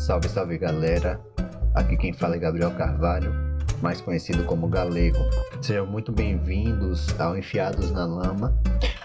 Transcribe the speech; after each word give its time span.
Salve, 0.00 0.30
salve 0.30 0.56
galera! 0.56 1.20
Aqui 1.74 1.94
quem 1.94 2.10
fala 2.10 2.34
é 2.34 2.38
Gabriel 2.38 2.70
Carvalho, 2.70 3.34
mais 3.82 4.00
conhecido 4.00 4.44
como 4.44 4.66
Galego. 4.66 5.18
Sejam 5.60 5.86
muito 5.86 6.10
bem-vindos 6.10 7.06
ao 7.20 7.36
Enfiados 7.36 7.90
na 7.90 8.06
Lama, 8.06 8.58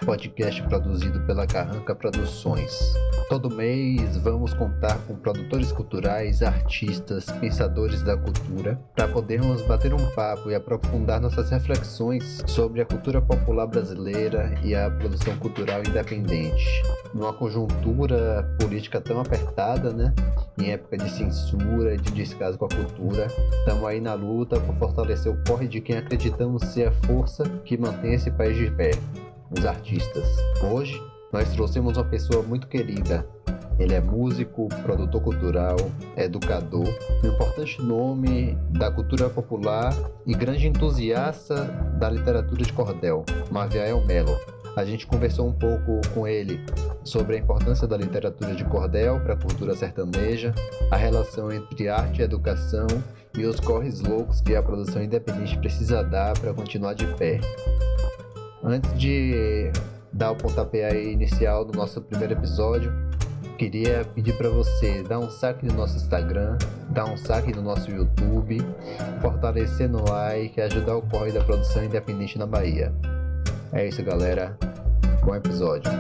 podcast 0.06 0.62
produzido 0.64 1.20
pela 1.22 1.48
Carranca 1.48 1.96
Produções. 1.96 2.94
Todo 3.28 3.50
mês 3.50 4.16
vamos 4.18 4.54
contar 4.54 5.00
com 5.08 5.16
produtores 5.16 5.72
culturais, 5.72 6.44
artistas, 6.44 7.26
pensadores 7.40 8.04
da 8.04 8.16
cultura, 8.16 8.80
para 8.96 9.08
podermos 9.08 9.64
bater 9.64 9.96
um 9.96 10.12
papo 10.12 10.52
e 10.52 10.56
aprofundar 10.56 11.20
nossas 11.20 11.50
reflexões 11.50 12.44
sobre 12.46 12.82
a 12.82 12.86
cultura 12.86 13.20
popular 13.20 13.66
brasileira 13.66 14.54
e 14.64 14.76
a 14.76 14.92
produção 14.92 15.36
cultural 15.38 15.80
independente. 15.80 16.84
Numa 17.12 17.34
conjuntura 17.34 18.48
política 18.60 19.02
tão 19.02 19.20
apertada, 19.20 19.92
né? 19.92 20.14
Em 20.60 20.70
época 20.70 20.98
de 20.98 21.10
censura 21.10 21.96
e 21.96 21.98
de 21.98 22.12
descaso 22.12 22.60
com 22.60 22.66
a 22.66 22.70
cultura, 22.70 23.26
estamos 23.60 23.84
aí 23.86 24.00
na 24.00 24.14
luta 24.14 24.60
por 24.60 24.76
fortalecer 24.76 25.32
o 25.32 25.44
corre 25.48 25.68
de 25.68 25.82
quem 25.82 25.98
acreditamos 25.98 26.62
ser 26.66 26.90
a 26.90 26.92
força 26.92 27.44
que 27.66 27.76
mantém 27.76 28.14
esse 28.14 28.30
país 28.30 28.56
de 28.56 28.70
pé 28.70 28.92
os 29.58 29.66
artistas. 29.66 30.28
Hoje, 30.62 31.02
nós 31.32 31.52
trouxemos 31.54 31.98
uma 31.98 32.04
pessoa 32.06 32.44
muito 32.44 32.68
querida. 32.68 33.28
Ele 33.78 33.94
é 33.94 34.00
músico, 34.00 34.70
produtor 34.84 35.22
cultural, 35.22 35.76
educador, 36.16 36.88
um 37.24 37.28
importante 37.28 37.82
nome 37.82 38.58
da 38.70 38.90
cultura 38.90 39.30
popular 39.30 39.94
e 40.26 40.34
grande 40.34 40.68
entusiasta 40.68 41.66
da 42.00 42.10
literatura 42.10 42.64
de 42.64 42.72
cordel, 42.72 43.26
Maviael 43.52 44.06
Melo. 44.06 44.38
A 44.78 44.86
gente 44.86 45.08
conversou 45.08 45.48
um 45.48 45.54
pouco 45.54 46.02
com 46.14 46.28
ele 46.28 46.60
sobre 47.04 47.36
a 47.36 47.40
importância 47.40 47.88
da 47.88 47.98
literatura 47.98 48.54
de 48.56 48.64
cordel 48.66 49.20
para 49.22 49.34
a 49.34 49.38
cultura 49.38 49.76
sertaneja, 49.76 50.54
a 50.92 50.96
relação 50.96 51.52
entre 51.52 51.88
arte 51.88 52.22
e 52.22 52.24
educação 52.24 52.88
e 53.38 53.46
os 53.46 53.60
corres 53.60 54.02
loucos 54.02 54.42
que 54.42 54.56
a 54.56 54.64
produção 54.64 55.04
independente 55.04 55.58
precisa 55.60 56.02
dar 56.02 56.38
para 56.40 56.54
continuar 56.54 56.94
de 56.94 57.08
pé. 57.16 57.40
Antes 58.66 58.98
de 58.98 59.72
dar 60.12 60.32
o 60.32 60.36
pontapé 60.36 61.00
inicial 61.04 61.64
do 61.64 61.78
nosso 61.78 62.02
primeiro 62.02 62.34
episódio, 62.34 62.92
queria 63.60 64.04
pedir 64.16 64.36
para 64.36 64.50
você 64.50 65.04
dar 65.04 65.20
um 65.20 65.30
saque 65.30 65.68
no 65.68 65.76
nosso 65.76 65.98
Instagram, 65.98 66.58
dar 66.90 67.06
um 67.06 67.16
saque 67.16 67.54
no 67.54 67.62
nosso 67.62 67.92
YouTube, 67.92 68.58
fortalecer 69.22 69.88
no 69.88 70.04
like 70.10 70.60
ajudar 70.60 70.96
o 70.96 71.04
corre 71.04 71.32
da 71.32 71.44
produção 71.44 71.84
independente 71.84 72.40
na 72.40 72.48
Bahia. 72.48 72.92
É 73.72 73.88
isso, 73.88 74.02
galera. 74.02 74.58
Bom 75.24 75.36
episódio. 75.36 75.92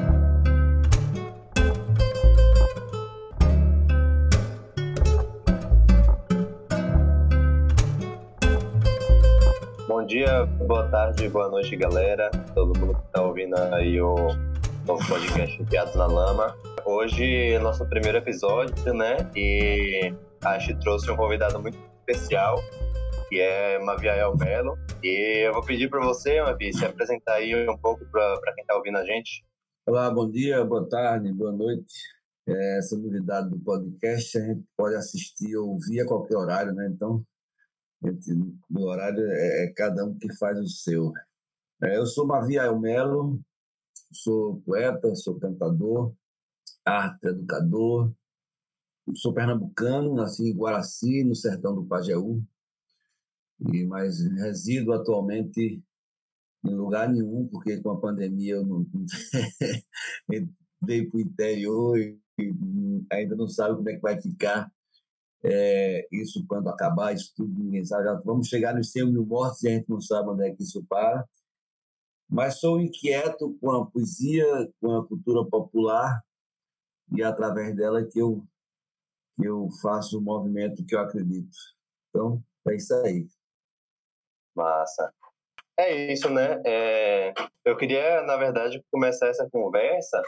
Bom 10.06 10.09
dia, 10.09 10.45
boa 10.45 10.88
tarde, 10.88 11.28
boa 11.30 11.50
noite, 11.50 11.75
galera. 11.75 12.30
Todo 12.53 12.80
mundo 12.80 12.94
que 12.94 13.08
está 13.08 13.23
ouvindo 13.23 13.56
aí 13.73 14.00
o 14.00 14.16
novo 14.86 15.08
podcast 15.08 15.66
Piados 15.66 15.95
na 15.95 16.06
Lama. 16.06 16.56
Hoje 16.86 17.53
é 17.53 17.58
nosso 17.58 17.84
primeiro 17.89 18.20
episódio, 18.20 18.94
né? 18.94 19.17
E 19.36 20.14
a 20.44 20.59
gente 20.59 20.80
trouxe 20.81 21.09
um 21.09 21.17
convidado 21.17 21.59
muito 21.59 21.76
especial, 22.08 22.61
que 23.28 23.39
é 23.39 23.80
Maviael 23.80 24.38
Melo. 24.38 24.78
E 25.02 25.48
eu 25.48 25.53
vou 25.53 25.64
pedir 25.64 25.89
para 25.89 26.06
você, 26.06 26.39
Mavi, 26.39 26.72
se 26.72 26.86
apresentar 26.86 27.38
aí 27.38 27.67
um 27.67 27.76
pouco 27.76 28.06
para 28.06 28.53
quem 28.53 28.61
está 28.61 28.76
ouvindo 28.76 29.00
a 29.00 29.06
gente. 29.06 29.44
Olá, 29.88 30.11
bom 30.11 30.30
dia, 30.30 30.64
boa 30.64 30.88
tarde, 30.88 31.33
boa 31.33 31.52
noite. 31.52 31.95
É, 32.48 32.78
essa 32.78 32.95
novidade 32.95 33.50
do 33.50 33.58
podcast 33.58 34.38
a 34.38 34.42
gente 34.42 34.64
pode 34.78 34.94
assistir 34.94 35.58
ou 35.58 35.70
ouvir 35.70 36.02
a 36.02 36.06
qualquer 36.06 36.38
horário, 36.38 36.76
né? 36.76 36.92
Então, 36.94 37.26
no 38.01 38.81
horário 38.81 39.23
é, 39.31 39.65
é, 39.65 39.73
cada 39.73 40.05
um 40.05 40.17
que 40.17 40.33
faz 40.35 40.59
o 40.59 40.67
seu. 40.67 41.11
É, 41.83 41.97
eu 41.97 42.05
sou 42.05 42.25
Maviael 42.25 42.80
Melo, 42.80 43.39
sou 44.11 44.61
poeta, 44.61 45.15
sou 45.15 45.39
cantador, 45.39 46.14
arte 46.83 47.27
educador, 47.27 48.14
sou 49.15 49.33
pernambucano, 49.33 50.15
nasci 50.15 50.49
em 50.49 50.55
Guaraci, 50.55 51.23
no 51.23 51.36
sertão 51.36 51.75
do 51.75 51.86
Pajeú, 51.86 52.43
e, 53.59 53.86
mas 53.86 54.20
resido 54.37 54.93
atualmente 54.93 55.81
em 56.64 56.75
lugar 56.75 57.09
nenhum, 57.09 57.47
porque 57.47 57.80
com 57.81 57.91
a 57.91 57.99
pandemia 57.99 58.55
eu 58.55 58.65
não 58.65 58.86
veio 60.81 61.09
para 61.09 61.17
o 61.17 61.21
interior 61.21 61.97
e 61.99 62.20
ainda 63.11 63.36
não 63.36 63.47
sabe 63.47 63.75
como 63.75 63.89
é 63.89 63.95
que 63.95 64.02
vai 64.02 64.21
ficar 64.21 64.71
é, 65.48 66.08
isso 66.11 66.44
quando 66.48 66.70
acabar 66.70 67.14
isso 67.14 67.32
tudo, 67.36 67.54
ninguém 67.64 67.86
sabe. 67.86 68.23
Vamos 68.23 68.48
chegar 68.48 68.73
nos 68.73 68.92
100 68.92 69.11
mil 69.11 69.26
mortos 69.26 69.64
e 69.64 69.67
a 69.67 69.72
gente 69.72 69.89
não 69.89 70.02
sabe 70.02 70.30
onde 70.30 70.48
é 70.48 70.52
que 70.52 70.64
isso 70.64 70.83
para. 70.89 71.23
Mas 72.28 72.60
sou 72.60 72.82
inquieto 72.82 73.56
com 73.61 73.72
a 73.72 73.86
poesia, 73.86 74.45
com 74.82 74.98
a 74.98 75.08
cultura 75.08 75.45
popular 75.45 76.22
e 77.16 77.22
através 77.22 77.76
dela 77.76 78.04
que 78.04 78.20
eu 78.20 78.44
que 79.36 79.45
eu 79.45 79.70
faço 79.82 80.17
o 80.17 80.22
movimento 80.22 80.86
que 80.86 80.95
eu 80.95 81.00
acredito. 81.00 81.58
Então, 82.10 82.42
é 82.70 82.76
isso 82.76 82.94
aí. 82.95 83.27
Massa. 84.56 85.14
É 85.77 86.14
isso, 86.14 86.30
né? 86.30 86.62
É, 86.66 87.33
eu 87.66 87.76
queria, 87.76 88.23
na 88.23 88.38
verdade, 88.38 88.82
começar 88.89 89.27
essa 89.27 89.48
conversa 89.50 90.23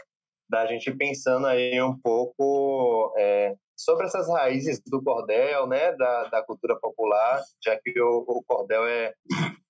da 0.46 0.66
gente 0.66 0.94
pensando 0.94 1.46
aí 1.46 1.80
um 1.82 1.98
pouco 1.98 3.14
é, 3.16 3.56
sobre 3.78 4.06
essas 4.06 4.28
raízes 4.28 4.82
do 4.84 5.00
cordel, 5.02 5.68
né, 5.68 5.92
da, 5.92 6.24
da 6.24 6.42
cultura 6.42 6.76
popular, 6.80 7.44
já 7.64 7.78
que 7.78 7.98
o, 8.00 8.24
o 8.26 8.42
cordel 8.44 8.84
é 8.86 9.14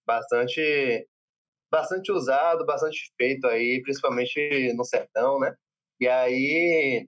bastante 0.06 1.06
bastante 1.70 2.10
usado, 2.10 2.64
bastante 2.64 3.12
feito 3.18 3.46
aí, 3.46 3.82
principalmente 3.82 4.72
no 4.74 4.82
sertão, 4.84 5.38
né? 5.38 5.54
E 6.00 6.08
aí 6.08 7.06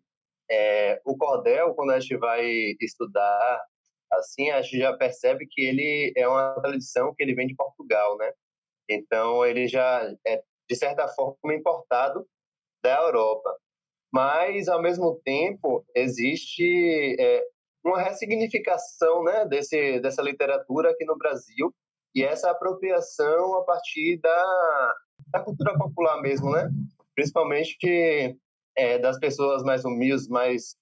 é, 0.51 1.01
o 1.07 1.17
cordel, 1.17 1.75
quando 1.75 1.93
a 1.93 2.01
gente 2.01 2.19
vai 2.19 2.45
estudar, 2.79 3.65
assim, 4.13 4.51
a 4.51 4.61
gente 4.61 4.79
já 4.79 4.95
percebe 4.95 5.47
que 5.51 5.63
ele 5.63 6.13
é 6.15 6.29
uma 6.29 6.55
tradição 6.61 7.15
que 7.15 7.23
ele 7.23 7.35
vem 7.35 7.47
de 7.47 7.57
Portugal, 7.57 8.19
né? 8.19 8.31
Então 8.87 9.47
ele 9.47 9.67
já 9.67 10.03
é 10.27 10.43
de 10.69 10.77
certa 10.77 11.09
forma 11.09 11.55
importado 11.55 12.27
da 12.83 12.99
Europa 13.01 13.57
mas 14.13 14.69
ao 14.69 14.83
mesmo 14.83 15.21
tempo 15.25 15.85
existe 15.95 17.17
é, 17.19 17.45
uma 17.85 18.01
ressignificação 18.01 19.23
né, 19.23 19.47
desse, 19.47 20.01
dessa 20.01 20.23
literatura 20.23 20.91
aqui 20.91 21.05
no 21.05 21.17
Brasil 21.17 21.75
e 22.15 22.23
essa 22.25 22.51
apropriação 22.51 23.55
a 23.55 23.65
partir 23.65 24.19
da, 24.19 24.93
da 25.29 25.41
cultura 25.41 25.77
popular 25.79 26.21
mesmo, 26.21 26.51
né? 26.51 26.69
principalmente 27.15 28.37
é, 28.77 28.99
das 28.99 29.19
pessoas 29.19 29.63
mais 29.63 29.85
humildes, 29.85 30.29
mais 30.29 30.77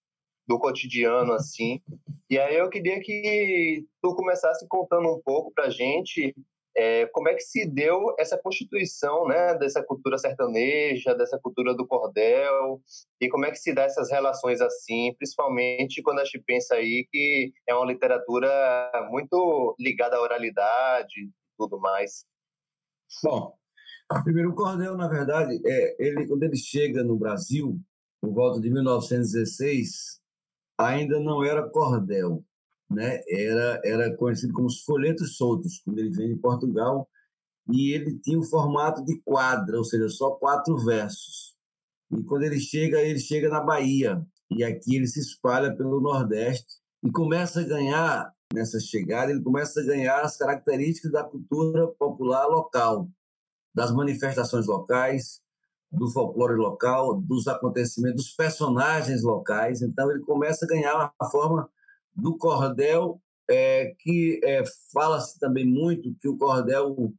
do 0.47 0.59
cotidiano, 0.59 1.33
assim. 1.33 1.83
E 2.31 2.39
aí 2.39 2.57
eu 2.57 2.71
queria 2.71 3.01
que 3.01 3.85
tu 4.01 4.15
começasse 4.15 4.67
contando 4.69 5.09
um 5.09 5.21
pouco 5.23 5.53
para 5.53 5.69
gente 5.69 6.35
é, 6.79 7.07
como 7.07 7.29
é 7.29 7.35
que 7.35 7.41
se 7.41 7.67
deu 7.67 8.15
essa 8.17 8.39
constituição 8.39 9.27
né, 9.27 9.59
dessa 9.59 9.83
cultura 9.83 10.17
sertaneja, 10.17 11.13
dessa 11.13 11.37
cultura 11.37 11.75
do 11.75 11.85
cordel, 11.85 12.81
e 13.21 13.29
como 13.29 13.45
é 13.47 13.51
que 13.51 13.57
se 13.59 13.75
dá 13.75 13.83
essas 13.83 14.09
relações 14.13 14.61
assim, 14.61 15.13
principalmente 15.19 16.01
quando 16.03 16.21
a 16.21 16.25
gente 16.25 16.39
pensa 16.47 16.77
aí 16.77 17.05
que 17.11 17.53
é 17.69 17.75
uma 17.75 17.85
literatura 17.85 18.49
muito 19.11 19.75
ligada 19.77 20.17
à 20.17 20.23
oralidade 20.23 21.21
e 21.21 21.31
tudo 21.59 21.81
mais. 21.81 22.25
Bom, 23.25 23.55
primeiro 24.23 24.51
o 24.51 24.55
cordel, 24.55 24.97
na 24.97 25.09
verdade, 25.09 25.61
é, 25.67 25.97
ele, 25.99 26.29
quando 26.29 26.45
ele 26.45 26.57
chega 26.57 27.03
no 27.03 27.19
Brasil, 27.19 27.77
por 28.21 28.33
volta 28.33 28.61
de 28.61 28.71
1916, 28.71 30.21
ainda 30.79 31.19
não 31.19 31.45
era 31.45 31.69
cordel, 31.69 32.45
né, 32.91 33.21
era, 33.29 33.81
era 33.85 34.17
conhecido 34.17 34.53
como 34.53 34.67
os 34.67 34.83
folhetos 34.83 35.37
soltos, 35.37 35.81
quando 35.85 35.99
ele 35.99 36.11
vem 36.11 36.35
de 36.35 36.41
Portugal, 36.41 37.09
e 37.71 37.93
ele 37.93 38.19
tinha 38.19 38.39
o 38.39 38.45
formato 38.45 39.05
de 39.05 39.21
quadra, 39.23 39.77
ou 39.77 39.85
seja, 39.85 40.09
só 40.09 40.31
quatro 40.33 40.77
versos. 40.79 41.55
E 42.11 42.23
quando 42.23 42.45
ele 42.45 42.59
chega, 42.59 43.01
ele 43.01 43.19
chega 43.19 43.49
na 43.49 43.61
Bahia, 43.61 44.25
e 44.51 44.65
aqui 44.65 44.97
ele 44.97 45.07
se 45.07 45.21
espalha 45.21 45.77
pelo 45.77 46.01
Nordeste 46.01 46.79
e 47.05 47.11
começa 47.11 47.61
a 47.61 47.65
ganhar, 47.65 48.33
nessa 48.53 48.81
chegada, 48.81 49.31
ele 49.31 49.43
começa 49.43 49.81
a 49.81 49.85
ganhar 49.85 50.21
as 50.23 50.37
características 50.37 51.13
da 51.13 51.23
cultura 51.23 51.87
popular 51.99 52.47
local, 52.47 53.09
das 53.75 53.93
manifestações 53.93 54.67
locais, 54.67 55.41
do 55.91 56.11
folclore 56.11 56.57
local, 56.57 57.21
dos 57.21 57.47
acontecimentos, 57.47 58.25
dos 58.25 58.35
personagens 58.35 59.23
locais. 59.23 59.83
Então, 59.83 60.11
ele 60.11 60.21
começa 60.21 60.65
a 60.65 60.69
ganhar 60.69 60.95
uma 60.95 61.31
forma 61.31 61.71
do 62.19 62.37
cordel, 62.37 63.21
é, 63.49 63.95
que 64.01 64.41
é, 64.43 64.63
fala-se 64.93 65.39
também 65.39 65.65
muito 65.65 66.15
que 66.21 66.29
o 66.29 66.37
cordel, 66.37 67.13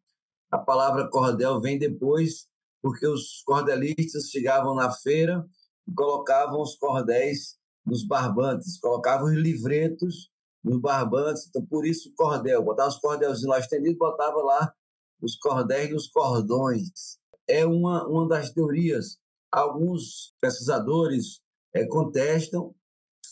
a 0.52 0.58
palavra 0.58 1.10
cordel 1.10 1.60
vem 1.62 1.80
depois, 1.80 2.48
porque 2.82 3.08
os 3.08 3.42
cordelistas 3.46 4.30
chegavam 4.30 4.76
na 4.76 4.92
feira 4.92 5.46
e 5.88 5.94
colocavam 5.94 6.62
os 6.62 6.76
cordéis 6.76 7.58
nos 7.86 8.06
barbantes, 8.06 8.80
colocavam 8.80 9.28
os 9.28 9.34
livretos 9.34 10.30
nos 10.64 10.80
barbantes, 10.80 11.48
então 11.48 11.66
por 11.66 11.86
isso 11.86 12.14
cordel, 12.16 12.64
botava 12.64 12.90
os 12.90 13.00
cordéis 13.00 13.44
lá 13.44 13.58
estendidos, 13.58 13.98
botava 13.98 14.42
lá 14.42 14.74
os 15.22 15.38
cordéis 15.38 15.92
nos 15.92 16.08
cordões. 16.08 17.18
É 17.48 17.66
uma, 17.66 18.06
uma 18.08 18.28
das 18.28 18.52
teorias. 18.52 19.18
Alguns 19.52 20.36
pesquisadores 20.40 21.42
é, 21.74 21.86
contestam, 21.86 22.76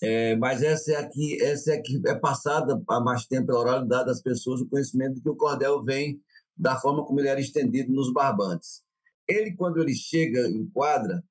é, 0.02 0.36
mas 0.36 0.62
essa 0.62 0.92
é 0.92 0.96
aqui, 0.96 1.42
essa 1.42 1.74
é 1.74 1.82
que 1.82 2.02
é 2.06 2.16
passada 2.16 2.82
há 2.88 3.00
mais 3.00 3.26
tempo 3.26 3.48
pela 3.48 3.60
oralidade 3.60 4.06
das 4.06 4.22
pessoas 4.22 4.62
o 4.62 4.70
conhecimento 4.70 5.22
que 5.22 5.30
o 5.30 5.36
cordel 5.36 5.84
vem 5.84 6.22
da 6.56 6.76
forma 6.76 7.06
como 7.06 7.20
ele 7.20 7.30
era 7.30 7.40
estendido 7.40 7.92
nos 7.92 8.12
barbantes. 8.12 8.84
Ele, 9.28 9.56
quando 9.56 9.80
ele 9.80 9.94
chega 9.94 10.48
em 10.48 10.66
quadra, 10.68 11.24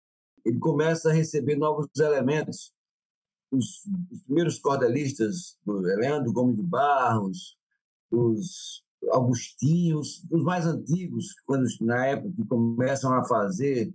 ele 0.44 0.58
começa 0.58 1.10
a 1.10 1.12
receber 1.12 1.56
novos 1.56 1.88
elementos. 1.98 2.72
Os, 3.50 3.84
os 4.10 4.22
primeiros 4.22 4.58
cordelistas, 4.58 5.56
Leandro 5.66 6.32
Gomes 6.32 6.56
de 6.56 6.62
Barros, 6.62 7.56
os 8.10 8.82
Augustinhos, 9.10 10.24
os 10.30 10.42
mais 10.42 10.66
antigos, 10.66 11.34
quando 11.44 11.66
na 11.80 12.06
época 12.06 12.34
que 12.36 12.46
começam 12.46 13.12
a 13.14 13.24
fazer 13.24 13.92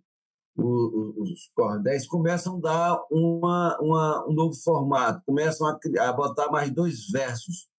os 0.56 1.50
cordéis, 1.56 2.06
começam 2.06 2.57
a 2.57 2.62
dar 2.62 3.06
uma, 3.09 3.77
uma, 3.80 4.30
um 4.30 4.33
novo 4.33 4.53
formato, 4.56 5.24
começam 5.25 5.68
a, 5.68 5.80
a 6.01 6.13
botar 6.13 6.51
mais 6.51 6.71
dois 6.74 7.09
versos. 7.09 7.69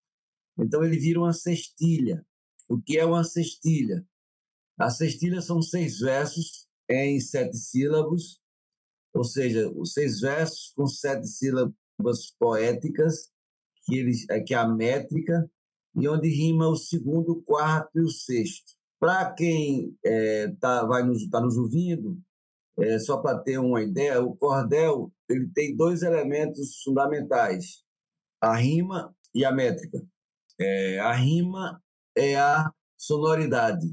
Então 0.59 0.83
ele 0.83 0.99
vira 0.99 1.21
uma 1.21 1.33
cestilha. 1.33 2.25
O 2.69 2.81
que 2.81 2.99
é 2.99 3.05
uma 3.05 3.25
cestilha? 3.25 4.07
A 4.79 4.91
cestilha 4.91 5.41
são 5.41 5.61
seis 5.61 5.99
versos 5.99 6.67
em 6.89 7.21
sete 7.21 7.57
sílabas, 7.57 8.39
ou 9.15 9.25
seja, 9.25 9.71
os 9.77 9.93
seis 9.93 10.21
versos 10.21 10.73
com 10.75 10.87
sete 10.87 11.27
sílabas 11.27 12.35
poéticas, 12.39 13.31
que, 13.85 13.97
eles, 13.97 14.25
que 14.47 14.55
é 14.55 14.57
a 14.57 14.67
métrica, 14.67 15.51
e 15.95 16.09
onde 16.09 16.29
rima 16.29 16.69
o 16.69 16.77
segundo, 16.77 17.33
o 17.33 17.43
quarto 17.43 17.99
e 17.99 18.03
o 18.03 18.09
sexto. 18.09 18.73
Para 18.99 19.33
quem 19.33 19.97
é, 20.05 20.49
tá, 20.61 20.87
vai 20.87 21.03
nos, 21.03 21.29
tá 21.29 21.41
nos 21.41 21.57
ouvindo, 21.57 22.19
é, 22.83 22.99
só 22.99 23.19
para 23.19 23.39
ter 23.39 23.59
uma 23.59 23.81
ideia, 23.81 24.21
o 24.21 24.35
cordel 24.35 25.13
ele 25.29 25.49
tem 25.55 25.77
dois 25.77 26.03
elementos 26.03 26.83
fundamentais: 26.83 27.85
a 28.41 28.57
rima 28.57 29.15
e 29.33 29.45
a 29.45 29.53
métrica. 29.53 30.05
É, 30.61 30.99
a 30.99 31.13
rima 31.13 31.81
é 32.17 32.37
a 32.37 32.69
sonoridade, 32.99 33.87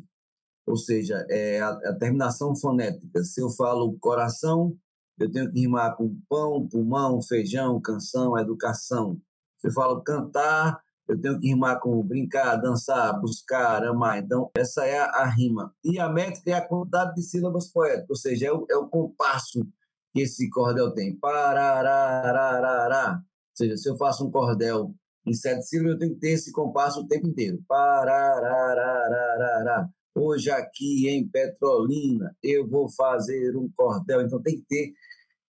ou 0.66 0.76
seja, 0.76 1.24
é 1.30 1.60
a, 1.62 1.70
a, 1.70 1.96
terminação 2.00 2.56
fonética. 2.56 3.24
Se 3.24 3.42
eu 3.42 3.50
falo 3.52 3.98
coração, 4.00 4.76
eu 5.20 5.32
tenho 5.32 5.52
que 5.52 5.60
rimar 5.60 5.96
com 5.96 6.20
pão, 6.28 6.68
pulmão, 6.68 7.22
feijão, 7.22 7.80
canção, 7.80 8.38
educação. 8.40 9.22
Se 9.60 9.68
eu 9.68 9.72
falo 9.72 10.02
cantar, 10.02 10.82
eu 11.10 11.20
tenho 11.20 11.38
que 11.40 11.48
rimar 11.48 11.80
com 11.80 12.04
brincar, 12.04 12.58
dançar, 12.58 13.20
buscar, 13.20 13.84
amar. 13.84 14.20
Então, 14.20 14.52
essa 14.56 14.86
é 14.86 15.00
a, 15.00 15.06
a 15.06 15.26
rima. 15.26 15.74
E 15.84 16.00
a 16.00 16.08
métrica 16.08 16.52
é 16.52 16.54
a 16.54 16.66
quantidade 16.66 17.16
de 17.16 17.24
sílabas 17.24 17.68
poéticas, 17.68 18.10
ou 18.12 18.16
seja, 18.16 18.46
é 18.46 18.52
o, 18.52 18.68
é 18.70 18.78
o 18.78 18.88
compasso 18.88 19.68
que 20.14 20.22
esse 20.22 20.48
cordel 20.52 20.94
tem. 20.94 21.18
Pararararará. 21.18 23.16
Ou 23.16 23.56
seja, 23.56 23.76
se 23.76 23.90
eu 23.90 23.98
faço 23.98 24.24
um 24.24 24.32
cordel 24.32 24.94
em 25.26 25.34
sete 25.34 25.64
sílabas, 25.64 25.94
eu 25.94 26.00
tenho 26.00 26.14
que 26.14 26.20
ter 26.20 26.34
esse 26.34 26.52
compasso 26.52 27.02
o 27.02 27.08
tempo 27.08 27.28
inteiro. 27.28 27.60
Pararararará. 27.68 29.90
Hoje 30.16 30.52
aqui 30.52 31.10
em 31.10 31.28
Petrolina 31.28 32.36
eu 32.44 32.68
vou 32.68 32.88
fazer 32.88 33.58
um 33.58 33.68
cordel. 33.76 34.22
Então 34.22 34.40
tem 34.44 34.58
que 34.58 34.66
ter 34.68 34.94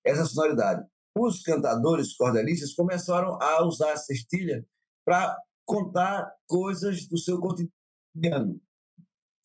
essa 0.05 0.25
sonoridade. 0.25 0.87
Os 1.15 1.43
cantadores 1.43 2.17
cordelistas 2.17 2.73
começaram 2.73 3.39
a 3.43 3.63
usar 3.63 3.93
a 3.93 3.97
cestilha 3.97 4.65
para 5.05 5.37
contar 5.71 6.35
coisas 6.49 7.07
do 7.07 7.17
seu 7.17 7.39
cotidiano. 7.39 8.61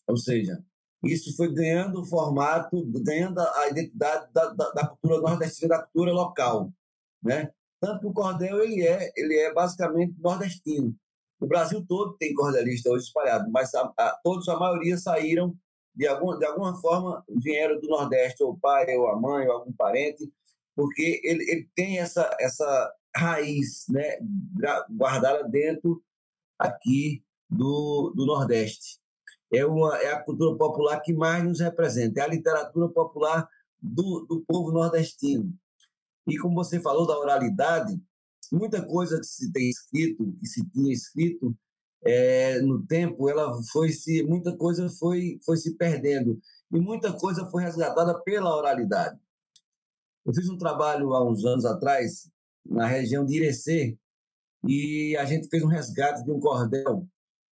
Ou 0.07 0.17
seja, 0.17 0.63
isso 1.03 1.35
foi 1.35 1.53
ganhando 1.53 2.01
o 2.01 2.05
formato, 2.05 2.83
ganhando 3.03 3.39
a 3.39 3.69
identidade 3.69 4.33
da, 4.33 4.49
da, 4.49 4.71
da, 4.71 4.87
cultura 4.87 5.21
nordestina, 5.21 5.77
da 5.77 5.83
cultura 5.83 6.11
local, 6.11 6.73
né? 7.21 7.51
Tanto 7.79 7.99
que 7.99 8.07
o 8.07 8.13
cordel 8.13 8.63
ele 8.63 8.81
é, 8.81 9.11
ele 9.15 9.37
é 9.37 9.53
basicamente 9.53 10.19
nordestino. 10.19 10.95
O 11.39 11.45
Brasil 11.45 11.85
todo 11.87 12.17
tem 12.17 12.33
cordelista 12.33 12.89
hoje 12.89 13.05
espalhado, 13.05 13.51
mas 13.51 13.75
a, 13.75 13.93
a, 13.95 14.19
todos, 14.23 14.49
a 14.49 14.57
maioria 14.57 14.97
saíram 14.97 15.55
de 15.93 16.07
alguma, 16.07 16.39
de 16.39 16.45
alguma 16.45 16.75
forma, 16.81 17.23
vieram 17.29 17.79
do 17.79 17.87
Nordeste, 17.87 18.43
ou 18.43 18.53
o 18.53 18.59
pai, 18.59 18.95
ou 18.95 19.07
a 19.09 19.19
mãe, 19.19 19.47
ou 19.47 19.53
algum 19.53 19.71
parente, 19.73 20.29
porque 20.75 21.21
ele, 21.23 21.43
ele 21.49 21.69
tem 21.75 21.99
essa, 21.99 22.35
essa 22.39 22.93
raiz 23.15 23.85
né, 23.89 24.17
guardada 24.89 25.47
dentro 25.47 26.03
aqui 26.57 27.23
do, 27.49 28.13
do 28.15 28.25
Nordeste. 28.25 28.99
É, 29.53 29.65
uma, 29.65 29.97
é 29.97 30.11
a 30.11 30.23
cultura 30.23 30.57
popular 30.57 30.99
que 31.01 31.13
mais 31.13 31.43
nos 31.43 31.59
representa, 31.59 32.19
é 32.19 32.23
a 32.23 32.27
literatura 32.27 32.89
popular 32.89 33.47
do, 33.81 34.25
do 34.27 34.43
povo 34.45 34.71
nordestino. 34.71 35.53
E 36.27 36.37
como 36.37 36.55
você 36.55 36.79
falou 36.79 37.05
da 37.05 37.17
oralidade, 37.17 38.01
muita 38.51 38.83
coisa 38.83 39.19
que 39.19 39.25
se 39.25 39.51
tem 39.51 39.69
escrito, 39.69 40.33
que 40.39 40.47
se 40.47 40.67
tinha 40.69 40.91
escrito 40.91 41.55
é, 42.03 42.59
no 42.61 42.85
tempo, 42.85 43.29
ela 43.29 43.51
foi 43.71 43.91
se 43.91 44.23
muita 44.23 44.55
coisa 44.55 44.89
foi 44.89 45.39
foi 45.43 45.57
se 45.57 45.75
perdendo 45.75 46.39
e 46.71 46.79
muita 46.79 47.13
coisa 47.13 47.45
foi 47.47 47.63
resgatada 47.63 48.19
pela 48.21 48.55
oralidade. 48.55 49.19
Eu 50.25 50.33
fiz 50.33 50.49
um 50.49 50.57
trabalho 50.57 51.13
há 51.13 51.23
uns 51.23 51.45
anos 51.45 51.65
atrás 51.65 52.29
na 52.65 52.87
região 52.87 53.25
de 53.25 53.35
Irecê 53.37 53.97
e 54.67 55.15
a 55.17 55.25
gente 55.25 55.47
fez 55.47 55.63
um 55.63 55.67
resgate 55.67 56.23
de 56.23 56.31
um 56.31 56.39
cordel 56.39 57.07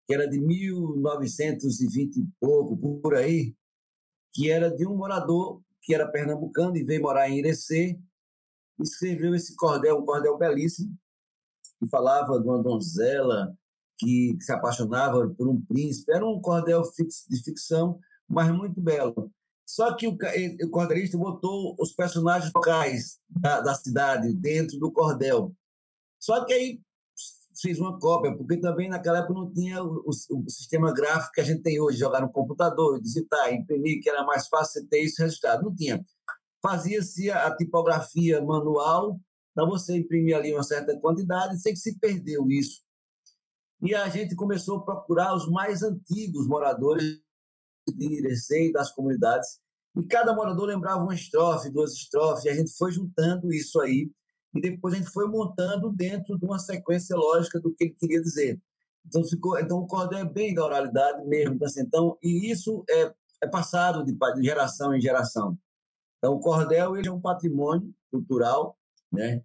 que 0.06 0.14
era 0.14 0.28
de 0.28 0.40
1920 0.40 2.18
e 2.18 2.28
pouco, 2.40 2.76
por 3.02 3.16
aí, 3.16 3.56
que 4.34 4.52
era 4.52 4.70
de 4.70 4.86
um 4.86 4.98
morador 4.98 5.62
que 5.82 5.94
era 5.94 6.10
pernambucano 6.10 6.76
e 6.78 6.84
veio 6.84 7.02
morar 7.02 7.30
em 7.30 7.40
Irecê, 7.40 8.00
escreveu 8.80 9.36
esse 9.36 9.56
cordel, 9.56 10.00
um 10.00 10.06
cordel 10.06 10.38
belíssimo, 10.38 10.96
que 11.80 11.88
falava 11.90 12.40
de 12.40 12.48
uma 12.48 12.62
donzela 12.62 13.56
que, 13.98 14.36
se 14.40 14.52
apaixonava 14.52 15.30
por 15.38 15.48
um 15.48 15.62
príncipe. 15.66 16.12
Era 16.12 16.26
um 16.26 16.42
cordel 16.42 16.82
de 17.30 17.44
ficção, 17.44 18.00
mas 18.28 18.50
muito 18.52 18.82
belo. 18.82 19.32
Só 19.66 19.96
que 19.96 20.08
o, 20.08 20.18
o 20.64 20.70
cordelista 20.70 21.18
botou 21.18 21.76
os 21.80 21.94
personagens 21.94 22.52
locais 22.54 23.20
da, 23.30 23.62
da 23.62 23.76
cidade 23.76 24.34
dentro 24.34 24.78
do 24.80 24.92
cordel. 24.92 25.54
Só 26.20 26.44
que 26.46 26.54
aí 26.54 26.82
fez 27.62 27.80
uma 27.80 28.00
cópia, 28.00 28.36
porque 28.36 28.58
também 28.58 28.90
naquela 28.90 29.20
época 29.20 29.34
não 29.34 29.52
tinha 29.52 29.84
o, 29.84 30.04
o, 30.06 30.10
o, 30.10 30.50
sistema 30.50 30.94
gráfico 30.94 31.34
que 31.34 31.42
a 31.42 31.44
gente 31.44 31.62
tem 31.62 31.80
hoje, 31.80 31.98
jogar 31.98 32.22
no 32.22 32.32
computador, 32.32 33.00
digitar, 33.02 33.54
imprimir, 33.54 34.02
que 34.02 34.10
era 34.10 34.24
mais 34.24 34.48
fácil 34.48 34.88
ter 34.88 35.04
isso 35.04 35.22
registrado. 35.22 35.64
Não 35.64 35.76
tinha. 35.76 36.04
Fazia-se 36.62 37.30
a, 37.30 37.56
tipografia 37.56 38.42
manual, 38.42 39.20
para 39.54 39.66
você 39.66 39.98
imprimir 39.98 40.36
ali 40.36 40.54
uma 40.54 40.64
certa 40.64 40.98
quantidade, 41.00 41.62
sei 41.62 41.74
que 41.74 41.80
se 41.80 42.00
perdeu 42.00 42.50
isso. 42.50 42.82
E 43.82 43.94
a 43.94 44.08
gente 44.10 44.36
começou 44.36 44.78
a 44.78 44.84
procurar 44.86 45.36
os 45.36 45.50
mais 45.50 45.84
antigos 45.84 46.48
moradores 46.48 47.20
de 47.88 48.18
Irecê 48.18 48.72
das 48.72 48.92
comunidades, 48.92 49.60
e 49.96 50.06
cada 50.08 50.34
morador 50.34 50.66
lembrava 50.68 51.04
uma 51.04 51.14
estrofe, 51.14 51.70
duas 51.70 51.94
estrofes, 51.94 52.46
e 52.46 52.50
a 52.50 52.56
gente 52.56 52.76
foi 52.76 52.92
juntando 52.92 53.54
isso 53.54 53.80
aí 53.80 54.10
e 54.54 54.62
depois 54.62 54.94
a 54.94 54.98
gente 54.98 55.10
foi 55.10 55.28
montando 55.28 55.92
dentro 55.92 56.38
de 56.38 56.46
uma 56.46 56.60
sequência 56.60 57.16
lógica 57.16 57.60
do 57.60 57.74
que 57.74 57.86
ele 57.86 57.96
queria 58.00 58.22
dizer. 58.22 58.62
Então 59.06 59.24
ficou, 59.24 59.60
então 59.60 59.80
o 59.80 59.88
cordel 59.88 60.20
é 60.20 60.26
bem 60.26 60.54
da 60.54 60.64
oralidade 60.64 61.26
mesmo, 61.28 61.56
então, 61.56 61.68
assim, 61.68 61.82
então 61.82 62.18
e 62.22 62.52
isso 62.52 62.84
é, 62.90 63.14
é 63.44 63.48
passado 63.48 64.04
de, 64.06 64.14
de 64.14 64.44
geração 64.44 64.96
em 64.96 65.02
geração. 65.02 65.58
Então 66.18 66.36
o 66.36 66.40
cordel 66.40 66.96
ele 66.96 67.08
é 67.08 67.12
um 67.12 67.20
patrimônio 67.20 67.94
cultural, 68.12 68.78
né? 69.12 69.42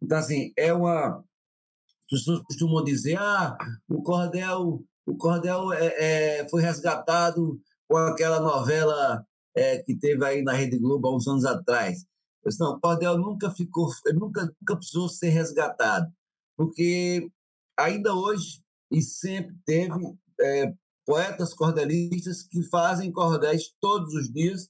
Então 0.00 0.18
assim 0.18 0.52
é 0.56 0.72
uma 0.72 1.18
as 1.18 2.18
pessoas 2.18 2.42
costumam 2.42 2.84
dizer 2.84 3.18
ah 3.18 3.56
o 3.88 4.02
cordel 4.02 4.82
o 5.06 5.16
cordel 5.16 5.72
é, 5.72 6.40
é 6.40 6.48
foi 6.48 6.62
resgatado 6.62 7.60
com 7.88 7.96
aquela 7.96 8.40
novela 8.40 9.26
é, 9.54 9.78
que 9.78 9.94
teve 9.94 10.24
aí 10.24 10.42
na 10.42 10.52
Rede 10.52 10.78
Globo 10.78 11.08
há 11.08 11.16
uns 11.16 11.26
anos 11.28 11.44
atrás. 11.44 12.06
Disse, 12.44 12.60
não, 12.60 12.72
o 12.72 12.80
cordel 12.80 13.16
nunca 13.18 13.50
ficou, 13.50 13.88
nunca, 14.14 14.42
nunca 14.60 14.76
precisou 14.76 15.08
ser 15.08 15.28
resgatado, 15.28 16.12
porque 16.56 17.30
ainda 17.78 18.14
hoje 18.14 18.62
e 18.90 19.00
sempre 19.00 19.56
teve 19.64 19.94
é, 20.40 20.74
poetas 21.06 21.54
cordelistas 21.54 22.42
que 22.42 22.62
fazem 22.64 23.12
cordéis 23.12 23.74
todos 23.80 24.14
os 24.14 24.30
dias 24.30 24.68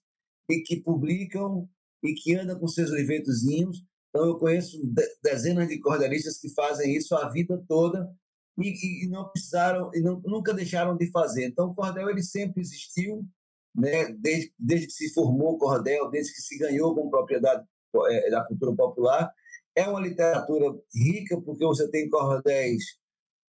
e 0.49 0.61
que 0.61 0.81
publicam 0.81 1.69
e 2.03 2.15
que 2.15 2.35
andam 2.35 2.59
com 2.59 2.69
seus 2.69 2.91
livretozinhos. 2.91 3.83
Então, 4.09 4.27
eu 4.27 4.39
conheço 4.39 4.79
dezenas 5.23 5.69
de 5.69 5.81
cordelistas 5.81 6.39
que 6.39 6.53
fazem 6.53 6.95
isso 6.95 7.15
a 7.15 7.29
vida 7.29 7.63
toda 7.67 8.11
e, 8.59 9.05
e 9.05 9.09
não 9.09 9.29
precisaram 9.31 9.91
e 9.95 10.01
não, 10.01 10.21
nunca 10.21 10.53
deixaram 10.53 10.97
de 10.97 11.11
fazer. 11.11 11.47
Então, 11.47 11.71
o 11.71 11.75
cordel 11.75 12.11
ele 12.11 12.23
sempre 12.23 12.61
existiu, 12.61 13.27
né, 13.75 14.13
desde, 14.13 14.53
desde 14.59 14.87
que 14.87 14.93
se 14.93 15.15
formou 15.15 15.55
o 15.55 15.59
cordel, 15.59 16.11
desde 16.11 16.35
que 16.35 16.41
se 16.41 16.59
ganhou 16.59 16.95
como 16.95 17.11
propriedade 17.11 17.65
é, 18.09 18.31
da 18.31 18.45
cultura 18.45 18.75
popular, 18.75 19.33
É 19.75 19.89
uma 19.89 20.01
literatura 20.01 20.79
rica, 20.95 21.41
porque 21.41 21.65
você 21.65 21.91
tem 21.91 22.09
cordéis 22.09 22.85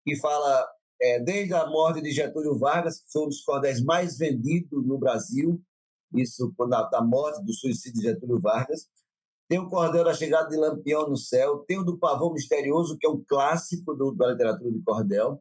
que 0.04 0.16
fala 0.16 0.66
é, 1.00 1.20
desde 1.20 1.54
a 1.54 1.66
morte 1.66 2.00
de 2.00 2.10
Getúlio 2.10 2.58
Vargas, 2.58 3.00
que 3.00 3.12
foi 3.12 3.24
um 3.24 3.28
dos 3.28 3.42
cordéis 3.42 3.82
mais 3.82 4.16
vendidos 4.16 4.86
no 4.86 4.98
Brasil, 4.98 5.60
isso 6.14 6.54
da, 6.68 6.82
da 6.84 7.02
morte, 7.02 7.44
do 7.44 7.52
suicídio 7.52 8.00
de 8.00 8.08
Getúlio 8.08 8.40
Vargas. 8.40 8.88
Tem 9.48 9.58
o 9.58 9.68
cordel 9.68 10.04
da 10.04 10.14
chegada 10.14 10.48
de 10.48 10.56
Lampião 10.56 11.08
no 11.08 11.16
céu, 11.16 11.58
tem 11.68 11.78
o 11.78 11.84
do 11.84 11.98
Pavão 11.98 12.32
Misterioso, 12.32 12.96
que 12.98 13.06
é 13.06 13.10
um 13.10 13.22
clássico 13.26 13.94
do, 13.94 14.12
da 14.12 14.28
literatura 14.28 14.70
de 14.72 14.82
cordel, 14.82 15.38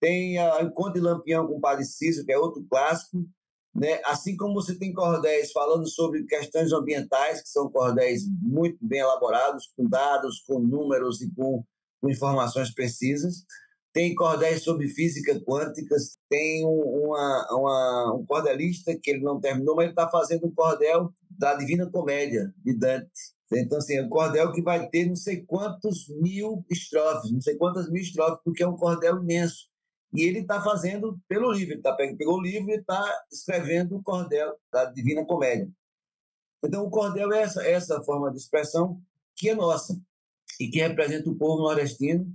tem 0.00 0.38
o 0.40 0.70
Conde 0.72 0.94
de 0.94 1.00
Lampião 1.00 1.46
com 1.46 1.56
o 1.56 1.60
Padre 1.60 1.84
Cícero, 1.84 2.26
que 2.26 2.32
é 2.32 2.38
outro 2.38 2.64
clássico, 2.68 3.24
né? 3.78 4.00
assim 4.04 4.36
como 4.36 4.54
você 4.54 4.74
tem 4.76 4.92
cordéis 4.92 5.52
falando 5.52 5.88
sobre 5.88 6.24
questões 6.24 6.72
ambientais, 6.72 7.42
que 7.42 7.48
são 7.48 7.70
cordéis 7.70 8.22
muito 8.42 8.78
bem 8.80 9.00
elaborados, 9.00 9.72
com 9.76 9.88
dados, 9.88 10.40
com 10.46 10.58
números 10.58 11.20
e 11.20 11.30
com, 11.34 11.64
com 12.00 12.10
informações 12.10 12.72
precisas. 12.72 13.44
Tem 13.92 14.14
cordéis 14.14 14.62
sobre 14.62 14.88
física 14.88 15.40
quântica, 15.40 15.96
tem 16.28 16.64
uma, 16.66 17.46
uma, 17.50 18.14
um 18.14 18.26
cordelista 18.26 18.94
que 19.00 19.10
ele 19.10 19.22
não 19.22 19.40
terminou, 19.40 19.74
mas 19.74 19.84
ele 19.84 19.92
está 19.92 20.08
fazendo 20.08 20.46
um 20.46 20.54
cordel 20.54 21.10
da 21.30 21.54
Divina 21.54 21.90
Comédia, 21.90 22.52
de 22.64 22.74
Dante. 22.76 23.36
Então, 23.52 23.78
assim, 23.78 23.96
é 23.96 24.02
um 24.02 24.08
cordel 24.08 24.52
que 24.52 24.60
vai 24.60 24.88
ter 24.88 25.06
não 25.06 25.16
sei 25.16 25.44
quantos 25.44 26.08
mil 26.20 26.64
estrofes, 26.70 27.30
não 27.30 27.40
sei 27.40 27.56
quantas 27.56 27.88
mil 27.88 28.02
estrofes, 28.02 28.40
porque 28.44 28.62
é 28.62 28.68
um 28.68 28.76
cordel 28.76 29.22
imenso. 29.22 29.68
E 30.12 30.22
ele 30.22 30.40
está 30.40 30.62
fazendo 30.62 31.20
pelo 31.28 31.52
livro, 31.52 31.74
ele 31.74 31.82
tá, 31.82 31.92
pegou 31.94 32.38
o 32.38 32.42
livro 32.42 32.70
e 32.70 32.76
está 32.76 33.24
escrevendo 33.30 33.96
o 33.96 34.02
cordel 34.02 34.56
da 34.72 34.84
Divina 34.86 35.24
Comédia. 35.24 35.68
Então, 36.64 36.84
o 36.84 36.90
cordel 36.90 37.32
é 37.32 37.42
essa, 37.42 37.66
essa 37.66 38.02
forma 38.02 38.30
de 38.30 38.38
expressão 38.38 39.00
que 39.34 39.50
é 39.50 39.54
nossa 39.54 40.00
e 40.58 40.68
que 40.68 40.80
representa 40.80 41.28
o 41.28 41.36
povo 41.36 41.62
nordestino 41.62 42.26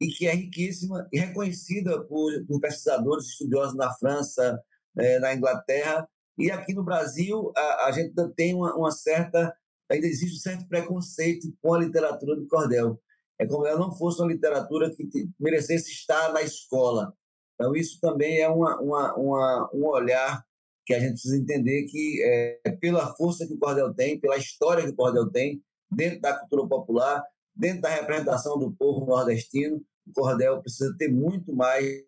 e 0.00 0.08
que 0.08 0.26
é 0.26 0.34
riquíssima 0.34 1.08
e 1.12 1.18
reconhecida 1.18 2.02
por, 2.04 2.30
por 2.46 2.60
pesquisadores 2.60 3.26
estudiosos 3.26 3.74
na 3.74 3.92
França, 3.94 4.62
é, 4.98 5.18
na 5.18 5.34
Inglaterra 5.34 6.06
e 6.38 6.50
aqui 6.50 6.74
no 6.74 6.82
Brasil 6.82 7.52
a, 7.56 7.86
a 7.86 7.92
gente 7.92 8.14
tem 8.34 8.54
uma, 8.54 8.74
uma, 8.74 8.90
certa 8.90 9.54
ainda 9.90 10.06
existe 10.06 10.36
um 10.36 10.40
certo 10.40 10.66
preconceito 10.66 11.52
com 11.60 11.74
a 11.74 11.78
literatura 11.78 12.34
do 12.34 12.46
cordel. 12.46 13.00
É 13.42 13.46
como 13.46 13.64
se 13.64 13.70
ela 13.70 13.80
não 13.80 13.92
fosse 13.92 14.22
uma 14.22 14.32
literatura 14.32 14.88
que 14.94 15.28
merecesse 15.38 15.90
estar 15.90 16.32
na 16.32 16.42
escola. 16.42 17.12
Então, 17.54 17.74
isso 17.74 17.98
também 18.00 18.38
é 18.38 18.48
uma, 18.48 18.80
uma, 18.80 19.14
uma, 19.16 19.70
um 19.74 19.84
olhar 19.86 20.44
que 20.86 20.94
a 20.94 21.00
gente 21.00 21.12
precisa 21.12 21.36
entender 21.36 21.84
que, 21.84 22.22
é, 22.22 22.70
pela 22.80 23.12
força 23.16 23.46
que 23.46 23.54
o 23.54 23.58
cordel 23.58 23.92
tem, 23.94 24.20
pela 24.20 24.36
história 24.36 24.84
que 24.84 24.90
o 24.90 24.96
cordel 24.96 25.28
tem, 25.30 25.60
dentro 25.90 26.20
da 26.20 26.38
cultura 26.38 26.68
popular, 26.68 27.24
dentro 27.54 27.82
da 27.82 27.88
representação 27.88 28.56
do 28.58 28.72
povo 28.72 29.06
nordestino, 29.06 29.82
o 30.06 30.12
cordel 30.12 30.60
precisa 30.60 30.94
ter 30.96 31.08
muito 31.08 31.52
mais, 31.52 32.04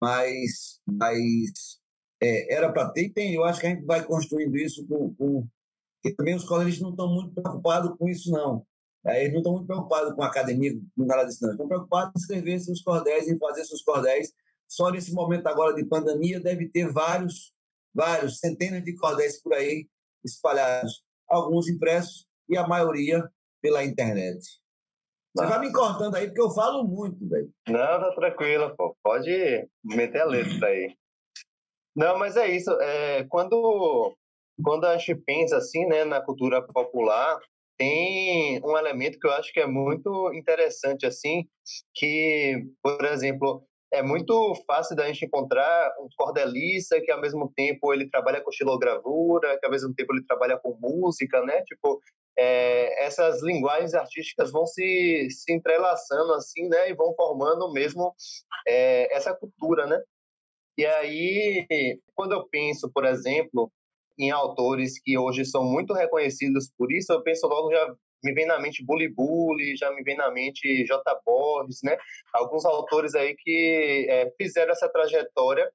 mais, 0.00 0.80
mais 0.86 1.78
é, 2.22 2.54
era 2.54 2.72
para 2.72 2.90
ter 2.90 3.04
e 3.04 3.12
tem. 3.12 3.34
Eu 3.34 3.44
acho 3.44 3.60
que 3.60 3.66
a 3.66 3.70
gente 3.70 3.84
vai 3.84 4.02
construindo 4.02 4.56
isso 4.56 4.86
com, 4.86 5.14
com 5.14 5.46
porque 6.02 6.16
também 6.16 6.34
os 6.34 6.44
cordelistas 6.44 6.82
não 6.82 6.90
estão 6.90 7.14
muito 7.14 7.32
preocupados 7.32 7.96
com 7.96 8.08
isso 8.08 8.30
não. 8.30 8.66
Eles 9.04 9.32
não 9.32 9.38
estão 9.38 9.52
muito 9.52 9.66
preocupados 9.66 10.14
com 10.14 10.22
a 10.22 10.26
academia, 10.26 10.72
com 10.96 11.04
nada 11.04 11.24
disso, 11.24 11.42
não. 11.42 11.52
Estão 11.52 11.66
preocupados 11.66 12.12
em 12.14 12.18
escrever 12.20 12.60
seus 12.60 12.82
cordéis, 12.82 13.28
em 13.28 13.38
fazer 13.38 13.64
seus 13.64 13.82
cordéis. 13.82 14.32
Só 14.68 14.90
nesse 14.90 15.12
momento 15.12 15.46
agora 15.48 15.74
de 15.74 15.84
pandemia 15.84 16.40
deve 16.40 16.68
ter 16.68 16.90
vários, 16.90 17.52
vários, 17.92 18.38
centenas 18.38 18.84
de 18.84 18.94
cordéis 18.96 19.42
por 19.42 19.54
aí 19.54 19.88
espalhados. 20.24 21.04
Alguns 21.28 21.68
impressos 21.68 22.26
e 22.48 22.56
a 22.56 22.66
maioria 22.66 23.28
pela 23.60 23.84
internet. 23.84 24.62
Você 25.34 25.46
vai 25.46 25.60
me 25.60 25.72
cortando 25.72 26.14
aí, 26.14 26.26
porque 26.26 26.42
eu 26.42 26.50
falo 26.50 26.84
muito, 26.84 27.26
velho. 27.26 27.50
Não, 27.66 27.74
tá 27.74 28.12
tranquilo, 28.14 28.74
pô. 28.76 28.94
Pode 29.02 29.68
meter 29.82 30.20
a 30.20 30.26
letra 30.26 30.68
aí. 30.68 30.94
Não, 31.96 32.18
mas 32.18 32.36
é 32.36 32.48
isso. 32.48 32.70
É, 32.80 33.24
quando, 33.24 34.14
quando 34.62 34.84
a 34.84 34.96
gente 34.98 35.14
pensa 35.14 35.56
assim, 35.56 35.86
né, 35.86 36.04
na 36.04 36.20
cultura 36.20 36.62
popular, 36.62 37.40
tem 37.82 38.60
um 38.64 38.78
elemento 38.78 39.18
que 39.18 39.26
eu 39.26 39.32
acho 39.32 39.52
que 39.52 39.58
é 39.58 39.66
muito 39.66 40.32
interessante 40.32 41.04
assim, 41.04 41.48
que, 41.92 42.64
por 42.80 43.04
exemplo, 43.04 43.66
é 43.92 44.00
muito 44.00 44.54
fácil 44.64 44.94
da 44.94 45.08
gente 45.08 45.24
encontrar 45.24 45.92
um 45.98 46.06
cordelista 46.16 47.00
que 47.00 47.10
ao 47.10 47.20
mesmo 47.20 47.52
tempo 47.56 47.92
ele 47.92 48.08
trabalha 48.08 48.40
com 48.40 48.50
estilogravura, 48.50 49.58
que 49.58 49.66
ao 49.66 49.72
mesmo 49.72 49.92
tempo 49.94 50.14
ele 50.14 50.24
trabalha 50.24 50.56
com 50.58 50.78
música, 50.80 51.44
né? 51.44 51.60
Tipo, 51.62 52.00
é, 52.38 53.04
essas 53.04 53.42
linguagens 53.42 53.94
artísticas 53.94 54.52
vão 54.52 54.64
se, 54.64 55.28
se 55.30 55.52
entrelaçando 55.52 56.32
assim, 56.34 56.68
né? 56.68 56.88
E 56.88 56.94
vão 56.94 57.12
formando 57.16 57.72
mesmo 57.72 58.14
é, 58.66 59.12
essa 59.14 59.34
cultura, 59.34 59.86
né? 59.86 60.00
E 60.78 60.86
aí, 60.86 61.66
quando 62.14 62.32
eu 62.32 62.48
penso, 62.48 62.88
por 62.94 63.04
exemplo, 63.04 63.70
em 64.18 64.30
autores 64.30 65.00
que 65.02 65.16
hoje 65.16 65.44
são 65.44 65.64
muito 65.64 65.92
reconhecidos 65.92 66.70
por 66.76 66.92
isso, 66.92 67.12
eu 67.12 67.22
penso 67.22 67.46
logo 67.46 67.70
já 67.70 67.94
me 68.24 68.32
vem 68.32 68.46
na 68.46 68.60
mente 68.60 68.84
Bully 68.84 69.08
Bully, 69.08 69.76
já 69.76 69.90
me 69.90 70.02
vem 70.02 70.16
na 70.16 70.30
mente 70.30 70.84
J. 70.84 71.02
Borges, 71.26 71.80
né? 71.82 71.96
Alguns 72.32 72.64
autores 72.64 73.14
aí 73.16 73.34
que 73.36 74.06
é, 74.08 74.30
fizeram 74.38 74.70
essa 74.70 74.88
trajetória 74.88 75.68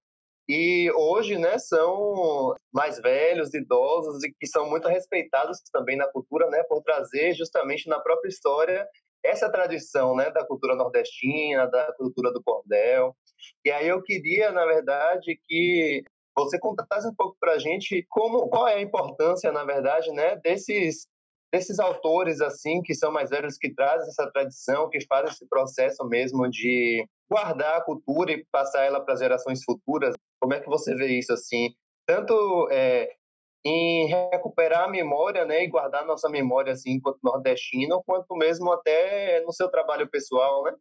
e 0.49 0.89
hoje, 0.95 1.37
né, 1.37 1.59
são 1.59 2.55
mais 2.71 3.01
velhos, 3.01 3.53
idosos 3.53 4.23
e 4.23 4.33
que 4.39 4.47
são 4.47 4.69
muito 4.69 4.87
respeitados 4.87 5.59
também 5.73 5.97
na 5.97 6.07
cultura, 6.07 6.49
né, 6.49 6.63
por 6.63 6.81
trazer 6.83 7.33
justamente 7.33 7.89
na 7.89 7.99
própria 7.99 8.29
história 8.29 8.87
essa 9.21 9.51
tradição, 9.51 10.15
né, 10.15 10.31
da 10.31 10.45
cultura 10.45 10.73
nordestina, 10.73 11.67
da 11.67 11.91
cultura 11.97 12.31
do 12.31 12.41
cordel. 12.41 13.13
E 13.65 13.69
aí 13.69 13.89
eu 13.89 14.01
queria, 14.01 14.49
na 14.53 14.65
verdade, 14.65 15.37
que 15.45 16.03
você 16.43 16.59
contasse 16.59 17.07
um 17.07 17.15
pouco 17.15 17.35
para 17.39 17.53
a 17.53 17.59
gente 17.59 18.05
como, 18.09 18.47
qual 18.49 18.67
é 18.67 18.75
a 18.75 18.81
importância, 18.81 19.51
na 19.51 19.63
verdade, 19.63 20.11
né, 20.11 20.35
desses 20.37 21.07
desses 21.53 21.79
autores 21.79 22.41
assim 22.41 22.81
que 22.81 22.93
são 22.93 23.09
mais 23.09 23.29
velhos 23.29 23.57
que 23.57 23.73
trazem 23.73 24.09
essa 24.09 24.29
tradição, 24.31 24.89
que 24.89 24.99
fazem 25.05 25.31
esse 25.31 25.47
processo 25.47 26.05
mesmo 26.05 26.49
de 26.49 27.07
guardar 27.29 27.77
a 27.77 27.81
cultura 27.81 28.31
e 28.33 28.45
passar 28.51 28.83
ela 28.83 28.99
para 28.99 29.15
gerações 29.15 29.63
futuras. 29.63 30.13
Como 30.41 30.53
é 30.53 30.59
que 30.59 30.67
você 30.67 30.93
vê 30.93 31.07
isso 31.17 31.31
assim? 31.31 31.69
Tanto 32.05 32.67
é, 32.69 33.09
em 33.65 34.07
recuperar 34.07 34.83
a 34.83 34.89
memória, 34.89 35.45
né, 35.45 35.63
e 35.63 35.67
guardar 35.67 36.05
nossa 36.05 36.29
memória 36.29 36.73
assim 36.73 36.91
enquanto 36.91 37.19
nordestino, 37.23 38.03
quanto 38.05 38.35
mesmo 38.35 38.71
até 38.71 39.41
no 39.41 39.53
seu 39.53 39.69
trabalho 39.69 40.09
pessoal, 40.09 40.63
né? 40.63 40.73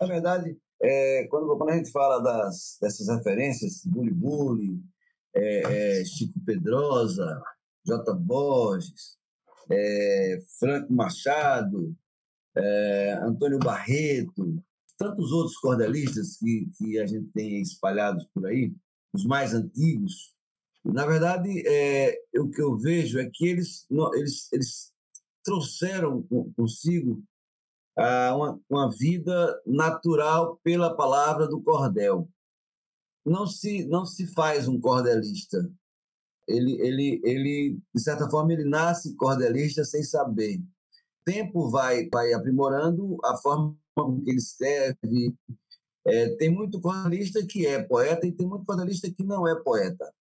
Na 0.00 0.06
verdade, 0.06 0.56
é, 0.82 1.26
quando, 1.28 1.56
quando 1.56 1.70
a 1.70 1.76
gente 1.76 1.90
fala 1.90 2.22
das, 2.22 2.78
dessas 2.80 3.08
referências, 3.08 3.82
Bully 3.84 4.12
Bully, 4.12 4.80
é, 5.34 6.00
é, 6.00 6.04
Chico 6.04 6.38
Pedrosa, 6.44 7.42
J. 7.84 8.14
Borges, 8.14 9.18
é, 9.70 10.38
Franco 10.58 10.92
Machado, 10.92 11.96
é, 12.56 13.18
Antônio 13.22 13.58
Barreto, 13.58 14.62
tantos 14.98 15.32
outros 15.32 15.56
cordelistas 15.56 16.36
que, 16.36 16.68
que 16.76 16.98
a 16.98 17.06
gente 17.06 17.30
tem 17.32 17.60
espalhados 17.60 18.26
por 18.34 18.46
aí, 18.46 18.72
os 19.12 19.24
mais 19.24 19.54
antigos. 19.54 20.34
Na 20.84 21.06
verdade, 21.06 21.62
é, 21.66 22.18
o 22.38 22.50
que 22.50 22.60
eu 22.60 22.76
vejo 22.76 23.18
é 23.18 23.30
que 23.32 23.46
eles, 23.46 23.86
eles, 24.14 24.52
eles 24.52 24.92
trouxeram 25.44 26.22
consigo 26.56 27.22
ah, 27.96 28.34
uma, 28.34 28.60
uma 28.68 28.90
vida 28.90 29.60
natural 29.66 30.58
pela 30.62 30.96
palavra 30.96 31.46
do 31.46 31.62
cordel. 31.62 32.28
Não 33.24 33.46
se, 33.46 33.84
não 33.86 34.04
se 34.04 34.26
faz 34.26 34.66
um 34.66 34.80
cordelista. 34.80 35.70
Ele, 36.48 36.72
ele, 36.80 37.20
ele, 37.24 37.78
de 37.94 38.02
certa 38.02 38.28
forma, 38.28 38.52
ele 38.52 38.64
nasce 38.64 39.14
cordelista 39.14 39.84
sem 39.84 40.02
saber. 40.02 40.60
Tempo 41.24 41.68
vai, 41.68 42.08
vai 42.08 42.32
aprimorando 42.32 43.18
a 43.24 43.36
forma 43.36 43.76
como 43.94 44.22
ele 44.26 44.38
escreve. 44.38 45.34
É, 46.06 46.36
tem 46.36 46.50
muito 46.50 46.80
cordelista 46.80 47.44
que 47.46 47.66
é 47.66 47.82
poeta 47.82 48.26
e 48.26 48.32
tem 48.32 48.46
muito 48.46 48.64
cordelista 48.64 49.10
que 49.10 49.22
não 49.22 49.46
é 49.46 49.54
poeta. 49.54 50.12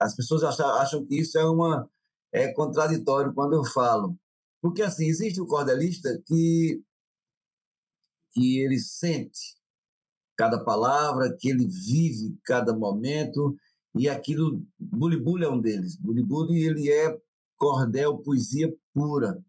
As 0.00 0.14
pessoas 0.16 0.42
acham, 0.42 0.66
acham 0.76 1.06
que 1.06 1.16
isso 1.20 1.38
é 1.38 1.44
uma 1.44 1.88
é 2.32 2.52
contraditório 2.52 3.32
quando 3.32 3.54
eu 3.54 3.64
falo. 3.64 4.18
Porque, 4.60 4.82
assim, 4.82 5.06
existe 5.06 5.40
o 5.40 5.46
cordelista 5.46 6.20
que 6.26 6.82
que 8.36 8.60
ele 8.60 8.78
sente 8.78 9.55
cada 10.36 10.62
palavra, 10.62 11.34
que 11.38 11.48
ele 11.48 11.66
vive 11.66 12.36
cada 12.44 12.74
momento, 12.74 13.56
e 13.94 14.08
aquilo, 14.08 14.62
Bulibuli 14.78 15.44
é 15.44 15.48
um 15.48 15.60
deles. 15.60 15.96
Bulibuli, 15.96 16.62
ele 16.62 16.90
é 16.90 17.18
cordel, 17.56 18.18
poesia 18.18 18.72
pura, 18.92 19.42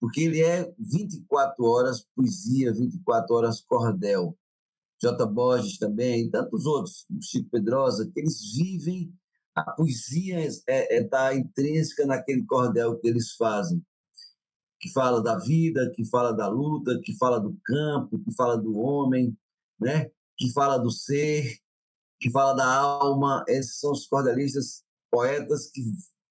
porque 0.00 0.22
ele 0.22 0.42
é 0.42 0.72
24 0.78 1.64
horas 1.64 2.06
poesia, 2.14 2.72
24 2.72 3.34
horas 3.34 3.60
cordel. 3.60 4.36
J. 5.00 5.26
Borges 5.26 5.78
também, 5.78 6.24
e 6.24 6.30
tantos 6.30 6.66
outros, 6.66 7.06
Chico 7.22 7.48
Pedrosa, 7.50 8.10
que 8.12 8.18
eles 8.18 8.52
vivem, 8.52 9.14
a 9.54 9.62
poesia 9.72 10.44
está 10.44 10.72
é, 10.72 10.96
é, 10.96 11.04
tá 11.04 11.34
intrínseca 11.34 12.04
naquele 12.04 12.44
cordel 12.44 12.98
que 12.98 13.08
eles 13.08 13.32
fazem. 13.32 13.82
que 14.80 14.92
fala 14.92 15.20
da 15.20 15.36
vida, 15.38 15.90
que 15.94 16.04
fala 16.04 16.32
da 16.32 16.48
luta, 16.48 17.00
que 17.02 17.16
fala 17.16 17.40
do 17.40 17.56
campo, 17.64 18.18
que 18.20 18.32
fala 18.34 18.56
do 18.56 18.78
homem, 18.78 19.36
né? 19.80 20.10
que 20.38 20.52
fala 20.52 20.78
do 20.78 20.90
ser, 20.90 21.58
que 22.20 22.30
fala 22.30 22.54
da 22.54 22.64
alma. 22.64 23.44
Esses 23.48 23.80
são 23.80 23.92
os 23.92 24.06
cordelistas 24.06 24.84
poetas 25.10 25.70
que 25.70 25.82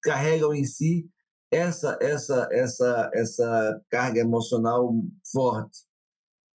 carregam 0.02 0.54
em 0.54 0.64
si 0.64 1.08
essa 1.50 1.98
essa 2.00 2.48
essa 2.50 3.10
essa 3.14 3.82
carga 3.90 4.20
emocional 4.20 4.92
forte. 5.30 5.86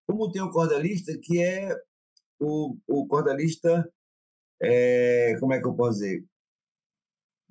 Como 0.06 0.30
tem 0.30 0.42
o 0.42 0.50
cordelista 0.50 1.16
que 1.22 1.42
é 1.42 1.74
o, 2.40 2.76
o 2.86 3.06
cordelista, 3.06 3.90
é, 4.60 5.36
como 5.40 5.52
é 5.52 5.60
que 5.60 5.66
eu 5.66 5.74
posso 5.74 6.00
dizer? 6.00 6.24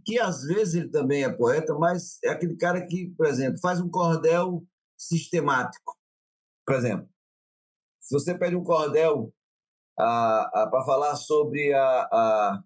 Que 0.05 0.19
às 0.19 0.43
vezes 0.43 0.75
ele 0.75 0.89
também 0.89 1.23
é 1.23 1.31
poeta, 1.31 1.73
mas 1.73 2.19
é 2.23 2.29
aquele 2.29 2.55
cara 2.57 2.85
que, 2.85 3.09
por 3.17 3.25
exemplo, 3.25 3.59
faz 3.59 3.79
um 3.79 3.89
cordel 3.89 4.63
sistemático. 4.97 5.97
Por 6.65 6.75
exemplo, 6.75 7.09
se 8.03 8.13
você 8.13 8.38
pede 8.38 8.55
um 8.55 8.63
cordel 8.63 9.33
para 9.95 10.83
falar 10.86 11.15
sobre 11.15 11.74
a, 11.74 12.01
a 12.12 12.63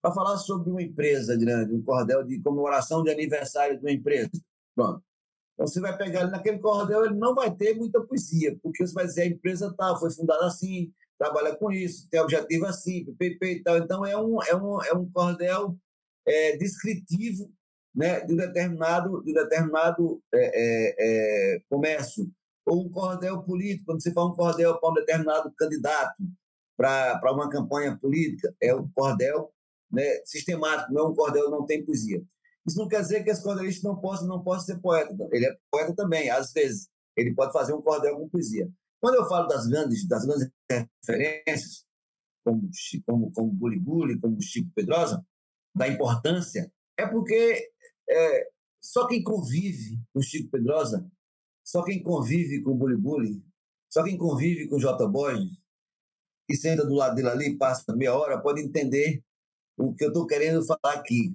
para 0.00 0.12
falar 0.12 0.36
sobre 0.36 0.68
uma 0.68 0.82
empresa 0.82 1.36
grande, 1.36 1.74
um 1.74 1.82
cordel 1.82 2.24
de 2.24 2.40
comemoração 2.40 3.04
de 3.04 3.10
aniversário 3.10 3.78
de 3.78 3.84
uma 3.84 3.92
empresa. 3.92 4.30
Pronto. 4.74 5.02
Então 5.54 5.66
você 5.66 5.80
vai 5.80 5.96
pegar 5.96 6.22
ele 6.22 6.30
naquele 6.30 6.58
cordel, 6.58 7.04
ele 7.04 7.14
não 7.14 7.34
vai 7.34 7.54
ter 7.54 7.74
muita 7.76 8.00
poesia, 8.00 8.58
porque 8.62 8.84
você 8.84 8.92
vai 8.92 9.06
dizer 9.06 9.22
a 9.22 9.26
empresa 9.26 9.72
tal, 9.78 10.00
foi 10.00 10.10
fundada 10.10 10.44
assim, 10.46 10.92
trabalha 11.16 11.54
com 11.54 11.70
isso, 11.70 12.08
tem 12.10 12.20
objetivo 12.20 12.66
assim, 12.66 13.04
PP 13.14 13.46
e 13.46 13.62
tal. 13.62 13.78
Então 13.78 14.04
é 14.04 14.16
um, 14.16 14.42
é 14.42 14.56
um, 14.56 14.82
é 14.82 14.92
um 14.92 15.08
cordel 15.08 15.76
é, 16.26 16.56
descritivo 16.56 17.52
né, 17.94 18.20
de 18.20 18.32
um 18.32 18.36
determinado, 18.36 19.22
de 19.22 19.30
um 19.30 19.34
determinado 19.34 20.20
é, 20.34 20.38
é, 20.40 21.56
é 21.56 21.60
comércio. 21.68 22.28
Ou 22.72 22.86
um 22.86 22.88
cordel 22.88 23.42
político, 23.42 23.84
quando 23.84 24.02
você 24.02 24.10
fala 24.14 24.30
um 24.30 24.34
cordel 24.34 24.78
para 24.80 24.90
um 24.90 24.94
determinado 24.94 25.52
candidato, 25.52 26.22
para 26.74 27.30
uma 27.30 27.50
campanha 27.50 27.98
política, 27.98 28.54
é 28.62 28.74
um 28.74 28.90
cordel 28.92 29.52
né, 29.90 30.22
sistemático, 30.24 30.90
não 30.90 31.02
é 31.02 31.08
um 31.08 31.14
cordel 31.14 31.50
não 31.50 31.66
tem 31.66 31.84
poesia. 31.84 32.24
Isso 32.66 32.78
não 32.78 32.88
quer 32.88 33.02
dizer 33.02 33.22
que 33.22 33.28
esse 33.28 33.42
cordelista 33.42 33.86
não 33.86 34.00
possa, 34.00 34.24
não 34.24 34.42
possa 34.42 34.64
ser 34.64 34.80
poeta. 34.80 35.14
Ele 35.32 35.44
é 35.44 35.54
poeta 35.70 35.94
também, 35.94 36.30
às 36.30 36.50
vezes. 36.50 36.88
Ele 37.14 37.34
pode 37.34 37.52
fazer 37.52 37.74
um 37.74 37.82
cordel 37.82 38.16
com 38.16 38.30
poesia. 38.30 38.70
Quando 38.98 39.16
eu 39.16 39.28
falo 39.28 39.48
das 39.48 39.66
grandes, 39.66 40.08
das 40.08 40.24
grandes 40.24 40.48
referências, 40.70 41.84
como, 42.42 42.70
como, 43.04 43.32
como 43.32 43.52
Bully, 43.52 44.18
como 44.18 44.40
Chico 44.40 44.70
Pedrosa, 44.74 45.22
da 45.76 45.88
importância, 45.88 46.72
é 46.96 47.06
porque 47.06 47.70
é, 48.08 48.48
só 48.80 49.06
quem 49.06 49.22
convive 49.22 50.00
com 50.14 50.22
Chico 50.22 50.50
Pedrosa, 50.50 51.06
só 51.64 51.82
quem 51.82 52.02
convive 52.02 52.62
com 52.62 52.76
Bully 52.76 52.96
Bully, 52.96 53.42
só 53.88 54.02
quem 54.02 54.16
convive 54.16 54.68
com 54.68 54.78
J. 54.78 55.06
Borges, 55.06 55.62
e 56.48 56.56
senta 56.56 56.84
do 56.84 56.94
lado 56.94 57.14
dele 57.14 57.28
ali, 57.28 57.56
passa 57.56 57.94
meia 57.94 58.14
hora, 58.14 58.40
pode 58.40 58.60
entender 58.60 59.22
o 59.76 59.94
que 59.94 60.04
eu 60.04 60.08
estou 60.08 60.26
querendo 60.26 60.64
falar 60.64 60.94
aqui 60.94 61.34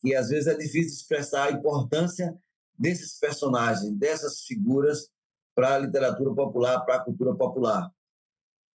que 0.00 0.14
às 0.14 0.28
vezes 0.28 0.46
é 0.46 0.54
difícil 0.54 0.94
expressar 0.94 1.48
a 1.48 1.52
importância 1.52 2.36
desses 2.78 3.18
personagens, 3.18 3.92
dessas 3.92 4.42
figuras 4.42 5.10
para 5.54 5.74
a 5.74 5.78
literatura 5.78 6.34
popular, 6.34 6.80
para 6.80 6.96
a 6.96 7.04
cultura 7.04 7.34
popular. 7.34 7.92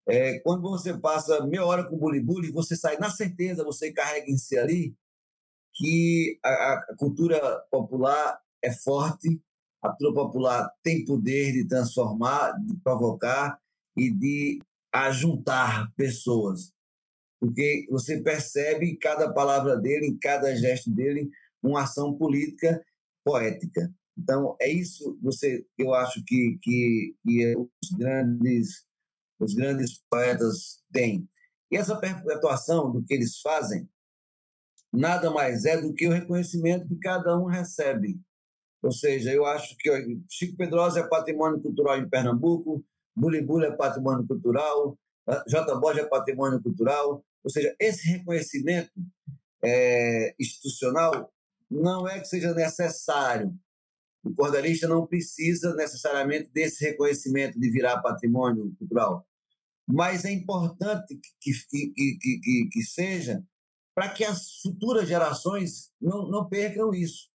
É, 0.07 0.39
quando 0.39 0.61
você 0.61 0.95
passa 0.95 1.45
meia 1.47 1.65
hora 1.65 1.83
com 1.83 1.95
o 1.95 1.99
Bully, 1.99 2.51
você 2.51 2.75
sai 2.75 2.97
na 2.97 3.09
certeza, 3.09 3.63
você 3.63 3.91
carrega 3.91 4.29
em 4.29 4.37
si 4.37 4.55
ali 4.57 4.95
que 5.73 6.39
a, 6.43 6.73
a 6.73 6.95
cultura 6.95 7.59
popular 7.71 8.39
é 8.61 8.71
forte, 8.71 9.41
a 9.85 9.89
cultura 9.89 10.13
popular 10.13 10.71
tem 10.83 11.05
poder 11.05 11.53
de 11.53 11.67
transformar, 11.67 12.51
de 12.59 12.75
provocar 12.77 13.59
e 13.95 14.11
de 14.11 14.61
ajuntar 14.91 15.91
pessoas 15.95 16.75
porque 17.45 17.85
você 17.89 18.21
percebe 18.21 18.87
em 18.87 18.97
cada 18.97 19.31
palavra 19.31 19.77
dele, 19.77 20.07
em 20.07 20.17
cada 20.17 20.55
gesto 20.55 20.89
dele, 20.89 21.29
uma 21.61 21.83
ação 21.83 22.17
política 22.17 22.83
poética. 23.23 23.93
Então, 24.17 24.55
é 24.59 24.69
isso 24.69 25.17
você 25.21 25.65
eu 25.77 25.93
acho 25.93 26.23
que, 26.25 26.57
que, 26.61 27.15
que 27.23 27.55
os, 27.55 27.89
grandes, 27.97 28.85
os 29.39 29.53
grandes 29.53 30.01
poetas 30.09 30.81
têm. 30.91 31.27
E 31.71 31.77
essa 31.77 31.95
perpetuação 31.99 32.91
do 32.91 33.03
que 33.03 33.13
eles 33.13 33.39
fazem 33.41 33.87
nada 34.91 35.29
mais 35.29 35.65
é 35.65 35.79
do 35.79 35.93
que 35.93 36.07
o 36.07 36.11
reconhecimento 36.11 36.87
que 36.87 36.95
cada 36.97 37.37
um 37.37 37.45
recebe. 37.45 38.19
Ou 38.85 38.91
seja, 38.91 39.33
eu 39.33 39.47
acho 39.47 39.75
que 39.77 39.89
Chico 40.29 40.55
Pedrosa 40.55 40.99
é 40.99 41.07
patrimônio 41.07 41.59
cultural 41.59 41.97
em 41.97 42.07
Pernambuco, 42.07 42.85
Bulibula 43.15 43.65
é 43.65 43.71
patrimônio 43.71 44.27
cultural, 44.27 44.95
J. 45.47 45.75
Borges 45.79 46.03
é 46.03 46.07
patrimônio 46.07 46.61
cultural, 46.61 47.25
ou 47.43 47.49
seja, 47.49 47.75
esse 47.79 48.07
reconhecimento 48.07 48.91
é, 49.63 50.35
institucional 50.39 51.33
não 51.69 52.07
é 52.07 52.19
que 52.19 52.27
seja 52.27 52.53
necessário. 52.53 53.51
O 54.23 54.31
cordelista 54.35 54.87
não 54.87 55.07
precisa 55.07 55.73
necessariamente 55.73 56.51
desse 56.51 56.85
reconhecimento 56.85 57.59
de 57.59 57.71
virar 57.71 58.03
patrimônio 58.03 58.71
cultural, 58.77 59.27
mas 59.87 60.25
é 60.25 60.31
importante 60.31 61.19
que, 61.41 61.51
que, 61.51 61.87
que, 61.91 62.17
que, 62.19 62.69
que 62.71 62.83
seja 62.83 63.43
para 63.95 64.09
que 64.09 64.23
as 64.23 64.59
futuras 64.61 65.07
gerações 65.07 65.91
não, 65.99 66.29
não 66.29 66.47
percam 66.47 66.93
isso. 66.93 67.33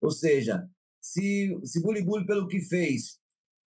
Ou 0.00 0.10
seja, 0.10 0.68
se, 1.00 1.58
se 1.64 1.80
Bully, 1.80 2.26
pelo 2.26 2.48
que 2.48 2.60
fez, 2.60 3.20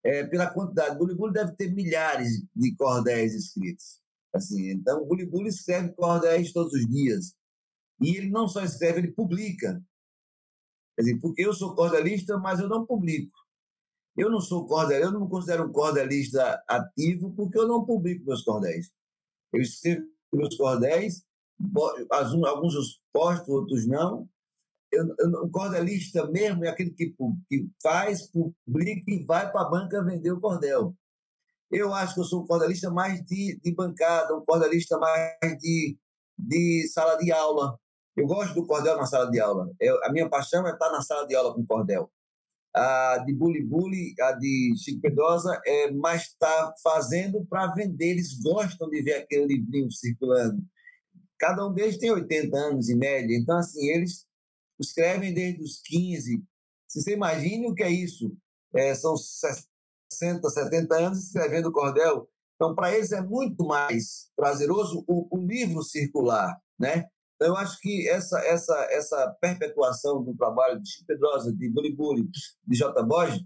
é, 0.04 0.26
pela 0.26 0.50
quantidade. 0.50 0.98
Bully 0.98 1.34
deve 1.34 1.54
ter 1.56 1.72
milhares 1.72 2.44
de 2.56 2.76
cordéis 2.76 3.34
escritos. 3.34 4.02
Assim, 4.34 4.72
então, 4.72 5.06
Bully 5.06 5.48
escreve 5.48 5.94
cordéis 5.94 6.52
todos 6.52 6.74
os 6.74 6.86
dias. 6.88 7.36
E 8.02 8.18
ele 8.18 8.30
não 8.30 8.48
só 8.48 8.64
escreve, 8.64 9.00
ele 9.00 9.12
publica. 9.12 9.82
Quer 10.96 11.04
dizer, 11.04 11.20
porque 11.20 11.46
eu 11.46 11.54
sou 11.54 11.76
cordelista, 11.76 12.38
mas 12.38 12.60
eu 12.60 12.68
não 12.68 12.86
publico. 12.86 13.34
Eu 14.18 14.30
não 14.30 14.42
sou 14.42 14.68
cordelista, 14.68 15.08
eu 15.08 15.12
não 15.12 15.22
me 15.22 15.30
considero 15.30 15.68
um 15.68 15.72
cordelista 15.72 16.62
ativo 16.68 17.34
porque 17.34 17.58
eu 17.58 17.68
não 17.68 17.86
publico 17.86 18.26
meus 18.26 18.44
cordéis. 18.44 18.92
Eu 19.52 19.62
escrevo 19.62 20.08
meus 20.34 20.56
cordéis, 20.56 21.24
alguns 22.46 22.76
os 22.76 23.02
posto, 23.12 23.52
outros 23.52 23.88
não, 23.88 24.28
eu, 24.94 25.16
eu, 25.20 25.30
o 25.44 25.50
cordelista 25.50 26.26
mesmo 26.28 26.64
é 26.64 26.70
aquele 26.70 26.92
que, 26.92 27.14
que 27.50 27.70
faz, 27.82 28.30
publica 28.30 29.12
e 29.12 29.26
vai 29.26 29.52
para 29.52 29.62
a 29.62 29.70
banca 29.70 30.04
vender 30.04 30.32
o 30.32 30.40
cordel. 30.40 30.96
Eu 31.72 31.92
acho 31.94 32.14
que 32.14 32.20
eu 32.20 32.26
sou 32.26 32.44
um 32.44 32.46
cordelista 32.46 32.92
mais 32.92 33.24
de, 33.24 33.60
de 33.60 33.74
bancada, 33.74 34.36
um 34.36 34.46
cordelista 34.46 34.98
mais 35.00 35.58
de, 35.60 35.98
de 36.38 36.88
sala 36.94 37.18
de 37.18 37.32
aula. 37.32 37.78
Eu 38.16 38.28
gosto 38.28 38.54
do 38.54 38.68
cordel 38.68 38.96
na 38.96 39.08
sala 39.08 39.30
de 39.32 39.40
aula. 39.40 39.72
Eu, 39.80 40.04
a 40.06 40.12
minha 40.12 40.30
paixão 40.30 40.68
é 40.68 40.72
estar 40.72 40.92
na 40.92 41.02
sala 41.02 41.26
de 41.26 41.36
aula 41.36 41.54
com 41.54 41.66
cordel. 41.66 42.12
A 42.76 43.18
de 43.26 43.34
Bully 43.34 43.64
Bully, 43.64 44.14
a 44.20 44.34
de 44.34 44.74
Chico 44.78 45.02
Pedrosa, 45.02 45.60
é 45.66 45.92
mais 45.92 46.34
tá 46.36 46.74
fazendo 46.84 47.44
para 47.46 47.74
vender. 47.74 48.12
Eles 48.12 48.40
gostam 48.40 48.90
de 48.90 49.02
ver 49.02 49.16
aquele 49.16 49.46
livrinho 49.46 49.92
circulando. 49.92 50.62
Cada 51.40 51.68
um 51.68 51.74
deles 51.74 51.98
tem 51.98 52.12
80 52.12 52.56
anos 52.56 52.90
em 52.90 52.96
média. 52.96 53.36
Então, 53.36 53.58
assim, 53.58 53.88
eles 53.90 54.28
escrevem 54.80 55.34
desde 55.34 55.62
os 55.62 55.82
15. 55.82 56.44
Se 56.88 57.02
você 57.02 57.16
o 57.16 57.74
que 57.74 57.84
é 57.84 57.90
isso, 57.90 58.36
é, 58.76 58.94
são 58.96 59.16
60, 59.16 60.50
70 60.50 60.96
anos 60.96 61.24
escrevendo 61.24 61.72
cordel. 61.72 62.30
Então, 62.56 62.76
para 62.76 62.96
eles 62.96 63.12
é 63.12 63.22
muito 63.22 63.66
mais 63.66 64.32
prazeroso 64.36 65.04
o, 65.08 65.28
o, 65.36 65.46
livro 65.46 65.82
circular, 65.84 66.60
né? 66.80 67.08
Então, 67.36 67.48
eu 67.50 67.58
acho 67.58 67.80
que 67.80 68.08
essa, 68.08 68.40
essa, 68.46 68.76
essa 68.92 69.38
perpetuação 69.42 70.24
do 70.24 70.36
trabalho 70.36 70.80
de 70.80 70.90
Chico 70.90 71.06
Pedrosa, 71.08 71.52
de 71.52 71.70
Bulibuli, 71.70 72.30
de 72.66 72.78
J. 72.78 73.04
Borges, 73.04 73.44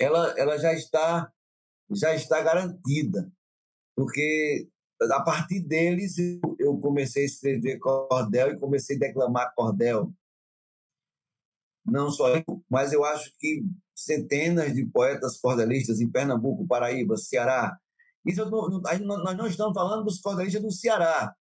ela, 0.00 0.34
ela 0.38 0.58
já 0.58 0.72
está 0.72 1.30
já 1.94 2.14
está 2.14 2.40
garantida, 2.40 3.30
porque 3.94 4.68
a 5.10 5.20
partir 5.22 5.60
deles 5.60 6.16
eu 6.58 6.78
comecei 6.78 7.24
a 7.24 7.26
escrever 7.26 7.78
cordel 7.78 8.52
e 8.52 8.58
comecei 8.58 8.96
a 8.96 9.00
declamar 9.00 9.52
cordel 9.54 10.12
não 11.84 12.10
só 12.10 12.36
eu, 12.36 12.64
mas 12.68 12.92
eu 12.92 13.04
acho 13.04 13.32
que 13.38 13.64
centenas 13.94 14.74
de 14.74 14.86
poetas 14.86 15.38
cordelistas 15.38 16.00
em 16.00 16.10
Pernambuco, 16.10 16.66
Paraíba, 16.66 17.16
Ceará. 17.16 17.76
Isso 18.24 18.48
nós 18.48 19.36
não 19.36 19.46
estamos 19.46 19.74
falando 19.74 20.04
dos 20.04 20.20
cordelistas 20.20 20.62
do 20.62 20.70
Ceará, 20.70 21.34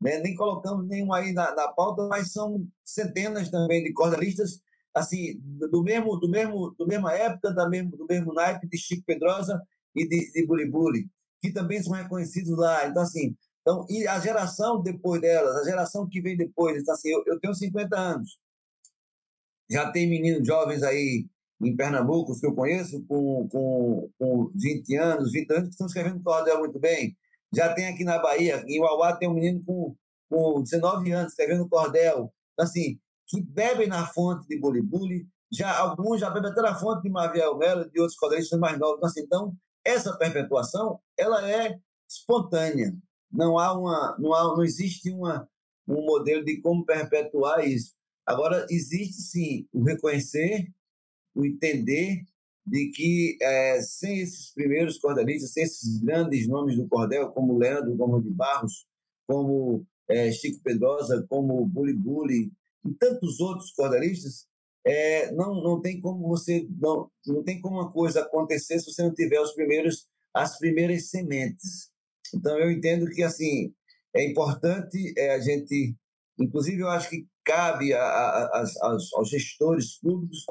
né? 0.00 0.18
nem 0.18 0.34
colocamos 0.34 0.86
nenhum 0.86 1.12
aí 1.12 1.32
na, 1.32 1.54
na 1.54 1.68
pauta, 1.68 2.06
mas 2.08 2.32
são 2.32 2.66
centenas 2.84 3.50
também 3.50 3.82
de 3.84 3.92
cordelistas 3.92 4.60
assim 4.94 5.40
do 5.70 5.82
mesmo 5.82 6.18
do 6.18 6.28
mesmo 6.28 6.74
do 6.76 6.86
mesma 6.86 7.12
época, 7.14 7.52
da 7.52 7.68
mesmo 7.68 7.96
do 7.96 8.06
mesmo 8.08 8.32
naipe 8.32 8.66
de 8.66 8.76
Chico 8.76 9.04
Pedrosa 9.06 9.62
e 9.94 10.08
de, 10.08 10.32
de 10.32 10.46
Bulibuli, 10.46 11.08
que 11.40 11.52
também 11.52 11.80
são 11.82 11.92
reconhecidos 11.92 12.56
lá. 12.56 12.88
Então 12.88 13.02
assim, 13.02 13.36
então 13.60 13.86
e 13.88 14.08
a 14.08 14.18
geração 14.18 14.82
depois 14.82 15.20
delas, 15.20 15.56
a 15.56 15.64
geração 15.64 16.08
que 16.08 16.20
vem 16.20 16.36
depois, 16.36 16.82
então 16.82 16.94
assim, 16.94 17.10
eu, 17.10 17.22
eu 17.26 17.38
tenho 17.38 17.54
50 17.54 17.96
anos 17.96 18.38
já 19.70 19.90
tem 19.90 20.08
meninos 20.08 20.46
jovens 20.46 20.82
aí 20.82 21.26
em 21.60 21.76
Pernambuco, 21.76 22.32
os 22.32 22.40
que 22.40 22.46
eu 22.46 22.54
conheço, 22.54 23.04
com, 23.06 23.48
com, 23.48 24.10
com 24.18 24.50
20 24.54 24.96
anos, 24.96 25.32
20 25.32 25.50
anos, 25.50 25.64
que 25.64 25.70
estão 25.70 25.86
escrevendo 25.86 26.22
cordel 26.22 26.58
muito 26.60 26.78
bem. 26.78 27.16
Já 27.52 27.72
tem 27.74 27.88
aqui 27.88 28.04
na 28.04 28.18
Bahia, 28.18 28.62
em 28.66 28.80
Uauá, 28.80 29.16
tem 29.16 29.28
um 29.28 29.34
menino 29.34 29.62
com, 29.64 29.96
com 30.28 30.62
19 30.62 31.10
anos 31.12 31.32
escrevendo 31.32 31.68
cordel. 31.68 32.32
Então, 32.52 32.64
assim, 32.64 32.98
que 33.26 33.42
bebem 33.42 33.88
na 33.88 34.06
fonte 34.06 34.46
de 34.46 34.58
Bulibuli, 34.58 35.26
já, 35.50 35.76
alguns 35.78 36.20
já 36.20 36.30
bebem 36.30 36.50
até 36.50 36.62
na 36.62 36.74
fonte 36.74 37.02
de 37.02 37.10
Maviel 37.10 37.56
Melo 37.56 37.82
e 37.82 37.90
de 37.90 38.00
outros 38.00 38.18
colegas 38.18 38.50
mais 38.52 38.78
novos. 38.78 38.98
Então, 38.98 39.08
assim, 39.08 39.20
então, 39.20 39.56
essa 39.84 40.16
perpetuação, 40.16 41.00
ela 41.16 41.50
é 41.50 41.78
espontânea. 42.08 42.94
Não 43.30 43.58
há 43.58 43.72
uma, 43.78 44.16
não, 44.18 44.32
há, 44.32 44.44
não 44.44 44.62
existe 44.62 45.10
uma, 45.10 45.48
um 45.86 46.04
modelo 46.04 46.44
de 46.44 46.60
como 46.60 46.84
perpetuar 46.84 47.66
isso. 47.66 47.97
Agora, 48.28 48.66
existe 48.68 49.22
sim 49.22 49.66
o 49.72 49.82
reconhecer, 49.82 50.70
o 51.34 51.46
entender 51.46 52.26
de 52.66 52.90
que 52.90 53.38
é, 53.40 53.80
sem 53.80 54.20
esses 54.20 54.52
primeiros 54.52 54.98
cordelistas, 54.98 55.50
sem 55.54 55.62
esses 55.62 55.98
grandes 55.98 56.46
nomes 56.46 56.76
do 56.76 56.86
cordel, 56.86 57.30
como 57.30 57.56
Leandro 57.56 57.96
Gomes 57.96 58.22
de 58.22 58.30
Barros, 58.30 58.86
como 59.26 59.86
é, 60.06 60.30
Chico 60.30 60.62
Pedrosa, 60.62 61.24
como 61.26 61.64
Bully 61.64 61.94
Bully 61.94 62.52
e 62.84 62.92
tantos 62.92 63.40
outros 63.40 63.72
cordelistas, 63.72 64.46
é, 64.84 65.32
não, 65.32 65.62
não 65.62 65.80
tem 65.80 65.98
como 65.98 66.28
você 66.28 66.68
não, 66.78 67.10
não 67.26 67.42
tem 67.42 67.58
como 67.62 67.76
uma 67.76 67.90
coisa 67.90 68.20
acontecer 68.20 68.78
se 68.78 68.92
você 68.92 69.02
não 69.02 69.14
tiver 69.14 69.40
os 69.40 69.52
primeiros 69.52 70.06
as 70.34 70.58
primeiras 70.58 71.08
sementes. 71.08 71.90
Então 72.34 72.58
eu 72.58 72.70
entendo 72.70 73.08
que 73.08 73.22
assim 73.22 73.72
é 74.14 74.22
importante 74.30 75.14
é, 75.16 75.34
a 75.34 75.40
gente, 75.40 75.96
inclusive 76.38 76.80
eu 76.80 76.88
acho 76.88 77.10
que 77.10 77.26
cabe 77.44 77.92
a, 77.92 78.02
a, 78.02 78.62
a, 78.62 78.66
aos, 79.14 79.28
gestores 79.28 79.98
públicos 79.98 80.44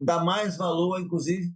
dar 0.00 0.24
mais 0.24 0.56
valor, 0.56 1.00
inclusive, 1.00 1.52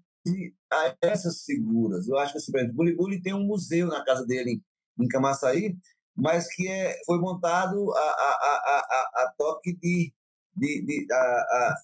a 0.73 0.97
essas 1.03 1.45
figuras. 1.45 2.09
Eu 2.09 2.19
acho 2.19 2.33
que, 2.33 2.39
assim, 2.39 2.53
por 2.53 2.61
exemplo, 2.61 2.97
Bully 2.97 3.23
tem 3.23 3.35
um 3.35 3.45
museu 3.45 3.89
na 3.89 4.05
casa 4.05 4.25
dele 4.27 4.61
em 4.99 5.09
Camaçaí, 5.09 5.77
mas 6.15 6.53
que 6.55 6.69
é, 6.69 6.99
foi 7.05 7.19
montado 7.19 7.93
a, 7.93 8.01
a, 8.01 8.03
a, 8.03 9.23
a, 9.25 9.35
toque 9.37 9.75
de, 9.77 10.13
de, 10.57 10.83
de 10.85 11.13
a, 11.13 11.75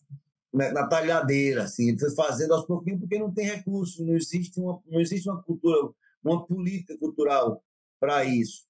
na 0.52 0.86
talhadeira, 0.86 1.64
assim, 1.64 1.98
foi 1.98 2.14
fazendo 2.14 2.54
aos 2.54 2.66
pouquinhos 2.66 3.00
porque 3.00 3.18
não 3.18 3.32
tem 3.32 3.46
recurso, 3.46 4.04
não 4.04 4.14
existe 4.14 4.60
uma, 4.60 4.82
não 4.86 5.00
existe 5.00 5.28
uma 5.28 5.42
cultura, 5.42 5.92
uma 6.22 6.46
política 6.46 6.96
cultural 6.98 7.62
para 7.98 8.24
isso. 8.24 8.66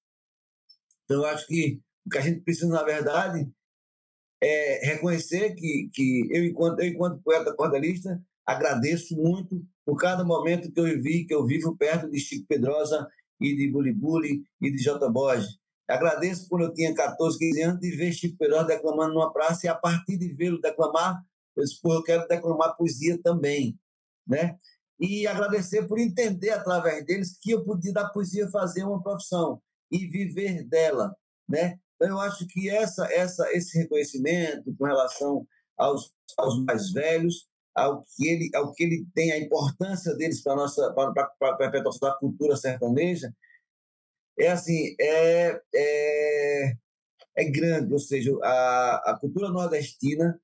Então, 1.03 1.17
eu 1.17 1.25
acho 1.25 1.45
que 1.47 1.81
o 2.05 2.09
que 2.09 2.17
a 2.17 2.21
gente 2.21 2.41
precisa, 2.41 2.67
na 2.67 2.83
verdade, 2.83 3.49
é 4.41 4.85
reconhecer 4.85 5.55
que, 5.55 5.89
que 5.93 6.27
eu, 6.31 6.43
enquanto, 6.45 6.79
eu, 6.79 6.87
enquanto 6.87 7.21
poeta 7.23 7.53
cordelista, 7.55 8.21
agradeço 8.45 9.15
muito 9.15 9.65
por 9.85 9.97
cada 9.97 10.23
momento 10.23 10.71
que 10.71 10.79
eu 10.79 10.85
vivi, 10.85 11.25
que 11.25 11.33
eu 11.33 11.45
vivo 11.45 11.75
perto 11.77 12.09
de 12.09 12.19
Chico 12.19 12.45
Pedrosa 12.47 13.07
e 13.39 13.55
de 13.55 13.71
Bulibuli 13.71 14.43
e 14.61 14.71
de 14.71 14.77
J. 14.77 15.09
Borges. 15.09 15.57
Agradeço 15.87 16.47
quando 16.47 16.63
eu 16.63 16.73
tinha 16.73 16.93
14, 16.93 17.37
15 17.37 17.61
anos 17.61 17.79
de 17.79 17.95
ver 17.95 18.11
Chico 18.13 18.37
Pedrosa 18.37 18.67
declamando 18.67 19.13
numa 19.13 19.31
praça 19.31 19.65
e 19.65 19.69
a 19.69 19.75
partir 19.75 20.17
de 20.17 20.33
vê-lo 20.33 20.59
declamar, 20.59 21.21
eu 21.55 21.63
disse, 21.63 21.79
eu 21.83 22.03
quero 22.03 22.27
declamar 22.27 22.75
poesia 22.75 23.21
também, 23.21 23.77
né? 24.25 24.57
E 24.99 25.27
agradecer 25.27 25.87
por 25.87 25.99
entender 25.99 26.51
através 26.51 27.05
deles 27.05 27.37
que 27.39 27.51
eu 27.51 27.63
podia 27.63 27.91
da 27.91 28.07
poesia 28.09 28.49
fazer 28.49 28.83
uma 28.83 29.01
profissão 29.01 29.61
e 29.91 30.07
viver 30.07 30.63
dela, 30.63 31.15
né? 31.47 31.79
Então, 31.95 32.09
eu 32.09 32.19
acho 32.19 32.45
que 32.47 32.69
essa, 32.69 33.05
essa, 33.11 33.51
esse 33.51 33.77
reconhecimento 33.77 34.75
com 34.77 34.85
relação 34.85 35.47
aos, 35.77 36.11
aos 36.37 36.63
mais 36.65 36.91
velhos, 36.91 37.47
ao 37.75 38.03
que, 38.15 38.27
ele, 38.27 38.49
ao 38.55 38.71
que 38.73 38.83
ele 38.83 39.07
tem, 39.13 39.31
a 39.31 39.39
importância 39.39 40.15
deles 40.15 40.41
para 40.41 40.53
a 40.53 40.57
nossa 40.57 40.93
para, 40.93 41.31
a 41.41 41.55
perpetuação 41.55 42.09
da 42.09 42.15
cultura 42.15 42.55
sertaneja, 42.55 43.33
é 44.39 44.51
assim, 44.51 44.95
é, 44.99 45.61
é, 45.75 46.73
é 47.37 47.43
grande, 47.49 47.93
ou 47.93 47.99
seja, 47.99 48.31
a, 48.43 49.11
a 49.11 49.17
cultura 49.19 49.49
nordestina 49.49 50.39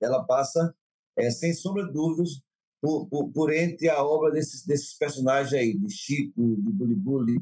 ela 0.00 0.24
passa, 0.24 0.74
é, 1.16 1.30
sem 1.30 1.52
sombra 1.54 1.86
de 1.86 1.92
dúvidas, 1.92 2.42
por, 2.80 3.08
por, 3.08 3.32
por, 3.32 3.52
entre 3.52 3.88
a 3.88 4.02
obra 4.02 4.30
desses, 4.30 4.66
desses 4.66 4.94
personagens 4.98 5.54
aí, 5.54 5.78
de 5.78 5.90
Chico, 5.90 6.56
de 6.56 6.70
Bulibuli, 6.70 7.38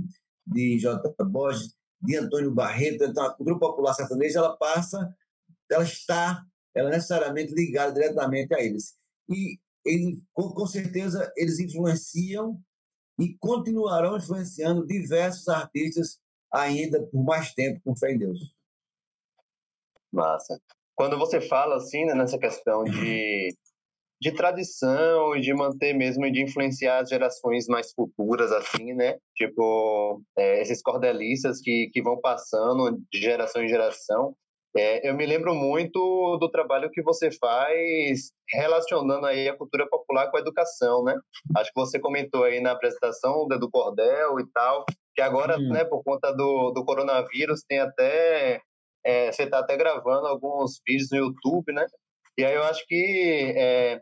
de 0.46 0.78
J. 0.78 1.12
Borges, 1.24 1.74
de 2.02 2.16
Antônio 2.16 2.52
Barreto, 2.52 3.04
então 3.04 3.24
a 3.24 3.34
cultura 3.34 3.58
popular 3.58 3.94
sertaneja 3.94 4.40
ela 4.40 4.56
passa, 4.56 5.14
ela 5.70 5.84
está, 5.84 6.44
ela 6.74 6.88
é 6.88 6.92
necessariamente 6.92 7.54
ligada 7.54 7.92
diretamente 7.92 8.54
a 8.54 8.60
eles. 8.60 8.94
E 9.28 9.58
ele, 9.84 10.22
com, 10.32 10.50
com 10.52 10.66
certeza 10.66 11.32
eles 11.36 11.58
influenciam 11.60 12.60
e 13.18 13.36
continuarão 13.38 14.16
influenciando 14.16 14.86
diversos 14.86 15.48
artistas 15.48 16.20
ainda 16.52 17.02
por 17.06 17.24
mais 17.24 17.54
tempo, 17.54 17.80
com 17.84 17.96
fé 17.96 18.12
em 18.12 18.18
Deus. 18.18 18.54
Massa. 20.12 20.60
Quando 20.94 21.18
você 21.18 21.40
fala 21.40 21.76
assim, 21.76 22.04
né, 22.04 22.14
nessa 22.14 22.38
questão 22.38 22.84
de 22.84 23.56
de 24.22 24.30
tradição 24.30 25.34
e 25.34 25.40
de 25.40 25.52
manter 25.52 25.92
mesmo 25.92 26.24
e 26.24 26.30
de 26.30 26.40
influenciar 26.40 27.00
as 27.00 27.08
gerações 27.08 27.66
mais 27.66 27.92
futuras, 27.92 28.52
assim, 28.52 28.94
né? 28.94 29.18
Tipo, 29.34 30.22
é, 30.38 30.62
esses 30.62 30.80
cordelistas 30.80 31.60
que, 31.60 31.90
que 31.92 32.00
vão 32.00 32.20
passando 32.20 33.02
de 33.12 33.20
geração 33.20 33.64
em 33.64 33.68
geração. 33.68 34.32
É, 34.76 35.08
eu 35.08 35.14
me 35.14 35.26
lembro 35.26 35.56
muito 35.56 36.38
do 36.38 36.48
trabalho 36.48 36.88
que 36.92 37.02
você 37.02 37.32
faz 37.32 38.30
relacionando 38.48 39.26
aí 39.26 39.48
a 39.48 39.56
cultura 39.56 39.88
popular 39.88 40.30
com 40.30 40.36
a 40.36 40.40
educação, 40.40 41.02
né? 41.02 41.18
Acho 41.56 41.72
que 41.72 41.80
você 41.80 41.98
comentou 41.98 42.44
aí 42.44 42.60
na 42.60 42.70
apresentação 42.70 43.48
do 43.48 43.70
Cordel 43.72 44.38
e 44.38 44.46
tal, 44.54 44.84
que 45.16 45.20
agora, 45.20 45.58
hum. 45.58 45.68
né, 45.70 45.84
por 45.84 46.04
conta 46.04 46.30
do, 46.30 46.70
do 46.70 46.84
coronavírus, 46.84 47.64
tem 47.68 47.80
até... 47.80 48.60
É, 49.04 49.32
você 49.32 49.42
está 49.42 49.58
até 49.58 49.76
gravando 49.76 50.28
alguns 50.28 50.80
vídeos 50.86 51.10
no 51.10 51.18
YouTube, 51.18 51.72
né? 51.72 51.84
E 52.38 52.44
aí 52.44 52.54
eu 52.54 52.62
acho 52.62 52.86
que 52.86 53.52
é, 53.56 54.00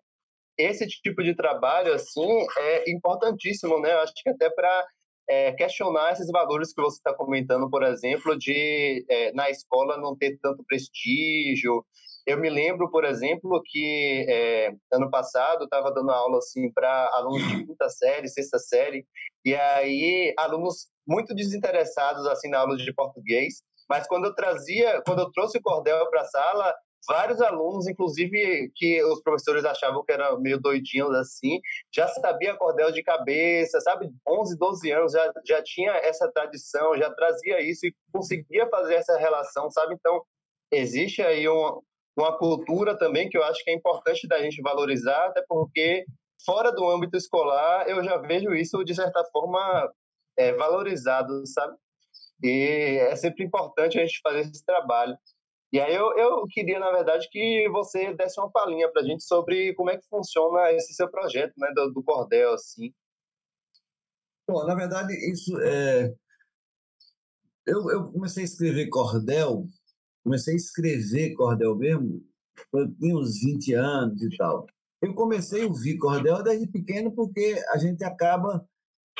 esse 0.66 0.86
tipo 0.86 1.22
de 1.22 1.34
trabalho 1.34 1.92
assim 1.94 2.28
é 2.58 2.90
importantíssimo, 2.90 3.80
né? 3.80 3.92
Acho 3.92 4.12
que 4.14 4.30
até 4.30 4.50
para 4.50 4.86
é, 5.28 5.52
questionar 5.52 6.12
esses 6.12 6.28
valores 6.30 6.72
que 6.72 6.82
você 6.82 6.96
está 6.96 7.14
comentando, 7.14 7.70
por 7.70 7.84
exemplo, 7.84 8.36
de 8.36 9.04
é, 9.08 9.32
na 9.32 9.48
escola 9.48 9.96
não 9.96 10.16
ter 10.16 10.36
tanto 10.42 10.64
prestígio. 10.66 11.84
Eu 12.26 12.38
me 12.38 12.50
lembro, 12.50 12.90
por 12.90 13.04
exemplo, 13.04 13.62
que 13.64 14.26
é, 14.28 14.72
ano 14.92 15.08
passado 15.08 15.64
estava 15.64 15.92
dando 15.92 16.10
aula 16.10 16.38
assim 16.38 16.70
para 16.72 17.10
alunos 17.14 17.46
de 17.48 17.64
quinta 17.64 17.88
série, 17.88 18.28
sexta 18.28 18.58
série, 18.58 19.06
e 19.44 19.54
aí 19.54 20.34
alunos 20.36 20.88
muito 21.06 21.34
desinteressados 21.34 22.26
assim 22.26 22.48
na 22.48 22.58
aula 22.58 22.76
de 22.76 22.92
português. 22.92 23.62
Mas 23.88 24.06
quando 24.06 24.26
eu 24.26 24.34
trazia, 24.34 25.02
quando 25.06 25.20
eu 25.20 25.30
trouxe 25.32 25.58
o 25.58 25.62
cordel 25.62 26.08
para 26.10 26.22
a 26.22 26.26
sala, 26.26 26.74
vários 27.06 27.40
alunos, 27.40 27.86
inclusive 27.86 28.70
que 28.74 29.02
os 29.04 29.22
professores 29.22 29.64
achavam 29.64 30.04
que 30.04 30.12
eram 30.12 30.40
meio 30.40 30.60
doidinhos 30.60 31.14
assim, 31.14 31.60
já 31.94 32.06
sabia 32.08 32.56
cordel 32.56 32.92
de 32.92 33.02
cabeça, 33.02 33.80
sabe? 33.80 34.10
11, 34.28 34.58
12 34.58 34.90
anos 34.90 35.12
já, 35.12 35.32
já 35.46 35.62
tinha 35.62 35.92
essa 35.92 36.30
tradição, 36.30 36.96
já 36.96 37.10
trazia 37.12 37.60
isso 37.60 37.86
e 37.86 37.94
conseguia 38.12 38.68
fazer 38.68 38.94
essa 38.94 39.16
relação, 39.18 39.70
sabe? 39.70 39.94
Então, 39.94 40.22
existe 40.70 41.22
aí 41.22 41.48
uma, 41.48 41.80
uma 42.16 42.36
cultura 42.36 42.96
também 42.96 43.28
que 43.28 43.36
eu 43.36 43.44
acho 43.44 43.62
que 43.64 43.70
é 43.70 43.74
importante 43.74 44.28
da 44.28 44.40
gente 44.40 44.62
valorizar, 44.62 45.26
até 45.26 45.42
porque 45.48 46.04
fora 46.44 46.70
do 46.72 46.88
âmbito 46.88 47.16
escolar 47.16 47.88
eu 47.88 48.02
já 48.02 48.16
vejo 48.18 48.54
isso 48.54 48.84
de 48.84 48.94
certa 48.94 49.24
forma 49.32 49.92
é, 50.36 50.52
valorizado, 50.52 51.46
sabe? 51.46 51.76
E 52.42 52.98
é 53.00 53.16
sempre 53.16 53.44
importante 53.44 53.98
a 53.98 54.02
gente 54.02 54.20
fazer 54.22 54.40
esse 54.40 54.64
trabalho. 54.64 55.16
E 55.72 55.78
aí 55.78 55.94
eu, 55.94 56.16
eu 56.18 56.46
queria, 56.48 56.80
na 56.80 56.90
verdade, 56.90 57.28
que 57.30 57.68
você 57.68 58.12
desse 58.14 58.40
uma 58.40 58.50
palhinha 58.50 58.90
para 58.90 59.02
a 59.02 59.04
gente 59.04 59.22
sobre 59.22 59.72
como 59.74 59.90
é 59.90 59.96
que 59.96 60.08
funciona 60.08 60.72
esse 60.72 60.92
seu 60.94 61.08
projeto, 61.08 61.54
né, 61.56 61.70
do, 61.74 61.92
do 61.92 62.02
Cordel, 62.02 62.54
assim. 62.54 62.92
Bom, 64.48 64.66
na 64.66 64.74
verdade, 64.74 65.14
isso 65.30 65.56
é... 65.60 66.12
Eu, 67.64 67.88
eu 67.90 68.10
comecei 68.10 68.42
a 68.42 68.46
escrever 68.46 68.88
Cordel, 68.88 69.64
comecei 70.24 70.54
a 70.54 70.56
escrever 70.56 71.34
Cordel 71.34 71.76
mesmo, 71.76 72.20
eu 72.72 72.92
tinha 72.96 73.16
uns 73.16 73.40
20 73.40 73.74
anos 73.74 74.22
e 74.22 74.36
tal. 74.36 74.66
Eu 75.00 75.14
comecei 75.14 75.62
a 75.62 75.66
ouvir 75.66 75.98
Cordel 75.98 76.42
desde 76.42 76.66
pequeno 76.66 77.12
porque 77.14 77.56
a 77.68 77.78
gente 77.78 78.02
acaba 78.02 78.68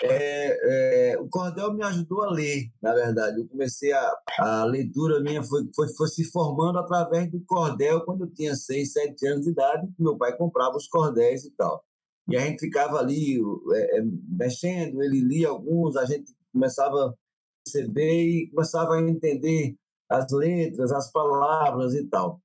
é, 0.03 1.13
é, 1.13 1.19
o 1.19 1.29
cordel 1.29 1.73
me 1.75 1.83
ajudou 1.85 2.23
a 2.23 2.31
ler, 2.31 2.71
na 2.81 2.95
verdade. 2.95 3.41
Eu 3.41 3.49
comecei 3.49 3.93
a, 3.93 4.17
a 4.39 4.65
leitura 4.65 5.21
minha 5.21 5.43
foi, 5.43 5.69
foi, 5.75 5.89
foi 5.89 6.09
se 6.09 6.25
formando 6.25 6.79
através 6.79 7.31
do 7.31 7.41
cordel 7.45 8.05
quando 8.05 8.25
eu 8.25 8.31
tinha 8.33 8.55
6, 8.55 8.93
7 8.93 9.27
anos 9.27 9.45
de 9.45 9.51
idade. 9.51 9.89
Meu 9.99 10.17
pai 10.17 10.37
comprava 10.37 10.77
os 10.77 10.89
cordéis 10.89 11.45
e 11.45 11.51
tal. 11.53 11.85
E 12.29 12.37
a 12.37 12.41
gente 12.41 12.61
ficava 12.61 12.99
ali 12.99 13.39
é, 13.75 13.99
é, 13.99 14.03
mexendo, 14.29 15.03
ele 15.03 15.21
lia 15.21 15.49
alguns, 15.49 15.97
a 15.97 16.05
gente 16.05 16.33
começava 16.53 17.09
a 17.09 17.15
perceber 17.65 18.25
e 18.25 18.51
começava 18.51 18.95
a 18.95 19.03
entender 19.03 19.77
as 20.09 20.31
letras, 20.33 20.93
as 20.93 21.11
palavras 21.11 21.95
e 21.95 22.07
tal. 22.07 22.41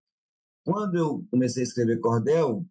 Quando 0.66 0.96
eu 0.96 1.24
comecei 1.30 1.64
a 1.64 1.66
escrever 1.66 2.00
cordel, 2.00 2.66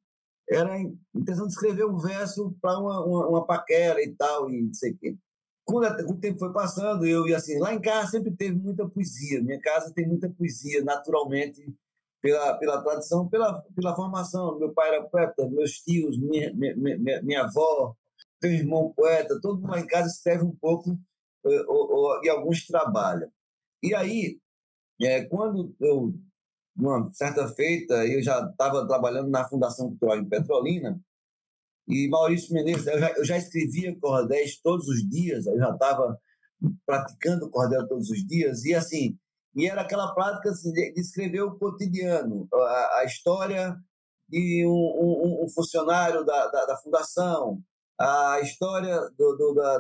era 0.49 0.75
a 0.75 0.81
intenção 1.15 1.47
de 1.47 1.53
escrever 1.53 1.87
um 1.87 1.99
verso 1.99 2.55
para 2.61 2.79
uma, 2.79 3.05
uma, 3.05 3.29
uma, 3.29 3.47
paquera 3.47 4.03
e 4.03 4.15
tal, 4.15 4.51
e 4.51 4.63
não 4.63 4.75
sei 4.75 4.93
o 4.93 4.99
quê. 4.99 5.17
Quando 5.65 6.11
o 6.11 6.21
tempo 6.21 6.39
foi 6.39 6.53
passando, 6.53 7.07
eu 7.07 7.27
ia 7.27 7.39
assim, 7.39 7.59
lá 7.59 7.73
em 7.73 7.81
casa 7.81 8.11
sempre 8.11 8.31
teve 8.31 8.55
muita 8.55 8.87
poesia. 8.89 9.43
Minha 9.43 9.61
casa 9.61 9.93
tem 9.95 10.07
muita 10.07 10.29
poesia, 10.29 10.85
naturalmente, 10.85 11.75
pela, 12.21 12.55
pela 12.59 12.83
tradição, 12.83 13.29
pela, 13.29 13.63
pela 13.75 13.97
formação. 13.97 14.59
Meu 14.59 14.73
pai 14.75 14.89
era 14.89 15.05
poeta, 15.05 15.49
meus 15.49 15.81
tios, 15.81 16.19
minha, 16.19 16.53
minha, 16.53 16.77
minha, 16.77 17.23
minha 17.23 17.43
avó, 17.45 17.97
meu 18.43 18.53
irmão 18.53 18.93
poeta, 18.95 19.41
todo 19.41 19.59
mundo 19.61 19.71
lá 19.71 19.81
em 19.81 19.87
casa 19.87 20.09
escreve 20.09 20.45
um 20.45 20.55
pouco 20.55 20.99
eh, 21.47 21.65
ou, 21.67 21.93
ou, 21.93 22.25
e 22.25 22.29
alguns 22.29 22.67
trabalham. 22.67 23.31
E 23.83 23.95
aí, 23.95 24.39
é, 25.01 25.25
quando 25.25 25.75
eu 25.81 26.15
uma 26.77 27.11
certa 27.13 27.47
feita, 27.49 28.07
eu 28.07 28.23
já 28.23 28.45
estava 28.51 28.87
trabalhando 28.87 29.31
na 29.31 29.49
Fundação 29.49 29.89
Cultural 29.89 30.25
Petrolina, 30.27 31.01
e 31.87 32.09
Maurício 32.09 32.53
Menezes, 32.55 32.87
eu 32.87 32.99
já, 32.99 33.11
eu 33.13 33.25
já 33.25 33.37
escrevia 33.37 33.99
cordéis 34.01 34.59
todos 34.61 34.89
os 34.89 35.09
dias, 35.09 35.47
eu 35.47 35.59
já 35.59 35.71
estava 35.71 36.19
praticando 36.87 37.51
cordel 37.51 37.87
todos 37.87 38.09
os 38.11 38.27
dias, 38.27 38.65
e 38.65 38.75
assim, 38.75 39.17
e 39.55 39.67
era 39.67 39.83
aquela 39.83 40.13
prática 40.15 40.51
assim, 40.51 40.73
de 40.73 40.93
escrever 40.97 41.43
o 41.43 41.57
cotidiano, 41.57 42.49
a, 42.53 42.99
a 43.01 43.05
história 43.05 43.77
de 44.29 44.67
um, 44.67 44.71
um, 44.71 45.45
um 45.45 45.49
funcionário 45.49 46.25
da, 46.25 46.47
da, 46.49 46.67
da, 46.67 46.77
fundação, 46.79 47.63
a 47.99 48.41
história 48.41 48.99
do, 49.17 49.37
do, 49.37 49.55
da, 49.55 49.79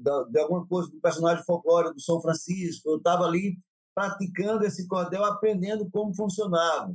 da, 0.00 0.22
de 0.24 0.40
alguma 0.40 0.66
coisa 0.66 0.90
do 0.90 1.00
personagem 1.00 1.44
folclórico 1.44 1.94
do 1.94 2.00
São 2.00 2.20
Francisco. 2.20 2.88
Eu 2.88 2.96
estava 2.96 3.24
ali 3.24 3.56
praticando 3.94 4.64
esse 4.64 4.86
cordel, 4.86 5.24
aprendendo 5.24 5.88
como 5.90 6.14
funcionava. 6.14 6.94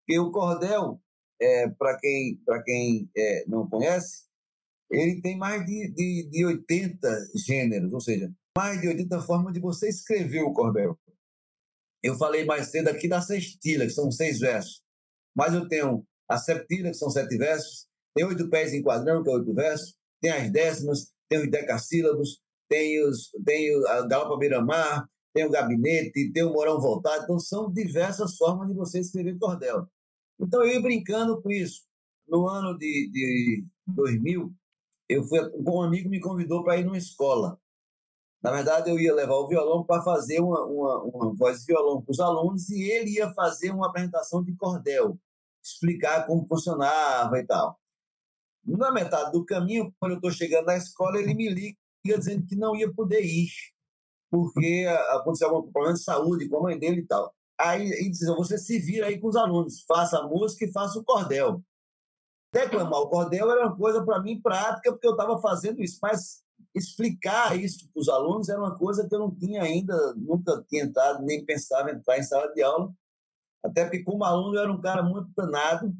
Porque 0.00 0.18
o 0.18 0.30
cordel, 0.30 1.00
é, 1.40 1.68
para 1.68 1.98
quem, 1.98 2.36
pra 2.44 2.62
quem 2.62 3.10
é, 3.16 3.44
não 3.46 3.68
conhece, 3.68 4.24
ele 4.90 5.20
tem 5.20 5.38
mais 5.38 5.64
de, 5.64 5.90
de, 5.92 6.28
de 6.30 6.44
80 6.44 7.08
gêneros, 7.46 7.92
ou 7.92 8.00
seja, 8.00 8.30
mais 8.56 8.80
de 8.80 8.88
80 8.88 9.20
formas 9.22 9.52
de 9.54 9.60
você 9.60 9.88
escrever 9.88 10.42
o 10.42 10.52
cordel. 10.52 10.98
Eu 12.02 12.16
falei 12.16 12.44
mais 12.44 12.66
cedo 12.68 12.88
aqui 12.88 13.08
da 13.08 13.20
sextilha, 13.20 13.86
que 13.86 13.92
são 13.92 14.10
seis 14.10 14.40
versos. 14.40 14.82
Mas 15.34 15.54
eu 15.54 15.68
tenho 15.68 16.04
a 16.28 16.36
septilha, 16.36 16.90
que 16.90 16.96
são 16.96 17.08
sete 17.08 17.36
versos, 17.38 17.86
tem 18.14 18.24
oito 18.24 18.50
pés 18.50 18.72
em 18.72 18.82
quadrão, 18.82 19.22
que 19.22 19.30
é 19.30 19.32
oito 19.32 19.54
versos, 19.54 19.96
tem 20.20 20.30
as 20.30 20.50
décimas, 20.50 21.12
tem 21.28 21.40
os 21.40 21.50
decassílabos, 21.50 22.40
tem, 22.68 23.02
os, 23.04 23.30
tem 23.44 23.70
a 23.86 24.06
galopa 24.06 24.36
beira-mar, 24.38 25.08
tem 25.32 25.44
o 25.46 25.50
gabinete, 25.50 26.32
tem 26.32 26.44
o 26.44 26.52
morão 26.52 26.80
voltado. 26.80 27.24
Então, 27.24 27.38
são 27.38 27.72
diversas 27.72 28.36
formas 28.36 28.68
de 28.68 28.74
você 28.74 29.00
escrever 29.00 29.38
cordel. 29.38 29.86
Então, 30.40 30.62
eu 30.62 30.74
ia 30.74 30.82
brincando 30.82 31.40
com 31.40 31.50
isso. 31.50 31.82
No 32.28 32.48
ano 32.48 32.76
de, 32.76 33.10
de 33.12 33.66
2000, 33.86 34.52
eu 35.08 35.24
fui, 35.24 35.40
um 35.54 35.82
amigo 35.82 36.08
me 36.08 36.20
convidou 36.20 36.62
para 36.62 36.76
ir 36.76 36.84
numa 36.84 36.98
escola. 36.98 37.58
Na 38.42 38.50
verdade, 38.50 38.90
eu 38.90 38.98
ia 38.98 39.14
levar 39.14 39.34
o 39.34 39.48
violão 39.48 39.84
para 39.84 40.02
fazer 40.02 40.40
uma, 40.40 40.64
uma, 40.66 41.02
uma 41.04 41.34
voz 41.34 41.60
de 41.60 41.66
violão 41.66 42.02
para 42.02 42.10
os 42.10 42.20
alunos 42.20 42.68
e 42.70 42.82
ele 42.82 43.12
ia 43.12 43.32
fazer 43.34 43.70
uma 43.70 43.88
apresentação 43.88 44.42
de 44.42 44.54
cordel, 44.56 45.16
explicar 45.62 46.26
como 46.26 46.46
funcionava 46.46 47.38
e 47.38 47.46
tal. 47.46 47.78
Na 48.64 48.90
metade 48.90 49.32
do 49.32 49.44
caminho, 49.44 49.94
quando 49.98 50.12
eu 50.12 50.16
estou 50.16 50.30
chegando 50.30 50.66
na 50.66 50.76
escola, 50.76 51.18
ele 51.18 51.34
me 51.34 51.48
liga 51.48 51.76
dizendo 52.04 52.44
que 52.46 52.56
não 52.56 52.74
ia 52.74 52.92
poder 52.92 53.24
ir 53.24 53.48
porque 54.32 54.86
aconteceu 55.10 55.50
algum 55.50 55.70
problema 55.70 55.94
de 55.94 56.02
saúde 56.02 56.48
com 56.48 56.56
a 56.56 56.62
mãe 56.62 56.78
dele 56.78 57.02
e 57.02 57.06
tal. 57.06 57.34
Aí 57.60 57.82
ele 57.82 58.08
disse, 58.08 58.24
você 58.34 58.56
se 58.56 58.78
vira 58.78 59.06
aí 59.06 59.20
com 59.20 59.28
os 59.28 59.36
alunos, 59.36 59.82
faça 59.86 60.18
a 60.18 60.26
música 60.26 60.64
e 60.64 60.72
faça 60.72 60.98
o 60.98 61.04
cordel. 61.04 61.62
Declamar 62.50 63.00
o 63.00 63.10
cordel 63.10 63.50
era 63.50 63.66
uma 63.66 63.76
coisa 63.76 64.02
para 64.02 64.22
mim 64.22 64.40
prática, 64.40 64.90
porque 64.90 65.06
eu 65.06 65.12
estava 65.12 65.38
fazendo 65.38 65.82
isso, 65.82 65.98
mas 66.00 66.42
explicar 66.74 67.58
isso 67.60 67.86
para 67.92 68.00
os 68.00 68.08
alunos 68.08 68.48
era 68.48 68.58
uma 68.58 68.74
coisa 68.74 69.06
que 69.06 69.14
eu 69.14 69.18
não 69.18 69.34
tinha 69.34 69.62
ainda, 69.62 69.94
nunca 70.14 70.64
tinha 70.66 70.84
entrado, 70.84 71.22
nem 71.22 71.44
pensava 71.44 71.90
entrar 71.90 72.18
em 72.18 72.22
sala 72.22 72.50
de 72.54 72.62
aula, 72.62 72.90
até 73.62 73.84
porque 73.84 74.02
como 74.02 74.24
aluno 74.24 74.56
eu 74.56 74.62
era 74.62 74.72
um 74.72 74.80
cara 74.80 75.02
muito 75.02 75.30
danado, 75.36 75.94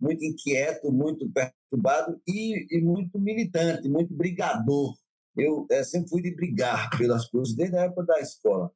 muito 0.00 0.24
inquieto, 0.24 0.90
muito 0.90 1.30
perturbado 1.30 2.18
e, 2.26 2.78
e 2.78 2.80
muito 2.80 3.18
militante, 3.18 3.86
muito 3.86 4.14
brigador 4.14 4.94
eu 5.42 5.66
é, 5.70 5.82
sempre 5.82 6.08
fui 6.10 6.22
de 6.22 6.34
brigar 6.34 6.90
pelas 6.96 7.28
coisas 7.28 7.54
desde 7.54 7.76
a 7.76 7.82
época 7.82 8.04
da 8.04 8.20
escola. 8.20 8.70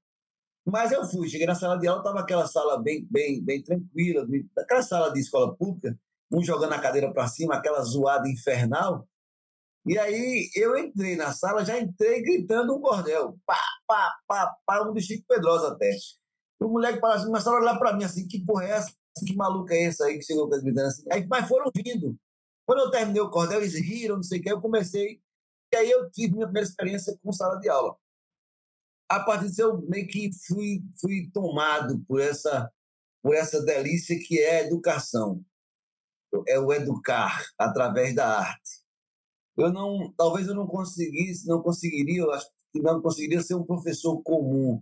Mas 0.66 0.92
eu 0.92 1.04
fui, 1.04 1.28
cheguei 1.28 1.46
na 1.46 1.54
sala 1.54 1.78
de 1.78 1.86
aula, 1.86 2.00
estava 2.00 2.20
aquela 2.20 2.46
sala 2.46 2.82
bem, 2.82 3.06
bem, 3.10 3.42
bem 3.44 3.62
tranquila, 3.62 4.26
aquela 4.58 4.82
sala 4.82 5.12
de 5.12 5.20
escola 5.20 5.54
pública, 5.54 5.98
um 6.32 6.42
jogando 6.42 6.72
a 6.72 6.78
cadeira 6.78 7.12
para 7.12 7.28
cima, 7.28 7.54
aquela 7.54 7.82
zoada 7.82 8.28
infernal. 8.28 9.06
E 9.86 9.98
aí 9.98 10.48
eu 10.56 10.76
entrei 10.78 11.16
na 11.16 11.32
sala, 11.32 11.64
já 11.64 11.78
entrei 11.78 12.22
gritando 12.22 12.74
um 12.74 12.80
bordel, 12.80 13.38
pá, 13.44 13.58
pá, 13.86 14.14
pá, 14.26 14.56
pá, 14.64 14.88
um 14.88 14.94
do 14.94 15.00
Chico 15.00 15.26
Pedrosa 15.28 15.68
até. 15.68 15.94
O 16.58 16.68
moleque 16.68 16.98
parou 16.98 17.16
assim, 17.16 17.26
começaram 17.26 17.58
a 17.58 17.60
olhar 17.60 17.78
para 17.78 17.92
mim 17.94 18.04
assim, 18.04 18.26
que 18.26 18.42
porra 18.42 18.64
é 18.64 18.70
essa? 18.70 18.92
Que 19.26 19.36
maluco 19.36 19.70
é 19.70 19.82
esse 19.84 20.02
aí 20.02 20.18
que 20.18 20.24
chegou 20.24 20.48
gritando 20.48 20.86
assim? 20.86 21.04
Aí, 21.12 21.26
mas 21.26 21.46
foram 21.46 21.70
vindo. 21.74 22.16
Quando 22.66 22.80
eu 22.80 22.90
terminei 22.90 23.20
o 23.20 23.30
cordel, 23.30 23.60
eles 23.60 23.74
riram, 23.74 24.16
não 24.16 24.22
sei 24.22 24.40
o 24.40 24.42
que, 24.42 24.50
eu 24.50 24.62
comecei 24.62 25.20
e 25.74 25.76
aí 25.76 25.90
eu 25.90 26.08
tive 26.08 26.34
minha 26.34 26.46
primeira 26.46 26.68
experiência 26.68 27.18
com 27.20 27.32
sala 27.32 27.58
de 27.58 27.68
aula. 27.68 27.96
A 29.08 29.18
partir 29.24 29.48
disso, 29.48 29.62
eu 29.62 29.82
meio 29.82 30.06
que 30.06 30.30
fui, 30.46 30.84
fui 31.00 31.28
tomado 31.32 31.98
por 32.06 32.20
essa, 32.20 32.70
por 33.20 33.34
essa 33.34 33.60
delícia 33.60 34.16
que 34.16 34.38
é 34.38 34.60
a 34.60 34.66
educação. 34.66 35.44
É 36.46 36.60
o 36.60 36.72
educar 36.72 37.44
através 37.58 38.14
da 38.14 38.38
arte. 38.38 38.84
Eu 39.56 39.72
não, 39.72 40.12
talvez 40.16 40.46
eu 40.46 40.54
não 40.54 40.66
conseguisse, 40.66 41.46
não 41.48 41.60
conseguiria, 41.60 42.22
eu 42.22 42.32
acho 42.32 42.48
que 42.72 42.80
não 42.80 43.02
conseguiria 43.02 43.42
ser 43.42 43.54
um 43.54 43.64
professor 43.64 44.22
comum 44.22 44.80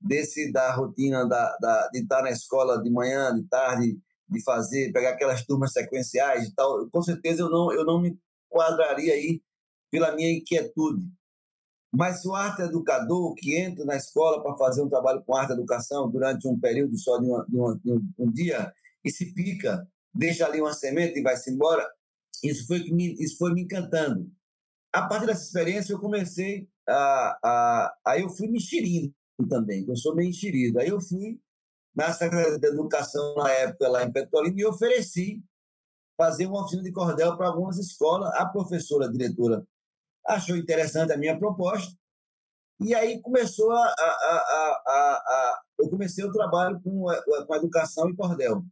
desse 0.00 0.52
da 0.52 0.72
rotina 0.72 1.26
da, 1.28 1.56
da, 1.60 1.88
de 1.88 2.00
estar 2.00 2.22
na 2.22 2.30
escola 2.30 2.80
de 2.80 2.90
manhã, 2.90 3.34
de 3.34 3.42
tarde, 3.48 3.98
de 4.28 4.42
fazer, 4.44 4.92
pegar 4.92 5.10
aquelas 5.10 5.44
turmas 5.44 5.72
sequenciais 5.72 6.46
e 6.46 6.54
tal. 6.54 6.88
Com 6.90 7.02
certeza 7.02 7.42
eu 7.42 7.50
não, 7.50 7.72
eu 7.72 7.84
não 7.84 8.00
me 8.00 8.16
enquadraria 8.48 9.14
aí 9.14 9.42
pela 9.92 10.16
minha 10.16 10.32
inquietude. 10.32 11.06
Mas 11.94 12.22
se 12.22 12.28
o 12.28 12.34
arte 12.34 12.62
educador 12.62 13.34
que 13.34 13.54
entra 13.54 13.84
na 13.84 13.94
escola 13.96 14.42
para 14.42 14.56
fazer 14.56 14.80
um 14.80 14.88
trabalho 14.88 15.22
com 15.22 15.36
arte 15.36 15.52
educação 15.52 16.10
durante 16.10 16.48
um 16.48 16.58
período 16.58 16.96
só 16.96 17.18
de, 17.18 17.26
uma, 17.26 17.44
de, 17.46 17.56
uma, 17.56 17.78
de 17.78 18.04
um, 18.18 18.32
dia 18.32 18.72
e 19.04 19.10
se 19.10 19.34
pica, 19.34 19.86
deixa 20.14 20.46
ali 20.46 20.58
uma 20.58 20.72
semente 20.72 21.18
e 21.18 21.22
vai-se 21.22 21.50
embora, 21.50 21.86
isso 22.42 22.66
foi, 22.66 22.82
me, 22.90 23.12
isso 23.22 23.36
foi 23.36 23.52
me 23.52 23.62
encantando. 23.62 24.32
A 24.90 25.02
partir 25.02 25.26
dessa 25.26 25.44
experiência, 25.44 25.92
eu 25.92 26.00
comecei 26.00 26.66
a. 26.88 27.38
a 27.42 27.94
aí 28.06 28.22
eu 28.22 28.30
fui 28.30 28.48
me 28.48 28.56
enxerindo 28.56 29.12
também, 29.48 29.84
eu 29.86 29.96
sou 29.96 30.14
meio 30.14 30.30
enxerido. 30.30 30.78
Aí 30.78 30.88
eu 30.88 31.00
fui 31.00 31.38
na 31.94 32.10
Secretaria 32.12 32.58
de 32.58 32.66
Educação, 32.66 33.34
na 33.36 33.50
época, 33.50 33.88
lá 33.88 34.02
em 34.02 34.12
Petrolina, 34.12 34.58
e 34.58 34.64
ofereci 34.64 35.42
fazer 36.16 36.46
uma 36.46 36.62
oficina 36.62 36.82
de 36.82 36.92
cordel 36.92 37.36
para 37.36 37.48
algumas 37.48 37.78
escolas. 37.78 38.32
A 38.34 38.46
professora, 38.46 39.06
a 39.06 39.10
diretora 39.10 39.66
achou 40.26 40.56
interessante 40.56 41.12
a 41.12 41.16
minha 41.16 41.38
proposta, 41.38 41.96
e 42.80 42.94
aí 42.94 43.20
começou 43.20 43.70
a, 43.70 43.84
a, 43.84 44.84
a, 44.86 44.92
a 45.26 45.62
eu 45.78 45.88
comecei 45.88 46.24
o 46.24 46.32
trabalho 46.32 46.80
com 46.82 47.08
a, 47.08 47.22
com 47.46 47.54
a 47.54 47.56
educação 47.56 48.08
e 48.08 48.16
cordel. 48.16 48.64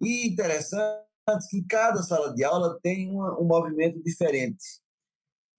E 0.00 0.28
interessante 0.28 1.06
que 1.48 1.62
cada 1.68 2.02
sala 2.02 2.34
de 2.34 2.42
aula 2.42 2.78
tem 2.82 3.10
uma, 3.10 3.38
um 3.38 3.44
movimento 3.44 4.02
diferente. 4.02 4.80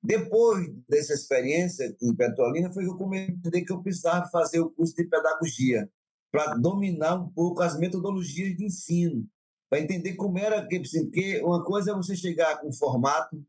Depois 0.04 0.68
dessa 0.90 1.14
experiência 1.14 1.96
em 2.02 2.16
Petrolina, 2.16 2.72
foi 2.74 2.84
que 2.84 2.90
eu 2.90 2.98
comecei 2.98 3.28
a 3.28 3.32
entender 3.32 3.62
que 3.62 3.72
eu 3.72 3.84
precisava 3.84 4.28
fazer 4.30 4.60
o 4.60 4.72
curso 4.72 4.96
de 4.96 5.06
pedagogia 5.06 5.90
para 6.32 6.56
dominar 6.56 7.16
um 7.16 7.30
pouco 7.30 7.62
as 7.62 7.78
metodologias 7.78 8.56
de 8.58 8.66
ensino, 8.66 9.28
para 9.70 9.80
entender 9.80 10.16
como 10.16 10.40
era 10.40 10.66
que, 10.66 10.80
porque 10.80 11.42
uma 11.44 11.64
coisa 11.64 11.92
é 11.92 11.96
você 11.96 12.16
chegar 12.16 12.60
com 12.60 12.74
formato 12.74 13.42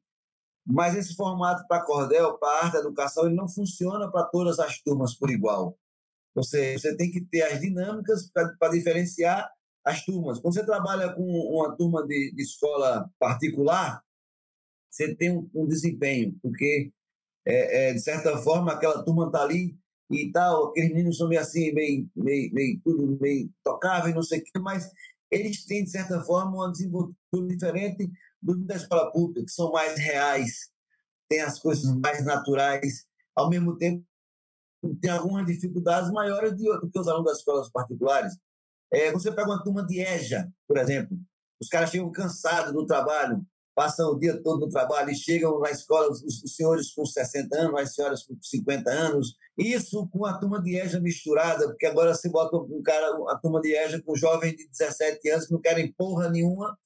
mas 0.66 0.96
esse 0.96 1.14
formato 1.14 1.66
para 1.66 1.84
cordel, 1.84 2.38
para 2.38 2.66
arte, 2.66 2.76
educação, 2.76 3.26
ele 3.26 3.34
não 3.34 3.48
funciona 3.48 4.10
para 4.10 4.24
todas 4.24 4.58
as 4.58 4.78
turmas 4.80 5.14
por 5.14 5.30
igual. 5.30 5.76
Você, 6.34 6.78
você 6.78 6.96
tem 6.96 7.10
que 7.10 7.20
ter 7.20 7.42
as 7.42 7.60
dinâmicas 7.60 8.30
para 8.30 8.70
diferenciar 8.70 9.50
as 9.84 10.04
turmas. 10.04 10.38
Quando 10.38 10.54
você 10.54 10.64
trabalha 10.64 11.12
com 11.12 11.22
uma 11.22 11.76
turma 11.76 12.06
de, 12.06 12.32
de 12.34 12.42
escola 12.42 13.10
particular, 13.18 14.02
você 14.90 15.14
tem 15.14 15.36
um, 15.36 15.50
um 15.54 15.66
desempenho, 15.66 16.38
porque, 16.42 16.92
é, 17.44 17.90
é, 17.90 17.92
de 17.94 18.00
certa 18.00 18.36
forma, 18.38 18.72
aquela 18.72 19.02
turma 19.02 19.26
está 19.26 19.42
ali 19.42 19.76
e 20.10 20.30
tal, 20.30 20.68
aqueles 20.68 20.90
meninos 20.90 21.16
são 21.16 21.28
meio 21.28 21.40
assim, 21.40 21.72
meio, 21.72 22.08
meio, 22.14 22.52
meio 22.52 22.80
tudo 22.84 23.18
meio 23.20 23.50
tocável, 23.64 24.14
não 24.14 24.22
sei 24.22 24.40
o 24.40 24.44
quê, 24.44 24.58
mas 24.60 24.90
eles 25.30 25.64
têm, 25.64 25.82
de 25.82 25.90
certa 25.90 26.20
forma, 26.20 26.56
uma 26.56 26.70
desenvoltura 26.70 27.48
diferente 27.48 28.10
da 28.42 28.76
escola 28.76 29.10
pública, 29.12 29.44
que 29.44 29.52
são 29.52 29.70
mais 29.70 29.98
reais, 29.98 30.70
tem 31.28 31.40
as 31.40 31.58
coisas 31.58 31.94
mais 31.96 32.24
naturais, 32.24 33.06
ao 33.34 33.48
mesmo 33.48 33.76
tempo 33.76 34.04
tem 35.00 35.10
algumas 35.10 35.46
dificuldades 35.46 36.10
maiores 36.10 36.52
do 36.54 36.90
que 36.90 36.98
os 36.98 37.06
alunos 37.06 37.30
das 37.30 37.38
escolas 37.38 37.70
particulares. 37.70 38.36
É, 38.92 39.12
você 39.12 39.30
pega 39.30 39.48
uma 39.48 39.62
turma 39.62 39.86
de 39.86 40.00
EJA, 40.00 40.52
por 40.66 40.76
exemplo, 40.76 41.16
os 41.60 41.68
caras 41.68 41.90
chegam 41.90 42.10
cansados 42.10 42.72
do 42.72 42.84
trabalho, 42.84 43.46
passam 43.74 44.10
o 44.10 44.18
dia 44.18 44.42
todo 44.42 44.66
no 44.66 44.68
trabalho 44.68 45.10
e 45.10 45.14
chegam 45.14 45.60
na 45.60 45.70
escola, 45.70 46.10
os, 46.10 46.22
os 46.22 46.54
senhores 46.54 46.92
com 46.92 47.06
60 47.06 47.56
anos, 47.56 47.80
as 47.80 47.94
senhoras 47.94 48.24
com 48.24 48.36
50 48.40 48.90
anos. 48.90 49.36
Isso 49.56 50.06
com 50.08 50.26
a 50.26 50.36
turma 50.36 50.60
de 50.60 50.76
EJA 50.76 51.00
misturada, 51.00 51.68
porque 51.68 51.86
agora 51.86 52.14
você 52.14 52.28
bota 52.28 52.56
um 52.56 52.82
cara, 52.82 53.16
a 53.28 53.38
turma 53.38 53.60
de 53.60 53.74
EJA 53.74 54.02
com 54.02 54.16
jovens 54.16 54.56
de 54.56 54.68
17 54.68 55.30
anos 55.30 55.46
que 55.46 55.52
não 55.52 55.60
querem 55.60 55.92
porra 55.92 56.28
nenhuma, 56.28 56.76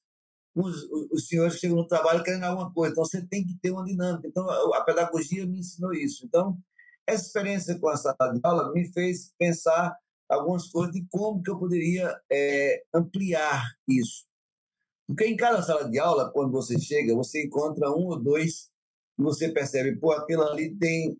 os, 0.57 0.89
os 1.13 1.29
senhores 1.29 1.59
chegam 1.59 1.77
no 1.77 1.87
trabalho 1.87 2.25
querendo 2.25 2.45
alguma 2.45 2.73
coisa. 2.73 2.93
Então 2.93 3.05
você 3.05 3.25
tem 3.27 3.45
que 3.47 3.59
ter 3.61 3.71
uma 3.71 3.85
dinâmica. 3.85 4.27
Então 4.27 4.49
a 4.73 4.83
pedagogia 4.83 5.47
me 5.47 5.59
ensinou 5.59 5.93
isso. 5.93 6.25
Então 6.25 6.59
essa 7.07 7.27
experiência 7.27 7.79
com 7.79 7.89
a 7.89 7.97
sala 7.97 8.33
de 8.33 8.41
aula 8.43 8.73
me 8.73 8.91
fez 8.93 9.33
pensar 9.39 9.95
algumas 10.29 10.67
coisas 10.69 10.93
de 10.93 11.07
como 11.11 11.43
que 11.43 11.51
eu 11.51 11.59
poderia 11.59 12.19
é, 12.33 12.83
ampliar 12.93 13.65
isso. 13.87 14.25
Porque 15.07 15.27
em 15.27 15.37
cada 15.37 15.63
sala 15.63 15.89
de 15.89 15.99
aula, 15.99 16.33
quando 16.33 16.51
você 16.51 16.81
chega, 16.81 17.15
você 17.15 17.45
encontra 17.45 17.91
um 17.91 18.07
ou 18.07 18.21
dois 18.21 18.71
que 19.17 19.23
você 19.23 19.51
percebe, 19.51 19.97
pô, 20.01 20.11
aquilo 20.13 20.43
ali 20.43 20.77
tem, 20.77 21.17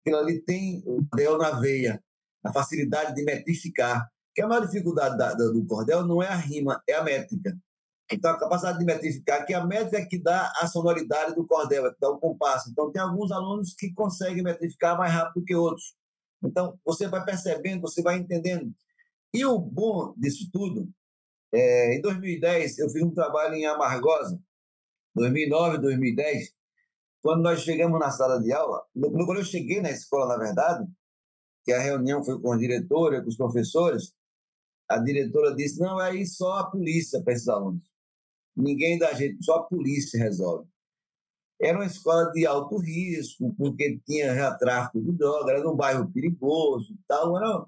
aquilo 0.00 0.18
ali 0.18 0.40
tem 0.42 0.82
o 0.86 1.04
cordel 1.08 1.38
na 1.38 1.58
veia, 1.58 2.00
a 2.44 2.52
facilidade 2.52 3.14
de 3.14 3.24
metrificar. 3.24 4.08
Que 4.32 4.42
a 4.42 4.48
maior 4.48 4.64
dificuldade 4.64 5.16
da, 5.16 5.34
da, 5.34 5.44
do 5.46 5.64
cordel 5.66 6.06
não 6.06 6.22
é 6.22 6.28
a 6.28 6.36
rima, 6.36 6.80
é 6.88 6.94
a 6.94 7.02
métrica. 7.02 7.56
Então, 8.10 8.32
a 8.32 8.38
capacidade 8.38 8.78
de 8.78 8.84
metrificar, 8.84 9.46
que 9.46 9.54
é 9.54 9.56
a 9.56 9.64
métrica 9.64 10.06
que 10.06 10.18
dá 10.18 10.52
a 10.60 10.66
sonoridade 10.66 11.34
do 11.34 11.46
cordel, 11.46 11.92
que 11.92 12.00
dá 12.00 12.10
o 12.10 12.18
compasso. 12.18 12.70
Então, 12.70 12.92
tem 12.92 13.00
alguns 13.00 13.32
alunos 13.32 13.74
que 13.74 13.92
conseguem 13.92 14.42
metrificar 14.42 14.96
mais 14.98 15.12
rápido 15.12 15.44
que 15.44 15.54
outros. 15.54 15.94
Então, 16.42 16.78
você 16.84 17.08
vai 17.08 17.24
percebendo, 17.24 17.80
você 17.80 18.02
vai 18.02 18.18
entendendo. 18.18 18.72
E 19.32 19.44
o 19.46 19.58
bom 19.58 20.14
disso 20.18 20.50
tudo 20.52 20.88
é, 21.52 21.96
em 21.96 22.00
2010, 22.00 22.78
eu 22.78 22.90
fiz 22.90 23.02
um 23.02 23.14
trabalho 23.14 23.54
em 23.54 23.64
Amargosa, 23.64 24.40
2009, 25.14 25.78
2010, 25.78 26.52
quando 27.22 27.42
nós 27.42 27.60
chegamos 27.60 27.98
na 28.00 28.10
sala 28.10 28.42
de 28.42 28.52
aula, 28.52 28.84
quando 28.92 29.38
eu 29.38 29.44
cheguei 29.44 29.80
na 29.80 29.90
escola, 29.90 30.36
na 30.36 30.44
verdade, 30.44 30.84
que 31.64 31.72
a 31.72 31.80
reunião 31.80 32.24
foi 32.24 32.40
com 32.40 32.52
a 32.52 32.58
diretora, 32.58 33.22
com 33.22 33.28
os 33.28 33.36
professores, 33.36 34.12
a 34.88 34.98
diretora 34.98 35.54
disse, 35.54 35.80
não, 35.80 36.00
é 36.00 36.10
aí 36.10 36.26
só 36.26 36.58
a 36.58 36.70
polícia 36.70 37.22
para 37.22 37.32
esses 37.32 37.48
alunos. 37.48 37.93
Ninguém 38.56 38.98
da 38.98 39.12
gente, 39.12 39.44
só 39.44 39.56
a 39.56 39.62
polícia 39.64 40.18
resolve. 40.18 40.68
Era 41.60 41.78
uma 41.78 41.86
escola 41.86 42.30
de 42.32 42.46
alto 42.46 42.78
risco, 42.78 43.54
porque 43.56 44.00
tinha 44.06 44.54
tráfico 44.58 45.00
de 45.00 45.12
droga, 45.12 45.52
era 45.52 45.62
num 45.62 45.76
bairro 45.76 46.12
perigoso 46.12 46.96
tal. 47.06 47.36
Era 47.36 47.64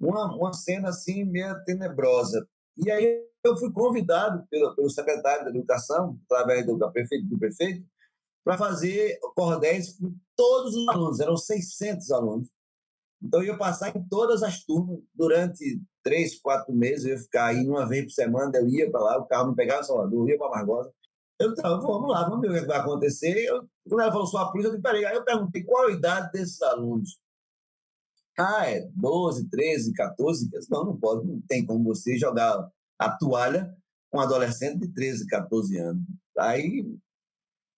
uma, 0.00 0.34
uma 0.36 0.52
cena 0.52 0.90
assim 0.90 1.24
meio 1.24 1.62
tenebrosa. 1.64 2.46
E 2.76 2.90
aí 2.90 3.24
eu 3.44 3.56
fui 3.56 3.72
convidado 3.72 4.46
pelo, 4.48 4.74
pelo 4.74 4.90
secretário 4.90 5.44
da 5.44 5.50
Educação, 5.50 6.18
através 6.26 6.64
do 6.66 6.78
prefeito, 6.92 7.26
do 7.26 7.38
prefeito 7.38 7.84
para 8.44 8.58
fazer 8.58 9.18
cordéis 9.34 9.96
com 9.98 10.14
todos 10.36 10.74
os 10.74 10.88
alunos, 10.88 11.20
eram 11.20 11.36
600 11.36 12.10
alunos. 12.10 12.48
Então, 13.22 13.40
eu 13.40 13.48
ia 13.48 13.56
passar 13.56 13.96
em 13.96 14.08
todas 14.08 14.42
as 14.42 14.64
turmas 14.64 15.00
durante 15.14 15.80
três, 16.02 16.38
quatro 16.40 16.74
meses. 16.74 17.04
Eu 17.04 17.12
ia 17.12 17.18
ficar 17.18 17.46
aí 17.46 17.68
uma 17.68 17.88
vez 17.88 18.04
por 18.04 18.12
semana. 18.12 18.52
Eu 18.54 18.68
ia 18.68 18.90
para 18.90 19.00
lá, 19.00 19.18
o 19.18 19.26
carro 19.26 19.50
me 19.50 19.56
pegava 19.56 19.80
em 19.80 19.84
Salvador, 19.84 20.28
eu 20.28 20.32
ia 20.32 20.38
para 20.38 20.50
Margosa. 20.50 20.92
Eu 21.38 21.52
estava, 21.54 21.80
vamos 21.80 22.10
lá, 22.10 22.28
vamos 22.28 22.40
ver 22.48 22.58
o 22.58 22.60
que 22.60 22.68
vai 22.68 22.78
acontecer. 22.78 23.44
Eu, 23.44 23.66
quando 23.88 24.00
ela 24.00 24.12
falou 24.12 24.26
sua 24.26 24.50
polícia, 24.50 24.68
eu 24.68 24.72
disse, 24.72 24.82
peraí. 24.82 25.04
Aí 25.04 25.14
eu 25.14 25.24
perguntei 25.24 25.64
qual 25.64 25.88
a 25.88 25.92
idade 25.92 26.30
desses 26.32 26.60
alunos. 26.62 27.18
Ah, 28.38 28.68
é 28.70 28.88
12, 28.94 29.48
13, 29.48 29.92
14. 29.92 30.48
Não, 30.70 30.84
não 30.84 30.96
pode, 30.96 31.26
não 31.26 31.40
tem 31.42 31.66
como 31.66 31.84
você 31.84 32.16
jogar 32.16 32.68
a 32.98 33.10
toalha 33.18 33.74
com 34.10 34.18
um 34.18 34.20
adolescente 34.20 34.80
de 34.80 34.88
13, 34.92 35.26
14 35.26 35.78
anos. 35.78 36.02
Aí 36.38 36.86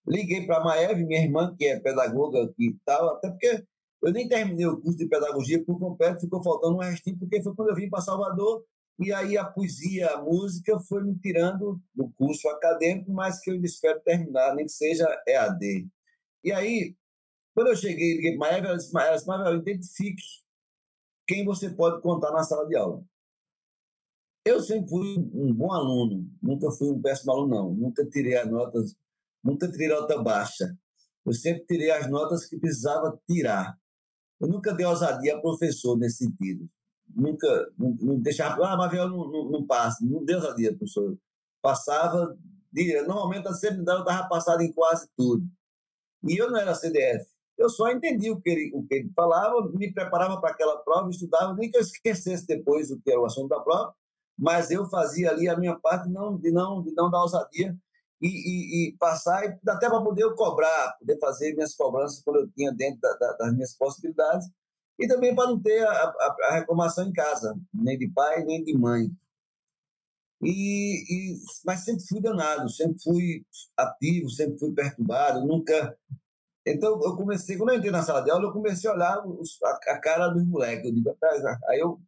liguei 0.06 0.46
para 0.46 0.58
a 0.58 0.64
Maeve, 0.64 1.04
minha 1.04 1.22
irmã, 1.22 1.54
que 1.56 1.66
é 1.66 1.80
pedagoga 1.80 2.52
e 2.58 2.76
tal, 2.84 3.16
até 3.16 3.30
porque 3.30 3.64
eu 4.02 4.12
nem 4.12 4.28
terminei 4.28 4.66
o 4.66 4.80
curso 4.80 4.98
de 4.98 5.06
pedagogia 5.06 5.64
por 5.64 5.78
completo, 5.78 6.20
ficou 6.20 6.42
faltando 6.42 6.76
um 6.76 6.80
restinho, 6.80 7.18
porque 7.18 7.42
foi 7.42 7.54
quando 7.54 7.70
eu 7.70 7.74
vim 7.74 7.88
para 7.88 8.00
Salvador, 8.00 8.64
e 8.98 9.12
aí 9.12 9.36
a 9.36 9.44
poesia, 9.44 10.08
a 10.10 10.22
música 10.22 10.78
foi 10.80 11.02
me 11.02 11.18
tirando 11.18 11.80
do 11.94 12.10
curso 12.10 12.48
acadêmico, 12.48 13.12
mas 13.12 13.40
que 13.40 13.50
eu 13.50 13.64
espero 13.64 14.00
terminar, 14.00 14.54
nem 14.54 14.66
que 14.66 14.72
seja 14.72 15.06
EAD. 15.26 15.88
E 16.44 16.52
aí, 16.52 16.94
quando 17.54 17.68
eu 17.68 17.76
cheguei, 17.76 18.16
liguei 18.16 18.36
para 18.36 18.48
a 18.48 18.50
Maeve, 18.52 18.66
ela 18.66 18.76
disse, 18.76 18.92
Maeve, 19.26 19.58
identifique 19.58 20.22
quem 21.26 21.44
você 21.44 21.70
pode 21.70 22.02
contar 22.02 22.30
na 22.30 22.42
sala 22.42 22.66
de 22.68 22.76
aula. 22.76 23.02
Eu 24.44 24.60
sempre 24.60 24.90
fui 24.90 25.16
um 25.32 25.54
bom 25.54 25.72
aluno, 25.72 26.30
nunca 26.42 26.70
fui 26.70 26.90
um 26.90 27.00
péssimo 27.00 27.32
aluno, 27.32 27.54
não. 27.54 27.74
Nunca 27.74 28.04
tirei 28.04 28.36
as 28.36 28.50
notas, 28.50 28.94
nunca 29.42 29.70
tirei 29.70 29.88
nota 29.88 30.22
baixa. 30.22 30.76
Eu 31.24 31.32
sempre 31.32 31.64
tirei 31.64 31.90
as 31.90 32.10
notas 32.10 32.44
que 32.44 32.58
precisava 32.58 33.18
tirar. 33.26 33.78
Eu 34.44 34.48
nunca 34.48 34.74
dei 34.74 34.84
ousadia 34.84 35.36
a 35.36 35.40
professor 35.40 35.96
nesse 35.96 36.18
sentido. 36.18 36.68
Nunca, 37.08 37.72
não, 37.78 38.20
deixava, 38.20 38.62
ah, 38.66 38.76
mas 38.76 38.92
eu 38.92 39.08
não, 39.08 39.30
não, 39.30 39.50
não 39.50 39.66
passa. 39.66 40.04
Não 40.04 40.22
dei 40.22 40.36
ousadia, 40.36 40.76
professor. 40.76 41.16
Passava, 41.62 42.36
normalmente 43.06 43.48
a 43.48 43.50
eu 43.50 43.80
estava 43.80 44.28
passado 44.28 44.60
em 44.60 44.70
quase 44.70 45.08
tudo. 45.16 45.46
E 46.24 46.36
eu 46.36 46.50
não 46.50 46.58
era 46.58 46.74
CDF. 46.74 47.24
Eu 47.56 47.70
só 47.70 47.88
entendi 47.90 48.30
o 48.30 48.38
que 48.38 48.50
ele, 48.50 48.70
o 48.74 48.86
que 48.86 48.96
ele 48.96 49.12
falava, 49.16 49.66
me 49.72 49.90
preparava 49.90 50.38
para 50.38 50.50
aquela 50.50 50.76
prova, 50.78 51.08
estudava, 51.08 51.54
nem 51.54 51.70
que 51.70 51.78
eu 51.78 51.80
esquecesse 51.80 52.46
depois 52.46 52.90
o 52.90 53.00
que 53.00 53.10
era 53.10 53.20
o 53.20 53.24
assunto 53.24 53.48
da 53.48 53.60
prova, 53.60 53.94
mas 54.36 54.70
eu 54.70 54.84
fazia 54.90 55.30
ali 55.30 55.48
a 55.48 55.56
minha 55.56 55.76
parte 55.76 56.08
de 56.08 56.12
não, 56.12 56.36
de 56.36 56.50
não, 56.50 56.82
de 56.82 56.92
não 56.92 57.10
dar 57.10 57.22
ousadia 57.22 57.74
e, 58.24 58.28
e, 58.28 58.88
e 58.88 58.96
passar, 58.96 59.44
e 59.44 59.70
até 59.70 59.88
para 59.88 60.02
poder 60.02 60.34
cobrar, 60.34 60.96
poder 60.98 61.18
fazer 61.18 61.54
minhas 61.54 61.74
cobranças 61.74 62.22
quando 62.24 62.40
eu 62.40 62.48
tinha 62.52 62.72
dentro 62.72 63.00
da, 63.00 63.12
da, 63.14 63.32
das 63.34 63.52
minhas 63.52 63.74
possibilidades, 63.74 64.48
e 64.98 65.06
também 65.06 65.34
para 65.34 65.50
não 65.50 65.60
ter 65.60 65.86
a, 65.86 65.90
a, 65.90 66.36
a, 66.44 66.52
reclamação 66.54 67.06
em 67.06 67.12
casa, 67.12 67.54
nem 67.72 67.98
de 67.98 68.08
pai, 68.08 68.44
nem 68.44 68.64
de 68.64 68.72
mãe. 68.76 69.10
E, 70.42 71.32
e, 71.34 71.38
mas 71.64 71.84
sempre 71.84 72.06
fui 72.06 72.20
danado, 72.20 72.68
sempre 72.70 73.02
fui 73.02 73.44
ativo, 73.76 74.30
sempre 74.30 74.58
fui 74.58 74.72
perturbado, 74.72 75.46
nunca 75.46 75.96
então, 76.66 76.98
eu 77.04 77.14
comecei, 77.14 77.58
quando 77.58 77.72
eu 77.72 77.76
entrei 77.76 77.90
na 77.90 78.02
sala 78.02 78.22
de 78.22 78.30
aula, 78.30 78.44
eu 78.44 78.52
comecei 78.52 78.88
a 78.88 78.94
olhar 78.94 79.26
os, 79.26 79.62
a, 79.62 79.68
a, 79.92 80.00
cara 80.00 80.28
dos 80.28 80.46
moleques. 80.46 80.86
Eu 80.86 80.94
digo, 80.94 81.14
aí 81.68 81.78
eu 81.78 82.00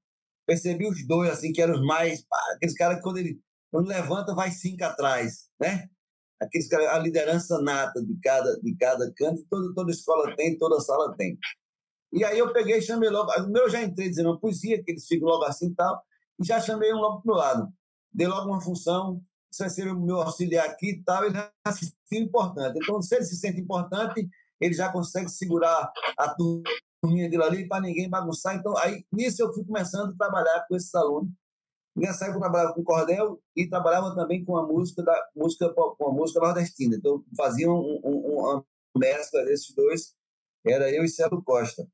percebi 0.47 0.89
os 0.89 1.07
dois, 1.07 1.29
assim, 1.29 1.53
que 1.53 1.61
eram 1.61 1.75
os 1.75 1.87
mais. 1.87 2.25
Aqueles 2.55 2.75
caras 2.75 2.97
que 2.97 3.03
quando 3.03 3.19
ele 3.19 3.39
quando 3.71 3.89
levanta, 3.89 4.35
vai 4.35 4.51
cinco 4.51 4.85
atrás, 4.85 5.51
né? 5.61 5.91
Aqueles 6.41 6.71
a 6.73 6.99
liderança 6.99 7.61
nata 7.63 8.05
de 8.05 8.15
cada, 8.21 8.61
de 8.61 8.75
cada 8.77 9.11
canto, 9.15 9.45
toda, 9.51 9.75
toda 9.75 9.91
escola 9.91 10.35
tem, 10.37 10.59
toda 10.59 10.81
sala 10.81 11.15
tem. 11.17 11.39
E 12.13 12.25
aí 12.25 12.39
eu 12.39 12.53
peguei 12.53 12.79
e 12.79 12.83
chamei 12.83 13.09
logo. 13.09 13.31
Eu 13.33 13.69
já 13.69 13.83
entrei 13.83 14.09
dizendo 14.09 14.31
uma 14.31 14.41
poesia, 14.41 14.83
que 14.83 14.91
eles 14.91 15.07
ficam 15.07 15.29
logo 15.29 15.45
assim 15.45 15.69
e 15.69 15.75
tal, 15.75 16.03
e 16.41 16.45
já 16.47 16.61
chamei 16.61 16.93
um 16.93 16.99
logo 16.99 17.23
para 17.23 17.33
o 17.33 17.37
lado. 17.37 17.73
Dei 18.13 18.27
logo 18.27 18.49
uma 18.49 18.61
função, 18.61 19.21
você 19.51 19.65
vai 19.65 19.71
ser 19.71 19.89
o 19.89 19.99
meu 19.99 20.21
auxiliar 20.21 20.67
aqui 20.67 20.91
e 20.91 21.03
tal, 21.03 21.25
ele 21.25 21.35
já 21.35 21.73
se 21.73 21.87
sentiu 22.09 22.27
importante. 22.27 22.79
Então, 22.83 23.01
se 23.01 23.15
ele 23.15 23.25
se 23.25 23.37
sente 23.37 23.61
importante, 23.61 24.29
ele 24.61 24.75
já 24.75 24.91
consegue 24.91 25.29
segurar 25.29 25.91
a 26.19 26.35
turminha 26.35 27.29
dele 27.29 27.43
ali 27.43 27.69
para 27.69 27.81
ninguém 27.81 28.09
bagunçar. 28.09 28.57
Então, 28.57 28.77
aí, 28.77 29.05
nisso 29.13 29.43
eu 29.43 29.53
fui 29.53 29.65
começando 29.65 30.13
a 30.13 30.17
trabalhar 30.17 30.67
com 30.69 30.77
esses 30.77 30.95
alunos. 30.95 31.31
Nessa 31.97 32.27
época 32.27 32.37
eu 32.37 32.43
trabalhava 32.43 32.75
com 32.75 32.85
cordel 32.85 33.43
e 33.57 33.67
trabalhava 33.67 34.15
também 34.15 34.45
com 34.45 34.57
a 34.57 34.67
música 34.67 35.03
da 35.03 35.29
música 35.35 35.73
com 35.73 36.09
a 36.09 36.13
música 36.13 36.41
nordestina. 36.41 36.97
Então 36.97 37.25
fazia 37.35 37.71
um, 37.71 38.01
um, 38.05 38.39
uma 38.39 38.67
mescla 38.97 39.45
desses 39.45 39.75
dois, 39.75 40.15
era 40.65 40.91
eu 40.95 41.05
e 41.05 41.09
Celo 41.09 41.43
Costa. 41.43 41.89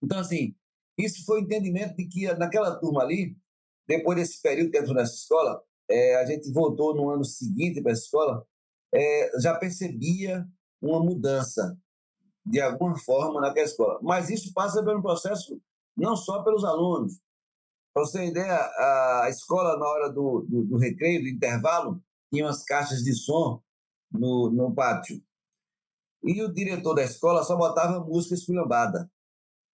Então 0.00 0.20
assim, 0.20 0.54
isso 0.96 1.24
foi 1.24 1.40
o 1.40 1.44
entendimento 1.44 1.96
de 1.96 2.06
que 2.06 2.32
naquela 2.34 2.76
turma 2.76 3.02
ali, 3.02 3.36
depois 3.88 4.16
desse 4.16 4.40
período 4.40 4.70
que 4.70 4.78
entrou 4.78 4.94
nessa 4.94 5.14
escola, 5.14 5.62
é, 5.90 6.16
a 6.16 6.24
gente 6.24 6.52
voltou 6.52 6.94
no 6.94 7.10
ano 7.10 7.24
seguinte 7.24 7.82
para 7.82 7.92
essa 7.92 8.02
escola, 8.02 8.46
é, 8.94 9.40
já 9.40 9.56
percebia 9.56 10.46
uma 10.80 11.02
mudança 11.02 11.76
de 12.46 12.60
alguma 12.60 12.96
forma 12.96 13.40
naquela 13.40 13.66
escola. 13.66 13.98
Mas 14.00 14.30
isso 14.30 14.52
passa 14.52 14.82
pelo 14.84 15.02
processo 15.02 15.60
não 15.96 16.14
só 16.14 16.42
pelos 16.42 16.64
alunos. 16.64 17.20
Para 17.98 18.06
você 18.06 18.18
ter 18.18 18.26
ideia, 18.28 18.54
a 18.54 19.26
escola, 19.28 19.76
na 19.76 19.84
hora 19.84 20.08
do, 20.08 20.46
do, 20.48 20.62
do, 20.66 20.76
recreio, 20.76 21.20
do 21.20 21.28
intervalo, 21.28 22.00
tinha 22.32 22.44
umas 22.44 22.62
caixas 22.62 23.02
de 23.02 23.12
som 23.12 23.60
no, 24.12 24.50
no 24.52 24.72
pátio. 24.72 25.20
E 26.22 26.40
o 26.40 26.52
diretor 26.54 26.94
da 26.94 27.02
escola 27.02 27.42
só 27.42 27.56
botava 27.56 27.98
música 27.98 28.36
esculhambada. 28.36 29.10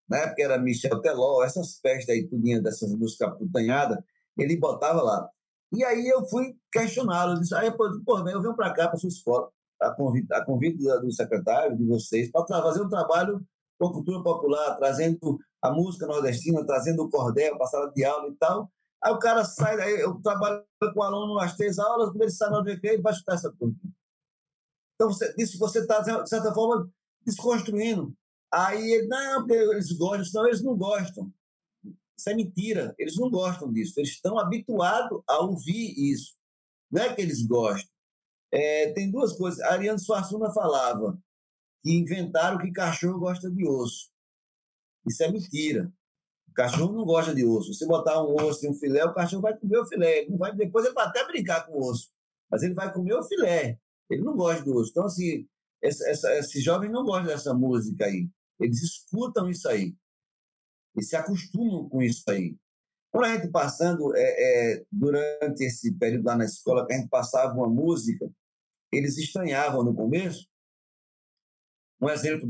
Na 0.08 0.18
época 0.18 0.44
era 0.44 0.60
Michel 0.60 1.02
Teló, 1.02 1.44
essas 1.44 1.80
festas 1.80 2.10
aí, 2.10 2.28
tudinha 2.28 2.62
dessas 2.62 2.94
músicas 2.94 3.36
putanhadas, 3.40 3.98
ele 4.38 4.56
botava 4.56 5.02
lá. 5.02 5.28
E 5.72 5.84
aí 5.84 6.08
eu 6.08 6.24
fui 6.28 6.56
questioná-lo, 6.72 7.40
disse, 7.40 7.56
aí, 7.56 7.72
pô, 7.76 7.88
eu 7.88 8.42
venho 8.42 8.56
para 8.56 8.72
cá, 8.72 8.88
para 8.88 9.00
sua 9.00 9.10
escola, 9.10 9.50
a 9.82 9.90
convite, 9.96 10.32
a 10.32 10.46
convite 10.46 10.78
do 10.78 11.12
secretário, 11.12 11.76
de 11.76 11.88
vocês, 11.88 12.30
para 12.30 12.46
fazer 12.46 12.84
um 12.84 12.90
trabalho 12.90 13.44
com 13.82 13.92
cultura 13.92 14.22
popular, 14.22 14.76
trazendo 14.76 15.40
a 15.60 15.72
música 15.72 16.06
nordestina, 16.06 16.64
trazendo 16.66 17.04
o 17.04 17.10
cordel 17.10 17.58
para 17.58 17.66
a 17.66 17.70
sala 17.70 17.92
de 17.92 18.06
aula 18.06 18.28
e 18.30 18.36
tal. 18.36 18.72
Aí 19.04 19.12
o 19.12 19.18
cara 19.18 19.44
sai 19.44 19.76
daí, 19.76 20.00
eu 20.00 20.22
trabalho 20.22 20.64
com 20.94 21.00
o 21.00 21.04
aluno 21.04 21.40
às 21.40 21.58
três 21.58 21.80
aulas, 21.80 22.10
quando 22.10 22.22
ele 22.22 22.32
sai 22.32 22.52
no 22.52 22.62
recreio, 22.62 22.96
ele 22.96 23.02
vai 23.02 23.12
escutar 23.12 23.34
essa 23.34 23.52
coisa. 23.52 23.76
Então, 24.94 25.12
você, 25.12 25.34
isso 25.40 25.58
você 25.58 25.80
está, 25.80 26.00
de 26.02 26.30
certa 26.30 26.54
forma, 26.54 26.88
desconstruindo. 27.26 28.14
Aí 28.54 28.92
ele, 28.94 29.08
não, 29.08 29.40
porque 29.40 29.54
eles 29.54 29.92
gostam, 29.94 30.26
senão 30.26 30.48
eles 30.48 30.62
não 30.62 30.78
gostam. 30.78 31.34
Isso 32.16 32.30
é 32.30 32.36
mentira, 32.36 32.94
eles 33.00 33.18
não 33.18 33.32
gostam 33.32 33.74
disso, 33.74 34.00
eles 34.00 34.12
estão 34.12 34.38
habituados 34.38 35.22
a 35.28 35.40
ouvir 35.40 35.96
isso. 35.98 36.36
Não 36.92 37.02
é 37.02 37.16
que 37.16 37.22
eles 37.22 37.44
gostam. 37.48 37.90
É, 38.52 38.92
tem 38.92 39.10
duas 39.10 39.34
coisas. 39.34 39.60
A 39.62 39.72
Ariane 39.72 39.98
Suassuna 39.98 40.52
falava 40.54 41.18
que 41.82 41.92
inventaram 41.92 42.58
que 42.58 42.72
cachorro 42.72 43.20
gosta 43.20 43.50
de 43.50 43.68
osso. 43.68 44.10
Isso 45.08 45.24
é 45.24 45.32
mentira. 45.32 45.92
O 46.48 46.54
cachorro 46.54 46.94
não 46.94 47.06
gosta 47.06 47.34
de 47.34 47.46
osso. 47.46 47.74
Você 47.74 47.86
botar 47.86 48.22
um 48.24 48.36
osso 48.36 48.66
e 48.66 48.70
um 48.70 48.74
filé, 48.74 49.04
o 49.06 49.14
cachorro 49.14 49.42
vai 49.42 49.58
comer 49.58 49.78
o 49.78 49.86
filé. 49.86 50.26
Não 50.28 50.38
vai, 50.38 50.56
depois 50.56 50.86
ele 50.86 50.94
vai 50.94 51.08
até 51.08 51.26
brincar 51.26 51.66
com 51.66 51.74
o 51.74 51.90
osso. 51.90 52.10
Mas 52.50 52.62
ele 52.62 52.74
vai 52.74 52.94
comer 52.94 53.14
o 53.14 53.24
filé. 53.24 53.80
Ele 54.10 54.22
não 54.22 54.36
gosta 54.36 54.64
do 54.64 54.76
osso. 54.76 54.92
Então, 54.92 55.06
assim, 55.06 55.48
essa, 55.82 56.08
essa, 56.10 56.38
esses 56.38 56.64
jovens 56.64 56.92
não 56.92 57.04
gostam 57.04 57.28
dessa 57.28 57.54
música 57.54 58.06
aí. 58.06 58.30
Eles 58.60 58.84
escutam 58.84 59.50
isso 59.50 59.68
aí. 59.68 59.96
E 60.96 61.02
se 61.02 61.16
acostumam 61.16 61.88
com 61.88 62.02
isso 62.02 62.24
aí. 62.30 62.56
Quando 63.12 63.26
a 63.26 63.36
gente 63.36 63.50
passando, 63.50 64.16
é, 64.16 64.22
é, 64.74 64.86
durante 64.92 65.64
esse 65.64 65.94
período 65.94 66.26
lá 66.26 66.36
na 66.36 66.46
escola, 66.46 66.86
que 66.86 66.94
a 66.94 66.98
gente 66.98 67.10
passava 67.10 67.54
uma 67.54 67.70
música, 67.70 68.30
eles 68.92 69.18
estranhavam 69.18 69.84
no 69.84 69.96
começo. 69.96 70.48
Um 72.02 72.10
exemplo, 72.10 72.50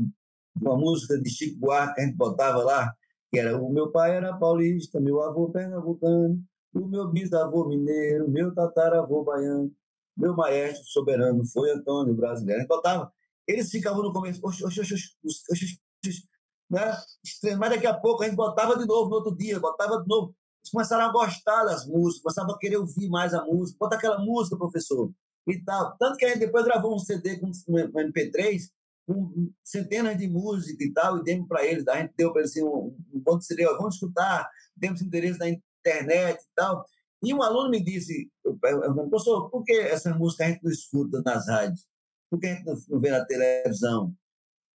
uma 0.60 0.76
música 0.76 1.18
de 1.20 1.28
Chico 1.28 1.58
Buarque 1.60 1.94
que 1.94 2.00
a 2.00 2.04
gente 2.04 2.16
botava 2.16 2.62
lá, 2.62 2.94
que 3.30 3.38
era 3.38 3.60
o 3.60 3.70
meu 3.70 3.90
pai 3.90 4.16
era 4.16 4.36
paulista, 4.36 5.00
meu 5.00 5.22
avô 5.22 5.50
pernambucano, 5.50 6.42
o 6.74 6.86
meu 6.86 7.10
bisavô 7.10 7.68
mineiro, 7.68 8.30
meu 8.30 8.54
tataravô 8.54 9.22
baiano, 9.24 9.70
meu 10.16 10.34
maestro 10.34 10.84
soberano 10.84 11.44
foi 11.46 11.70
Antônio 11.70 12.14
brasileiro. 12.14 12.60
A 12.60 12.62
gente 12.62 12.68
botava, 12.68 13.12
eles 13.46 13.70
ficavam 13.70 14.02
no 14.02 14.12
começo, 14.12 14.40
oxe, 14.42 14.64
oxe, 14.64 14.80
oxe, 14.80 14.94
oxe, 15.24 15.80
oxe, 16.06 16.28
né? 16.70 17.56
mas 17.58 17.70
daqui 17.70 17.86
a 17.86 17.94
pouco 17.94 18.22
a 18.22 18.26
gente 18.26 18.36
botava 18.36 18.78
de 18.78 18.86
novo 18.86 19.10
no 19.10 19.16
outro 19.16 19.36
dia, 19.36 19.60
botava 19.60 20.02
de 20.02 20.08
novo. 20.08 20.34
Eles 20.62 20.70
começaram 20.70 21.04
a 21.04 21.12
gostar 21.12 21.64
das 21.64 21.86
músicas, 21.86 22.22
começavam 22.22 22.54
a 22.54 22.58
querer 22.58 22.76
ouvir 22.76 23.08
mais 23.08 23.34
a 23.34 23.44
música, 23.44 23.76
bota 23.78 23.96
aquela 23.96 24.18
música, 24.18 24.56
professor, 24.56 25.10
e 25.46 25.62
tal. 25.62 25.96
Tanto 25.98 26.16
que 26.16 26.24
a 26.24 26.28
gente 26.28 26.38
depois 26.38 26.64
gravou 26.64 26.94
um 26.94 26.98
CD 26.98 27.38
com 27.38 27.48
um 27.48 27.74
MP3 27.74 28.70
com 29.06 29.50
centenas 29.62 30.16
de 30.16 30.28
músicas 30.28 30.86
e 30.86 30.92
tal, 30.92 31.18
e 31.18 31.24
demos 31.24 31.48
para 31.48 31.64
eles, 31.66 31.86
a 31.88 31.98
gente 31.98 32.12
deu 32.16 32.32
para 32.32 32.42
eles 32.42 32.52
assim, 32.52 32.62
um, 32.62 32.96
um 33.12 33.20
ponto 33.20 33.44
seria, 33.44 33.72
vamos 33.76 33.94
escutar, 33.94 34.48
temos 34.80 35.02
interesse 35.02 35.38
na 35.38 35.48
internet 35.48 36.40
e 36.40 36.54
tal. 36.54 36.84
E 37.22 37.32
um 37.32 37.42
aluno 37.42 37.70
me 37.70 37.82
disse, 37.82 38.30
professor, 38.42 39.48
por 39.50 39.62
que 39.64 39.72
essa 39.72 40.12
música 40.14 40.44
a 40.44 40.48
gente 40.48 40.62
não 40.62 40.70
escuta 40.70 41.22
nas 41.24 41.48
rádios? 41.48 41.86
Por 42.30 42.40
que 42.40 42.46
a 42.46 42.54
gente 42.54 42.64
não 42.88 43.00
vê 43.00 43.10
na 43.10 43.24
televisão? 43.24 44.14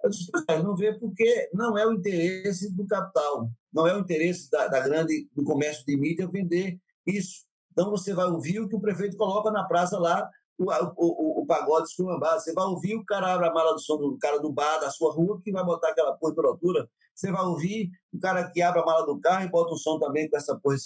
Eu 0.04 0.10
disse, 0.10 0.32
não 0.64 0.76
vê 0.76 0.98
porque 0.98 1.50
não 1.54 1.78
é 1.78 1.86
o 1.86 1.94
interesse 1.94 2.72
do 2.74 2.86
capital, 2.86 3.50
não 3.74 3.88
é 3.88 3.96
o 3.96 4.00
interesse 4.00 4.50
da, 4.50 4.68
da 4.68 4.80
grande, 4.80 5.28
do 5.36 5.44
comércio 5.44 5.86
de 5.86 5.98
mídia 5.98 6.28
vender 6.28 6.80
isso. 7.06 7.46
Então 7.72 7.90
você 7.90 8.14
vai 8.14 8.28
ouvir 8.28 8.60
o 8.60 8.70
que 8.70 8.76
o 8.76 8.80
prefeito 8.82 9.18
coloca 9.18 9.52
na 9.52 9.64
praça 9.64 9.98
lá 9.98 10.30
o, 10.58 10.66
o, 10.66 11.42
o, 11.42 11.46
pagode 11.46 11.88
esculambado. 11.88 12.42
Você 12.42 12.54
vai 12.54 12.66
ouvir 12.66 12.96
o 12.96 13.06
cara 13.06 13.34
abre 13.34 13.48
a 13.48 13.54
mala 13.54 13.74
do 13.74 13.80
som 13.80 13.98
do 13.98 14.18
cara 14.18 14.40
do 14.40 14.52
bar 14.52 14.80
da 14.80 14.90
sua 14.90 15.14
rua 15.14 15.40
que 15.44 15.52
vai 15.52 15.64
botar 15.64 15.90
aquela 15.90 16.14
porra 16.14 16.34
por 16.34 16.46
altura. 16.46 16.90
Você 17.14 17.32
vai 17.32 17.44
ouvir 17.44 17.92
o 18.14 18.20
cara 18.20 18.50
que 18.50 18.62
abre 18.62 18.82
a 18.82 18.86
mala 18.86 19.06
do 19.06 19.20
carro 19.20 19.46
e 19.46 19.50
bota 19.50 19.74
o 19.74 19.78
som 19.78 20.00
também 20.00 20.30
com 20.30 20.38
essa 20.38 20.58
porra 20.58 20.78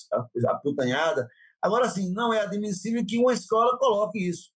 aputanhada. 0.48 1.30
Agora, 1.62 1.86
assim, 1.86 2.12
não 2.12 2.34
é 2.34 2.42
admissível 2.42 3.06
que 3.06 3.18
uma 3.18 3.34
escola 3.34 3.78
coloque 3.78 4.18
isso. 4.18 4.52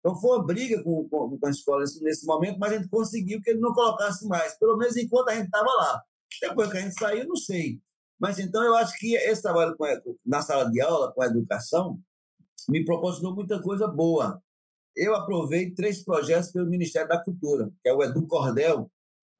Então, 0.00 0.16
foi 0.16 0.36
uma 0.36 0.44
briga 0.44 0.82
com, 0.82 1.08
com, 1.08 1.38
com 1.38 1.46
a 1.46 1.50
escola 1.50 1.84
nesse 2.02 2.26
momento, 2.26 2.58
mas 2.58 2.72
a 2.72 2.76
gente 2.76 2.88
conseguiu 2.88 3.40
que 3.42 3.50
ele 3.50 3.60
não 3.60 3.72
colocasse 3.72 4.26
mais, 4.26 4.56
pelo 4.58 4.76
menos 4.76 4.96
enquanto 4.96 5.28
a 5.28 5.34
gente 5.34 5.46
estava 5.46 5.66
lá. 5.66 6.02
Depois 6.40 6.70
que 6.70 6.78
a 6.78 6.80
gente 6.80 6.98
saiu, 6.98 7.26
não 7.26 7.36
sei. 7.36 7.80
Mas 8.18 8.38
então 8.38 8.62
eu 8.64 8.74
acho 8.74 8.98
que 8.98 9.14
esse 9.14 9.42
trabalho 9.42 9.76
com, 9.76 9.86
na 10.24 10.40
sala 10.40 10.70
de 10.70 10.80
aula, 10.80 11.12
com 11.12 11.22
a 11.22 11.26
educação, 11.26 12.00
me 12.68 12.84
proporcionou 12.84 13.34
muita 13.34 13.60
coisa 13.62 13.86
boa 13.86 14.42
eu 14.98 15.14
aprovei 15.14 15.70
três 15.70 16.02
projetos 16.02 16.50
pelo 16.50 16.68
Ministério 16.68 17.08
da 17.08 17.22
Cultura, 17.22 17.70
que 17.82 17.88
é 17.88 17.92
o 17.92 18.02
Edu 18.02 18.26
Cordel, 18.26 18.90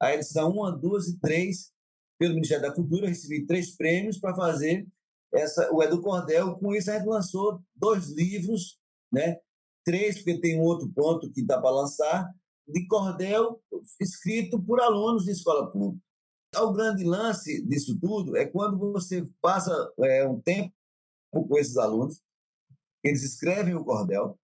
a 0.01 0.13
edição 0.13 0.51
1, 0.51 0.79
2 0.79 1.07
e 1.09 1.19
3 1.19 1.71
pelo 2.17 2.33
Ministério 2.35 2.63
da 2.63 2.73
Cultura. 2.73 3.07
Recebi 3.07 3.45
três 3.45 3.75
prêmios 3.75 4.17
para 4.17 4.35
fazer 4.35 4.87
essa, 5.33 5.71
o 5.73 5.83
Edu 5.83 6.01
Cordel. 6.01 6.55
Com 6.55 6.73
isso, 6.73 6.89
a 6.89 6.97
gente 6.97 7.07
lançou 7.07 7.61
dois 7.75 8.09
livros, 8.09 8.79
né? 9.11 9.37
três, 9.83 10.17
porque 10.17 10.39
tem 10.39 10.59
um 10.59 10.63
outro 10.63 10.87
ponto 10.89 11.29
que 11.31 11.43
dá 11.43 11.59
para 11.59 11.71
lançar, 11.71 12.31
de 12.67 12.85
cordel 12.87 13.59
escrito 13.99 14.61
por 14.61 14.79
alunos 14.79 15.25
de 15.25 15.31
escola 15.31 15.71
pública. 15.71 16.03
O 16.57 16.71
grande 16.71 17.03
lance 17.03 17.61
disso 17.65 17.99
tudo 17.99 18.37
é 18.37 18.45
quando 18.45 18.77
você 18.77 19.27
passa 19.41 19.91
é, 19.99 20.27
um 20.27 20.39
tempo 20.39 20.73
com 21.31 21.57
esses 21.57 21.77
alunos, 21.77 22.21
eles 23.03 23.23
escrevem 23.23 23.75
o 23.75 23.83
cordel, 23.83 24.38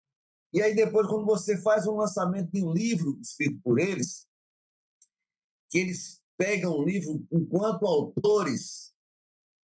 e 0.54 0.62
aí 0.62 0.76
depois, 0.76 1.08
quando 1.08 1.26
você 1.26 1.58
faz 1.62 1.88
um 1.88 1.96
lançamento 1.96 2.52
de 2.52 2.64
um 2.64 2.72
livro 2.72 3.18
escrito 3.20 3.60
por 3.64 3.80
eles, 3.80 4.28
que 5.70 5.80
eles 5.80 6.22
pegam 6.38 6.74
o 6.74 6.84
livro 6.84 7.26
enquanto 7.32 7.86
autores, 7.86 8.94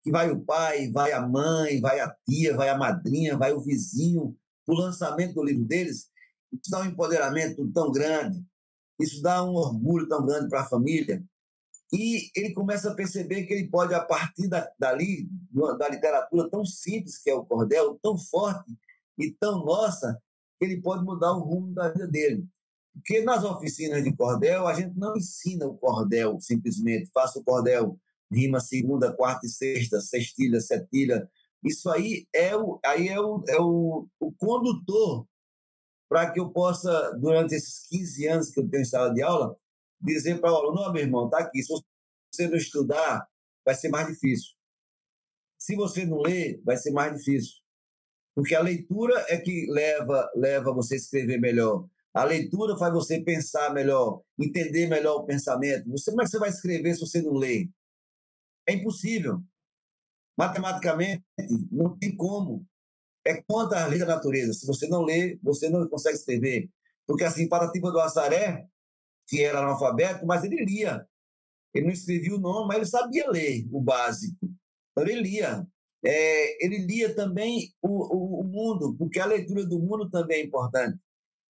que 0.03 0.11
vai 0.11 0.29
o 0.29 0.39
pai, 0.41 0.91
vai 0.91 1.11
a 1.11 1.27
mãe, 1.27 1.81
vai 1.81 1.99
a 1.99 2.15
tia, 2.25 2.55
vai 2.55 2.69
a 2.69 2.77
madrinha, 2.77 3.37
vai 3.37 3.53
o 3.53 3.61
vizinho, 3.61 4.37
o 4.67 4.73
lançamento 4.73 5.33
do 5.33 5.43
livro 5.43 5.65
deles, 5.65 6.09
isso 6.51 6.69
dá 6.69 6.81
um 6.81 6.85
empoderamento 6.85 7.67
tão 7.71 7.91
grande, 7.91 8.45
isso 8.99 9.21
dá 9.21 9.43
um 9.43 9.53
orgulho 9.55 10.07
tão 10.07 10.25
grande 10.25 10.49
para 10.49 10.61
a 10.61 10.69
família, 10.69 11.25
e 11.91 12.29
ele 12.35 12.53
começa 12.53 12.91
a 12.91 12.95
perceber 12.95 13.45
que 13.45 13.53
ele 13.53 13.69
pode, 13.69 13.93
a 13.93 14.03
partir 14.03 14.47
da, 14.47 14.69
dali, 14.77 15.29
da 15.79 15.87
literatura 15.87 16.49
tão 16.49 16.65
simples 16.65 17.17
que 17.17 17.29
é 17.29 17.33
o 17.33 17.45
cordel, 17.45 17.97
tão 18.01 18.17
forte 18.17 18.77
e 19.17 19.31
tão 19.31 19.63
nossa, 19.63 20.21
ele 20.59 20.81
pode 20.81 21.03
mudar 21.03 21.33
o 21.33 21.43
rumo 21.43 21.73
da 21.73 21.89
vida 21.89 22.07
dele. 22.07 22.45
Porque 22.93 23.21
nas 23.21 23.43
oficinas 23.43 24.03
de 24.03 24.15
cordel, 24.15 24.67
a 24.67 24.73
gente 24.73 24.97
não 24.97 25.15
ensina 25.15 25.67
o 25.67 25.77
cordel 25.77 26.39
simplesmente, 26.39 27.11
faça 27.13 27.39
o 27.39 27.43
cordel, 27.43 27.99
rima 28.31 28.59
segunda, 28.59 29.13
quarta 29.13 29.45
e 29.45 29.49
sexta, 29.49 30.01
sextilha, 30.01 30.59
setilha. 30.59 31.29
Isso 31.63 31.89
aí 31.89 32.27
é 32.33 32.55
o, 32.55 32.79
aí 32.83 33.07
é 33.07 33.19
o, 33.19 33.43
é 33.47 33.59
o, 33.59 34.07
o 34.19 34.31
condutor 34.33 35.27
para 36.09 36.31
que 36.31 36.39
eu 36.39 36.49
possa, 36.49 37.11
durante 37.19 37.53
esses 37.53 37.85
15 37.87 38.27
anos 38.27 38.49
que 38.49 38.59
eu 38.59 38.67
tenho 38.67 38.81
em 38.81 38.85
sala 38.85 39.13
de 39.13 39.21
aula, 39.21 39.55
dizer 39.99 40.39
para 40.39 40.51
o 40.51 40.55
aluno, 40.55 40.81
não, 40.81 40.93
meu 40.93 41.03
irmão, 41.03 41.25
está 41.25 41.39
aqui, 41.39 41.61
se 41.61 41.73
você 42.31 42.47
não 42.47 42.57
estudar, 42.57 43.27
vai 43.65 43.75
ser 43.75 43.89
mais 43.89 44.07
difícil. 44.07 44.55
Se 45.57 45.75
você 45.75 46.05
não 46.05 46.19
ler, 46.19 46.61
vai 46.63 46.77
ser 46.77 46.91
mais 46.91 47.17
difícil. 47.17 47.55
Porque 48.37 48.53
a 48.53 48.61
leitura 48.61 49.25
é 49.29 49.37
que 49.37 49.65
leva, 49.65 50.31
leva 50.35 50.71
você 50.71 50.93
a 50.93 50.97
escrever 50.97 51.39
melhor. 51.39 51.89
A 52.13 52.23
leitura 52.23 52.77
faz 52.77 52.93
você 52.93 53.19
pensar 53.19 53.73
melhor, 53.73 54.21
entender 54.39 54.85
melhor 54.85 55.15
o 55.15 55.25
pensamento. 55.25 55.89
Você, 55.89 56.11
como 56.11 56.21
é 56.21 56.25
que 56.25 56.29
você 56.29 56.37
vai 56.37 56.49
escrever 56.49 56.93
se 56.93 56.99
você 56.99 57.19
não 57.19 57.33
lê? 57.33 57.67
É 58.67 58.73
impossível. 58.73 59.41
Matematicamente, 60.37 61.23
não 61.71 61.97
tem 61.97 62.15
como. 62.15 62.63
É 63.25 63.41
contra 63.41 63.83
a 63.83 63.87
lei 63.87 63.97
da 63.97 64.05
natureza. 64.05 64.53
Se 64.53 64.67
você 64.67 64.87
não 64.87 65.01
lê, 65.01 65.39
você 65.41 65.67
não 65.67 65.89
consegue 65.89 66.17
escrever. 66.17 66.69
Porque 67.07 67.23
assim, 67.23 67.49
Patatiba 67.49 67.89
do 67.89 67.99
Assaré, 67.99 68.67
que 69.27 69.41
era 69.41 69.61
analfabeto, 69.61 70.27
mas 70.27 70.43
ele 70.43 70.63
lia. 70.63 71.07
Ele 71.73 71.87
não 71.87 71.93
escrevia 71.93 72.35
o 72.35 72.39
nome, 72.39 72.67
mas 72.67 72.77
ele 72.77 72.85
sabia 72.85 73.31
ler 73.31 73.67
o 73.71 73.81
básico. 73.81 74.47
Então 74.91 75.07
ele 75.07 75.23
lia 75.23 75.67
é, 76.05 76.65
ele 76.65 76.85
lia 76.85 77.15
também 77.15 77.73
o, 77.81 77.89
o, 77.89 78.41
o, 78.41 78.43
mundo, 78.43 78.95
porque 78.97 79.19
a 79.19 79.25
leitura 79.25 79.65
do 79.65 79.79
mundo 79.79 80.09
também 80.09 80.41
é 80.41 80.45
importante. 80.45 80.97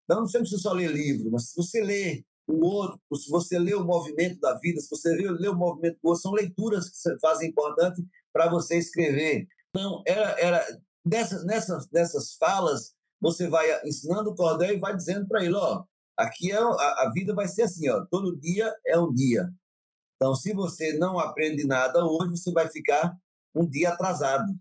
Então, 0.04 0.22
não 0.22 0.28
precisa 0.28 0.62
só 0.62 0.72
ler 0.72 0.92
livro, 0.92 1.32
mas 1.32 1.50
se 1.50 1.56
você 1.56 1.82
lê 1.82 2.24
o 2.48 2.64
outro, 2.64 3.00
se 3.16 3.30
você 3.30 3.58
lê 3.58 3.74
o 3.74 3.84
movimento 3.84 4.40
da 4.40 4.58
vida, 4.60 4.80
se 4.80 4.90
você 4.90 5.10
lê, 5.10 5.30
lê 5.32 5.48
o 5.48 5.56
movimento 5.56 5.98
do 6.02 6.10
outro, 6.10 6.22
são 6.22 6.32
leituras 6.32 6.90
que 6.90 7.20
fazem 7.20 7.50
importante 7.50 8.04
para 8.32 8.50
você 8.50 8.78
escrever. 8.78 9.48
Então, 9.70 10.04
era, 10.06 10.40
era 10.40 10.66
dessas, 11.04 11.44
nessas, 11.46 11.90
nessas 11.92 12.36
falas, 12.36 12.94
você 13.20 13.48
vai 13.48 13.68
ensinando 13.86 14.30
o 14.30 14.36
cordel 14.36 14.76
e 14.76 14.80
vai 14.80 14.96
dizendo 14.96 15.28
para 15.28 15.44
ele, 15.44 15.56
ó, 15.56 15.84
aqui 16.16 16.52
é, 16.52 16.58
a, 16.58 16.68
a 16.68 17.12
vida 17.14 17.34
vai 17.34 17.48
ser 17.48 17.64
assim, 17.64 17.90
ó, 17.90 18.06
todo 18.12 18.40
dia 18.40 18.72
é 18.86 19.00
um 19.00 19.12
dia. 19.12 19.50
Então, 20.16 20.36
se 20.36 20.54
você 20.54 20.94
não 20.94 21.20
aprende 21.20 21.66
nada 21.66 22.06
hoje, 22.06 22.38
você 22.38 22.52
vai 22.52 22.70
ficar 22.70 23.18
um 23.56 23.66
dia 23.68 23.90
atrasado, 23.90 24.54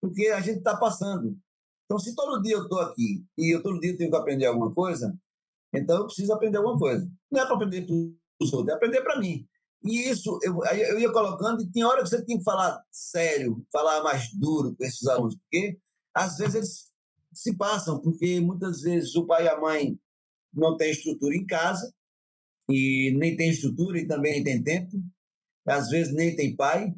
porque 0.00 0.28
a 0.28 0.40
gente 0.40 0.58
está 0.58 0.76
passando. 0.76 1.38
Então, 1.84 1.98
se 1.98 2.14
todo 2.14 2.42
dia 2.42 2.54
eu 2.54 2.62
estou 2.62 2.80
aqui 2.80 3.24
e 3.36 3.54
eu 3.54 3.62
todo 3.62 3.80
dia 3.80 3.96
tenho 3.96 4.10
que 4.10 4.16
aprender 4.16 4.46
alguma 4.46 4.72
coisa, 4.72 5.14
então 5.72 5.98
eu 5.98 6.06
preciso 6.06 6.32
aprender 6.32 6.58
alguma 6.58 6.78
coisa. 6.78 7.10
Não 7.30 7.40
é 7.40 7.44
para 7.44 7.54
aprender 7.54 7.86
para 7.86 7.94
os 8.40 8.52
outros, 8.52 8.68
é 8.68 8.76
aprender 8.76 9.02
para 9.02 9.18
mim. 9.18 9.46
E 9.84 10.08
isso, 10.08 10.38
eu, 10.42 10.64
eu 10.64 10.98
ia 10.98 11.12
colocando, 11.12 11.62
e 11.62 11.70
tem 11.70 11.84
hora 11.84 12.02
que 12.02 12.08
você 12.08 12.24
tem 12.24 12.38
que 12.38 12.44
falar 12.44 12.82
sério, 12.90 13.64
falar 13.72 14.02
mais 14.02 14.32
duro 14.32 14.76
com 14.76 14.84
esses 14.84 15.06
alunos, 15.06 15.36
porque 15.36 15.78
às 16.14 16.36
vezes 16.36 16.54
eles 16.54 16.92
se 17.32 17.56
passam, 17.56 18.00
porque 18.00 18.40
muitas 18.40 18.82
vezes 18.82 19.14
o 19.16 19.26
pai 19.26 19.44
e 19.44 19.48
a 19.48 19.60
mãe 19.60 19.98
não 20.54 20.76
têm 20.76 20.92
estrutura 20.92 21.34
em 21.34 21.46
casa, 21.46 21.92
e 22.68 23.12
nem 23.18 23.36
tem 23.36 23.50
estrutura 23.50 23.98
e 23.98 24.06
também 24.06 24.34
nem 24.34 24.44
tem 24.44 24.62
tempo, 24.62 25.02
às 25.66 25.88
vezes 25.88 26.14
nem 26.14 26.36
tem 26.36 26.54
pai, 26.54 26.94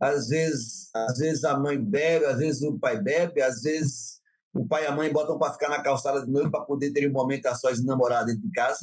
às 0.00 0.28
vezes, 0.28 0.90
às 0.94 1.18
vezes 1.18 1.44
a 1.44 1.58
mãe 1.58 1.78
bebe, 1.78 2.24
às 2.24 2.38
vezes 2.38 2.62
o 2.62 2.78
pai 2.78 3.00
bebe, 3.00 3.42
às 3.42 3.62
vezes 3.62 4.20
o 4.54 4.66
pai 4.66 4.84
e 4.84 4.86
a 4.86 4.94
mãe 4.94 5.12
botam 5.12 5.38
para 5.38 5.52
ficar 5.52 5.68
na 5.68 5.82
calçada 5.82 6.24
de 6.24 6.30
noite 6.30 6.50
para 6.50 6.64
poder 6.64 6.92
ter 6.92 7.08
um 7.08 7.12
momento 7.12 7.46
a 7.46 7.54
sós 7.54 7.78
de 7.78 7.86
namorada 7.86 8.26
dentro 8.26 8.42
de 8.42 8.50
casa, 8.50 8.80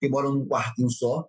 que 0.00 0.08
moram 0.08 0.32
num 0.32 0.46
quartinho 0.46 0.90
só. 0.90 1.28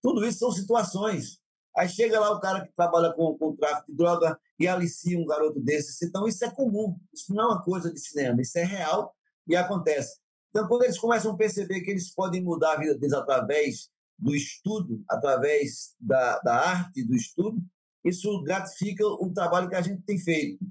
Tudo 0.00 0.24
isso 0.26 0.38
são 0.38 0.52
situações. 0.52 1.40
Aí 1.76 1.88
chega 1.88 2.20
lá 2.20 2.30
o 2.30 2.40
cara 2.40 2.66
que 2.66 2.72
trabalha 2.74 3.12
com, 3.12 3.36
com 3.38 3.56
tráfico 3.56 3.90
de 3.90 3.96
droga 3.96 4.38
e 4.58 4.68
alicia 4.68 5.18
um 5.18 5.24
garoto 5.24 5.58
desse. 5.60 6.04
Então, 6.04 6.26
isso 6.28 6.44
é 6.44 6.50
comum. 6.50 6.98
Isso 7.12 7.34
não 7.34 7.42
é 7.42 7.46
uma 7.46 7.62
coisa 7.62 7.92
de 7.92 7.98
cinema. 7.98 8.42
Isso 8.42 8.58
é 8.58 8.64
real 8.64 9.14
e 9.46 9.56
acontece. 9.56 10.18
Então, 10.50 10.68
quando 10.68 10.84
eles 10.84 10.98
começam 10.98 11.32
a 11.32 11.36
perceber 11.36 11.80
que 11.80 11.90
eles 11.90 12.14
podem 12.14 12.42
mudar 12.42 12.74
a 12.74 12.76
vida 12.78 12.94
deles 12.94 13.14
através 13.14 13.88
do 14.18 14.34
estudo, 14.34 15.02
através 15.08 15.94
da, 15.98 16.38
da 16.40 16.54
arte 16.54 17.02
do 17.02 17.14
estudo, 17.14 17.58
isso 18.04 18.42
gratifica 18.42 19.06
o 19.06 19.32
trabalho 19.32 19.68
que 19.68 19.74
a 19.74 19.80
gente 19.80 20.02
tem 20.02 20.18
feito. 20.18 20.64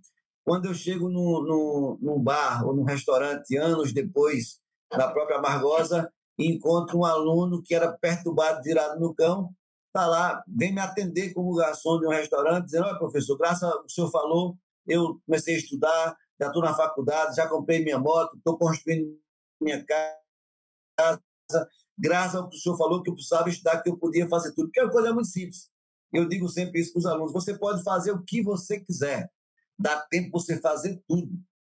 Quando 0.43 0.65
eu 0.65 0.73
chego 0.73 1.09
no, 1.09 1.43
no, 1.43 1.97
num 2.01 2.21
bar 2.21 2.65
ou 2.65 2.75
num 2.75 2.83
restaurante, 2.83 3.55
anos 3.55 3.93
depois, 3.93 4.59
na 4.91 5.09
própria 5.09 5.39
Margosa, 5.39 6.11
e 6.37 6.51
encontro 6.51 6.97
um 6.97 7.05
aluno 7.05 7.61
que 7.61 7.75
era 7.75 7.91
perturbado, 7.91 8.63
virado 8.63 8.99
no 8.99 9.13
cão, 9.13 9.53
está 9.87 10.07
lá, 10.07 10.43
vem 10.47 10.73
me 10.73 10.81
atender 10.81 11.33
como 11.33 11.55
garçom 11.55 11.99
de 11.99 12.07
um 12.07 12.09
restaurante, 12.09 12.65
dizendo: 12.65 12.85
Olha, 12.85 12.97
professor, 12.97 13.37
graças 13.37 13.63
ao 13.63 13.79
que 13.79 13.85
o 13.85 13.89
senhor 13.89 14.09
falou, 14.09 14.57
eu 14.87 15.21
comecei 15.25 15.55
a 15.55 15.57
estudar, 15.57 16.17
já 16.39 16.47
estou 16.47 16.61
na 16.61 16.73
faculdade, 16.73 17.35
já 17.35 17.47
comprei 17.47 17.83
minha 17.83 17.99
moto, 17.99 18.35
estou 18.35 18.57
construindo 18.57 19.15
minha 19.61 19.85
casa, 19.85 21.69
graças 21.97 22.35
ao 22.35 22.49
que 22.49 22.57
o 22.57 22.59
senhor 22.59 22.77
falou 22.77 23.03
que 23.03 23.09
eu 23.09 23.13
precisava 23.13 23.49
estudar, 23.49 23.81
que 23.81 23.89
eu 23.89 23.97
podia 23.97 24.27
fazer 24.27 24.53
tudo, 24.53 24.67
porque 24.67 24.79
é 24.79 24.83
uma 24.83 24.91
coisa 24.91 25.13
muito 25.13 25.27
simples. 25.27 25.70
Eu 26.11 26.27
digo 26.27 26.47
sempre 26.49 26.81
isso 26.81 26.93
para 26.93 26.99
os 26.99 27.05
alunos: 27.05 27.33
você 27.33 27.57
pode 27.57 27.83
fazer 27.83 28.11
o 28.11 28.23
que 28.23 28.41
você 28.41 28.79
quiser, 28.79 29.29
dá 29.77 29.99
tempo 30.09 30.39
você 30.39 30.59
fazer 30.59 31.01
tudo. 31.07 31.31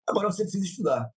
Agora 0.08 0.32
você 0.32 0.44
precisa 0.44 0.66
estudar. 0.66 1.10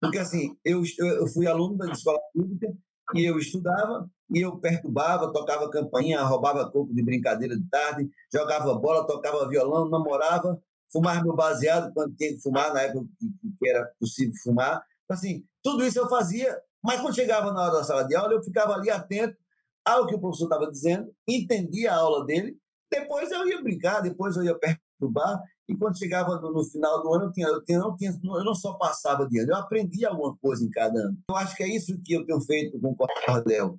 Porque 0.00 0.18
assim, 0.18 0.56
eu, 0.64 0.82
eu 0.98 1.26
fui 1.28 1.46
aluno 1.46 1.76
da 1.76 1.90
escola 1.90 2.18
pública 2.32 2.74
e 3.14 3.24
eu 3.24 3.38
estudava 3.38 4.08
e 4.30 4.40
eu 4.40 4.58
perturbava, 4.58 5.32
tocava 5.32 5.70
campainha, 5.70 6.22
roubava 6.22 6.70
coco 6.70 6.92
de 6.94 7.02
brincadeira 7.02 7.56
de 7.56 7.68
tarde, 7.68 8.10
jogava 8.32 8.74
bola, 8.74 9.06
tocava 9.06 9.48
violão, 9.48 9.88
namorava, 9.88 10.60
fumava 10.90 11.22
meu 11.22 11.34
baseado 11.34 11.92
quando 11.92 12.14
tinha 12.16 12.34
que 12.34 12.40
fumar, 12.40 12.72
na 12.72 12.82
época 12.82 13.06
que, 13.18 13.68
era 13.68 13.84
possível 13.98 14.34
fumar. 14.42 14.82
Então, 15.04 15.16
assim, 15.16 15.44
tudo 15.62 15.84
isso 15.84 15.98
eu 15.98 16.08
fazia, 16.08 16.58
mas 16.82 17.00
quando 17.00 17.14
chegava 17.14 17.52
na 17.52 17.62
hora 17.62 17.72
da 17.72 17.84
sala 17.84 18.04
de 18.04 18.14
aula, 18.14 18.32
eu 18.32 18.42
ficava 18.42 18.74
ali 18.74 18.90
atento 18.90 19.36
ao 19.84 20.06
que 20.06 20.14
o 20.14 20.20
professor 20.20 20.44
estava 20.44 20.70
dizendo, 20.70 21.12
entendia 21.28 21.92
a 21.92 21.96
aula 21.96 22.24
dele, 22.24 22.56
depois 22.90 23.30
eu 23.30 23.46
ia 23.48 23.62
brincar, 23.62 24.00
depois 24.00 24.36
eu 24.36 24.44
ia 24.44 24.58
perturbar, 24.58 25.42
e 25.68 25.76
quando 25.76 25.98
chegava 25.98 26.40
no, 26.40 26.52
no 26.52 26.64
final 26.64 27.02
do 27.02 27.12
ano, 27.12 27.24
eu, 27.24 27.32
tinha, 27.32 27.48
eu, 27.48 27.64
tinha, 27.64 27.78
não 27.78 27.96
tinha, 27.96 28.10
eu 28.10 28.44
não 28.44 28.54
só 28.54 28.74
passava 28.74 29.26
de 29.26 29.40
ano, 29.40 29.52
eu 29.52 29.56
aprendia 29.56 30.08
alguma 30.08 30.36
coisa 30.36 30.64
em 30.64 30.70
cada 30.70 30.98
ano. 30.98 31.18
Eu 31.28 31.36
acho 31.36 31.56
que 31.56 31.62
é 31.62 31.68
isso 31.68 31.98
que 32.02 32.14
eu 32.14 32.24
tenho 32.24 32.40
feito 32.40 32.78
com 32.78 32.90
o 32.90 32.96
Cordel, 32.96 33.78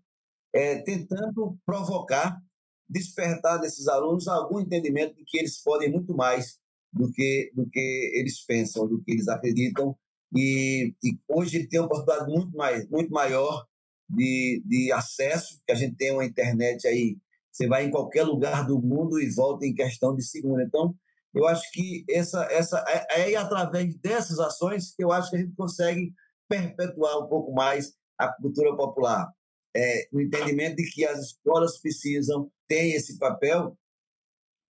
é, 0.53 0.81
tentando 0.81 1.57
provocar, 1.65 2.41
despertar 2.89 3.57
desses 3.57 3.87
alunos 3.87 4.27
algum 4.27 4.59
entendimento 4.59 5.15
de 5.15 5.23
que 5.25 5.37
eles 5.37 5.61
podem 5.61 5.91
muito 5.91 6.13
mais 6.15 6.59
do 6.91 7.11
que, 7.11 7.51
do 7.55 7.67
que 7.69 8.11
eles 8.15 8.43
pensam, 8.45 8.87
do 8.87 9.01
que 9.03 9.11
eles 9.11 9.27
acreditam, 9.27 9.95
e, 10.35 10.93
e 11.03 11.17
hoje 11.27 11.57
ele 11.57 11.67
tem 11.67 11.79
uma 11.79 11.85
oportunidade 11.85 12.31
muito, 12.31 12.55
mais, 12.57 12.89
muito 12.89 13.11
maior 13.11 13.65
de, 14.09 14.61
de 14.65 14.91
acesso, 14.91 15.61
que 15.65 15.71
a 15.71 15.75
gente 15.75 15.95
tem 15.95 16.11
uma 16.11 16.25
internet 16.25 16.87
aí, 16.87 17.17
você 17.51 17.67
vai 17.67 17.85
em 17.85 17.91
qualquer 17.91 18.23
lugar 18.23 18.65
do 18.65 18.81
mundo 18.81 19.19
e 19.19 19.29
volta 19.33 19.65
em 19.65 19.73
questão 19.73 20.15
de 20.15 20.23
segundo. 20.23 20.61
Então, 20.61 20.93
eu 21.33 21.47
acho 21.47 21.69
que 21.71 22.05
essa, 22.09 22.43
essa 22.51 22.83
é, 22.87 23.31
é 23.31 23.35
através 23.35 23.95
dessas 23.97 24.39
ações 24.39 24.93
que 24.95 25.03
eu 25.03 25.11
acho 25.11 25.29
que 25.29 25.37
a 25.37 25.39
gente 25.39 25.55
consegue 25.55 26.13
perpetuar 26.47 27.17
um 27.17 27.27
pouco 27.27 27.53
mais 27.53 27.93
a 28.17 28.31
cultura 28.31 28.75
popular. 28.75 29.29
É, 29.75 30.07
o 30.11 30.21
entendimento 30.21 30.77
de 30.77 30.89
que 30.89 31.05
as 31.05 31.19
escolas 31.19 31.79
precisam 31.79 32.49
ter 32.67 32.95
esse 32.95 33.17
papel 33.17 33.77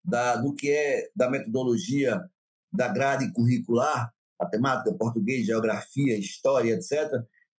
da, 0.03 0.37
do 0.37 0.53
que 0.53 0.71
é 0.71 1.09
da 1.15 1.29
metodologia 1.29 2.19
da 2.71 2.87
grade 2.87 3.31
curricular, 3.31 4.11
matemática, 4.39 4.93
português, 4.93 5.45
geografia, 5.45 6.17
história, 6.17 6.73
etc., 6.73 7.11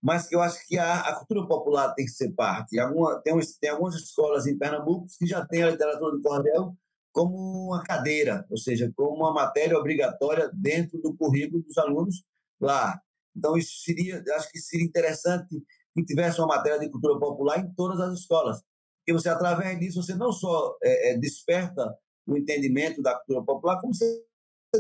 mas 0.03 0.27
que 0.29 0.35
eu 0.37 0.41
acho 0.41 0.67
que 0.67 0.79
a, 0.79 1.01
a 1.01 1.17
cultura 1.17 1.47
popular 1.47 1.95
tem 1.95 2.05
que 2.05 2.13
ser 2.13 2.33
parte. 2.33 2.79
Alguma, 2.79 3.21
tem, 3.23 3.35
tem 3.61 3.71
algumas 3.71 3.95
escolas 3.95 4.47
em 4.47 4.59
Pernambuco 4.59 5.07
que 5.19 5.27
já 5.27 5.45
têm 5.47 5.63
a 5.63 5.71
literatura 5.71 6.13
do 6.13 6.23
cordel 6.23 6.77
como 7.13 7.69
uma 7.69 7.83
cadeira, 7.83 8.47
ou 8.51 8.59
seja, 8.59 8.93
como 8.95 9.17
uma 9.17 9.33
matéria 9.33 9.79
obrigatória 9.79 10.51
dentro 10.53 11.01
do 11.01 11.17
currículo 11.17 11.63
dos 11.63 11.79
alunos 11.79 12.23
lá. 12.61 13.01
Então, 13.35 13.57
isso 13.57 13.81
seria, 13.83 14.23
acho 14.37 14.51
que 14.51 14.59
seria 14.59 14.87
interessante 14.87 15.63
que 15.95 16.05
tivesse 16.05 16.39
uma 16.41 16.49
matéria 16.49 16.79
de 16.79 16.91
cultura 16.91 17.19
popular 17.19 17.59
em 17.59 17.73
todas 17.75 17.99
as 18.01 18.19
escolas. 18.19 18.63
Porque 18.99 19.15
você, 19.15 19.31
através 19.31 19.79
disso, 19.79 20.03
você 20.03 20.15
não 20.15 20.31
só 20.31 20.77
é, 20.83 21.13
é, 21.13 21.19
desperta 21.19 21.97
o 22.27 22.37
entendimento 22.37 23.01
da 23.01 23.15
cultura 23.15 23.45
popular, 23.45 23.81
como 23.81 23.95
você, 23.95 24.25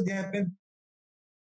de 0.04 0.12
repente, 0.12 0.52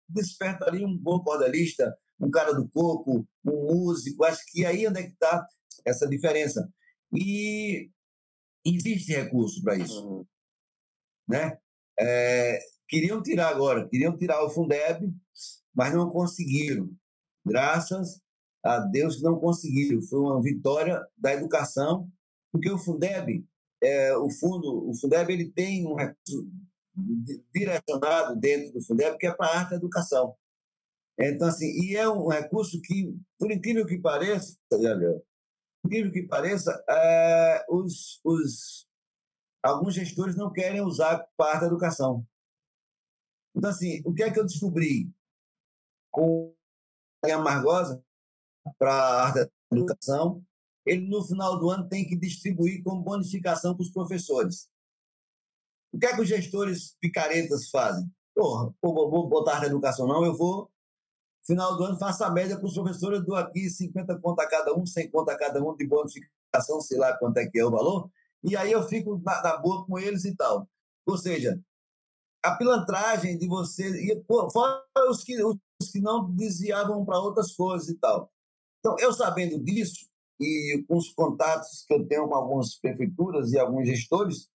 desperta 0.08 0.66
ali 0.66 0.86
um 0.86 0.96
bom 0.96 1.20
cordelista, 1.24 1.98
um 2.24 2.32
cara 2.32 2.54
do 2.54 2.68
coco, 2.70 3.28
um 3.46 3.76
músico. 3.76 4.24
Acho 4.24 4.42
que 4.48 4.66
aí 4.66 4.88
onde 4.88 5.00
é 5.00 5.04
que 5.04 5.14
está 5.14 5.46
essa 5.86 6.08
diferença. 6.08 6.68
E 7.14 7.90
existe 8.66 9.12
recurso 9.14 9.62
para 9.62 9.78
isso. 9.78 10.08
Uhum. 10.08 10.26
Né? 11.28 11.58
É, 12.00 12.60
queriam 12.88 13.22
tirar 13.22 13.50
agora, 13.50 13.88
queriam 13.88 14.18
tirar 14.18 14.44
o 14.44 14.50
Fundeb, 14.50 15.14
mas 15.76 15.94
não 15.94 16.10
conseguiram. 16.10 16.90
Graças 17.46 18.22
a 18.64 18.80
Deus 18.80 19.18
que 19.18 19.24
não 19.24 19.40
conseguiram. 19.40 20.02
Foi 20.02 20.20
uma 20.20 20.42
vitória 20.42 21.06
da 21.18 21.34
educação, 21.34 22.10
porque 22.52 22.72
o 22.72 22.78
Fundeb, 22.78 23.46
é, 23.82 24.16
o 24.16 24.30
fundo, 24.30 24.90
o 24.90 24.96
Fundeb 24.96 25.32
ele 25.32 25.52
tem 25.52 25.86
um 25.86 25.96
recurso 25.96 26.50
direcionado 27.54 28.40
dentro 28.40 28.72
do 28.74 28.82
Fundeb 28.82 29.18
que 29.18 29.28
é 29.28 29.34
para 29.34 29.48
a 29.48 29.60
arte 29.60 29.74
e 29.74 29.76
educação. 29.76 30.36
Então, 31.20 31.48
assim, 31.48 31.68
e 31.68 31.96
é 31.96 32.10
um 32.10 32.28
recurso 32.28 32.82
que, 32.82 33.16
por 33.38 33.52
incrível 33.52 33.86
que 33.86 34.00
pareça, 34.00 34.58
Gabriel, 34.72 35.24
por 35.82 35.88
incrível 35.88 36.12
que 36.12 36.24
pareça, 36.24 36.84
é, 36.90 37.66
os, 37.70 38.20
os, 38.24 38.88
alguns 39.62 39.94
gestores 39.94 40.36
não 40.36 40.52
querem 40.52 40.82
usar 40.82 41.28
parte 41.38 41.62
da 41.62 41.68
educação. 41.68 42.26
Então, 43.56 43.70
assim, 43.70 44.02
o 44.06 44.14
que 44.14 44.24
é 44.24 44.32
que 44.32 44.40
eu 44.40 44.46
descobri 44.46 45.12
com 46.12 46.54
a 47.24 47.38
Margosa 47.38 48.04
para 48.80 48.94
a 48.94 49.24
arte 49.26 49.36
da 49.36 49.50
educação? 49.78 50.44
Ele, 50.86 51.08
no 51.08 51.24
final 51.24 51.60
do 51.60 51.70
ano, 51.70 51.88
tem 51.88 52.08
que 52.08 52.16
distribuir 52.16 52.84
como 52.84 53.04
bonificação 53.04 53.76
para 53.76 53.84
os 53.84 53.92
professores. 53.92 54.68
O 55.94 56.00
que 56.00 56.08
é 56.08 56.16
que 56.16 56.22
os 56.22 56.28
gestores 56.28 56.98
picaretas 57.00 57.70
fazem? 57.70 58.12
Porra, 58.34 58.74
vou 58.82 59.30
botar 59.30 59.54
arte 59.54 59.66
da 59.66 59.68
educação, 59.68 60.08
não, 60.08 60.26
eu 60.26 60.36
vou 60.36 60.74
Final 61.46 61.76
do 61.76 61.84
ano, 61.84 62.00
faço 62.00 62.24
a 62.24 62.32
média 62.32 62.58
com 62.58 62.66
os 62.66 62.74
professores, 62.74 63.20
eu 63.20 63.26
dou 63.26 63.36
aqui 63.36 63.70
50 63.70 64.18
contas 64.20 64.46
a 64.46 64.50
cada 64.50 64.74
um, 64.74 64.86
100 64.86 65.12
contas 65.12 65.36
a 65.36 65.38
cada 65.38 65.62
um 65.62 65.76
de 65.76 65.86
bonificação, 65.86 66.80
sei 66.80 66.98
lá 66.98 67.18
quanto 67.18 67.38
é 67.38 67.48
que 67.48 67.60
é 67.60 67.66
o 67.66 67.72
valor, 67.72 68.10
e 68.44 68.56
aí 68.56 68.72
eu 68.72 68.84
fico 68.88 69.22
na, 69.24 69.42
na 69.42 69.58
boa 69.58 69.86
com 69.86 70.00
eles 70.00 70.24
e 70.24 70.36
tal. 70.36 70.68
Ou 71.06 71.18
seja, 71.18 71.60
a 72.42 72.56
pilantragem 72.56 73.38
de 73.38 73.48
você, 73.48 73.90
e, 73.90 74.24
fora 74.26 74.84
os 75.10 75.24
que, 75.24 75.42
os 75.44 75.58
que 75.92 76.00
não 76.00 76.30
desviavam 76.34 77.04
para 77.06 77.20
outras 77.20 77.54
coisas 77.54 77.90
e 77.90 77.96
tal. 77.96 78.32
Então, 78.80 78.96
eu 79.00 79.12
sabendo 79.14 79.60
disso, 79.64 80.08
e 80.40 80.84
com 80.88 80.98
os 80.98 81.12
contatos 81.14 81.84
que 81.88 81.94
eu 81.94 82.06
tenho 82.06 82.28
com 82.28 82.36
algumas 82.36 82.76
prefeituras 82.76 83.52
e 83.52 83.60
alguns 83.60 83.88
gestores, 83.88 84.50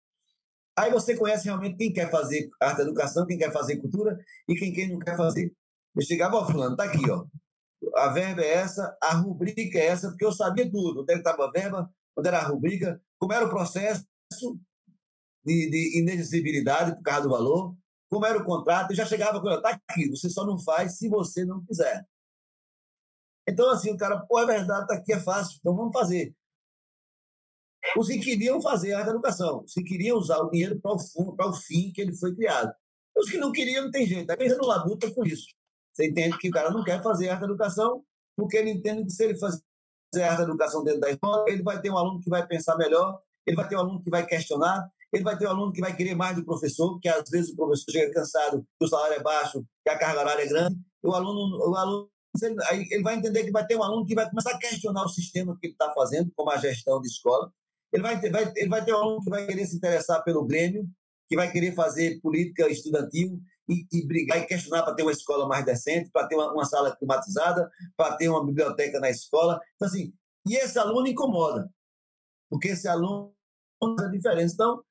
aí 0.76 0.90
você 0.90 1.16
conhece 1.16 1.44
realmente 1.44 1.76
quem 1.76 1.92
quer 1.92 2.10
fazer 2.10 2.50
arte 2.60 2.82
educação, 2.82 3.26
quem 3.26 3.38
quer 3.38 3.52
fazer 3.52 3.76
cultura 3.76 4.18
e 4.46 4.54
quem, 4.54 4.72
quem 4.72 4.90
não 4.90 4.98
quer 4.98 5.16
fazer. 5.16 5.54
Eu 5.98 6.02
chegava, 6.04 6.36
ó, 6.36 6.46
fulano, 6.46 6.76
tá 6.76 6.84
aqui, 6.84 7.10
ó. 7.10 7.26
A 7.96 8.08
verba 8.10 8.40
é 8.40 8.54
essa, 8.54 8.96
a 9.02 9.14
rubrica 9.14 9.76
é 9.76 9.86
essa, 9.86 10.08
porque 10.10 10.24
eu 10.24 10.30
sabia 10.30 10.70
tudo. 10.70 11.02
Onde 11.02 11.12
estava 11.12 11.46
a 11.46 11.50
verba, 11.50 11.92
onde 12.16 12.28
era 12.28 12.38
a 12.38 12.46
rubrica, 12.46 13.02
como 13.18 13.32
era 13.32 13.44
o 13.44 13.50
processo 13.50 14.06
de, 15.44 15.68
de 15.68 15.98
inexigibilidade 15.98 16.94
por 16.94 17.02
causa 17.02 17.22
do 17.22 17.30
valor, 17.30 17.76
como 18.08 18.24
era 18.24 18.38
o 18.38 18.44
contrato. 18.44 18.92
Eu 18.92 18.96
já 18.96 19.06
chegava 19.06 19.40
com 19.40 19.60
tá 19.60 19.70
aqui, 19.88 20.08
você 20.08 20.30
só 20.30 20.46
não 20.46 20.56
faz 20.56 20.98
se 20.98 21.08
você 21.08 21.44
não 21.44 21.64
quiser. 21.64 22.06
Então, 23.48 23.68
assim, 23.68 23.90
o 23.90 23.96
cara, 23.96 24.20
pô, 24.20 24.38
é 24.38 24.46
verdade, 24.46 24.86
tá 24.86 24.94
aqui, 24.94 25.12
é 25.12 25.18
fácil, 25.18 25.56
então 25.58 25.74
vamos 25.74 25.92
fazer. 25.92 26.32
os 27.96 28.06
que 28.06 28.20
queriam 28.20 28.62
fazer 28.62 28.92
arte 28.92 29.10
educação, 29.10 29.64
os 29.64 29.72
que 29.72 29.82
queriam 29.82 30.16
usar 30.16 30.38
o 30.38 30.50
dinheiro 30.50 30.78
para 30.80 30.92
o, 30.92 31.34
para 31.34 31.48
o 31.48 31.54
fim 31.54 31.90
que 31.90 32.00
ele 32.00 32.14
foi 32.14 32.36
criado. 32.36 32.72
Os 33.16 33.28
que 33.28 33.36
não 33.36 33.50
queriam, 33.50 33.84
não 33.84 33.90
tem 33.90 34.06
jeito. 34.06 34.30
Aí 34.30 34.36
ele 34.38 34.54
não 34.54 34.68
labuta 34.68 35.12
com 35.12 35.24
isso. 35.24 35.57
Você 35.98 36.06
entende 36.06 36.38
que 36.38 36.48
o 36.48 36.52
cara 36.52 36.70
não 36.70 36.84
quer 36.84 37.02
fazer 37.02 37.28
arte 37.28 37.42
educação 37.42 38.04
porque 38.36 38.56
ele 38.56 38.70
entende 38.70 39.04
que 39.04 39.10
se 39.10 39.24
ele 39.24 39.36
fazer 39.36 39.60
arte 40.22 40.42
educação 40.42 40.84
dentro 40.84 41.00
da 41.00 41.10
escola, 41.10 41.44
ele 41.48 41.60
vai 41.60 41.80
ter 41.80 41.90
um 41.90 41.98
aluno 41.98 42.20
que 42.20 42.30
vai 42.30 42.46
pensar 42.46 42.76
melhor, 42.76 43.20
ele 43.44 43.56
vai 43.56 43.66
ter 43.66 43.74
um 43.74 43.80
aluno 43.80 44.00
que 44.00 44.08
vai 44.08 44.24
questionar, 44.24 44.88
ele 45.12 45.24
vai 45.24 45.36
ter 45.36 45.48
um 45.48 45.50
aluno 45.50 45.72
que 45.72 45.80
vai 45.80 45.96
querer 45.96 46.14
mais 46.14 46.36
do 46.36 46.44
professor, 46.44 46.92
porque 46.92 47.08
às 47.08 47.28
vezes 47.28 47.50
o 47.50 47.56
professor 47.56 47.90
chega 47.90 48.12
cansado, 48.12 48.64
que 48.78 48.86
o 48.86 48.88
salário 48.88 49.16
é 49.16 49.22
baixo, 49.22 49.64
que 49.84 49.90
a 49.90 49.98
carga 49.98 50.20
horária 50.20 50.44
é 50.44 50.46
grande. 50.46 50.78
O 51.02 51.12
aluno, 51.12 51.68
o 51.68 51.74
aluno 51.74 52.08
ele 52.40 53.02
vai 53.02 53.16
entender 53.16 53.42
que 53.42 53.50
vai 53.50 53.66
ter 53.66 53.74
um 53.74 53.82
aluno 53.82 54.06
que 54.06 54.14
vai 54.14 54.30
começar 54.30 54.52
a 54.52 54.58
questionar 54.58 55.04
o 55.04 55.08
sistema 55.08 55.58
que 55.58 55.66
ele 55.66 55.72
está 55.72 55.92
fazendo, 55.92 56.30
como 56.36 56.48
a 56.52 56.58
gestão 56.58 57.00
de 57.00 57.08
escola. 57.08 57.52
Ele 57.92 58.04
vai, 58.04 58.20
ter, 58.20 58.30
vai, 58.30 58.52
ele 58.54 58.68
vai 58.68 58.84
ter 58.84 58.94
um 58.94 58.98
aluno 58.98 59.20
que 59.20 59.30
vai 59.30 59.44
querer 59.46 59.66
se 59.66 59.74
interessar 59.74 60.22
pelo 60.22 60.46
Grêmio, 60.46 60.88
que 61.28 61.34
vai 61.34 61.50
querer 61.50 61.74
fazer 61.74 62.20
política 62.20 62.70
estudantil 62.70 63.40
e, 63.68 63.86
e 63.92 64.06
brigar 64.06 64.38
e 64.38 64.46
questionar 64.46 64.82
para 64.82 64.94
ter 64.94 65.02
uma 65.02 65.12
escola 65.12 65.46
mais 65.46 65.64
decente, 65.64 66.10
para 66.10 66.26
ter 66.26 66.34
uma, 66.34 66.52
uma 66.52 66.64
sala 66.64 66.94
climatizada, 66.96 67.70
para 67.96 68.16
ter 68.16 68.28
uma 68.28 68.44
biblioteca 68.44 68.98
na 68.98 69.10
escola. 69.10 69.60
Então, 69.76 69.86
assim, 69.86 70.12
e 70.46 70.56
esse 70.56 70.78
aluno 70.78 71.06
incomoda, 71.06 71.70
porque 72.48 72.68
esse 72.68 72.88
aluno 72.88 73.34
faz 73.78 74.08
a 74.08 74.10
diferença. 74.10 74.54
Então, 74.54 74.82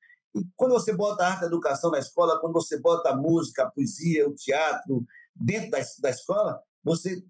quando 0.56 0.72
você 0.72 0.94
bota 0.94 1.24
a 1.24 1.28
arte 1.32 1.42
e 1.42 1.46
educação 1.46 1.90
na 1.90 1.98
escola, 1.98 2.38
quando 2.40 2.52
você 2.52 2.78
bota 2.78 3.10
a 3.10 3.16
música, 3.16 3.64
a 3.64 3.70
poesia, 3.70 4.28
o 4.28 4.34
teatro 4.34 5.04
dentro 5.34 5.70
da, 5.70 5.78
da 6.00 6.10
escola, 6.10 6.62
você 6.82 7.22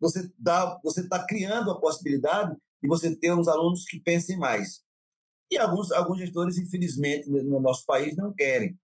você 0.00 0.30
dá, 0.38 0.78
você 0.82 1.02
está 1.02 1.24
criando 1.24 1.70
a 1.70 1.80
possibilidade 1.80 2.56
de 2.82 2.88
você 2.88 3.14
ter 3.14 3.32
uns 3.32 3.48
alunos 3.48 3.84
que 3.84 4.00
pensem 4.00 4.38
mais. 4.38 4.82
E 5.50 5.56
alguns 5.58 5.92
alguns 5.92 6.18
gestores, 6.18 6.58
infelizmente, 6.58 7.28
no 7.30 7.60
nosso 7.60 7.84
país 7.86 8.16
não 8.16 8.32
querem, 8.32 8.78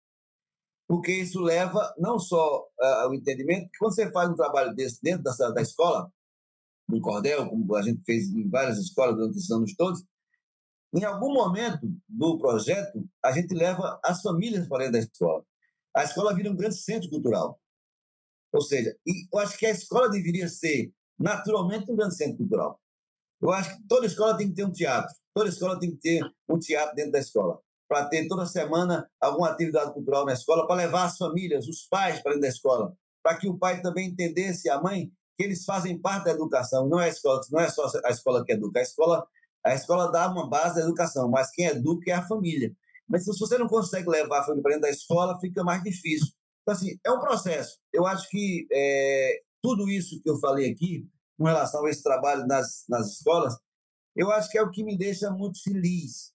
porque 0.93 1.11
isso 1.11 1.41
leva 1.41 1.95
não 1.97 2.19
só 2.19 2.69
uh, 2.79 2.85
ao 3.05 3.15
entendimento 3.15 3.71
que 3.71 3.79
quando 3.79 3.95
você 3.95 4.13
faz 4.13 4.29
um 4.29 4.35
trabalho 4.35 4.75
desse 4.75 5.01
dentro 5.03 5.23
da, 5.23 5.33
da 5.49 5.63
escola, 5.63 6.13
no 6.87 7.01
cordel, 7.01 7.49
como 7.49 7.75
a 7.75 7.81
gente 7.81 8.05
fez 8.05 8.29
em 8.29 8.47
várias 8.51 8.77
escolas 8.77 9.17
durante 9.17 9.39
esses 9.39 9.51
anos 9.51 9.75
todos, 9.75 10.05
em 10.95 11.03
algum 11.03 11.33
momento 11.33 11.81
do 12.07 12.37
projeto, 12.37 13.09
a 13.25 13.33
gente 13.33 13.55
leva 13.55 13.99
as 14.05 14.21
famílias 14.21 14.69
para 14.69 14.81
dentro 14.81 14.93
da 14.93 14.99
escola. 14.99 15.43
A 15.97 16.05
escola 16.05 16.35
vira 16.35 16.51
um 16.51 16.57
grande 16.57 16.77
centro 16.77 17.09
cultural. 17.09 17.59
Ou 18.53 18.61
seja, 18.61 18.95
eu 19.33 19.39
acho 19.39 19.57
que 19.57 19.65
a 19.65 19.71
escola 19.71 20.11
deveria 20.11 20.47
ser 20.47 20.93
naturalmente 21.19 21.91
um 21.91 21.97
grande 21.97 22.17
centro 22.17 22.37
cultural. 22.37 22.79
Eu 23.41 23.51
acho 23.51 23.79
que 23.79 23.83
toda 23.89 24.05
escola 24.05 24.37
tem 24.37 24.51
que 24.51 24.57
ter 24.57 24.67
um 24.67 24.73
teatro, 24.73 25.15
toda 25.33 25.49
escola 25.49 25.81
tem 25.81 25.93
que 25.93 26.03
ter 26.03 26.23
um 26.47 26.59
teatro 26.59 26.95
dentro 26.95 27.13
da 27.13 27.19
escola, 27.19 27.59
para 27.93 28.07
ter 28.07 28.27
toda 28.27 28.47
semana 28.47 29.07
alguma 29.21 29.51
atividade 29.51 29.93
cultural 29.93 30.25
na 30.25 30.33
escola, 30.33 30.67
para 30.67 30.77
levar 30.77 31.05
as 31.05 31.19
famílias, 31.19 31.69
os 31.69 31.83
pais 31.83 32.23
para 32.23 32.33
dentro 32.33 32.41
da 32.41 32.49
escola, 32.49 32.97
para 33.23 33.37
que 33.37 33.47
o 33.47 33.59
pai 33.59 33.83
também 33.83 34.09
entendesse, 34.09 34.71
a 34.71 34.81
mãe, 34.81 35.13
que 35.37 35.43
eles 35.43 35.63
fazem 35.67 36.01
parte 36.01 36.25
da 36.25 36.31
educação, 36.31 36.89
não 36.89 36.99
é 36.99 37.05
a 37.05 37.09
escola, 37.09 37.43
não 37.51 37.61
é 37.61 37.69
só 37.69 37.87
a 38.03 38.09
escola 38.09 38.47
que 38.47 38.53
educa, 38.53 38.79
a 38.79 38.83
escola, 38.83 39.27
a 39.63 39.75
escola 39.75 40.11
dá 40.11 40.27
uma 40.31 40.49
base 40.49 40.77
da 40.77 40.81
educação, 40.81 41.29
mas 41.29 41.51
quem 41.51 41.67
educa 41.67 42.11
é 42.11 42.15
a 42.15 42.27
família. 42.27 42.75
Mas 43.07 43.27
se 43.27 43.39
você 43.39 43.59
não 43.59 43.69
consegue 43.69 44.09
levar 44.09 44.41
a 44.41 44.45
família 44.45 44.63
para 44.63 44.73
dentro 44.73 44.89
da 44.89 44.91
escola, 44.91 45.39
fica 45.39 45.63
mais 45.63 45.83
difícil. 45.83 46.29
Então, 46.63 46.73
assim, 46.73 46.99
é 47.05 47.11
um 47.11 47.21
processo. 47.21 47.79
Eu 47.93 48.07
acho 48.07 48.27
que 48.31 48.67
é, 48.73 49.43
tudo 49.61 49.91
isso 49.91 50.19
que 50.23 50.31
eu 50.31 50.39
falei 50.39 50.73
aqui, 50.73 51.07
com 51.37 51.45
relação 51.45 51.85
a 51.85 51.91
esse 51.91 52.03
trabalho 52.03 52.47
nas, 52.47 52.85
nas 52.89 53.19
escolas, 53.19 53.55
eu 54.17 54.31
acho 54.31 54.51
que 54.51 54.57
é 54.57 54.63
o 54.63 54.71
que 54.71 54.83
me 54.83 54.97
deixa 54.97 55.31
muito 55.31 55.63
feliz. 55.63 56.32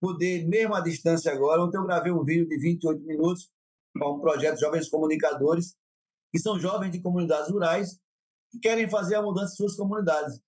Poder, 0.00 0.46
mesmo 0.48 0.74
à 0.74 0.80
distância 0.80 1.30
agora, 1.30 1.62
ontem 1.62 1.76
eu 1.76 1.84
gravei 1.84 2.10
um 2.10 2.24
vídeo 2.24 2.48
de 2.48 2.58
28 2.58 3.04
minutos 3.04 3.50
para 3.92 4.10
um 4.10 4.18
projeto 4.18 4.58
Jovens 4.58 4.88
Comunicadores, 4.88 5.76
que 6.32 6.38
são 6.38 6.58
jovens 6.58 6.92
de 6.92 7.00
comunidades 7.00 7.50
rurais 7.50 7.98
que 8.50 8.58
querem 8.58 8.88
fazer 8.88 9.16
a 9.16 9.22
mudança 9.22 9.52
em 9.52 9.56
suas 9.56 9.76
comunidades. 9.76 10.40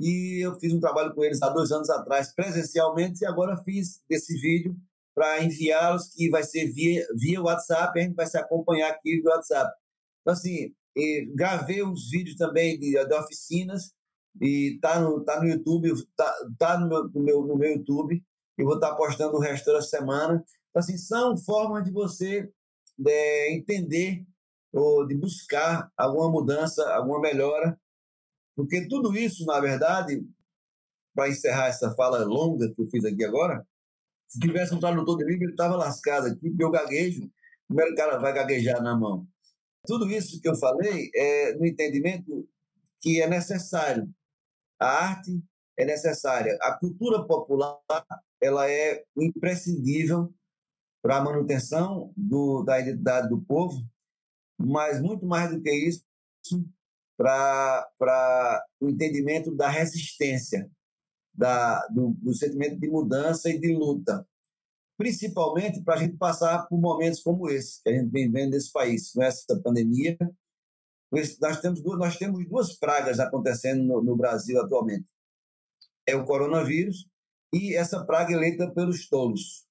E 0.00 0.44
eu 0.44 0.58
fiz 0.58 0.72
um 0.72 0.80
trabalho 0.80 1.14
com 1.14 1.24
eles 1.24 1.42
há 1.42 1.48
dois 1.48 1.72
anos 1.72 1.90
atrás, 1.90 2.32
presencialmente, 2.32 3.22
e 3.22 3.26
agora 3.26 3.56
fiz 3.64 4.00
esse 4.08 4.34
vídeo 4.40 4.76
para 5.14 5.42
enviá-los, 5.42 6.08
que 6.14 6.30
vai 6.30 6.42
ser 6.44 6.70
via, 6.70 7.04
via 7.16 7.42
WhatsApp, 7.42 7.98
a 7.98 8.02
gente 8.02 8.14
vai 8.14 8.26
se 8.26 8.38
acompanhar 8.38 8.90
aqui 8.90 9.20
via 9.20 9.30
WhatsApp. 9.30 9.70
Então, 10.20 10.32
assim, 10.32 10.72
gravei 11.34 11.82
uns 11.82 12.08
vídeos 12.08 12.36
também 12.36 12.78
de, 12.78 12.92
de 12.92 13.14
oficinas, 13.14 13.92
e 14.40 14.78
tá 14.80 15.00
no, 15.00 15.24
tá 15.24 15.40
no 15.40 15.48
YouTube, 15.48 15.92
tá, 16.16 16.32
tá 16.58 16.78
no, 16.78 16.88
meu, 16.88 17.08
no, 17.08 17.22
meu, 17.22 17.46
no 17.46 17.56
meu 17.56 17.72
YouTube, 17.72 18.22
e 18.60 18.64
vou 18.64 18.74
estar 18.74 18.94
postando 18.94 19.36
o 19.36 19.40
resto 19.40 19.72
da 19.72 19.80
semana. 19.80 20.44
Então, 20.68 20.80
assim, 20.80 20.98
são 20.98 21.36
formas 21.36 21.84
de 21.84 21.90
você 21.90 22.52
de 22.96 23.54
entender 23.54 24.26
ou 24.72 25.06
de 25.06 25.14
buscar 25.14 25.90
alguma 25.96 26.30
mudança, 26.30 26.86
alguma 26.94 27.20
melhora, 27.20 27.80
porque 28.54 28.86
tudo 28.86 29.16
isso, 29.16 29.44
na 29.46 29.58
verdade, 29.58 30.22
para 31.14 31.28
encerrar 31.28 31.68
essa 31.68 31.94
fala 31.94 32.22
longa 32.24 32.72
que 32.72 32.80
eu 32.80 32.86
fiz 32.88 33.04
aqui 33.04 33.24
agora, 33.24 33.66
se 34.28 34.38
tivesse 34.38 34.74
um 34.74 34.78
tradutor 34.78 35.16
de 35.16 35.24
língua, 35.24 35.44
ele 35.44 35.52
estava 35.52 35.74
lascado 35.74 36.26
aqui, 36.26 36.50
porque 36.50 36.62
eu 36.62 36.70
gaguejo, 36.70 37.24
é 37.24 37.84
que 37.84 37.92
o 37.92 37.96
cara 37.96 38.18
vai 38.18 38.32
gaguejar 38.32 38.82
na 38.82 38.96
mão? 38.96 39.26
Tudo 39.86 40.08
isso 40.10 40.40
que 40.40 40.48
eu 40.48 40.54
falei 40.56 41.10
é 41.14 41.54
no 41.54 41.66
entendimento 41.66 42.46
que 43.00 43.20
é 43.20 43.26
necessário. 43.26 44.08
A 44.78 44.86
arte 44.86 45.42
é 45.82 45.84
necessária. 45.84 46.58
A 46.60 46.72
cultura 46.72 47.24
popular 47.24 47.78
ela 48.40 48.70
é 48.70 49.04
imprescindível 49.16 50.32
para 51.02 51.16
a 51.16 51.24
manutenção 51.24 52.12
do, 52.16 52.62
da 52.62 52.80
identidade 52.80 53.28
do 53.28 53.40
povo, 53.40 53.82
mas 54.58 55.00
muito 55.00 55.24
mais 55.26 55.50
do 55.50 55.60
que 55.60 55.70
isso, 55.70 56.04
para 57.16 58.64
o 58.80 58.88
entendimento 58.88 59.54
da 59.54 59.68
resistência 59.68 60.70
da, 61.34 61.86
do, 61.88 62.10
do 62.18 62.34
sentimento 62.34 62.78
de 62.78 62.88
mudança 62.88 63.48
e 63.48 63.58
de 63.58 63.74
luta, 63.74 64.26
principalmente 64.98 65.82
para 65.82 65.94
a 65.94 65.98
gente 65.98 66.16
passar 66.16 66.66
por 66.66 66.78
momentos 66.78 67.22
como 67.22 67.48
esse 67.48 67.82
que 67.82 67.88
a 67.88 67.92
gente 67.92 68.10
vem 68.10 68.30
vendo 68.30 68.50
nesse 68.50 68.70
país, 68.70 69.12
com 69.12 69.22
essa 69.22 69.58
pandemia. 69.62 70.18
Nós 71.40 71.60
temos 71.60 71.82
duas, 71.82 71.98
nós 71.98 72.16
temos 72.16 72.46
duas 72.46 72.78
pragas 72.78 73.18
acontecendo 73.18 73.82
no, 73.82 74.02
no 74.02 74.16
Brasil 74.16 74.60
atualmente. 74.60 75.06
É 76.10 76.16
o 76.16 76.24
coronavírus 76.24 77.06
e 77.52 77.74
essa 77.74 78.04
praga 78.04 78.32
eleita 78.32 78.70
pelos 78.70 79.08
tolos. 79.08 79.66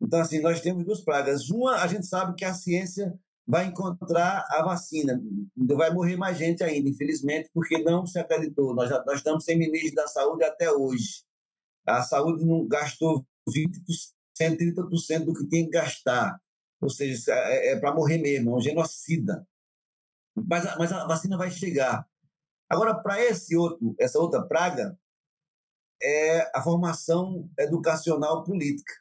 Então, 0.00 0.20
assim, 0.20 0.40
nós 0.40 0.60
temos 0.60 0.84
duas 0.84 1.00
pragas. 1.00 1.48
Uma, 1.48 1.76
a 1.76 1.86
gente 1.86 2.06
sabe 2.06 2.34
que 2.34 2.44
a 2.44 2.54
ciência 2.54 3.16
vai 3.46 3.66
encontrar 3.66 4.44
a 4.50 4.62
vacina. 4.62 5.22
Vai 5.56 5.92
morrer 5.92 6.16
mais 6.16 6.38
gente 6.38 6.64
ainda, 6.64 6.88
infelizmente, 6.88 7.50
porque 7.52 7.78
não 7.78 8.06
se 8.06 8.18
acreditou. 8.18 8.74
Nós, 8.74 8.88
já, 8.88 9.04
nós 9.04 9.18
estamos 9.18 9.44
sem 9.44 9.56
ministro 9.56 9.94
da 9.94 10.08
saúde 10.08 10.44
até 10.44 10.70
hoje. 10.72 11.22
A 11.86 12.02
saúde 12.02 12.44
não 12.44 12.66
gastou 12.66 13.24
20%, 13.48 14.12
30% 14.40 15.24
do 15.24 15.34
que 15.34 15.46
tem 15.46 15.64
que 15.64 15.70
gastar. 15.70 16.40
Ou 16.80 16.90
seja, 16.90 17.32
é, 17.32 17.72
é 17.72 17.78
para 17.78 17.94
morrer 17.94 18.18
mesmo, 18.18 18.50
é 18.50 18.54
um 18.56 18.60
genocida. 18.60 19.46
Mas, 20.34 20.64
mas 20.76 20.92
a 20.92 21.06
vacina 21.06 21.36
vai 21.36 21.50
chegar. 21.50 22.06
Agora, 22.68 22.94
para 22.94 23.22
esse 23.22 23.54
outro, 23.54 23.94
essa 24.00 24.18
outra 24.18 24.42
praga, 24.42 24.98
é 26.02 26.50
a 26.54 26.62
formação 26.62 27.48
educacional 27.58 28.44
política. 28.44 28.92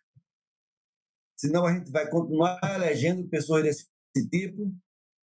Senão 1.35 1.65
a 1.65 1.73
gente 1.73 1.91
vai 1.91 2.07
continuar 2.07 2.59
elegendo 2.75 3.27
pessoas 3.27 3.63
desse 3.63 3.87
tipo 4.29 4.71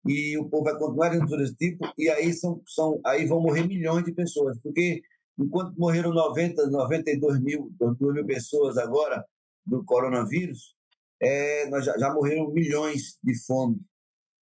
e 0.07 0.37
o 0.37 0.49
povo 0.49 0.63
vai 0.63 0.77
continuar 0.77 1.09
dentro 1.09 1.37
desse 1.37 1.55
tipo 1.55 1.85
e 1.97 2.09
aí 2.09 2.33
são, 2.33 2.61
são 2.65 2.99
aí 3.05 3.25
vão 3.27 3.41
morrer 3.41 3.67
milhões 3.67 4.03
de 4.03 4.13
pessoas 4.13 4.57
porque 4.61 5.01
enquanto 5.37 5.77
morreram 5.77 6.11
90 6.11 6.67
92 6.67 7.39
mil 7.41 7.71
2 7.77 7.99
mil 7.99 8.25
pessoas 8.25 8.77
agora 8.77 9.23
do 9.65 9.83
coronavírus 9.83 10.75
é, 11.21 11.69
nós 11.69 11.83
já, 11.85 11.97
já 11.97 12.13
morreram 12.13 12.49
milhões 12.51 13.19
de 13.21 13.37
fome 13.45 13.79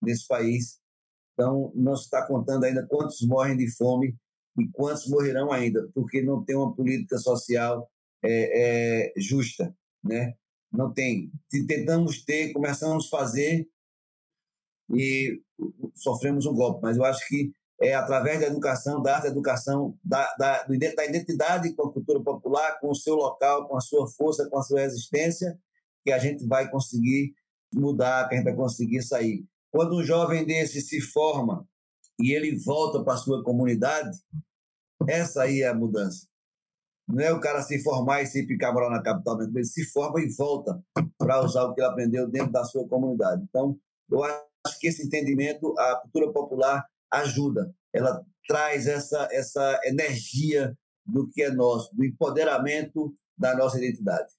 nesse 0.02 0.28
país 0.28 0.80
então 1.34 1.72
não 1.76 1.96
se 1.96 2.04
está 2.04 2.26
contando 2.28 2.64
ainda 2.64 2.86
quantos 2.88 3.26
morrem 3.28 3.58
de 3.58 3.70
fome 3.76 4.16
e 4.58 4.68
quantos 4.72 5.08
morrerão 5.08 5.52
ainda 5.52 5.90
porque 5.94 6.22
não 6.22 6.44
tem 6.44 6.56
uma 6.56 6.74
política 6.74 7.18
social 7.18 7.90
é, 8.24 9.12
é, 9.12 9.14
justa 9.18 9.76
né 10.04 10.36
não 10.72 10.94
tem 10.94 11.32
tentamos 11.68 12.24
ter 12.24 12.54
começamos 12.54 13.08
a 13.08 13.18
fazer 13.18 13.68
e 14.90 15.42
sofremos 15.94 16.46
um 16.46 16.54
golpe. 16.54 16.82
Mas 16.82 16.98
eu 16.98 17.06
acho 17.06 17.28
que 17.28 17.52
é 17.82 17.94
através 17.94 18.40
da 18.40 18.48
educação, 18.48 19.02
da 19.02 19.16
arte 19.16 19.24
da 19.24 19.30
educação, 19.30 19.98
da, 20.04 20.34
da, 20.38 20.64
da 20.64 21.06
identidade 21.06 21.74
com 21.74 21.88
a 21.88 21.94
cultura 21.94 22.22
popular, 22.22 22.80
com 22.80 22.90
o 22.90 22.96
seu 22.96 23.16
local, 23.16 23.68
com 23.68 23.76
a 23.76 23.82
sua 23.82 24.08
força, 24.08 24.50
com 24.50 24.58
a 24.58 24.64
sua 24.64 24.82
resistência, 24.82 25.60
que 26.04 26.12
a 26.12 26.20
gente 26.20 26.46
vai 26.46 26.70
conseguir 26.70 27.34
mudar, 27.74 28.28
que 28.28 28.36
a 28.36 28.38
gente 28.38 28.46
vai 28.46 28.56
conseguir 28.56 29.02
sair. 29.02 29.46
Quando 29.72 29.98
um 29.98 30.04
jovem 30.04 30.46
desse 30.46 30.82
se 30.82 31.02
forma 31.02 31.68
e 32.20 32.34
ele 32.34 32.58
volta 32.58 33.04
para 33.04 33.14
a 33.14 33.18
sua 33.18 33.44
comunidade, 33.44 34.18
essa 35.08 35.44
aí 35.44 35.62
é 35.62 35.68
a 35.68 35.74
mudança. 35.74 36.28
não 37.08 37.24
é 37.24 37.32
o 37.32 37.40
cara 37.40 37.62
se 37.62 37.84
formar 37.84 38.22
e 38.22 38.28
se 38.28 38.48
ficar 38.48 38.74
morar 38.74 38.90
na 38.90 39.02
capital, 39.02 39.42
ele 39.42 39.64
se 39.64 39.86
forma 39.92 40.22
e 40.22 40.30
volta 40.36 40.82
para 41.18 41.44
usar 41.44 41.64
o 41.64 41.74
que 41.74 41.82
ele 41.82 41.88
aprendeu 41.88 42.28
dentro 42.28 42.52
da 42.52 42.64
sua 42.64 42.88
comunidade. 42.88 43.44
Então, 43.44 43.78
eu 44.10 44.24
acho 44.24 44.80
que 44.80 44.88
esse 44.88 45.06
entendimento, 45.06 45.78
a 45.78 45.98
cultura 45.98 46.32
popular 46.32 46.86
ajuda, 47.12 47.74
ela 47.94 48.26
traz 48.48 48.88
essa, 48.88 49.28
essa 49.32 49.80
energia 49.84 50.76
do 51.06 51.28
que 51.30 51.44
é 51.44 51.52
nosso, 51.52 51.96
do 51.96 52.04
empoderamento 52.04 53.14
da 53.38 53.56
nossa 53.56 53.78
identidade. 53.78 54.34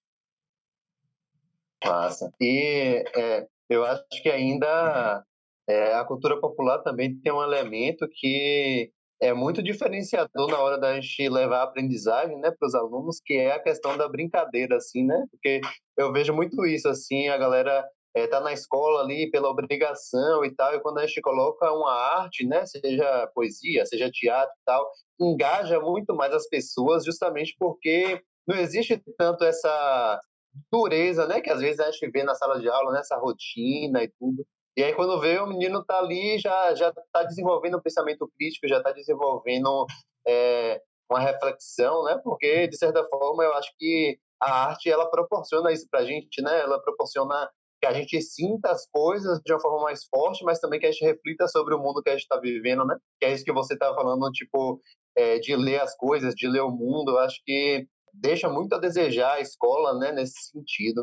Massa. 1.85 2.33
E 2.41 3.05
é, 3.15 3.47
eu 3.69 3.85
acho 3.85 4.05
que 4.23 4.29
ainda 4.29 5.25
é, 5.69 5.95
a 5.95 6.05
cultura 6.05 6.41
popular 6.41 6.79
também 6.79 7.19
tem 7.21 7.33
um 7.33 7.43
elemento 7.43 8.09
que 8.13 8.91
é 9.21 9.33
muito 9.33 9.63
diferenciador 9.63 10.51
na 10.51 10.59
hora 10.59 10.79
da 10.79 10.95
gente 11.01 11.29
levar 11.29 11.61
a 11.61 11.63
aprendizagem 11.65 12.39
né, 12.39 12.51
para 12.51 12.67
os 12.67 12.75
alunos, 12.75 13.21
que 13.25 13.35
é 13.35 13.53
a 13.53 13.63
questão 13.63 13.97
da 13.97 14.09
brincadeira, 14.09 14.77
assim, 14.77 15.05
né? 15.05 15.25
Porque 15.31 15.61
eu 15.97 16.13
vejo 16.13 16.35
muito 16.35 16.67
isso, 16.67 16.89
assim, 16.89 17.29
a 17.29 17.39
galera 17.39 17.85
é, 18.15 18.27
na 18.41 18.53
escola 18.53 19.03
ali 19.03 19.31
pela 19.31 19.49
obrigação 19.49 20.45
e 20.45 20.55
tal, 20.55 20.75
e 20.75 20.81
quando 20.81 20.99
a 20.99 21.07
gente 21.07 21.21
coloca 21.21 21.71
uma 21.73 21.93
arte, 21.93 22.47
né, 22.47 22.65
seja 22.65 23.27
poesia, 23.35 23.85
seja 23.85 24.11
teatro 24.11 24.53
e 24.55 24.65
tal, 24.65 24.91
engaja 25.21 25.79
muito 25.81 26.15
mais 26.15 26.33
as 26.33 26.49
pessoas, 26.49 27.05
justamente 27.05 27.55
porque 27.59 28.23
não 28.47 28.57
existe 28.57 29.03
tanto 29.19 29.45
essa 29.45 30.21
dureza, 30.73 31.27
né, 31.27 31.41
que 31.43 31.51
às 31.51 31.61
vezes 31.61 31.81
a 31.81 31.91
gente 31.91 32.11
vê 32.11 32.23
na 32.23 32.35
sala 32.35 32.59
de 32.59 32.69
aula, 32.69 32.93
nessa 32.93 33.17
rotina 33.17 34.03
e 34.03 34.09
tudo. 34.19 34.47
E 34.77 34.83
aí 34.85 34.95
quando 34.95 35.21
vê 35.21 35.39
o 35.39 35.47
menino 35.47 35.85
tá 35.85 35.99
ali, 35.99 36.39
já 36.39 36.75
já 36.75 36.89
está 36.91 37.23
desenvolvendo 37.25 37.79
um 37.79 37.83
pensamento 37.83 38.31
crítico, 38.37 38.69
já 38.69 38.79
está 38.79 38.93
desenvolvendo 38.93 39.87
é, 40.27 40.83
uma 41.11 41.21
reflexão, 41.21 42.05
né? 42.05 42.21
Porque 42.23 42.69
de 42.69 42.77
certa 42.77 43.03
forma 43.09 43.43
eu 43.43 43.55
acho 43.55 43.73
que 43.79 44.19
a 44.41 44.69
arte 44.69 44.91
ela 44.91 45.11
proporciona 45.11 45.73
isso 45.73 45.87
para 45.91 46.01
a 46.01 46.05
gente, 46.05 46.43
né? 46.43 46.61
Ela 46.61 46.81
proporciona 46.83 47.51
que 47.81 47.87
a 47.87 47.93
gente 47.93 48.21
sinta 48.21 48.71
as 48.71 48.87
coisas 48.91 49.41
de 49.45 49.53
uma 49.53 49.61
forma 49.61 49.83
mais 49.85 50.05
forte, 50.05 50.45
mas 50.45 50.59
também 50.59 50.81
que 50.81 50.87
a 50.87 50.93
gente 50.93 51.05
reflita 51.05 51.47
sobre 51.49 51.75
o 51.75 51.79
mundo 51.79 52.03
que 52.03 52.11
a 52.11 52.13
gente 52.13 52.23
está 52.23 52.39
vivendo, 52.39 52.85
né? 52.85 52.97
Que 53.19 53.27
é 53.27 53.33
isso 53.33 53.45
que 53.45 53.53
você 53.53 53.75
está 53.75 53.95
falando, 53.95 54.31
tipo, 54.33 54.81
é, 55.17 55.39
de 55.39 55.55
ler 55.57 55.81
as 55.81 55.97
coisas, 55.97 56.35
de 56.35 56.49
ler 56.49 56.63
o 56.63 56.71
mundo. 56.71 57.13
Eu 57.13 57.19
acho 57.19 57.41
que 57.45 57.87
deixa 58.13 58.49
muito 58.49 58.75
a 58.75 58.79
desejar 58.79 59.35
a 59.35 59.41
escola, 59.41 59.99
né? 59.99 60.13
Nesse 60.13 60.51
sentido. 60.51 61.03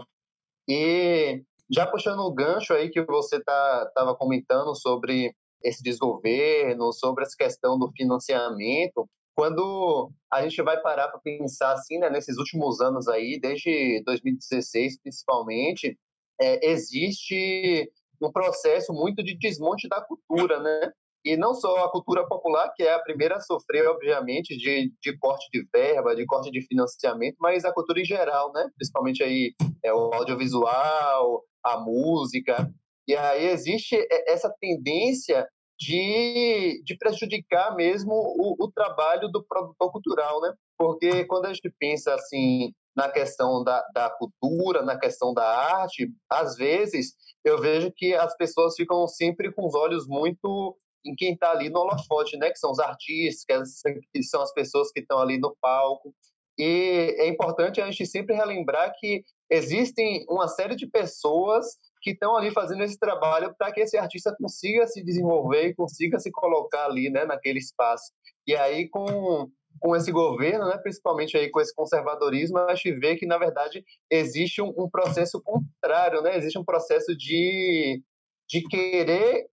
E 0.67 1.43
já 1.74 1.88
puxando 1.88 2.19
o 2.19 2.34
gancho 2.34 2.74
aí 2.74 2.89
que 2.89 3.01
você 3.03 3.41
tá 3.43 3.91
tava 3.95 4.15
comentando 4.15 4.76
sobre 4.76 5.34
esse 5.63 5.82
desgoverno, 5.82 6.91
sobre 6.91 7.24
essa 7.24 7.36
questão 7.38 7.80
do 7.80 7.89
financiamento, 7.95 9.07
quando 9.36 10.11
a 10.32 10.41
gente 10.43 10.61
vai 10.61 10.80
parar 10.82 11.07
para 11.07 11.19
pensar 11.19 11.74
assim, 11.74 11.97
né, 11.97 12.09
nesses 12.09 12.38
últimos 12.38 12.82
anos 12.82 13.07
aí, 13.07 13.39
desde 13.39 14.03
2016 14.05 14.99
principalmente, 15.01 15.97
é, 16.39 16.69
existe 16.69 17.89
um 18.21 18.32
processo 18.32 18.93
muito 18.93 19.24
de 19.24 19.38
desmonte 19.38 19.88
da 19.88 20.01
cultura, 20.01 20.59
né? 20.59 20.91
E 21.26 21.38
não 21.38 21.53
só 21.53 21.86
a 21.86 21.91
cultura 21.91 22.28
popular, 22.28 22.71
que 22.76 22.84
é 22.84 22.93
a 22.93 22.99
primeira 22.99 23.38
a 23.38 23.41
sofrer, 23.41 23.88
obviamente, 23.88 24.57
de, 24.57 24.91
de 25.01 25.17
corte 25.17 25.47
de 25.53 25.65
verba, 25.74 26.15
de 26.15 26.26
corte 26.26 26.51
de 26.51 26.61
financiamento, 26.61 27.38
mas 27.39 27.63
a 27.63 27.74
cultura 27.74 28.01
em 28.01 28.05
geral, 28.05 28.51
né? 28.51 28.69
Principalmente 28.76 29.24
aí 29.24 29.53
é, 29.82 29.93
o 29.93 30.13
audiovisual, 30.13 31.43
a 31.64 31.80
música. 31.80 32.72
E 33.07 33.16
aí 33.16 33.47
existe 33.47 33.97
essa 34.28 34.53
tendência 34.59 35.47
de, 35.80 36.82
de 36.86 36.97
prejudicar 36.97 37.76
mesmo 37.76 38.14
o, 38.14 38.55
o 38.66 38.72
trabalho 38.72 39.28
do 39.30 39.43
produtor 39.43 39.91
cultural, 39.91 40.41
né? 40.41 40.53
Porque 40.78 41.26
quando 41.26 41.45
a 41.45 41.53
gente 41.53 41.74
pensa 41.80 42.14
assim 42.14 42.72
na 42.95 43.09
questão 43.09 43.64
da, 43.64 43.84
da 43.93 44.09
cultura, 44.09 44.84
na 44.84 44.97
questão 44.97 45.34
da 45.34 45.43
arte, 45.43 46.09
às 46.30 46.55
vezes 46.55 47.16
eu 47.43 47.59
vejo 47.59 47.91
que 47.95 48.14
as 48.14 48.36
pessoas 48.38 48.76
ficam 48.76 49.07
sempre 49.07 49.51
com 49.51 49.66
os 49.66 49.76
olhos 49.76 50.07
muito 50.07 50.78
em 51.05 51.16
quem 51.16 51.34
está 51.34 51.51
ali 51.51 51.70
no 51.70 51.80
holofote, 51.80 52.38
né? 52.38 52.49
Que 52.49 52.59
são 52.59 52.72
os 52.72 52.80
artistas, 52.80 53.82
que 54.14 54.24
são 54.24 54.41
as 54.41 54.53
pessoas 54.53 54.91
que 54.91 55.01
estão 55.01 55.20
ali 55.20 55.38
no 55.38 55.55
palco. 55.59 56.14
E 56.57 57.16
é 57.18 57.28
importante 57.28 57.82
a 57.82 57.86
gente 57.89 58.05
sempre 58.05 58.36
relembrar 58.36 58.93
que 58.97 59.24
existem 59.50 60.26
uma 60.30 60.48
série 60.48 60.76
de 60.76 60.88
pessoas 60.88 61.66
que 62.02 62.12
estão 62.12 62.36
ali 62.36 62.52
fazendo 62.52 62.84
esse 62.84 62.98
trabalho 62.98 63.54
para 63.58 63.72
que 63.72 63.82
esse 63.82 63.98
artista 63.98 64.36
consiga 64.38 64.86
se 64.88 65.04
desenvolver 65.04 65.68
e 65.68 65.76
consiga 65.76 66.20
se 66.20 66.32
colocar 66.32 66.86
ali, 66.86 67.10
né, 67.10 67.26
naquele 67.26 67.60
espaço. 67.60 68.12
E 68.46 68.56
aí 68.56 68.89
com 68.89 69.50
com 69.80 69.96
esse 69.96 70.12
governo, 70.12 70.66
né, 70.68 70.78
principalmente 70.78 71.36
aí 71.36 71.50
com 71.50 71.60
esse 71.60 71.74
conservadorismo, 71.74 72.60
a 72.60 72.76
gente 72.76 72.94
vê 73.00 73.16
que 73.16 73.26
na 73.26 73.39
verdade 73.39 73.84
existe 74.10 74.62
um, 74.62 74.72
um 74.78 74.88
processo 74.88 75.41
contrário, 75.41 76.22
né? 76.22 76.38
Existe 76.38 76.60
um 76.60 76.64
processo 76.64 77.16
de 77.18 78.02
de 78.48 78.62
querer 78.68 79.48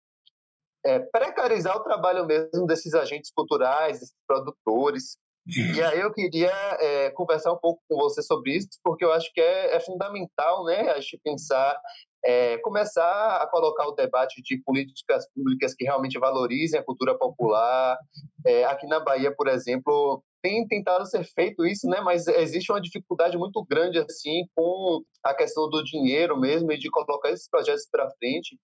é, 0.84 1.00
precarizar 1.00 1.76
o 1.76 1.82
trabalho 1.82 2.24
mesmo 2.24 2.66
desses 2.66 2.94
agentes 2.94 3.30
culturais, 3.30 4.00
desses 4.00 4.14
produtores, 4.26 5.18
e 5.46 5.82
aí 5.82 6.00
eu 6.00 6.12
queria 6.12 6.52
é, 6.80 7.10
conversar 7.10 7.52
um 7.52 7.58
pouco 7.58 7.80
com 7.88 7.96
você 7.96 8.20
sobre 8.22 8.56
isso, 8.56 8.68
porque 8.82 9.04
eu 9.04 9.12
acho 9.12 9.32
que 9.32 9.40
é, 9.40 9.76
é 9.76 9.80
fundamental, 9.80 10.64
né, 10.64 10.90
a 10.90 11.00
gente 11.00 11.20
pensar, 11.22 11.80
é, 12.24 12.58
começar 12.58 13.36
a 13.36 13.46
colocar 13.46 13.86
o 13.86 13.92
debate 13.92 14.42
de 14.42 14.60
políticas 14.62 15.24
públicas 15.32 15.74
que 15.74 15.84
realmente 15.84 16.18
valorizem 16.18 16.80
a 16.80 16.84
cultura 16.84 17.16
popular. 17.16 17.96
É, 18.44 18.64
aqui 18.64 18.86
na 18.88 18.98
Bahia, 18.98 19.32
por 19.32 19.46
exemplo, 19.46 20.20
tem 20.42 20.66
tentado 20.66 21.06
ser 21.06 21.22
feito 21.24 21.64
isso, 21.64 21.88
né, 21.88 22.00
mas 22.00 22.26
existe 22.26 22.72
uma 22.72 22.80
dificuldade 22.80 23.38
muito 23.38 23.64
grande 23.64 23.98
assim 23.98 24.46
com 24.54 25.02
a 25.22 25.32
questão 25.32 25.70
do 25.70 25.84
dinheiro 25.84 26.38
mesmo 26.38 26.72
e 26.72 26.78
de 26.78 26.90
colocar 26.90 27.30
esses 27.30 27.48
projetos 27.48 27.86
para 27.90 28.10
frente. 28.18 28.58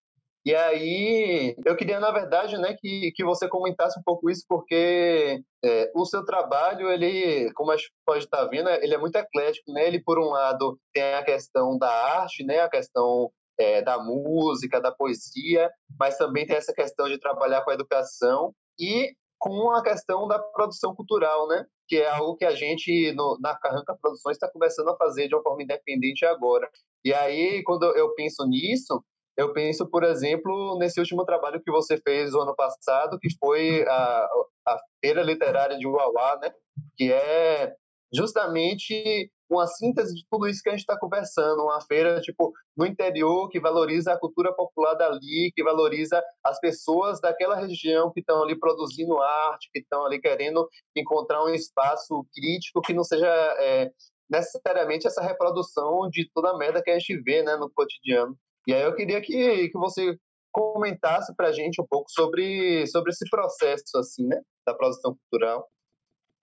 E 0.45 0.53
aí, 0.53 1.55
eu 1.65 1.75
queria, 1.75 2.01
na 2.01 2.11
verdade, 2.11 2.57
né, 2.57 2.75
que, 2.77 3.13
que 3.15 3.23
você 3.23 3.47
comentasse 3.47 3.97
um 3.97 4.03
pouco 4.03 4.29
isso, 4.29 4.43
porque 4.47 5.41
é, 5.63 5.91
o 5.95 6.05
seu 6.05 6.25
trabalho, 6.25 6.91
ele, 6.91 7.49
como 7.53 7.71
a 7.71 7.77
gente 7.77 7.93
pode 8.05 8.25
estar 8.25 8.43
vendo, 8.47 8.69
ele 8.69 8.93
é 8.93 8.97
muito 8.97 9.15
eclético, 9.15 9.71
né? 9.71 9.87
Ele, 9.87 10.03
por 10.03 10.19
um 10.19 10.29
lado, 10.31 10.77
tem 10.93 11.13
a 11.13 11.23
questão 11.23 11.77
da 11.77 11.89
arte, 11.89 12.43
né, 12.43 12.59
a 12.59 12.69
questão 12.69 13.31
é, 13.57 13.81
da 13.81 13.97
música, 13.97 14.81
da 14.81 14.91
poesia, 14.91 15.71
mas 15.97 16.17
também 16.17 16.45
tem 16.45 16.57
essa 16.57 16.73
questão 16.73 17.07
de 17.07 17.17
trabalhar 17.19 17.61
com 17.61 17.71
a 17.71 17.75
educação 17.75 18.53
e 18.77 19.15
com 19.39 19.71
a 19.71 19.81
questão 19.81 20.27
da 20.27 20.39
produção 20.39 20.93
cultural, 20.93 21.47
né? 21.47 21.65
Que 21.87 21.97
é 21.97 22.09
algo 22.09 22.35
que 22.35 22.45
a 22.45 22.55
gente, 22.55 23.13
no, 23.13 23.37
na 23.41 23.55
Carranca 23.55 23.97
Produções, 24.01 24.35
está 24.35 24.49
começando 24.49 24.89
a 24.89 24.97
fazer 24.97 25.27
de 25.29 25.35
uma 25.35 25.43
forma 25.43 25.63
independente 25.63 26.25
agora. 26.25 26.69
E 27.03 27.13
aí, 27.13 27.61
quando 27.63 27.85
eu 27.95 28.13
penso 28.15 28.45
nisso, 28.45 29.03
eu 29.35 29.51
penso, 29.53 29.87
por 29.89 30.03
exemplo, 30.03 30.77
nesse 30.77 30.99
último 30.99 31.25
trabalho 31.25 31.61
que 31.61 31.71
você 31.71 31.97
fez 31.97 32.31
no 32.33 32.41
ano 32.41 32.55
passado, 32.55 33.19
que 33.19 33.29
foi 33.39 33.83
a, 33.87 34.27
a 34.67 34.77
Feira 35.01 35.23
Literária 35.23 35.77
de 35.77 35.87
Uauá, 35.87 36.39
né? 36.41 36.51
que 36.95 37.11
é 37.11 37.73
justamente 38.13 39.31
uma 39.49 39.67
síntese 39.67 40.15
de 40.15 40.25
tudo 40.29 40.47
isso 40.47 40.61
que 40.61 40.69
a 40.69 40.71
gente 40.71 40.81
está 40.81 40.97
conversando, 40.97 41.63
uma 41.63 41.81
feira 41.81 42.19
tipo 42.21 42.51
no 42.75 42.85
interior 42.85 43.49
que 43.49 43.59
valoriza 43.59 44.13
a 44.13 44.19
cultura 44.19 44.53
popular 44.53 44.95
dali, 44.95 45.51
que 45.55 45.63
valoriza 45.63 46.23
as 46.43 46.59
pessoas 46.59 47.19
daquela 47.19 47.55
região 47.55 48.11
que 48.11 48.19
estão 48.19 48.41
ali 48.43 48.57
produzindo 48.57 49.21
arte, 49.21 49.69
que 49.71 49.79
estão 49.79 50.05
ali 50.05 50.19
querendo 50.19 50.67
encontrar 50.95 51.43
um 51.43 51.49
espaço 51.49 52.25
crítico 52.33 52.81
que 52.81 52.93
não 52.93 53.03
seja 53.03 53.27
é, 53.59 53.91
necessariamente 54.29 55.07
essa 55.07 55.21
reprodução 55.21 56.09
de 56.09 56.29
toda 56.33 56.51
a 56.51 56.57
merda 56.57 56.81
que 56.81 56.89
a 56.89 56.97
gente 56.97 57.15
vê 57.21 57.43
né, 57.43 57.55
no 57.55 57.69
cotidiano. 57.69 58.37
E 58.67 58.73
aí 58.73 58.83
eu 58.83 58.95
queria 58.95 59.21
que, 59.21 59.69
que 59.69 59.77
você 59.77 60.17
comentasse 60.51 61.35
para 61.35 61.47
a 61.47 61.51
gente 61.51 61.81
um 61.81 61.87
pouco 61.89 62.09
sobre, 62.11 62.85
sobre 62.87 63.11
esse 63.11 63.27
processo 63.29 63.97
assim, 63.97 64.25
né, 64.27 64.41
da 64.65 64.73
produção 64.73 65.17
cultural. 65.17 65.67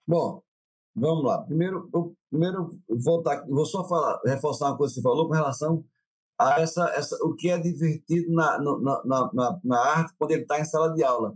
Bom, 0.05 0.43
vamos 0.93 1.23
lá. 1.23 1.41
Primeiro, 1.43 1.89
eu, 1.93 2.13
primeiro 2.29 2.69
voltar, 2.89 3.45
vou 3.47 3.65
só 3.65 3.87
falar, 3.87 4.19
reforçar 4.25 4.67
uma 4.67 4.77
coisa 4.77 4.93
que 4.93 4.99
você 4.99 5.03
falou 5.03 5.27
com 5.27 5.33
relação 5.33 5.83
a 6.37 6.59
essa, 6.59 6.89
essa 6.89 7.15
o 7.23 7.35
que 7.35 7.49
é 7.49 7.57
divertido 7.57 8.31
na, 8.33 8.59
na, 8.59 9.31
na, 9.33 9.59
na 9.63 9.79
arte 9.79 10.13
quando 10.17 10.31
ele 10.31 10.41
está 10.41 10.59
em 10.59 10.65
sala 10.65 10.93
de 10.93 11.03
aula. 11.03 11.33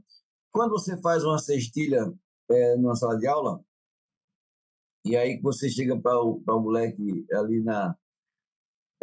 Quando 0.51 0.71
você 0.71 0.99
faz 1.01 1.23
uma 1.23 1.37
cestilha 1.37 2.13
é, 2.49 2.75
numa 2.75 2.95
sala 2.95 3.17
de 3.17 3.27
aula, 3.27 3.63
e 5.05 5.15
aí 5.15 5.39
você 5.39 5.69
chega 5.69 5.97
para 5.99 6.19
o, 6.19 6.41
o 6.45 6.59
moleque 6.59 7.25
ali 7.31 7.61
na, 7.61 7.95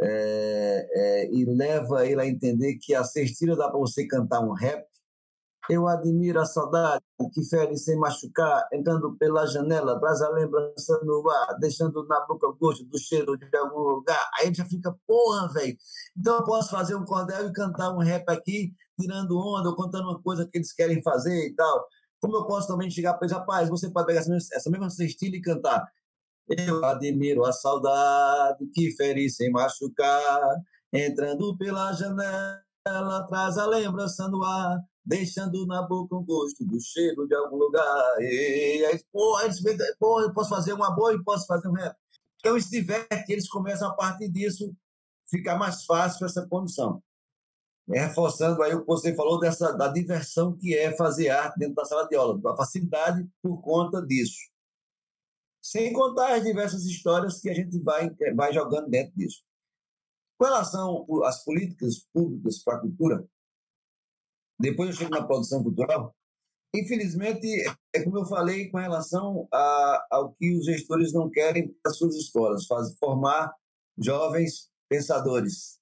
é, 0.00 0.88
é, 0.90 1.32
e 1.32 1.44
leva 1.44 2.06
ele 2.06 2.20
a 2.20 2.26
entender 2.26 2.76
que 2.76 2.94
a 2.94 3.04
cestilha 3.04 3.56
dá 3.56 3.68
para 3.68 3.78
você 3.78 4.06
cantar 4.06 4.40
um 4.40 4.52
rap. 4.52 4.84
Eu 5.70 5.86
admiro 5.86 6.40
a 6.40 6.44
saudade 6.44 7.02
que 7.32 7.44
fere 7.44 7.76
sem 7.76 7.96
machucar, 7.96 8.66
entrando 8.72 9.16
pela 9.16 9.46
janela, 9.46 9.98
traz 10.00 10.20
a 10.20 10.28
lembrança 10.30 11.00
no 11.04 11.30
ar, 11.30 11.56
deixando 11.60 12.04
na 12.08 12.20
boca 12.26 12.48
o 12.48 12.56
gosto 12.56 12.84
do 12.84 12.98
cheiro 12.98 13.36
de 13.36 13.56
algum 13.56 13.78
lugar. 13.78 14.28
Aí 14.40 14.52
já 14.52 14.64
fica, 14.64 14.94
porra, 15.06 15.48
velho. 15.52 15.76
Então 16.18 16.36
eu 16.36 16.44
posso 16.44 16.70
fazer 16.70 16.96
um 16.96 17.04
cordel 17.04 17.48
e 17.48 17.52
cantar 17.52 17.94
um 17.94 18.00
rap 18.00 18.28
aqui, 18.28 18.74
tirando 19.00 19.38
onda, 19.38 19.68
ou 19.68 19.76
contando 19.76 20.08
uma 20.08 20.20
coisa 20.20 20.48
que 20.50 20.58
eles 20.58 20.72
querem 20.72 21.00
fazer 21.00 21.46
e 21.46 21.54
tal. 21.54 21.86
Como 22.20 22.36
eu 22.36 22.46
posso 22.46 22.66
também 22.66 22.90
chegar 22.90 23.14
para 23.14 23.26
eles, 23.26 23.36
rapaz, 23.36 23.68
você 23.68 23.88
pode 23.88 24.06
pegar 24.06 24.20
essa 24.20 24.70
mesma 24.70 24.90
cestilha 24.90 25.36
e 25.36 25.40
cantar 25.40 25.86
Eu 26.48 26.84
admiro 26.84 27.44
a 27.44 27.52
saudade 27.52 28.66
que 28.74 28.90
fere 28.92 29.28
sem 29.30 29.50
machucar, 29.50 30.40
entrando 30.92 31.56
pela 31.56 31.92
janela, 31.92 33.26
traz 33.28 33.56
a 33.56 33.66
lembrança 33.66 34.28
no 34.28 34.42
ar, 34.42 34.78
deixando 35.04 35.66
na 35.66 35.82
boca 35.82 36.16
um 36.16 36.24
gosto 36.24 36.64
do 36.64 36.80
cheiro 36.80 37.26
de 37.26 37.34
algum 37.34 37.56
lugar. 37.56 38.16
Aí, 38.18 39.02
pô, 39.12 39.40
eles, 39.40 39.64
eu 39.64 40.32
posso 40.32 40.50
fazer 40.50 40.72
uma 40.72 40.90
boa 40.90 41.14
e 41.14 41.22
posso 41.22 41.46
fazer 41.46 41.68
um 41.68 41.72
rap. 41.72 41.96
Então, 42.38 42.58
se 42.60 42.70
divertem, 42.70 43.24
eles 43.28 43.48
começam 43.48 43.88
a 43.88 43.94
partir 43.94 44.28
disso 44.28 44.74
ficar 45.30 45.56
mais 45.56 45.84
fácil 45.84 46.26
essa 46.26 46.46
condição. 46.46 47.02
É, 47.90 48.06
reforçando 48.06 48.62
aí 48.62 48.74
o 48.74 48.80
que 48.80 48.86
você 48.86 49.14
falou 49.14 49.40
dessa 49.40 49.72
da 49.72 49.88
diversão 49.88 50.56
que 50.56 50.74
é 50.74 50.96
fazer 50.96 51.30
arte 51.30 51.58
dentro 51.58 51.74
da 51.74 51.84
sala 51.84 52.06
de 52.06 52.14
aula, 52.14 52.38
da 52.38 52.56
facilidade 52.56 53.28
por 53.42 53.60
conta 53.60 54.00
disso. 54.04 54.51
Sem 55.62 55.92
contar 55.92 56.34
as 56.34 56.42
diversas 56.42 56.84
histórias 56.84 57.40
que 57.40 57.48
a 57.48 57.54
gente 57.54 57.78
vai, 57.80 58.10
vai 58.34 58.52
jogando 58.52 58.90
dentro 58.90 59.14
disso. 59.14 59.44
Com 60.36 60.46
relação 60.46 61.06
às 61.24 61.44
políticas 61.44 62.00
públicas 62.12 62.62
para 62.64 62.78
a 62.78 62.80
cultura, 62.80 63.24
depois 64.58 64.90
eu 64.90 64.96
chego 64.96 65.10
na 65.10 65.24
produção 65.24 65.62
cultural, 65.62 66.14
infelizmente, 66.74 67.46
é 67.94 68.02
como 68.02 68.18
eu 68.18 68.24
falei 68.24 68.70
com 68.70 68.78
relação 68.78 69.46
a, 69.52 70.06
ao 70.10 70.32
que 70.32 70.56
os 70.56 70.64
gestores 70.64 71.12
não 71.12 71.30
querem 71.30 71.68
para 71.68 71.92
as 71.92 71.98
suas 71.98 72.16
escolas, 72.16 72.66
faz, 72.66 72.96
formar 72.98 73.54
jovens 73.96 74.68
pensadores, 74.88 75.78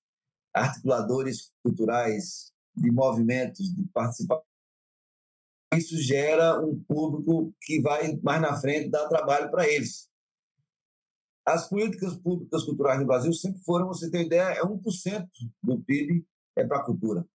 articuladores 0.55 1.53
culturais, 1.63 2.53
de 2.77 2.91
movimentos, 2.91 3.75
de 3.75 3.85
participação. 3.93 4.50
Isso 5.75 5.97
gera 5.99 6.61
um 6.61 6.83
público 6.83 7.55
que 7.61 7.81
vai 7.81 8.17
mais 8.23 8.41
na 8.43 8.61
frente 8.61 8.91
dar 8.91 9.09
trabalho 9.09 9.51
para 9.51 9.69
eles. 9.69 10.09
As 11.47 11.69
políticas 11.69 12.17
públicas 12.17 12.65
culturais 12.65 13.01
no 13.01 13.07
Brasil 13.07 13.33
sempre 13.33 13.61
foram, 13.63 13.87
você 13.87 14.11
tem 14.11 14.27
ideia, 14.27 14.59
é 14.59 14.63
1% 14.63 15.29
do 15.63 15.81
PIB 15.81 16.25
é 16.57 16.65
para 16.65 16.79
a 16.79 16.85
cultura. 16.85 17.27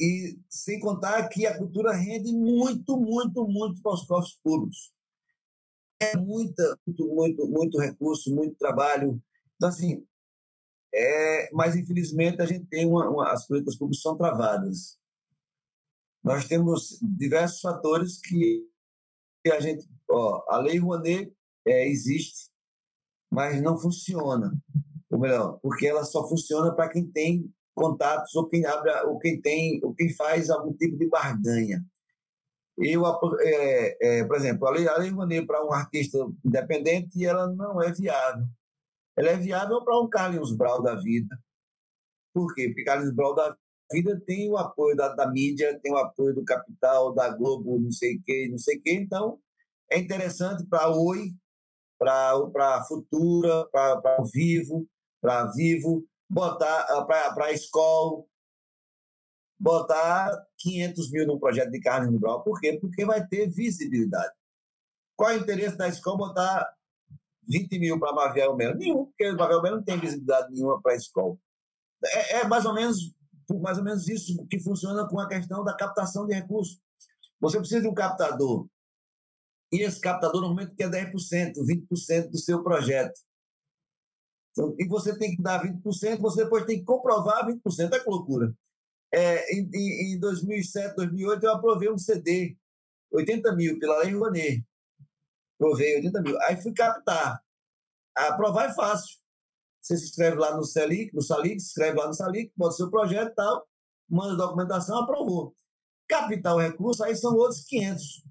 E 0.00 0.38
sem 0.48 0.80
contar 0.80 1.28
que 1.28 1.46
a 1.46 1.56
cultura 1.56 1.92
rende 1.92 2.32
muito, 2.32 2.96
muito, 2.96 3.46
muito 3.46 3.80
para 3.80 3.94
os 3.94 4.04
cofres 4.04 4.34
públicos. 4.42 4.92
É 6.00 6.16
muita, 6.16 6.78
muito, 6.84 7.06
muito, 7.06 7.46
muito 7.46 7.78
recurso, 7.78 8.34
muito 8.34 8.56
trabalho. 8.56 9.22
Então, 9.54 9.68
assim, 9.68 10.04
é, 10.94 11.50
mas, 11.52 11.76
infelizmente, 11.76 12.42
a 12.42 12.46
gente 12.46 12.66
tem 12.66 12.86
uma, 12.86 13.08
uma, 13.08 13.32
as 13.32 13.46
políticas 13.46 13.76
públicas 13.76 14.02
são 14.02 14.16
travadas. 14.16 14.98
Nós 16.22 16.46
temos 16.46 16.98
diversos 17.02 17.60
fatores 17.60 18.20
que, 18.20 18.66
a 19.50 19.60
gente. 19.60 19.88
Ó, 20.08 20.44
a 20.48 20.58
Lei 20.58 20.78
Rouanet 20.78 21.32
é, 21.66 21.88
existe, 21.88 22.50
mas 23.30 23.60
não 23.60 23.78
funciona. 23.78 24.52
Ou 25.10 25.18
melhor, 25.18 25.58
porque 25.60 25.86
ela 25.86 26.04
só 26.04 26.28
funciona 26.28 26.74
para 26.74 26.88
quem 26.88 27.06
tem 27.06 27.52
contatos 27.74 28.34
ou 28.34 28.46
quem 28.48 28.64
abre 28.66 28.90
ou 29.06 29.18
quem 29.18 29.40
tem 29.40 29.80
ou 29.82 29.94
quem 29.94 30.14
faz 30.14 30.50
algum 30.50 30.72
tipo 30.74 30.96
de 30.96 31.08
barganha. 31.08 31.84
Eu, 32.78 33.04
é, 33.40 34.20
é, 34.20 34.24
por 34.24 34.36
exemplo, 34.36 34.66
a 34.66 34.70
lei, 34.70 34.88
a 34.88 34.96
lei 34.96 35.10
Rouanet 35.10 35.46
para 35.46 35.64
um 35.64 35.72
artista 35.72 36.18
independente 36.44 37.24
ela 37.24 37.46
não 37.48 37.82
é 37.82 37.92
viável 37.92 38.46
ela 39.16 39.30
é 39.30 39.36
viável 39.36 39.82
para 39.82 40.00
um 40.00 40.08
Carlinhos 40.08 40.56
Brau 40.56 40.82
da 40.82 40.94
vida. 40.94 41.38
Por 42.34 42.54
quê? 42.54 42.68
Porque 42.68 42.84
Carlinhos 42.84 43.14
Brau 43.14 43.34
da 43.34 43.56
vida 43.92 44.20
tem 44.26 44.50
o 44.50 44.56
apoio 44.56 44.96
da, 44.96 45.08
da 45.14 45.30
mídia, 45.30 45.78
tem 45.82 45.92
o 45.92 45.98
apoio 45.98 46.34
do 46.34 46.44
capital, 46.44 47.14
da 47.14 47.28
Globo, 47.30 47.78
não 47.78 47.92
sei 47.92 48.16
o 48.16 48.22
quê, 48.22 48.48
não 48.50 48.58
sei 48.58 48.78
o 48.78 48.82
quê. 48.82 48.92
Então, 48.94 49.38
é 49.90 49.98
interessante 49.98 50.66
para 50.66 50.88
Oi, 50.88 51.32
para 51.98 52.76
a 52.76 52.84
Futura, 52.84 53.66
para 53.70 54.20
o 54.20 54.24
Vivo, 54.24 54.86
para 55.20 55.46
Vivo, 55.52 56.04
botar 56.28 56.86
ah, 56.88 57.04
para 57.04 57.44
a 57.44 57.52
escola, 57.52 58.24
botar 59.58 60.44
500 60.58 61.10
mil 61.12 61.26
num 61.26 61.38
projeto 61.38 61.70
de 61.70 61.80
Carlos 61.80 62.18
Brau. 62.18 62.42
Por 62.42 62.60
quê? 62.60 62.78
Porque 62.80 63.04
vai 63.04 63.24
ter 63.26 63.48
visibilidade. 63.48 64.32
Qual 65.14 65.30
é 65.30 65.36
o 65.36 65.40
interesse 65.40 65.76
da 65.76 65.86
escola 65.86 66.16
botar 66.16 66.74
20 67.48 67.78
mil 67.78 68.00
para 68.00 68.12
Maviel 68.12 68.56
Melo? 68.56 68.76
Nenhum, 68.76 69.04
porque 69.04 69.30
Maviel 69.32 69.62
Melo 69.62 69.76
não 69.76 69.84
tem 69.84 70.00
visibilidade 70.00 70.50
nenhuma 70.50 70.80
para 70.82 70.92
a 70.92 70.96
escola. 70.96 71.36
É, 72.04 72.40
é, 72.40 72.48
mais 72.48 72.64
ou 72.66 72.74
menos 72.74 73.14
mais 73.60 73.78
ou 73.78 73.84
menos 73.84 74.08
isso 74.08 74.46
que 74.46 74.58
funciona 74.58 75.06
com 75.08 75.18
a 75.18 75.28
questão 75.28 75.64
da 75.64 75.76
captação 75.76 76.26
de 76.26 76.34
recursos. 76.34 76.80
Você 77.40 77.58
precisa 77.58 77.80
de 77.80 77.88
um 77.88 77.94
captador. 77.94 78.66
E 79.72 79.82
esse 79.82 80.00
captador 80.00 80.40
normalmente 80.40 80.74
quer 80.74 80.90
10%, 80.90 81.54
20% 81.56 82.30
do 82.30 82.38
seu 82.38 82.62
projeto. 82.62 83.18
Então, 84.50 84.74
e 84.78 84.86
você 84.86 85.18
tem 85.18 85.34
que 85.34 85.42
dar 85.42 85.62
20%, 85.62 86.18
você 86.18 86.44
depois 86.44 86.66
tem 86.66 86.78
que 86.78 86.84
comprovar 86.84 87.46
20%. 87.46 87.92
É 87.92 87.98
que 87.98 88.10
loucura. 88.10 88.54
É, 89.10 89.54
em, 89.54 90.14
em 90.14 90.18
2007, 90.20 90.96
2008, 90.96 91.44
eu 91.44 91.52
aprovei 91.52 91.90
um 91.90 91.98
CD, 91.98 92.56
80 93.10 93.54
mil, 93.56 93.78
pela 93.78 93.98
Lei 93.98 94.14
Rouanet 94.14 94.64
provei 95.62 95.96
80 95.96 96.22
mil. 96.22 96.42
Aí 96.42 96.60
fui 96.60 96.72
captar. 96.72 97.40
Aprovar 98.16 98.70
é 98.70 98.74
fácil. 98.74 99.16
Você 99.82 99.96
se 99.96 100.04
inscreve 100.04 100.36
lá 100.36 100.56
no 100.56 100.62
Selic, 100.62 101.12
no 101.12 101.20
Salic, 101.20 101.58
se 101.60 101.66
inscreve 101.66 101.98
lá 101.98 102.06
no 102.06 102.14
Salic, 102.14 102.52
bota 102.56 102.76
seu 102.76 102.88
projeto 102.88 103.32
e 103.32 103.34
tal, 103.34 103.66
manda 104.08 104.36
documentação, 104.36 104.98
aprovou. 104.98 105.52
Capital 106.08 106.58
recurso, 106.58 107.02
aí 107.02 107.16
são 107.16 107.34
outros 107.34 107.64
500. 107.64 108.22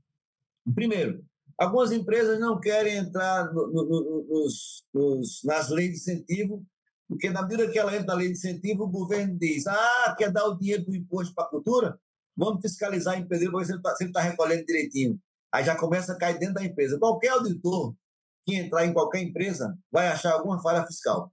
Primeiro, 0.73 1.25
algumas 1.57 1.91
empresas 1.91 2.39
não 2.39 2.57
querem 2.57 2.95
entrar 2.95 3.51
no, 3.53 3.67
no, 3.67 3.83
no, 3.83 4.27
nos, 4.29 4.85
nos, 4.93 5.41
nas 5.43 5.69
leis 5.69 5.89
de 5.89 5.97
incentivo, 5.97 6.65
porque 7.05 7.29
na 7.29 7.41
medida 7.41 7.69
que 7.69 7.77
ela 7.77 7.93
entra 7.93 8.07
na 8.07 8.13
lei 8.13 8.27
de 8.27 8.33
incentivo, 8.33 8.83
o 8.83 8.89
governo 8.89 9.37
diz: 9.37 9.67
ah, 9.67 10.15
quer 10.17 10.31
dar 10.31 10.45
o 10.45 10.57
dinheiro 10.57 10.85
do 10.85 10.95
imposto 10.95 11.35
para 11.35 11.43
a 11.43 11.49
cultura? 11.49 11.99
Vamos 12.37 12.61
fiscalizar 12.61 13.15
a 13.15 13.17
empresa, 13.17 13.51
ver 13.51 13.65
se 13.65 13.73
ele 13.73 13.79
está 13.79 13.93
tá 14.13 14.21
recolhendo 14.21 14.65
direitinho. 14.65 15.19
Aí 15.51 15.65
já 15.65 15.75
começa 15.75 16.13
a 16.13 16.17
cair 16.17 16.39
dentro 16.39 16.53
da 16.53 16.63
empresa. 16.63 16.97
Qualquer 16.97 17.29
auditor 17.29 17.93
que 18.45 18.55
entrar 18.55 18.85
em 18.85 18.93
qualquer 18.93 19.21
empresa 19.21 19.77
vai 19.91 20.07
achar 20.07 20.31
alguma 20.31 20.61
falha 20.61 20.85
fiscal. 20.87 21.29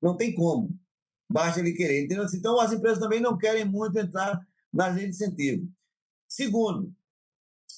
Não 0.00 0.16
tem 0.16 0.34
como. 0.34 0.70
Basta 1.30 1.60
ele 1.60 1.72
querer. 1.72 2.04
Entendeu? 2.04 2.26
Então, 2.34 2.58
as 2.60 2.72
empresas 2.72 2.98
também 2.98 3.20
não 3.20 3.36
querem 3.36 3.64
muito 3.64 3.98
entrar 3.98 4.40
nas 4.72 4.94
leis 4.94 5.16
de 5.16 5.24
incentivo. 5.24 5.68
Segundo, 6.28 6.92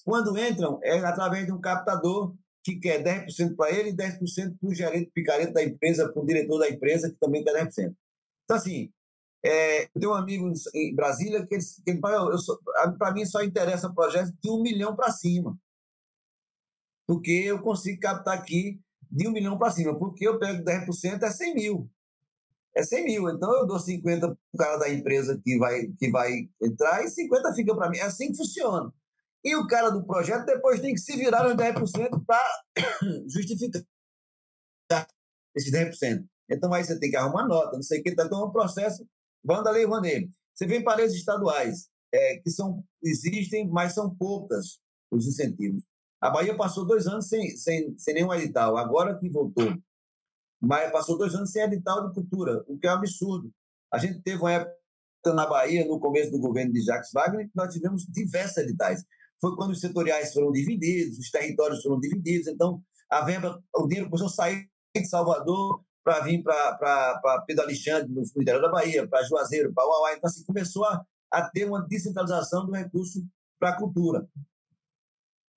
quando 0.05 0.37
entram, 0.39 0.81
é 0.83 0.99
através 0.99 1.47
de 1.47 1.53
um 1.53 1.61
captador 1.61 2.35
que 2.63 2.77
quer 2.77 3.03
10% 3.03 3.57
para 3.57 3.71
ele 3.71 3.91
e 3.91 3.97
10% 3.97 4.59
para 4.59 4.69
o 4.69 4.75
gerente 4.75 5.11
picareta 5.13 5.53
da 5.53 5.65
empresa, 5.65 6.13
para 6.13 6.23
o 6.23 6.27
diretor 6.27 6.59
da 6.59 6.69
empresa, 6.69 7.11
que 7.11 7.17
também 7.17 7.43
quer 7.43 7.55
10%. 7.55 7.95
Então, 8.45 8.57
assim, 8.57 8.93
é, 9.43 9.85
eu 9.85 10.01
tenho 10.01 10.13
um 10.13 10.15
amigo 10.15 10.53
em 10.75 10.95
Brasília 10.95 11.47
que 11.47 11.55
ele, 11.55 11.65
que 11.85 11.91
ele 11.91 12.01
para 12.99 13.13
mim 13.13 13.25
só 13.25 13.43
interessa 13.43 13.93
projetos 13.93 14.33
de 14.43 14.51
um 14.51 14.63
milhão 14.63 14.95
para 14.95 15.11
cima. 15.11 15.59
Porque 17.07 17.31
eu 17.31 17.61
consigo 17.61 18.01
captar 18.01 18.39
aqui 18.39 18.81
de 19.11 19.27
um 19.27 19.33
milhão 19.33 19.59
para 19.59 19.71
cima. 19.71 19.99
Porque 19.99 20.27
eu 20.27 20.39
pego 20.39 20.63
10% 20.63 21.23
é 21.23 21.31
100 21.31 21.55
mil. 21.55 21.91
É 22.77 22.83
100 22.83 23.05
mil. 23.05 23.31
Então 23.31 23.53
eu 23.55 23.67
dou 23.67 23.79
50 23.79 24.21
para 24.21 24.33
o 24.33 24.59
cara 24.59 24.77
da 24.77 24.89
empresa 24.89 25.41
que 25.43 25.59
vai, 25.59 25.87
que 25.99 26.11
vai 26.11 26.49
entrar 26.63 27.05
e 27.05 27.09
50 27.09 27.55
fica 27.55 27.75
para 27.75 27.91
mim. 27.91 27.99
É 27.99 28.03
assim 28.03 28.31
que 28.31 28.37
funciona. 28.37 28.93
E 29.45 29.57
o 29.57 29.67
cara 29.67 29.91
do 29.91 30.05
projeto 30.05 30.45
depois 30.45 30.81
tem 30.81 30.95
que 30.95 31.01
se 31.01 31.17
virar 31.17 31.45
nos 31.45 31.55
10% 31.55 32.25
para 32.27 32.63
justificar 33.27 33.83
esses 35.57 35.73
10%. 35.73 36.25
Então 36.51 36.73
aí 36.73 36.85
você 36.85 36.99
tem 36.99 37.11
que 37.11 37.17
arrumar 37.17 37.47
nota, 37.47 37.77
não 37.77 37.83
sei 37.83 38.01
o 38.01 38.03
que, 38.03 38.11
então 38.11 38.43
é 38.43 38.47
um 38.47 38.51
processo 38.51 39.07
Vanderlei 39.45 39.85
Rouanet. 39.85 40.29
Você 40.55 40.83
para 40.83 41.03
as 41.03 41.13
estaduais, 41.13 41.89
é, 42.13 42.39
que 42.39 42.51
são, 42.51 42.85
existem, 43.03 43.69
mas 43.69 43.95
são 43.95 44.15
poucas 44.15 44.79
os 45.11 45.27
incentivos. 45.27 45.83
A 46.21 46.29
Bahia 46.29 46.55
passou 46.55 46.87
dois 46.87 47.07
anos 47.07 47.29
sem, 47.29 47.57
sem, 47.57 47.97
sem 47.97 48.15
nenhum 48.15 48.35
edital, 48.35 48.77
agora 48.77 49.19
que 49.19 49.31
voltou. 49.31 49.75
Mas 50.61 50.93
passou 50.93 51.17
dois 51.17 51.35
anos 51.35 51.51
sem 51.51 51.63
edital 51.63 52.09
de 52.09 52.15
cultura, 52.15 52.63
o 52.69 52.79
que 52.79 52.87
é 52.87 52.91
um 52.91 52.95
absurdo. 52.95 53.51
A 53.93 53.99
gente 53.99 54.21
teve 54.23 54.39
uma 54.41 54.53
época 54.53 54.75
na 55.27 55.47
Bahia, 55.47 55.87
no 55.87 55.99
começo 55.99 56.31
do 56.31 56.39
governo 56.39 56.73
de 56.73 56.83
Jacques 56.83 57.11
Wagner, 57.13 57.47
que 57.47 57.57
nós 57.57 57.73
tivemos 57.73 58.05
diversos 58.07 58.59
editais. 58.59 59.03
Foi 59.41 59.57
quando 59.57 59.71
os 59.71 59.81
setoriais 59.81 60.33
foram 60.33 60.53
divididos, 60.53 61.19
os 61.19 61.31
territórios 61.31 61.83
foram 61.83 61.99
divididos, 61.99 62.47
então 62.47 62.83
a 63.11 63.25
verba, 63.25 63.63
o 63.75 63.87
dinheiro 63.87 64.09
começou 64.09 64.29
a 64.29 64.31
sair 64.31 64.69
de 64.95 65.05
Salvador 65.07 65.83
para 66.05 66.21
vir 66.21 66.43
para 66.43 67.45
Pedro 67.47 67.65
Alexandre, 67.65 68.13
no, 68.13 68.23
interior 68.23 68.61
da 68.61 68.71
Bahia, 68.71 69.07
para 69.09 69.23
Juazeiro, 69.25 69.73
para 69.73 69.85
Uauá. 69.85 70.15
Então, 70.15 70.29
assim, 70.29 70.45
começou 70.45 70.85
a, 70.85 71.05
a 71.31 71.49
ter 71.51 71.67
uma 71.67 71.87
descentralização 71.87 72.67
do 72.67 72.73
recurso 72.73 73.25
para 73.59 73.71
a 73.71 73.77
cultura. 73.77 74.27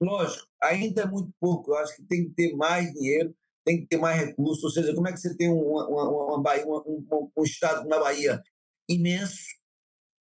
Lógico, 0.01 0.45
ainda 0.61 1.03
é 1.03 1.05
muito 1.05 1.31
pouco. 1.39 1.71
Eu 1.71 1.77
acho 1.77 1.95
que 1.95 2.03
tem 2.03 2.25
que 2.25 2.31
ter 2.31 2.55
mais 2.55 2.91
dinheiro, 2.91 3.33
tem 3.65 3.81
que 3.81 3.87
ter 3.87 3.97
mais 3.97 4.19
recursos. 4.19 4.63
Ou 4.63 4.69
seja, 4.69 4.93
como 4.93 5.07
é 5.07 5.13
que 5.13 5.19
você 5.19 5.35
tem 5.35 5.49
uma, 5.49 5.87
uma, 5.87 6.09
uma 6.09 6.41
Bahia, 6.41 6.65
um, 6.67 7.31
um 7.35 7.43
estado 7.43 7.87
na 7.87 7.99
Bahia 7.99 8.41
imenso 8.89 9.43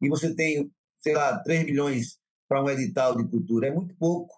e 0.01 0.09
você 0.09 0.34
tem, 0.34 0.70
sei 1.01 1.14
lá, 1.14 1.38
3 1.43 1.64
milhões 1.64 2.18
para 2.49 2.62
um 2.62 2.70
edital 2.70 3.16
de 3.16 3.28
cultura? 3.28 3.68
É 3.68 3.70
muito 3.70 3.95
pouco. 3.97 4.34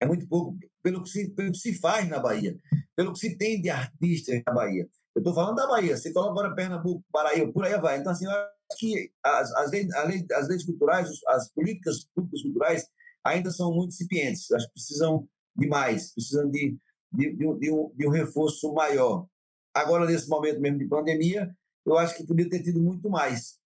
É 0.00 0.06
muito 0.06 0.26
pouco 0.26 0.58
pelo 0.82 1.02
que 1.02 1.08
se, 1.08 1.30
pelo 1.30 1.52
que 1.52 1.58
se 1.58 1.78
faz 1.78 2.08
na 2.08 2.18
Bahia, 2.18 2.58
pelo 2.96 3.12
que 3.12 3.20
se 3.20 3.36
tem 3.36 3.62
de 3.62 3.70
artistas 3.70 4.42
na 4.44 4.52
Bahia. 4.52 4.88
Eu 5.14 5.20
estou 5.20 5.34
falando 5.34 5.56
da 5.56 5.66
Bahia, 5.66 5.96
você 5.96 6.12
coloca 6.12 6.32
agora 6.32 6.54
Pernambuco, 6.54 7.04
Paraíba, 7.12 7.52
por 7.52 7.64
aí 7.64 7.78
vai. 7.80 7.98
Então, 7.98 8.10
assim, 8.10 8.24
eu 8.24 8.30
acho 8.30 8.78
que 8.78 9.12
as, 9.22 9.52
as, 9.54 9.70
leis, 9.70 9.88
as 10.32 10.48
leis 10.48 10.64
culturais, 10.64 11.08
as 11.28 11.52
políticas 11.52 12.04
públicas 12.14 12.42
culturais 12.42 12.88
ainda 13.24 13.50
são 13.50 13.72
muito 13.72 13.90
incipientes. 13.90 14.50
Acho 14.50 14.66
que 14.66 14.72
precisam 14.72 15.28
de 15.54 15.68
mais, 15.68 16.12
precisam 16.14 16.50
de, 16.50 16.76
de, 17.12 17.32
de, 17.32 17.58
de, 17.58 17.70
um, 17.70 17.92
de 17.94 18.06
um 18.06 18.10
reforço 18.10 18.72
maior. 18.72 19.26
Agora, 19.74 20.06
nesse 20.06 20.28
momento 20.28 20.60
mesmo 20.60 20.78
de 20.78 20.86
pandemia, 20.86 21.54
eu 21.84 21.96
acho 21.98 22.16
que 22.16 22.26
podia 22.26 22.48
ter 22.48 22.62
tido 22.62 22.80
muito 22.80 23.08
mais. 23.08 23.58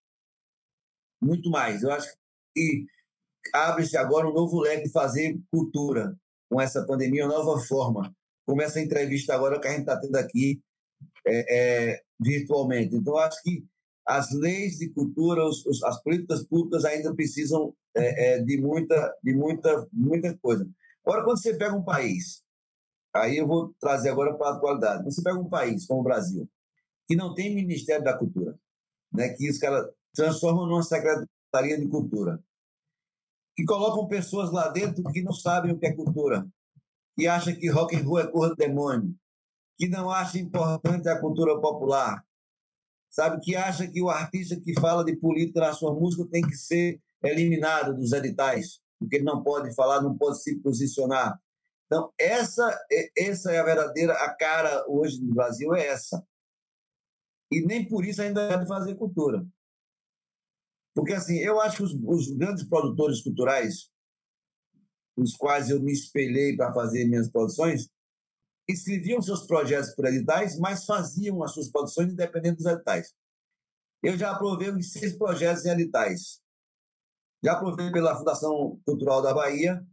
Muito 1.20 1.50
mais. 1.50 1.82
Eu 1.82 1.90
acho 1.92 2.12
que 2.54 2.86
abre-se 3.52 3.96
agora 3.96 4.28
um 4.28 4.32
novo 4.32 4.60
leque 4.60 4.84
de 4.84 4.92
fazer 4.92 5.38
cultura 5.50 6.16
com 6.48 6.60
essa 6.60 6.84
pandemia, 6.86 7.24
uma 7.24 7.34
nova 7.34 7.60
forma. 7.60 8.14
Como 8.46 8.62
essa 8.62 8.80
entrevista 8.80 9.34
agora 9.34 9.60
que 9.60 9.66
a 9.66 9.70
gente 9.70 9.80
está 9.80 9.98
tendo 9.98 10.16
aqui 10.16 10.60
é, 11.26 11.56
é, 11.94 12.02
virtualmente. 12.20 12.94
Então, 12.94 13.16
acho 13.18 13.42
que 13.42 13.64
as 14.06 14.30
leis 14.30 14.78
de 14.78 14.88
cultura, 14.90 15.44
os, 15.44 15.66
os, 15.66 15.82
as 15.82 16.00
políticas 16.02 16.44
públicas 16.44 16.84
ainda 16.84 17.14
precisam 17.14 17.74
é, 17.96 18.34
é 18.34 18.42
de 18.42 18.60
muita, 18.60 19.14
de 19.22 19.34
muita, 19.34 19.88
muita 19.92 20.36
coisa. 20.38 20.68
Agora, 21.04 21.24
quando 21.24 21.42
você 21.42 21.54
pega 21.54 21.74
um 21.74 21.82
país, 21.82 22.42
aí 23.16 23.38
eu 23.38 23.46
vou 23.46 23.74
trazer 23.80 24.10
agora 24.10 24.34
para 24.36 24.48
a 24.48 24.56
atualidade. 24.56 25.04
Você 25.04 25.22
pega 25.22 25.38
um 25.38 25.48
país 25.48 25.86
como 25.86 26.00
o 26.00 26.04
Brasil, 26.04 26.48
que 27.06 27.16
não 27.16 27.34
tem 27.34 27.54
Ministério 27.54 28.04
da 28.04 28.16
Cultura, 28.16 28.58
né, 29.12 29.30
que 29.30 29.50
os 29.50 29.58
caras 29.58 29.88
transformam 30.14 30.66
numa 30.66 30.82
Secretaria 30.82 31.78
de 31.78 31.88
Cultura, 31.88 32.42
que 33.54 33.64
colocam 33.64 34.06
pessoas 34.06 34.52
lá 34.52 34.68
dentro 34.68 35.02
que 35.04 35.22
não 35.22 35.32
sabem 35.32 35.72
o 35.72 35.78
que 35.78 35.86
é 35.86 35.94
cultura, 35.94 36.46
que 37.16 37.26
acham 37.26 37.54
que 37.54 37.70
rock 37.70 37.96
and 37.96 38.04
roll 38.04 38.18
é 38.18 38.26
cor 38.26 38.50
do 38.50 38.56
demônio, 38.56 39.14
que 39.76 39.88
não 39.88 40.10
acha 40.10 40.38
importante 40.38 41.08
a 41.08 41.20
cultura 41.20 41.58
popular, 41.60 42.22
sabe, 43.08 43.40
que 43.40 43.56
acha 43.56 43.86
que 43.86 44.02
o 44.02 44.10
artista 44.10 44.60
que 44.60 44.78
fala 44.78 45.02
de 45.02 45.16
política 45.16 45.60
na 45.60 45.72
sua 45.72 45.94
música 45.94 46.28
tem 46.30 46.42
que 46.42 46.54
ser 46.54 47.00
eliminado 47.22 47.94
dos 47.94 48.12
editais, 48.12 48.80
porque 48.98 49.16
ele 49.16 49.24
não 49.24 49.42
pode 49.42 49.74
falar, 49.74 50.02
não 50.02 50.16
pode 50.16 50.42
se 50.42 50.56
posicionar. 50.56 51.40
Então, 51.86 52.12
essa, 52.18 52.78
essa 53.16 53.52
é 53.52 53.60
a 53.60 53.64
verdadeira, 53.64 54.12
a 54.12 54.34
cara 54.34 54.84
hoje 54.88 55.22
no 55.22 55.34
Brasil 55.34 55.72
é 55.74 55.86
essa. 55.86 56.24
E 57.50 57.64
nem 57.64 57.88
por 57.88 58.04
isso 58.04 58.20
ainda 58.20 58.48
deve 58.48 58.66
fazer 58.66 58.96
cultura. 58.96 59.46
Porque, 60.94 61.12
assim, 61.12 61.36
eu 61.38 61.60
acho 61.60 61.76
que 61.76 61.82
os, 61.84 61.94
os 62.04 62.36
grandes 62.36 62.64
produtores 62.64 63.22
culturais, 63.22 63.90
os 65.16 65.36
quais 65.36 65.70
eu 65.70 65.80
me 65.80 65.92
espelhei 65.92 66.56
para 66.56 66.72
fazer 66.72 67.04
minhas 67.04 67.30
produções, 67.30 67.88
escreviam 68.68 69.22
seus 69.22 69.46
projetos 69.46 69.94
por 69.94 70.06
editais, 70.06 70.58
mas 70.58 70.84
faziam 70.84 71.42
as 71.44 71.52
suas 71.52 71.70
produções 71.70 72.12
independente 72.12 72.56
dos 72.56 72.66
editais. 72.66 73.14
Eu 74.02 74.18
já 74.18 74.32
aprovei 74.32 74.70
os 74.70 74.92
seis 74.92 75.16
projetos 75.16 75.64
em 75.64 75.70
editais. 75.70 76.40
Já 77.44 77.52
aprovei 77.52 77.92
pela 77.92 78.16
Fundação 78.16 78.80
Cultural 78.84 79.22
da 79.22 79.32
Bahia, 79.32 79.86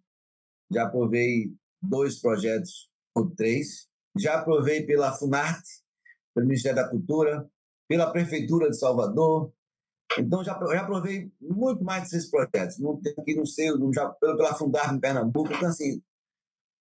já 0.72 0.86
aprovei 0.86 1.54
dois 1.84 2.20
projetos 2.20 2.90
ou 3.16 3.30
três, 3.30 3.88
já 4.18 4.40
aprovei 4.40 4.86
pela 4.86 5.12
Funarte, 5.14 5.84
pelo 6.34 6.48
Ministério 6.48 6.78
da 6.78 6.90
Cultura, 6.90 7.48
pela 7.88 8.12
Prefeitura 8.12 8.70
de 8.70 8.78
Salvador, 8.78 9.52
então, 10.20 10.44
já, 10.44 10.54
já 10.54 10.86
provei 10.86 11.32
muito 11.42 11.84
mais 11.84 12.04
desses 12.04 12.30
projetos. 12.30 12.78
Não 12.80 13.00
tem 13.02 13.14
aqui, 13.18 13.36
não 13.36 13.46
sei, 13.46 13.70
já, 13.94 14.10
pela 14.10 14.54
Fundar 14.54 14.94
em 14.94 15.00
Pernambuco. 15.00 15.52
Então, 15.54 15.70
assim, 15.70 16.02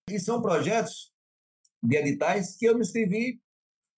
e 0.09 0.19
são 0.19 0.41
projetos 0.41 1.11
de 1.81 1.97
editais 1.97 2.55
que 2.55 2.65
eu 2.65 2.75
me 2.75 2.81
inscrevi, 2.81 3.41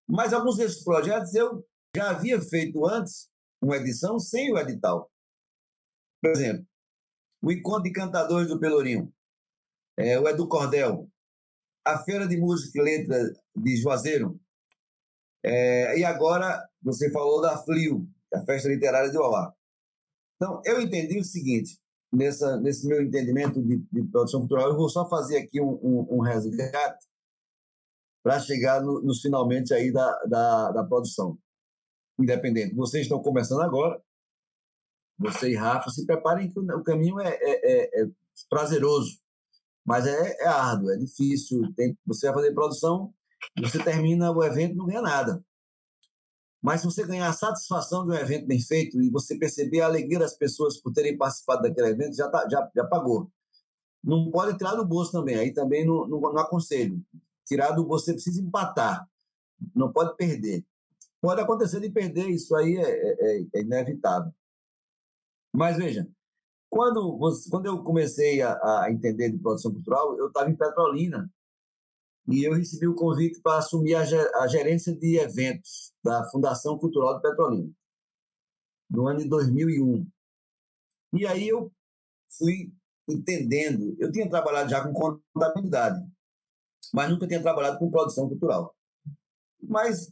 mas 0.07 0.33
alguns 0.33 0.57
desses 0.57 0.83
projetos 0.83 1.33
eu 1.33 1.65
já 1.95 2.11
havia 2.11 2.39
feito 2.41 2.85
antes 2.85 3.29
uma 3.61 3.77
edição 3.77 4.19
sem 4.19 4.51
o 4.51 4.57
edital. 4.57 5.11
Por 6.21 6.31
exemplo, 6.31 6.65
o 7.41 7.51
Encontro 7.51 7.83
de 7.83 7.91
Cantadores 7.91 8.47
do 8.47 8.59
Pelourinho, 8.59 9.13
é, 9.97 10.19
o 10.19 10.27
Edu 10.27 10.47
Cordel, 10.47 11.09
a 11.85 11.99
Feira 11.99 12.27
de 12.27 12.37
Música 12.37 12.79
e 12.79 12.81
Letra 12.81 13.33
de 13.55 13.77
Juazeiro, 13.77 14.39
é, 15.43 15.99
e 15.99 16.03
agora 16.03 16.67
você 16.81 17.11
falou 17.11 17.41
da 17.41 17.57
FLIO, 17.57 18.07
a 18.33 18.41
Festa 18.41 18.67
Literária 18.67 19.11
de 19.11 19.17
Olá. 19.17 19.53
Então, 20.35 20.61
eu 20.65 20.81
entendi 20.81 21.19
o 21.19 21.23
seguinte, 21.23 21.79
nessa, 22.11 22.57
nesse 22.57 22.87
meu 22.87 23.01
entendimento 23.01 23.61
de, 23.61 23.77
de 23.91 24.03
produção 24.03 24.41
cultural, 24.41 24.69
eu 24.69 24.75
vou 24.75 24.89
só 24.89 25.07
fazer 25.07 25.37
aqui 25.37 25.61
um, 25.61 25.79
um, 25.83 26.17
um 26.17 26.21
resgate 26.21 27.05
para 28.23 28.39
chegar 28.39 28.81
no, 28.81 29.01
nos 29.01 29.21
finalmente 29.21 29.73
aí 29.73 29.91
da, 29.91 30.23
da, 30.23 30.71
da 30.71 30.83
produção 30.83 31.37
independente. 32.19 32.75
Vocês 32.75 33.03
estão 33.03 33.21
começando 33.21 33.61
agora, 33.61 34.01
você 35.17 35.51
e 35.51 35.55
Rafa, 35.55 35.89
se 35.89 36.05
preparem 36.05 36.49
que 36.49 36.59
o, 36.59 36.83
caminho 36.83 37.19
é, 37.19 37.29
é, 37.29 37.71
é, 37.71 38.03
é 38.03 38.07
prazeroso, 38.49 39.19
mas 39.85 40.07
é, 40.07 40.37
é, 40.41 40.47
árduo, 40.47 40.89
é 40.89 40.97
difícil. 40.97 41.71
Tem, 41.75 41.95
você 42.05 42.25
vai 42.27 42.35
fazer 42.35 42.53
produção, 42.53 43.13
você 43.61 43.81
termina 43.83 44.31
o 44.31 44.43
evento 44.43 44.75
não 44.75 44.87
ganha 44.87 45.01
nada. 45.01 45.45
Mas 46.61 46.81
se 46.81 46.87
você 46.87 47.05
ganhar 47.05 47.29
a 47.29 47.33
satisfação 47.33 48.03
de 48.03 48.11
um 48.11 48.15
evento 48.15 48.47
bem 48.47 48.59
feito 48.59 48.99
e 48.99 49.11
você 49.11 49.37
perceber 49.37 49.81
a 49.81 49.85
alegria 49.85 50.17
das 50.17 50.35
pessoas 50.35 50.81
por 50.81 50.91
terem 50.91 51.15
participado 51.15 51.61
daquele 51.61 51.89
evento, 51.89 52.15
já, 52.15 52.27
tá, 52.27 52.47
já, 52.49 52.67
já 52.75 52.83
pagou. 52.85 53.29
Não 54.03 54.31
pode 54.31 54.57
tirar 54.57 54.73
do 54.73 54.83
bolso 54.83 55.11
também, 55.11 55.35
aí 55.35 55.53
também 55.53 55.85
não, 55.85 56.07
não, 56.07 56.19
não 56.19 56.39
aconselho. 56.39 56.99
Tirar 57.45 57.71
do 57.71 57.85
bolso, 57.85 58.05
você 58.05 58.13
precisa 58.13 58.41
empatar, 58.41 59.07
não 59.75 59.91
pode 59.91 60.15
perder. 60.15 60.65
Pode 61.21 61.41
acontecer 61.41 61.79
de 61.79 61.89
perder, 61.91 62.29
isso 62.29 62.55
aí 62.55 62.77
é, 62.77 62.81
é, 62.81 63.45
é 63.53 63.61
inevitável. 63.61 64.33
Mas 65.53 65.77
veja, 65.77 66.07
quando, 66.69 67.17
quando 67.49 67.65
eu 67.65 67.83
comecei 67.83 68.41
a, 68.41 68.53
a 68.83 68.91
entender 68.91 69.29
de 69.29 69.37
produção 69.37 69.71
cultural, 69.71 70.17
eu 70.17 70.27
estava 70.27 70.49
em 70.49 70.55
Petrolina, 70.55 71.29
e 72.27 72.43
eu 72.43 72.53
recebi 72.53 72.87
o 72.87 72.95
convite 72.95 73.39
para 73.41 73.59
assumir 73.59 73.95
a 73.95 74.47
gerência 74.47 74.95
de 74.95 75.17
eventos 75.17 75.93
da 76.03 76.27
Fundação 76.31 76.77
Cultural 76.77 77.15
de 77.15 77.21
Petrolina, 77.21 77.71
no 78.89 79.07
ano 79.07 79.19
de 79.19 79.29
2001. 79.29 80.07
E 81.13 81.25
aí 81.27 81.47
eu 81.47 81.71
fui 82.37 82.73
entendendo, 83.07 83.95
eu 83.99 84.11
tinha 84.11 84.27
trabalhado 84.27 84.69
já 84.69 84.83
com 84.83 85.21
contabilidade, 85.33 86.03
mas 86.91 87.09
nunca 87.09 87.27
tinha 87.27 87.41
trabalhado 87.41 87.77
com 87.77 87.91
produção 87.91 88.27
cultural. 88.27 88.75
Mas 89.61 90.11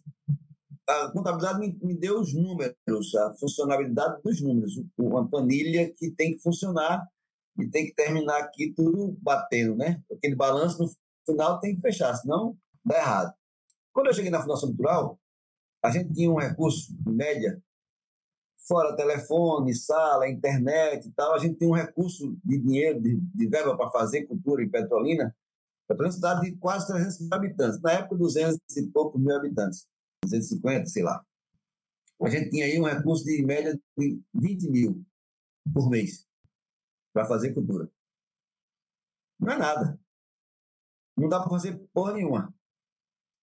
a 0.88 1.12
contabilidade 1.12 1.60
me, 1.60 1.78
me 1.82 1.96
deu 1.96 2.20
os 2.20 2.34
números, 2.34 3.16
a 3.16 3.34
funcionalidade 3.36 4.22
dos 4.22 4.42
números, 4.42 4.82
uma 4.98 5.28
planilha 5.28 5.92
que 5.94 6.12
tem 6.12 6.34
que 6.34 6.42
funcionar 6.42 7.08
e 7.58 7.68
tem 7.68 7.86
que 7.86 7.94
terminar 7.94 8.40
aqui 8.40 8.74
tudo 8.76 9.16
batendo, 9.22 9.76
né? 9.76 10.02
Aquele 10.12 10.36
balanço 10.36 10.82
no 10.82 10.90
final 11.26 11.60
tem 11.60 11.76
que 11.76 11.82
fechar, 11.82 12.14
senão 12.16 12.58
dá 12.84 12.98
errado. 12.98 13.34
Quando 13.94 14.08
eu 14.08 14.14
cheguei 14.14 14.32
na 14.32 14.42
Fundação 14.42 14.70
Cultural, 14.70 15.20
a 15.84 15.92
gente 15.92 16.14
tinha 16.14 16.32
um 16.32 16.40
recurso, 16.40 16.94
em 17.08 17.12
média, 17.12 17.62
fora 18.68 18.96
telefone, 18.96 19.76
sala, 19.76 20.30
internet 20.30 21.08
e 21.08 21.12
tal, 21.12 21.34
a 21.34 21.38
gente 21.38 21.58
tinha 21.58 21.70
um 21.70 21.76
recurso 21.76 22.36
de 22.44 22.58
dinheiro, 22.58 23.02
de, 23.02 23.16
de 23.16 23.48
verba 23.48 23.76
para 23.78 23.92
fazer 23.92 24.26
cultura 24.26 24.64
em 24.64 24.70
Petrolina, 24.70 25.36
Petrolina 25.88 26.06
é 26.06 26.08
uma 26.08 26.12
cidade 26.12 26.42
de 26.42 26.58
quase 26.58 26.88
300 26.88 27.20
mil 27.20 27.30
habitantes, 27.34 27.82
na 27.82 27.92
época 27.92 28.16
200 28.16 28.58
e 28.78 28.88
poucos 28.88 29.22
mil 29.22 29.36
habitantes, 29.36 29.86
250, 30.24 30.86
sei 30.86 31.04
lá. 31.04 31.24
A 32.22 32.30
gente 32.30 32.50
tinha 32.50 32.66
aí 32.66 32.80
um 32.80 32.86
recurso 32.86 33.26
de 33.26 33.44
média 33.44 33.78
de 33.98 34.22
20 34.34 34.70
mil 34.70 35.06
por 35.74 35.90
mês 35.90 36.26
para 37.14 37.26
fazer 37.26 37.54
cultura. 37.54 37.90
Não 39.40 39.54
é 39.54 39.58
nada. 39.58 40.00
Não 41.18 41.28
dá 41.28 41.40
para 41.40 41.50
fazer 41.50 41.78
porra 41.94 42.14
nenhuma. 42.14 42.54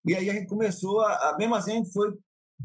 E 0.05 0.15
aí 0.15 0.30
a 0.30 0.34
gente 0.34 0.47
começou, 0.47 1.01
a, 1.01 1.30
a, 1.30 1.38
mesmo 1.38 1.55
assim 1.55 1.71
a 1.71 1.75
gente 1.75 1.91
foi 1.91 2.17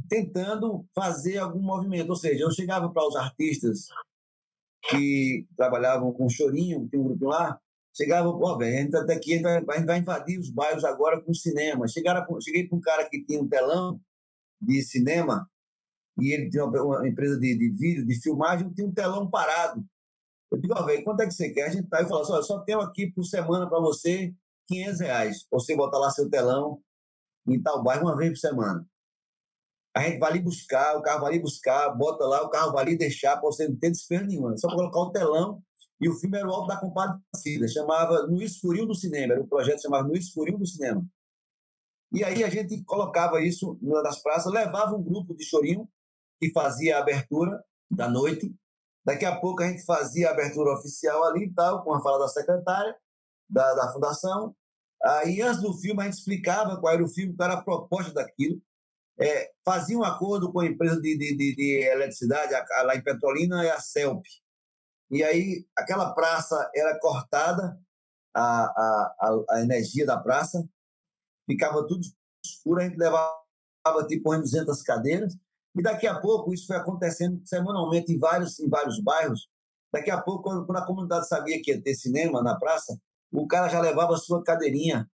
tentando 0.08 0.86
fazer 0.94 1.38
algum 1.38 1.60
movimento. 1.60 2.10
Ou 2.10 2.16
seja, 2.16 2.44
eu 2.44 2.50
chegava 2.50 2.90
para 2.90 3.06
os 3.06 3.16
artistas 3.16 3.88
que 4.88 5.46
trabalhavam 5.56 6.12
com 6.12 6.28
chorinho, 6.28 6.88
tem 6.88 7.00
um 7.00 7.04
grupo 7.04 7.26
lá, 7.26 7.60
chegava, 7.94 8.32
pô, 8.32 8.58
velho, 8.58 8.76
a 8.76 8.82
gente 8.82 8.96
até 8.96 9.06
tá 9.06 9.12
aqui, 9.14 9.34
a 9.34 9.36
gente, 9.36 9.64
vai, 9.64 9.98
invadir 9.98 10.38
os 10.38 10.50
bairros 10.50 10.84
agora 10.84 11.20
com 11.20 11.32
cinema. 11.32 11.86
Chegaram, 11.86 12.26
cheguei 12.40 12.66
para 12.66 12.76
um 12.76 12.80
cara 12.80 13.08
que 13.08 13.24
tinha 13.24 13.40
um 13.40 13.48
telão 13.48 14.00
de 14.60 14.82
cinema 14.82 15.48
e 16.18 16.32
ele 16.32 16.50
tinha 16.50 16.64
uma, 16.64 17.08
empresa 17.08 17.38
de, 17.38 17.56
de 17.56 17.70
vídeo, 17.70 18.06
de 18.06 18.20
filmagem, 18.20 18.72
tinha 18.72 18.86
um 18.86 18.92
telão 18.92 19.30
parado. 19.30 19.84
Eu 20.50 20.60
digo, 20.60 20.74
ó, 20.76 20.82
velho, 20.84 21.04
quanto 21.04 21.20
é 21.20 21.26
que 21.26 21.34
você 21.34 21.50
quer? 21.50 21.68
A 21.68 21.70
gente 21.70 21.88
tá 21.88 22.02
e 22.02 22.06
falou 22.06 22.22
assim, 22.22 22.46
só 22.46 22.60
tenho 22.60 22.80
aqui 22.80 23.10
por 23.10 23.24
semana 23.24 23.68
para 23.68 23.80
você 23.80 24.34
500 24.66 25.00
reais. 25.00 25.46
Você 25.50 25.76
botar 25.76 25.98
lá 25.98 26.10
seu 26.10 26.28
telão 26.28 26.80
em 27.46 27.60
tal 27.60 27.82
bairro 27.82 28.06
uma 28.06 28.16
vez 28.16 28.30
por 28.30 28.38
semana. 28.38 28.86
A 29.96 30.02
gente 30.02 30.18
vai 30.18 30.30
ali 30.30 30.40
buscar, 30.40 30.96
o 30.96 31.02
carro 31.02 31.20
vai 31.20 31.32
ali 31.32 31.40
buscar, 31.40 31.90
bota 31.90 32.24
lá, 32.24 32.42
o 32.42 32.50
carro 32.50 32.72
vai 32.72 32.84
ali 32.84 32.98
deixar 32.98 33.36
para 33.36 33.48
você 33.48 33.68
não 33.68 33.76
ter 33.76 33.90
despesa 33.90 34.24
nenhuma. 34.24 34.54
É 34.54 34.56
só 34.56 34.68
colocar 34.68 34.98
o 35.00 35.10
telão 35.10 35.62
e 36.00 36.08
o 36.08 36.14
filme 36.14 36.38
era 36.38 36.48
o 36.48 36.52
Alto 36.52 36.68
da 36.68 36.76
Compadecida, 36.76 37.68
chamava 37.68 38.26
No 38.26 38.42
Escurinho 38.42 38.86
do 38.86 38.94
Cinema, 38.94 39.34
era 39.34 39.42
um 39.42 39.46
projeto 39.46 39.82
chamado 39.82 40.08
No 40.08 40.16
Escurinho 40.16 40.58
do 40.58 40.66
Cinema. 40.66 41.04
E 42.12 42.22
aí 42.22 42.44
a 42.44 42.48
gente 42.48 42.82
colocava 42.84 43.42
isso 43.42 43.78
numa 43.82 44.02
das 44.02 44.22
praças, 44.22 44.52
levava 44.52 44.94
um 44.94 45.02
grupo 45.02 45.34
de 45.34 45.44
chorinho 45.44 45.88
que 46.38 46.52
fazia 46.52 46.96
a 46.96 47.00
abertura 47.00 47.62
da 47.90 48.08
noite. 48.08 48.54
Daqui 49.04 49.24
a 49.24 49.36
pouco 49.38 49.62
a 49.62 49.68
gente 49.68 49.84
fazia 49.84 50.28
a 50.28 50.32
abertura 50.32 50.74
oficial 50.74 51.24
ali 51.24 51.46
e 51.46 51.52
tal, 51.52 51.82
com 51.82 51.92
a 51.92 52.02
fala 52.02 52.20
da 52.20 52.28
secretária 52.28 52.96
da, 53.48 53.74
da 53.74 53.92
fundação. 53.92 54.54
Aí, 55.02 55.42
antes 55.42 55.60
do 55.60 55.74
filme, 55.74 56.02
a 56.02 56.04
gente 56.04 56.18
explicava 56.18 56.80
qual 56.80 56.94
era 56.94 57.04
o 57.04 57.08
filme, 57.08 57.34
qual 57.34 57.50
era 57.50 57.58
a 57.58 57.62
proposta 57.62 58.12
daquilo. 58.12 58.60
É, 59.18 59.50
fazia 59.64 59.98
um 59.98 60.02
acordo 60.02 60.52
com 60.52 60.60
a 60.60 60.66
empresa 60.66 61.00
de, 61.00 61.16
de, 61.16 61.36
de, 61.36 61.54
de 61.54 61.84
eletricidade, 61.84 62.54
a, 62.54 62.64
a, 62.78 62.82
lá 62.84 62.96
em 62.96 63.02
Petrolina, 63.02 63.64
é 63.64 63.70
a 63.70 63.80
CELP. 63.80 64.24
E 65.14 65.22
aí, 65.22 65.64
aquela 65.76 66.12
praça 66.12 66.68
era 66.74 66.98
cortada, 66.98 67.78
a, 68.34 68.64
a, 68.64 69.44
a, 69.50 69.60
energia 69.60 70.04
da 70.04 70.18
praça, 70.18 70.68
ficava 71.48 71.86
tudo 71.86 72.04
escuro, 72.44 72.80
a 72.80 72.84
gente 72.84 72.96
levava 72.96 73.32
tipo 74.08 74.36
200 74.36 74.82
cadeiras, 74.82 75.36
e 75.72 75.80
daqui 75.80 76.08
a 76.08 76.18
pouco 76.18 76.52
isso 76.52 76.66
foi 76.66 76.74
acontecendo 76.74 77.40
semanalmente 77.44 78.12
em 78.12 78.18
vários, 78.18 78.58
em 78.58 78.68
vários 78.68 79.00
bairros. 79.00 79.48
Daqui 79.92 80.10
a 80.10 80.20
pouco, 80.20 80.66
quando 80.66 80.76
a 80.76 80.84
comunidade 80.84 81.28
sabia 81.28 81.62
que 81.62 81.70
ia 81.70 81.80
ter 81.80 81.94
cinema 81.94 82.42
na 82.42 82.58
praça, 82.58 82.98
o 83.30 83.46
cara 83.46 83.68
já 83.68 83.80
levava 83.80 84.14
a 84.14 84.18
sua 84.18 84.42
cadeirinha. 84.42 85.08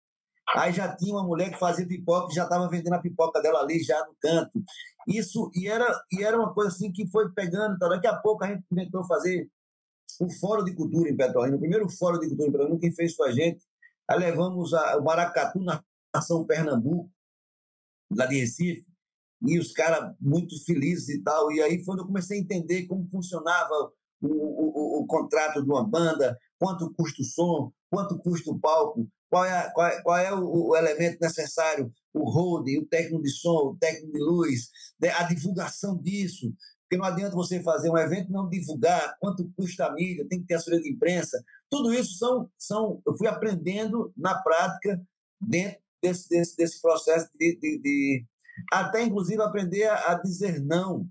Aí 0.55 0.73
já 0.73 0.95
tinha 0.95 1.13
uma 1.13 1.25
mulher 1.25 1.51
que 1.51 1.59
fazia 1.59 1.89
pipoca, 1.89 2.33
já 2.33 2.45
estava 2.45 2.69
vendendo 2.69 2.95
a 2.95 3.01
pipoca 3.01 3.43
dela 3.43 3.63
ali, 3.63 3.83
já 3.83 3.99
no 4.07 4.15
canto. 4.21 4.63
Isso, 5.09 5.51
e 5.57 5.67
era, 5.67 5.93
e 6.13 6.23
era 6.23 6.39
uma 6.39 6.55
coisa 6.55 6.71
assim 6.71 6.93
que 6.93 7.11
foi 7.11 7.29
pegando. 7.33 7.75
Então, 7.75 7.89
daqui 7.89 8.07
a 8.07 8.15
pouco 8.17 8.45
a 8.45 8.47
gente 8.47 8.63
tentou 8.73 9.05
fazer 9.05 9.51
o 10.21 10.31
Fórum 10.31 10.65
de 10.65 10.75
Cultura 10.75 11.09
em 11.09 11.17
Petrolina, 11.17 11.57
o 11.57 11.61
primeiro 11.61 11.89
Fórum 11.89 12.19
de 12.19 12.29
Cultura 12.29 12.49
em 12.49 12.53
Petrolina, 12.53 12.81
quem 12.81 12.93
fez 12.93 13.15
foi 13.15 13.31
a 13.31 13.33
gente. 13.33 13.65
Aí 14.09 14.19
levamos 14.19 14.73
a, 14.75 14.99
o 14.99 15.05
Maracatu 15.05 15.61
na 15.61 15.83
Nação 16.15 16.45
Pernambuco, 16.45 17.11
lá 18.11 18.27
de 18.27 18.41
Recife, 18.41 18.87
e 19.43 19.59
os 19.59 19.73
caras 19.73 20.15
muito 20.21 20.63
felizes 20.65 21.09
e 21.09 21.23
tal. 21.23 21.53
E 21.53 21.63
aí 21.63 21.77
foi 21.77 21.85
quando 21.85 22.01
eu 22.01 22.07
comecei 22.07 22.39
a 22.39 22.41
entender 22.41 22.87
como 22.87 23.09
funcionava 23.09 23.93
o, 24.21 24.27
o, 24.27 24.99
o, 24.99 25.03
o 25.03 25.07
contrato 25.07 25.63
de 25.63 25.71
uma 25.71 25.87
banda, 25.87 26.39
quanto 26.59 26.93
custa 26.95 27.23
o 27.23 27.25
som, 27.25 27.73
quanto 27.91 28.19
custa 28.19 28.51
o 28.51 28.59
palco, 28.59 29.09
qual 29.31 29.45
é, 29.45 29.71
qual 29.71 29.87
é, 29.87 30.03
qual 30.03 30.19
é 30.19 30.35
o, 30.35 30.69
o, 30.69 30.77
elemento 30.77 31.19
necessário, 31.21 31.93
o 32.13 32.29
holding, 32.29 32.79
o 32.79 32.87
técnico 32.87 33.23
de 33.23 33.31
som, 33.31 33.71
o 33.71 33.77
técnico 33.79 34.13
de 34.13 34.19
luz, 34.19 34.71
né, 35.01 35.11
a 35.11 35.23
divulgação 35.25 35.97
disso. 35.99 36.53
Porque 36.89 36.97
não 36.97 37.05
adianta 37.05 37.37
você 37.37 37.63
fazer 37.63 37.91
um 37.91 37.99
evento 37.99 38.31
e 38.31 38.33
não 38.33 38.49
divulgar 38.49 39.15
quanto 39.21 39.53
custa 39.55 39.85
a 39.85 39.93
mídia, 39.93 40.27
tem 40.27 40.41
que 40.41 40.47
ter 40.47 40.55
assessoria 40.55 40.81
de 40.81 40.91
imprensa. 40.91 41.45
Tudo 41.69 41.93
isso 41.93 42.17
são, 42.17 42.51
são 42.57 43.03
eu 43.07 43.15
fui 43.15 43.29
aprendendo 43.29 44.11
na 44.17 44.41
prática 44.41 44.99
dentro 45.39 45.79
desse, 46.03 46.29
desse, 46.31 46.57
desse 46.57 46.81
processo 46.81 47.29
de, 47.39 47.59
de, 47.61 47.79
de 47.79 48.27
até 48.73 49.03
inclusive 49.03 49.43
aprender 49.43 49.85
a, 49.85 50.13
a 50.13 50.15
dizer 50.15 50.65
não 50.65 51.07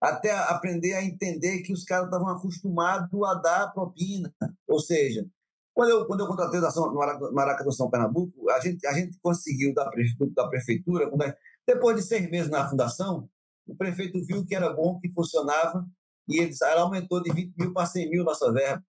até 0.00 0.32
aprender 0.32 0.94
a 0.94 1.04
entender 1.04 1.60
que 1.60 1.74
os 1.74 1.84
caras 1.84 2.06
estavam 2.06 2.28
acostumados 2.28 3.22
a 3.22 3.34
dar 3.34 3.68
propina. 3.74 4.34
Ou 4.66 4.80
seja, 4.80 5.28
quando 5.74 5.90
eu, 5.90 6.06
quando 6.06 6.20
eu 6.20 6.26
contratei 6.26 6.58
no 6.58 7.32
Maracatu 7.34 7.70
São 7.70 7.90
Pernambuco, 7.90 8.48
a 8.48 8.60
gente, 8.60 8.86
a 8.86 8.94
gente 8.94 9.18
conseguiu 9.22 9.74
da 9.74 9.90
prefeitura, 9.90 10.30
da 10.34 10.48
prefeitura 10.48 11.10
depois 11.66 11.96
de 11.96 12.02
seis 12.02 12.30
meses 12.30 12.50
na 12.50 12.66
fundação, 12.66 13.28
o 13.70 13.76
prefeito 13.76 14.22
viu 14.24 14.44
que 14.44 14.54
era 14.54 14.72
bom, 14.72 14.98
que 14.98 15.12
funcionava, 15.12 15.86
e 16.28 16.38
ele, 16.40 16.54
ela 16.62 16.82
aumentou 16.82 17.22
de 17.22 17.32
20 17.32 17.54
mil 17.56 17.72
para 17.72 17.86
100 17.86 18.10
mil 18.10 18.24
nossa 18.24 18.52
verba. 18.52 18.84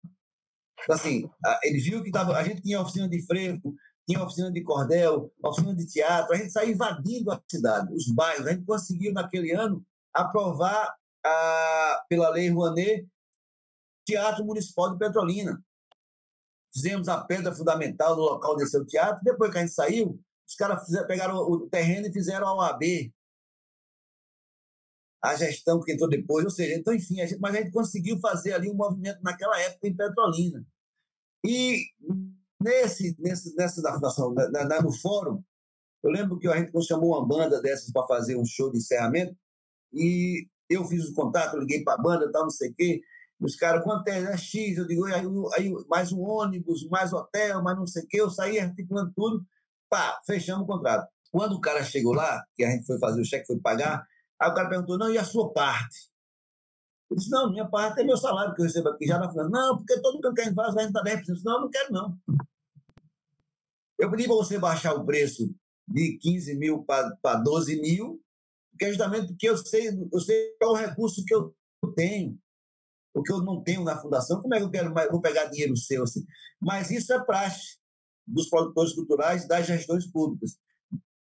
Então, 0.82 0.96
assim, 0.96 1.28
ele 1.62 1.78
viu 1.78 2.02
que 2.02 2.10
tava, 2.10 2.36
a 2.36 2.42
gente 2.42 2.62
tinha 2.62 2.80
oficina 2.80 3.08
de 3.08 3.24
freio, 3.26 3.60
tinha 4.08 4.22
oficina 4.22 4.50
de 4.50 4.62
cordel, 4.62 5.32
oficina 5.42 5.74
de 5.74 5.86
teatro, 5.86 6.34
a 6.34 6.36
gente 6.36 6.50
saiu 6.50 6.70
invadindo 6.70 7.30
a 7.30 7.40
cidade, 7.48 7.92
os 7.94 8.08
bairros. 8.12 8.46
A 8.46 8.52
gente 8.52 8.64
conseguiu, 8.64 9.12
naquele 9.12 9.52
ano, 9.52 9.84
aprovar 10.12 10.94
a, 11.24 12.04
pela 12.08 12.30
Lei 12.30 12.50
Rouanet, 12.50 13.06
Teatro 14.04 14.44
Municipal 14.44 14.90
de 14.92 14.98
Petrolina. 14.98 15.62
Fizemos 16.72 17.08
a 17.08 17.22
pedra 17.24 17.54
fundamental 17.54 18.16
no 18.16 18.22
local 18.22 18.56
desse 18.56 18.84
teatro. 18.86 19.22
Depois 19.22 19.50
que 19.50 19.58
a 19.58 19.60
gente 19.60 19.72
saiu, 19.72 20.20
os 20.48 20.54
caras 20.54 20.84
pegaram 21.06 21.36
o 21.36 21.68
terreno 21.68 22.06
e 22.06 22.12
fizeram 22.12 22.46
a 22.48 22.54
OAB. 22.54 23.12
A 25.22 25.34
gestão 25.34 25.80
que 25.80 25.92
entrou 25.92 26.08
depois, 26.08 26.44
ou 26.44 26.50
seja, 26.50 26.74
então, 26.74 26.94
enfim, 26.94 27.20
a 27.20 27.26
gente, 27.26 27.40
mas 27.40 27.54
a 27.54 27.58
gente 27.58 27.72
conseguiu 27.72 28.18
fazer 28.20 28.52
ali 28.52 28.70
um 28.70 28.74
movimento 28.74 29.20
naquela 29.22 29.60
época 29.60 29.86
em 29.86 29.96
Petrolina. 29.96 30.64
E 31.44 31.84
nesse, 32.60 33.16
nesse, 33.18 33.54
nessa 33.54 33.82
da 33.82 33.94
fundação, 33.94 34.32
na, 34.32 34.82
no 34.82 34.92
fórum, 34.92 35.42
eu 36.02 36.10
lembro 36.10 36.38
que 36.38 36.48
a 36.48 36.56
gente 36.56 36.72
chamou 36.84 37.10
uma 37.10 37.26
banda 37.26 37.60
dessas 37.60 37.92
para 37.92 38.06
fazer 38.06 38.36
um 38.36 38.44
show 38.44 38.70
de 38.70 38.78
encerramento 38.78 39.36
e 39.92 40.46
eu 40.68 40.84
fiz 40.84 41.08
o 41.08 41.14
contato, 41.14 41.58
liguei 41.58 41.82
para 41.82 41.94
a 41.94 42.02
banda, 42.02 42.30
tal, 42.30 42.44
não 42.44 42.50
sei 42.50 42.70
o 42.70 42.74
quê. 42.74 43.00
Os 43.40 43.56
caras, 43.56 43.82
quanto 43.82 44.06
é? 44.08 44.20
é 44.20 44.36
X? 44.36 44.76
Eu 44.76 44.86
digo, 44.86 45.04
aí, 45.06 45.24
aí, 45.56 45.72
mais 45.88 46.12
um 46.12 46.20
ônibus, 46.20 46.86
mais 46.88 47.12
hotel, 47.12 47.62
mais 47.62 47.76
não 47.76 47.86
sei 47.86 48.04
o 48.04 48.06
quê. 48.06 48.20
Eu 48.20 48.30
saí 48.30 48.58
articulando 48.58 49.12
tudo, 49.14 49.44
pá, 49.88 50.20
fechamos 50.26 50.64
o 50.64 50.66
contrato. 50.66 51.08
Quando 51.32 51.54
o 51.54 51.60
cara 51.60 51.82
chegou 51.82 52.12
lá, 52.12 52.44
que 52.54 52.64
a 52.64 52.70
gente 52.70 52.86
foi 52.86 52.98
fazer 52.98 53.20
o 53.20 53.24
cheque, 53.24 53.46
foi 53.46 53.58
pagar, 53.58 54.06
aí 54.40 54.50
o 54.50 54.54
cara 54.54 54.68
perguntou, 54.68 54.98
não, 54.98 55.10
e 55.10 55.18
a 55.18 55.24
sua 55.24 55.52
parte? 55.52 56.10
Eu 57.10 57.16
disse, 57.16 57.30
não, 57.30 57.50
minha 57.50 57.68
parte 57.68 58.00
é 58.00 58.04
meu 58.04 58.16
salário 58.16 58.54
que 58.54 58.60
eu 58.60 58.66
recebo 58.66 58.88
aqui 58.88 59.06
já 59.06 59.18
na 59.18 59.30
França. 59.30 59.50
Não, 59.50 59.76
porque 59.76 60.00
todo 60.00 60.14
mundo 60.14 60.32
que 60.32 60.40
a 60.40 60.44
gente 60.44 60.54
faz, 60.54 60.74
gente 60.74 60.86
está 60.86 61.02
10%. 61.02 61.42
Não, 61.44 61.54
eu 61.54 61.60
não 61.62 61.70
quero, 61.70 61.92
não. 61.92 62.18
Eu 63.98 64.10
pedi 64.10 64.26
para 64.26 64.36
você 64.36 64.58
baixar 64.58 64.94
o 64.94 65.04
preço 65.04 65.54
de 65.86 66.16
15 66.18 66.54
mil 66.56 66.84
para 66.84 67.36
12 67.42 67.80
mil, 67.80 68.22
porque 68.70 68.86
é 68.86 68.88
justamente 68.88 69.26
porque 69.28 69.48
eu 69.48 69.56
sei, 69.58 69.88
eu 69.88 70.20
sei 70.20 70.56
qual 70.58 70.72
o 70.72 70.76
recurso 70.76 71.24
que 71.24 71.34
eu 71.34 71.54
tenho, 71.94 72.38
o 73.12 73.22
que 73.22 73.32
eu 73.32 73.42
não 73.42 73.60
tenho 73.60 73.82
na 73.82 73.98
fundação, 73.98 74.40
como 74.40 74.54
é 74.54 74.58
que 74.58 74.64
eu 74.64 74.70
quero 74.70 74.94
vou 75.10 75.20
pegar 75.20 75.46
dinheiro 75.46 75.76
seu 75.76 76.04
assim? 76.04 76.24
Mas 76.60 76.90
isso 76.90 77.12
é 77.12 77.22
praxe 77.24 77.78
dos 78.26 78.48
produtores 78.48 78.92
culturais 78.94 79.46
das 79.48 79.66
gestões 79.66 80.06
públicas. 80.06 80.56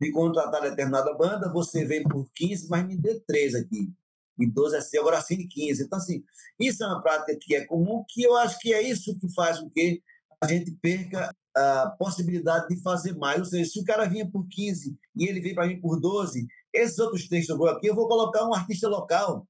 De 0.01 0.11
contratar 0.11 0.63
determinada 0.63 1.15
banda, 1.15 1.53
você 1.53 1.85
vem 1.85 2.03
por 2.03 2.29
15, 2.35 2.69
mas 2.69 2.87
me 2.87 2.97
dê 2.97 3.21
três 3.21 3.55
aqui. 3.55 3.93
E 4.39 4.47
12 4.47 4.77
é 4.77 4.81
seu, 4.81 5.03
agora 5.03 5.19
assine 5.19 5.47
15. 5.47 5.85
Então, 5.85 5.99
assim, 5.99 6.25
isso 6.59 6.83
é 6.83 6.87
uma 6.87 7.03
prática 7.03 7.37
que 7.41 7.55
é 7.55 7.65
comum, 7.65 8.05
que 8.09 8.23
eu 8.23 8.37
acho 8.37 8.59
que 8.59 8.75
é 8.75 8.83
isso 8.83 9.17
que 9.19 9.33
faz 9.33 9.61
com 9.61 9.71
que 9.71 10.03
a 10.41 10.49
gente 10.49 10.73
perca 10.73 11.35
a 11.57 11.91
possibilidade 11.99 12.69
de 12.69 12.83
fazer 12.83 13.17
mais. 13.17 13.39
Ou 13.39 13.45
seja, 13.45 13.71
se 13.71 13.81
o 13.81 13.85
cara 13.85 14.07
vinha 14.07 14.29
por 14.29 14.47
15 14.49 14.97
e 15.17 15.29
ele 15.29 15.41
veio 15.41 15.55
para 15.55 15.67
mim 15.67 15.81
por 15.81 16.01
12, 16.01 16.47
esses 16.73 16.99
outros 16.99 17.29
três 17.29 17.47
que 17.47 17.53
aqui, 17.53 17.87
eu 17.87 17.95
vou 17.95 18.09
colocar 18.09 18.45
um 18.47 18.55
artista 18.55 18.89
local 18.89 19.47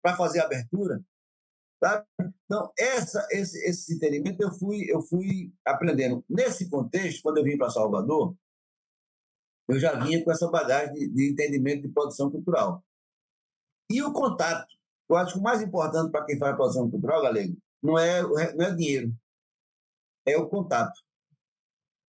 para 0.00 0.16
fazer 0.16 0.40
a 0.40 0.44
abertura. 0.44 1.02
Tá? 1.80 2.04
Então, 2.44 2.70
essa, 2.78 3.26
esse, 3.30 3.58
esse 3.66 3.94
entendimento 3.94 4.40
eu 4.42 4.52
fui, 4.52 4.84
eu 4.88 5.00
fui 5.02 5.52
aprendendo. 5.64 6.24
Nesse 6.28 6.68
contexto, 6.68 7.22
quando 7.22 7.38
eu 7.38 7.44
vim 7.44 7.56
para 7.56 7.70
Salvador, 7.70 8.36
eu 9.70 9.78
já 9.78 9.98
vinha 9.98 10.22
com 10.24 10.30
essa 10.30 10.48
bagagem 10.50 10.94
de, 10.94 11.08
de, 11.08 11.30
entendimento 11.32 11.82
de 11.82 11.88
produção 11.88 12.30
cultural. 12.30 12.84
E 13.90 14.02
o 14.02 14.12
contato. 14.12 14.68
Eu 15.08 15.16
acho 15.16 15.34
que 15.34 15.38
o 15.40 15.42
mais 15.42 15.60
importante 15.60 16.10
para 16.10 16.24
quem 16.24 16.38
faz 16.38 16.54
produção 16.54 16.88
cultural, 16.88 17.22
galego, 17.22 17.56
não 17.82 17.98
é, 17.98 18.22
não 18.22 18.66
é 18.66 18.74
dinheiro, 18.74 19.12
é 20.24 20.36
o 20.36 20.48
contato. 20.48 20.92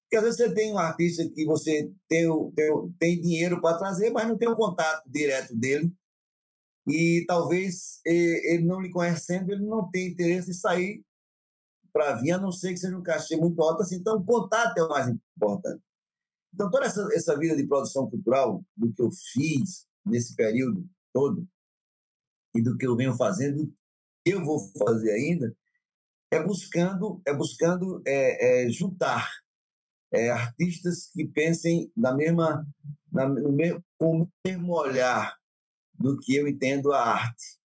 Porque 0.03 0.17
às 0.17 0.23
vezes 0.23 0.37
você 0.37 0.53
tem 0.53 0.73
um 0.73 0.77
artista 0.77 1.27
que 1.27 1.45
você 1.45 1.91
tem, 2.07 2.27
tem, 2.51 2.93
tem 2.99 3.21
dinheiro 3.21 3.61
para 3.61 3.77
trazer, 3.77 4.11
mas 4.11 4.27
não 4.27 4.37
tem 4.37 4.47
o 4.47 4.51
um 4.51 4.55
contato 4.55 5.03
direto 5.09 5.55
dele. 5.55 5.91
E 6.87 7.23
talvez 7.27 8.01
ele 8.05 8.65
não 8.65 8.81
lhe 8.81 8.91
conhecendo, 8.91 9.51
ele 9.51 9.65
não 9.65 9.89
tenha 9.89 10.09
interesse 10.09 10.51
em 10.51 10.53
sair 10.53 11.03
para 11.93 12.15
vir, 12.15 12.31
a 12.31 12.37
não 12.37 12.51
ser 12.51 12.73
que 12.73 12.77
seja 12.77 12.97
um 12.97 13.03
cachê 13.03 13.35
muito 13.35 13.61
alto 13.61 13.81
assim. 13.81 13.95
Então, 13.95 14.17
o 14.17 14.25
contato 14.25 14.77
é 14.77 14.83
o 14.83 14.89
mais 14.89 15.07
importante. 15.07 15.81
Então, 16.53 16.69
toda 16.69 16.85
essa, 16.85 17.07
essa 17.13 17.37
vida 17.37 17.55
de 17.55 17.65
produção 17.65 18.09
cultural, 18.09 18.63
do 18.75 18.91
que 18.91 19.01
eu 19.01 19.09
fiz 19.11 19.87
nesse 20.05 20.35
período 20.35 20.87
todo, 21.13 21.47
e 22.53 22.61
do 22.61 22.77
que 22.77 22.85
eu 22.85 22.95
venho 22.95 23.15
fazendo, 23.15 23.73
eu 24.25 24.43
vou 24.43 24.59
fazer 24.77 25.11
ainda, 25.11 25.55
é 26.31 26.41
buscando, 26.43 27.21
é 27.25 27.33
buscando 27.33 28.01
é, 28.05 28.65
é, 28.65 28.69
juntar 28.69 29.29
é, 30.13 30.29
artistas 30.29 31.09
que 31.13 31.25
pensem 31.25 31.91
na 31.95 32.13
mesma, 32.13 32.65
na, 33.11 33.27
no 33.27 33.51
mesmo, 33.51 33.83
com 33.97 34.23
o 34.23 34.29
mesmo 34.45 34.73
olhar 34.73 35.35
do 35.93 36.17
que 36.17 36.35
eu 36.35 36.47
entendo 36.47 36.91
a 36.91 37.01
arte. 37.01 37.59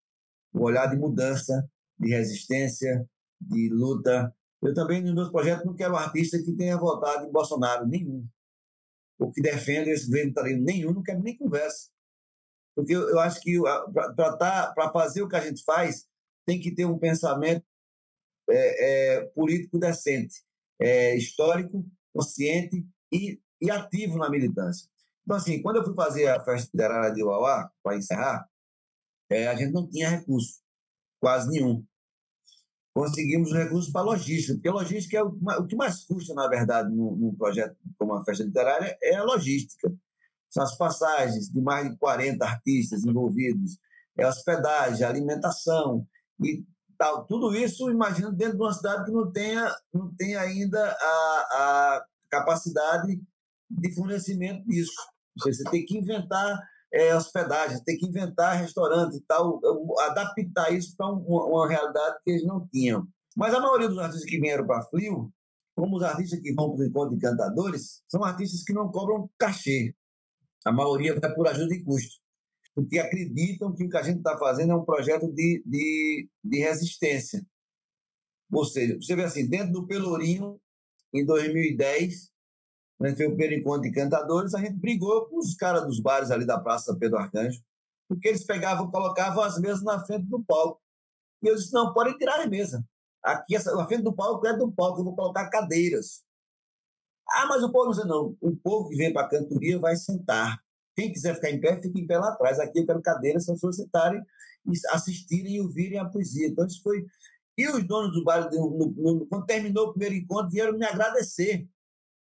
Um 0.54 0.62
olhar 0.62 0.86
de 0.86 0.96
mudança, 0.96 1.68
de 1.98 2.10
resistência, 2.10 3.08
de 3.40 3.68
luta. 3.70 4.34
Eu 4.62 4.74
também, 4.74 5.02
nos 5.02 5.14
meus 5.14 5.30
projetos, 5.30 5.64
não 5.64 5.74
quero 5.74 5.96
artista 5.96 6.38
que 6.42 6.52
tenha 6.52 6.78
votado 6.78 7.26
em 7.26 7.32
Bolsonaro, 7.32 7.86
nenhum. 7.86 8.26
Ou 9.18 9.32
que 9.32 9.40
defenda 9.40 9.90
esse 9.90 10.10
italiano, 10.14 10.62
nenhum, 10.62 10.92
não 10.92 11.02
quero 11.02 11.22
nem 11.22 11.36
conversa. 11.36 11.90
Porque 12.74 12.94
eu, 12.94 13.08
eu 13.08 13.18
acho 13.18 13.40
que 13.40 13.58
para 14.14 14.36
tá, 14.36 14.90
fazer 14.92 15.22
o 15.22 15.28
que 15.28 15.36
a 15.36 15.40
gente 15.40 15.64
faz, 15.64 16.06
tem 16.44 16.60
que 16.60 16.74
ter 16.74 16.84
um 16.84 16.98
pensamento 16.98 17.64
é, 18.48 19.16
é, 19.16 19.24
político 19.26 19.78
decente, 19.78 20.42
é, 20.80 21.16
histórico, 21.16 21.84
consciente 22.14 22.86
e, 23.12 23.40
e 23.60 23.70
ativo 23.70 24.18
na 24.18 24.30
militância. 24.30 24.88
Então, 25.24 25.36
assim, 25.36 25.60
quando 25.60 25.76
eu 25.76 25.84
fui 25.84 25.94
fazer 25.94 26.28
a 26.28 26.44
festa 26.44 26.70
literária 26.72 27.12
de 27.12 27.22
Uauá, 27.22 27.70
para 27.82 27.96
encerrar, 27.96 28.48
é, 29.28 29.48
a 29.48 29.56
gente 29.56 29.72
não 29.72 29.88
tinha 29.88 30.08
recurso, 30.08 30.60
quase 31.20 31.48
nenhum. 31.50 31.84
Conseguimos 32.96 33.52
recursos 33.52 33.92
para 33.92 34.00
logística, 34.00 34.54
porque 34.54 34.70
logística 34.70 35.18
é 35.18 35.22
o, 35.22 35.66
que 35.66 35.76
mais 35.76 36.02
custa, 36.06 36.32
na 36.32 36.48
verdade, 36.48 36.90
num, 36.90 37.34
projeto 37.36 37.76
como 37.98 38.14
a 38.14 38.24
festa 38.24 38.42
literária, 38.42 38.96
é 39.02 39.16
a 39.16 39.22
logística. 39.22 39.94
São 40.48 40.62
as 40.62 40.78
passagens 40.78 41.50
de 41.50 41.60
mais 41.60 41.90
de 41.90 41.98
40 41.98 42.42
artistas 42.42 43.04
envolvidos, 43.04 43.78
é 44.16 44.24
a 44.24 44.30
hospedagem, 44.30 45.04
a 45.04 45.10
alimentação 45.10 46.08
e 46.42 46.64
tal. 46.96 47.26
Tudo 47.26 47.54
isso, 47.54 47.90
imagina, 47.90 48.32
dentro 48.32 48.56
de 48.56 48.62
uma 48.62 48.72
cidade 48.72 49.04
que 49.04 49.12
não 49.12 49.30
tenha, 49.30 49.76
não 49.92 50.14
tenha 50.14 50.40
ainda 50.40 50.82
a, 50.82 51.04
a 51.50 52.04
capacidade 52.30 53.20
de 53.68 53.94
fornecimento 53.94 54.66
disso. 54.66 54.96
Você 55.44 55.64
tem 55.64 55.84
que 55.84 55.98
inventar 55.98 56.58
é, 56.96 57.14
hospedagem, 57.14 57.82
tem 57.84 57.98
que 57.98 58.06
inventar 58.06 58.58
restaurante 58.58 59.18
e 59.18 59.20
tal, 59.20 59.60
adaptar 60.00 60.72
isso 60.72 60.96
para 60.96 61.12
uma, 61.12 61.44
uma, 61.44 61.68
realidade 61.68 62.16
que 62.24 62.30
eles 62.30 62.44
não 62.44 62.66
tinham. 62.68 63.06
Mas 63.36 63.52
a 63.52 63.60
maioria 63.60 63.88
dos 63.88 63.98
artistas 63.98 64.28
que 64.28 64.40
vieram 64.40 64.66
para 64.66 64.82
Frio, 64.84 65.30
como 65.74 65.96
os 65.96 66.02
artistas 66.02 66.40
que 66.40 66.54
vão 66.54 66.74
para 66.74 66.84
o 66.84 66.86
encontro 66.86 67.14
de 67.14 67.20
cantadores, 67.20 68.02
são 68.08 68.24
artistas 68.24 68.64
que 68.64 68.72
não 68.72 68.90
cobram 68.90 69.30
cachê. 69.38 69.94
A 70.64 70.72
maioria 70.72 71.20
vai 71.20 71.34
por 71.34 71.46
ajuda 71.46 71.68
de 71.68 71.84
custo, 71.84 72.16
porque 72.74 72.98
acreditam 72.98 73.74
que 73.74 73.84
o 73.84 73.90
que 73.90 73.96
a 73.96 74.02
gente 74.02 74.18
está 74.18 74.38
fazendo 74.38 74.72
é 74.72 74.76
um 74.76 74.84
projeto 74.84 75.30
de, 75.30 75.62
de, 75.66 76.30
de 76.42 76.58
resistência. 76.60 77.46
Ou 78.50 78.64
seja, 78.64 78.96
você 78.96 79.14
vê 79.14 79.24
assim, 79.24 79.46
dentro 79.46 79.72
do 79.72 79.86
Pelourinho, 79.86 80.58
em 81.12 81.26
2010, 81.26 82.32
a 83.00 83.08
gente 83.08 83.16
fez 83.16 83.28
o 83.28 83.36
primeiro 83.36 83.60
encontro 83.60 83.82
de 83.82 83.92
cantadores, 83.92 84.54
a 84.54 84.60
gente 84.60 84.74
brigou 84.74 85.26
com 85.26 85.38
os 85.38 85.54
caras 85.54 85.84
dos 85.84 86.00
bares 86.00 86.30
ali 86.30 86.46
da 86.46 86.58
Praça 86.58 86.96
Pedro 86.96 87.18
Arcanjo, 87.18 87.60
porque 88.08 88.28
eles 88.28 88.44
pegavam, 88.44 88.90
colocavam 88.90 89.42
as 89.42 89.58
mesas 89.58 89.82
na 89.82 90.04
frente 90.04 90.26
do 90.26 90.42
palco. 90.42 90.80
E 91.42 91.48
eu 91.48 91.56
disse, 91.56 91.72
não, 91.72 91.92
podem 91.92 92.16
tirar 92.16 92.40
as 92.40 92.48
mesas. 92.48 92.80
Aqui, 93.22 93.56
essa, 93.56 93.74
na 93.74 93.86
frente 93.86 94.02
do 94.02 94.14
palco 94.14 94.46
é 94.46 94.56
do 94.56 94.70
palco, 94.72 95.00
eu 95.00 95.04
vou 95.04 95.14
colocar 95.14 95.50
cadeiras. 95.50 96.24
Ah, 97.28 97.46
mas 97.46 97.62
o 97.62 97.72
povo 97.72 97.92
não 97.92 98.06
não. 98.06 98.36
O 98.40 98.56
povo 98.56 98.88
que 98.88 98.96
vem 98.96 99.12
para 99.12 99.26
a 99.26 99.28
cantoria 99.28 99.78
vai 99.78 99.96
sentar. 99.96 100.58
Quem 100.94 101.12
quiser 101.12 101.34
ficar 101.34 101.50
em 101.50 101.60
pé, 101.60 101.80
fique 101.82 102.00
em 102.00 102.06
pé 102.06 102.18
lá 102.18 102.28
atrás. 102.28 102.58
Aqui 102.58 102.78
eu 102.78 102.86
quero 102.86 103.02
cadeiras 103.02 103.44
para 103.44 103.54
as 103.54 103.60
pessoas 103.60 103.76
sentarem 103.76 104.22
e 104.64 104.72
assistirem 104.92 105.56
e 105.56 105.60
ouvirem 105.60 105.98
a 105.98 106.04
poesia. 106.04 106.46
Então, 106.46 106.66
isso 106.66 106.80
foi. 106.82 107.04
E 107.58 107.68
os 107.68 107.86
donos 107.86 108.12
do 108.12 108.22
bar, 108.22 108.48
quando 108.48 109.46
terminou 109.46 109.88
o 109.88 109.90
primeiro 109.90 110.14
encontro, 110.14 110.50
vieram 110.50 110.78
me 110.78 110.86
agradecer. 110.86 111.68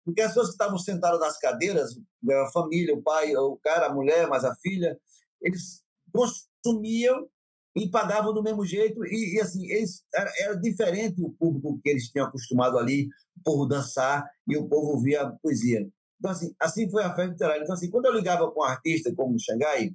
Porque 0.07 0.21
as 0.21 0.29
pessoas 0.29 0.47
que 0.47 0.53
estavam 0.53 0.77
sentadas 0.77 1.19
nas 1.19 1.37
cadeiras, 1.37 1.99
a 2.31 2.51
família, 2.53 2.95
o 2.95 3.03
pai, 3.03 3.35
o 3.35 3.57
cara, 3.57 3.87
a 3.87 3.93
mulher, 3.93 4.25
mas 4.29 4.45
a 4.45 4.55
filha, 4.55 4.97
eles 5.41 5.83
consumiam 6.13 7.27
e 7.75 7.89
pagavam 7.89 8.33
do 8.33 8.41
mesmo 8.41 8.65
jeito. 8.65 9.05
E, 9.05 9.35
e 9.35 9.41
assim, 9.41 9.69
eles, 9.69 10.05
era, 10.15 10.31
era, 10.39 10.55
diferente 10.55 11.21
o 11.21 11.31
público 11.31 11.77
que 11.83 11.89
eles 11.89 12.07
tinham 12.07 12.25
acostumado 12.25 12.77
ali, 12.77 13.09
o 13.35 13.43
povo 13.43 13.65
dançar 13.65 14.25
e 14.47 14.55
o 14.55 14.65
povo 14.69 14.93
ouvir 14.93 15.17
a 15.17 15.29
poesia. 15.29 15.85
Então, 16.17 16.31
assim, 16.31 16.55
assim 16.57 16.89
foi 16.89 17.03
a 17.03 17.13
festa 17.13 17.33
literária. 17.33 17.63
Então, 17.63 17.75
assim, 17.75 17.89
quando 17.89 18.05
eu 18.05 18.13
ligava 18.13 18.49
com 18.49 18.61
um 18.61 18.63
artista 18.63 19.13
como 19.13 19.37
Xangai, 19.37 19.91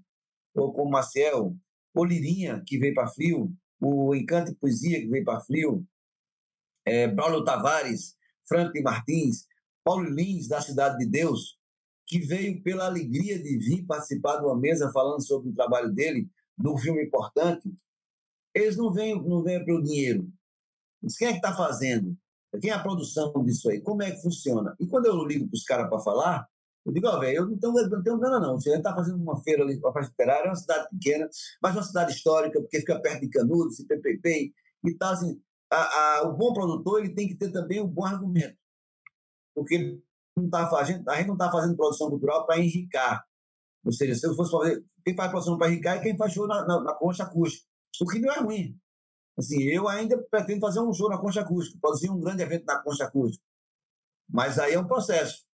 ou 0.55 0.74
como 0.74 0.90
Maciel, 0.90 1.56
ou 1.94 2.05
Lirinha, 2.05 2.62
que 2.66 2.76
veio 2.78 2.93
para 2.93 3.09
Frio, 3.09 3.51
o 3.80 4.14
Encanto 4.14 4.52
e 4.52 4.56
Poesia, 4.56 5.01
que 5.01 5.09
veio 5.09 5.24
para 5.24 5.40
Frio, 5.40 5.82
é, 6.84 7.09
Tavares, 7.47 8.14
Franklin 8.47 8.82
Martins, 8.82 9.47
Paulo 9.85 10.09
Lins, 10.09 10.49
da 10.49 10.61
Cidade 10.61 10.99
de 10.99 11.07
Deus, 11.07 11.59
que 12.07 12.19
veio 12.19 12.63
pela 12.63 12.87
alegria 12.87 13.43
de 13.43 13.59
vir 13.59 13.85
participar 13.87 14.37
de 14.37 14.45
uma 14.45 14.59
mesa 14.59 14.91
falando 14.93 15.25
sobre 15.27 15.51
o 15.51 15.55
trabalho 15.55 15.91
dele, 15.93 16.29
num 16.59 16.77
filme 16.77 17.05
importante, 17.05 17.73
eles 18.55 18.77
não 18.77 18.93
vêm, 18.93 19.15
não 19.23 19.43
vêm 19.43 19.65
pelo 19.65 19.83
dinheiro. 19.83 20.29
Eles, 21.03 21.17
quem 21.17 21.29
é 21.29 21.31
que 21.33 21.39
está 21.39 21.55
fazendo? 21.55 22.17
Quem 22.61 22.71
é 22.71 22.75
a 22.75 22.83
produção 22.83 23.33
disso 23.45 23.71
aí? 23.71 23.81
Como 23.81 24.03
é 24.03 24.11
que 24.11 24.21
funciona? 24.21 24.77
E 24.79 24.87
quando 24.87 25.07
eu 25.07 25.25
ligo 25.25 25.49
para 25.49 25.57
os 25.57 25.65
caras 25.65 25.89
para 25.89 26.01
falar, 26.01 26.47
eu 26.85 26.93
digo, 26.93 27.09
ó, 27.09 27.17
oh, 27.17 27.21
velho, 27.21 27.37
eu 27.39 27.47
não 27.47 27.59
tenho, 27.59 27.73
não 27.73 28.03
tenho 28.03 28.19
grana, 28.19 28.41
não. 28.41 28.61
Você 28.61 28.77
está 28.77 28.95
fazendo 28.95 29.17
uma 29.23 29.43
feira 29.43 29.63
ali, 29.63 29.79
uma 29.79 29.93
festa 29.93 30.11
literária, 30.11 30.47
é 30.47 30.51
uma 30.51 30.57
cidade 30.57 30.89
pequena, 30.91 31.29
mas 31.63 31.75
uma 31.75 31.83
cidade 31.83 32.13
histórica, 32.13 32.61
porque 32.61 32.81
fica 32.81 33.01
perto 33.01 33.21
de 33.23 33.31
Canudos, 33.31 33.81
e 33.81 33.87
PPP 33.87 34.53
e 34.85 34.95
tal. 34.99 35.13
Assim, 35.15 35.41
a, 35.71 36.19
a, 36.19 36.29
o 36.29 36.37
bom 36.37 36.53
produtor 36.53 37.01
ele 37.01 37.15
tem 37.15 37.27
que 37.27 37.37
ter 37.37 37.51
também 37.51 37.81
um 37.81 37.89
bom 37.89 38.05
argumento 38.05 38.61
porque 39.55 40.01
não 40.37 40.49
tá, 40.49 40.69
a, 40.77 40.85
gente, 40.85 41.09
a 41.09 41.16
gente 41.16 41.27
não 41.27 41.35
está 41.35 41.51
fazendo 41.51 41.77
produção 41.77 42.09
cultural 42.09 42.47
para 42.47 42.59
enricar. 42.59 43.24
Ou 43.85 43.93
seja, 43.93 44.15
se 44.15 44.27
eu 44.27 44.35
fosse 44.35 44.51
fazer. 44.51 44.85
Quem 45.05 45.16
faz 45.16 45.31
produção 45.31 45.59
para 45.59 45.70
enricar 45.70 45.97
é 45.97 46.01
quem 46.01 46.16
faz 46.16 46.33
show 46.33 46.47
na, 46.47 46.65
na, 46.65 46.81
na 46.81 46.95
concha 46.95 47.24
acústica. 47.24 47.66
O 48.01 48.07
que 48.07 48.20
não 48.20 48.33
é 48.33 48.41
ruim. 48.41 48.79
Assim, 49.37 49.62
eu 49.65 49.89
ainda 49.89 50.23
pretendo 50.31 50.61
fazer 50.61 50.81
um 50.81 50.93
show 50.93 51.09
na 51.09 51.19
concha 51.19 51.41
acústica, 51.41 51.79
produzir 51.81 52.11
um 52.11 52.20
grande 52.20 52.43
evento 52.43 52.65
na 52.66 52.81
concha 52.83 53.05
acústica. 53.05 53.45
Mas 54.29 54.59
aí 54.59 54.74
é 54.74 54.79
um 54.79 54.87
processo. 54.87 55.45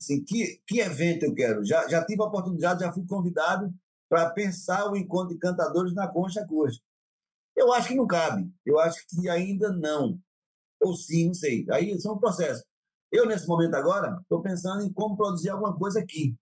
Assim, 0.00 0.22
que, 0.24 0.60
que 0.66 0.80
evento 0.80 1.24
eu 1.24 1.34
quero? 1.34 1.64
Já, 1.64 1.88
já 1.88 2.04
tive 2.04 2.22
a 2.22 2.26
oportunidade, 2.26 2.80
já 2.80 2.92
fui 2.92 3.06
convidado 3.06 3.72
para 4.08 4.30
pensar 4.30 4.90
o 4.90 4.96
encontro 4.96 5.34
de 5.34 5.38
cantadores 5.38 5.94
na 5.94 6.08
concha 6.08 6.40
acústica. 6.40 6.84
Eu 7.56 7.72
acho 7.72 7.88
que 7.88 7.94
não 7.94 8.06
cabe. 8.06 8.50
Eu 8.64 8.78
acho 8.78 9.04
que 9.08 9.28
ainda 9.28 9.72
não. 9.72 10.20
Ou 10.80 10.94
sim, 10.94 11.26
não 11.26 11.34
sei. 11.34 11.66
Aí 11.70 11.98
são 12.00 12.14
um 12.14 12.18
processo. 12.18 12.64
Eu, 13.10 13.26
nesse 13.26 13.46
momento 13.46 13.74
agora, 13.74 14.18
estou 14.22 14.42
pensando 14.42 14.82
em 14.82 14.92
como 14.92 15.16
produzir 15.16 15.50
alguma 15.50 15.76
coisa 15.76 16.00
aqui. 16.00 16.36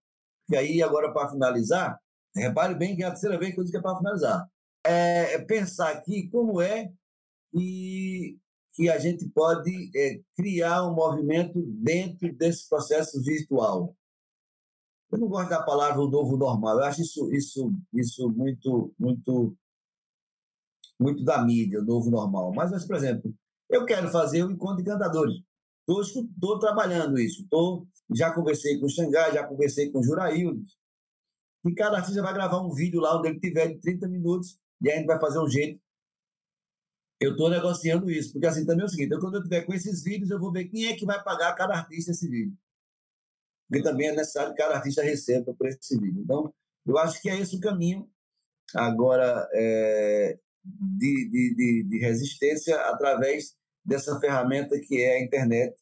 E 0.51 0.57
aí, 0.57 0.83
agora, 0.83 1.13
para 1.13 1.29
finalizar, 1.29 1.99
repare 2.35 2.75
bem 2.75 2.97
que 2.97 3.03
é 3.03 3.07
a 3.07 3.11
terceira 3.11 3.39
vez 3.39 3.55
que 3.55 3.61
eu 3.61 3.65
disse 3.65 3.73
que 3.73 3.79
é 3.79 3.83
para 3.83 3.97
finalizar. 3.97 4.49
É, 4.85 5.35
é 5.35 5.39
pensar 5.39 5.91
aqui 5.91 6.29
como 6.29 6.61
é 6.61 6.93
que, 7.53 8.39
que 8.73 8.89
a 8.89 8.99
gente 8.99 9.29
pode 9.29 9.91
é, 9.97 10.21
criar 10.37 10.85
um 10.87 10.95
movimento 10.95 11.61
dentro 11.67 12.33
desse 12.35 12.69
processo 12.69 13.23
virtual. 13.23 13.97
Eu 15.11 15.19
não 15.19 15.29
gosto 15.29 15.51
da 15.51 15.63
palavra 15.63 16.01
o 16.01 16.11
novo 16.11 16.37
normal. 16.37 16.79
Eu 16.79 16.85
acho 16.85 17.01
isso, 17.01 17.33
isso, 17.33 17.73
isso 17.93 18.29
muito, 18.31 18.93
muito, 18.99 19.57
muito 20.99 21.25
da 21.25 21.43
mídia, 21.45 21.81
o 21.81 21.85
novo 21.85 22.11
normal. 22.11 22.53
Mas, 22.55 22.71
mas, 22.71 22.85
por 22.85 22.97
exemplo, 22.97 23.33
eu 23.69 23.85
quero 23.85 24.09
fazer 24.09 24.45
um 24.45 24.51
encontro 24.51 24.79
de 24.79 24.91
cantadores. 24.91 25.37
Estou 25.89 26.59
trabalhando 26.59 27.19
isso. 27.19 27.47
Tô, 27.49 27.87
já 28.15 28.33
conversei 28.33 28.79
com 28.79 28.87
o 28.87 28.91
Xangai, 28.91 29.33
já 29.33 29.47
conversei 29.47 29.91
com 29.91 30.01
o 30.01 30.03
Juraildo. 30.03 30.63
E 31.65 31.75
cada 31.75 31.99
artista 31.99 32.23
vai 32.23 32.35
gravar 32.35 32.61
um 32.61 32.73
vídeo 32.73 33.01
lá 33.01 33.19
onde 33.19 33.29
ele 33.29 33.41
tiver 33.41 33.69
de 33.69 33.81
30 33.81 34.09
minutos 34.09 34.59
e 34.81 34.91
a 34.91 34.97
gente 34.97 35.07
vai 35.07 35.19
fazer 35.19 35.39
um 35.39 35.49
jeito. 35.49 35.81
Eu 37.21 37.33
estou 37.33 37.49
negociando 37.49 38.11
isso, 38.11 38.33
porque 38.33 38.47
assim 38.47 38.67
também 38.67 38.83
é 38.83 38.87
o 38.87 38.89
seguinte: 38.89 39.13
eu, 39.13 39.21
quando 39.21 39.37
eu 39.37 39.43
tiver 39.43 39.63
com 39.63 39.73
esses 39.73 40.03
vídeos, 40.03 40.31
eu 40.31 40.39
vou 40.39 40.53
ver 40.53 40.67
quem 40.67 40.87
é 40.87 40.97
que 40.97 41.07
vai 41.07 41.23
pagar 41.23 41.55
cada 41.55 41.75
artista 41.75 42.11
esse 42.11 42.29
vídeo. 42.29 42.57
Porque 43.69 43.83
também 43.83 44.09
é 44.09 44.13
necessário 44.13 44.53
que 44.53 44.59
cada 44.59 44.77
artista 44.77 45.03
receba 45.03 45.55
por 45.55 45.67
esse 45.67 45.99
vídeo. 45.99 46.23
Então, 46.23 46.53
eu 46.85 46.99
acho 46.99 47.21
que 47.21 47.29
é 47.29 47.41
esse 47.41 47.57
o 47.57 47.61
caminho 47.61 48.09
agora 48.75 49.49
é, 49.53 50.39
de, 50.65 51.31
de, 51.31 51.55
de, 51.55 51.85
de 51.89 51.99
resistência 51.99 52.77
através 52.83 53.57
dessa 53.87 54.19
ferramenta 54.19 54.79
que 54.81 55.01
é 55.01 55.17
a 55.17 55.23
internet, 55.23 55.77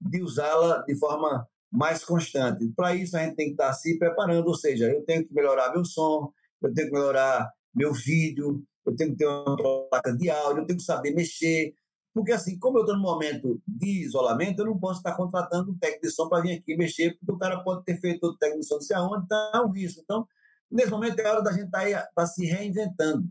de 0.00 0.22
usá-la 0.22 0.78
de 0.86 0.98
forma 0.98 1.46
mais 1.70 2.04
constante. 2.04 2.68
Para 2.76 2.94
isso, 2.94 3.16
a 3.16 3.20
gente 3.20 3.36
tem 3.36 3.46
que 3.46 3.52
estar 3.52 3.72
se 3.72 3.98
preparando, 3.98 4.46
ou 4.48 4.54
seja, 4.54 4.90
eu 4.90 5.02
tenho 5.04 5.26
que 5.26 5.32
melhorar 5.32 5.72
meu 5.72 5.84
som, 5.84 6.32
eu 6.60 6.72
tenho 6.72 6.88
que 6.88 6.94
melhorar 6.94 7.50
meu 7.74 7.92
vídeo, 7.92 8.62
eu 8.84 8.96
tenho 8.96 9.12
que 9.12 9.16
ter 9.16 9.26
uma 9.26 9.56
placa 9.88 10.12
de 10.12 10.28
áudio, 10.28 10.62
eu 10.62 10.66
tenho 10.66 10.78
que 10.78 10.84
saber 10.84 11.14
mexer, 11.14 11.74
porque 12.12 12.32
assim, 12.32 12.58
como 12.58 12.78
eu 12.78 12.82
estou 12.82 12.96
no 12.96 13.02
momento 13.02 13.60
de 13.66 14.04
isolamento, 14.04 14.60
eu 14.60 14.66
não 14.66 14.78
posso 14.78 14.98
estar 14.98 15.14
contratando 15.16 15.70
um 15.70 15.78
técnico 15.78 16.06
de 16.06 16.12
som 16.12 16.28
para 16.28 16.42
vir 16.42 16.58
aqui 16.58 16.76
mexer, 16.76 17.16
porque 17.18 17.32
o 17.32 17.38
cara 17.38 17.62
pode 17.62 17.84
ter 17.84 17.98
feito 18.00 18.24
outro 18.24 18.38
técnico 18.38 18.60
de 18.60 18.66
som, 18.66 18.74
não 18.74 18.82
sei 18.82 18.96
aonde, 18.96 19.24
então 19.24 19.50
é 19.54 19.60
um 19.60 19.70
risco. 19.70 20.00
Então, 20.02 20.26
nesse 20.70 20.90
momento 20.90 21.18
é 21.18 21.30
hora 21.30 21.42
da 21.42 21.52
gente 21.52 21.66
estar 21.66 21.90
tá, 21.90 22.08
tá 22.14 22.26
se 22.26 22.44
reinventando. 22.44 23.26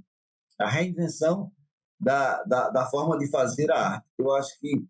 A 0.59 0.67
reinvenção 0.67 1.51
da, 2.01 2.43
da, 2.43 2.69
da, 2.69 2.85
forma 2.87 3.17
de 3.17 3.29
fazer 3.29 3.71
a 3.71 3.93
arte. 3.93 4.05
Eu 4.17 4.33
acho 4.33 4.59
que 4.59 4.83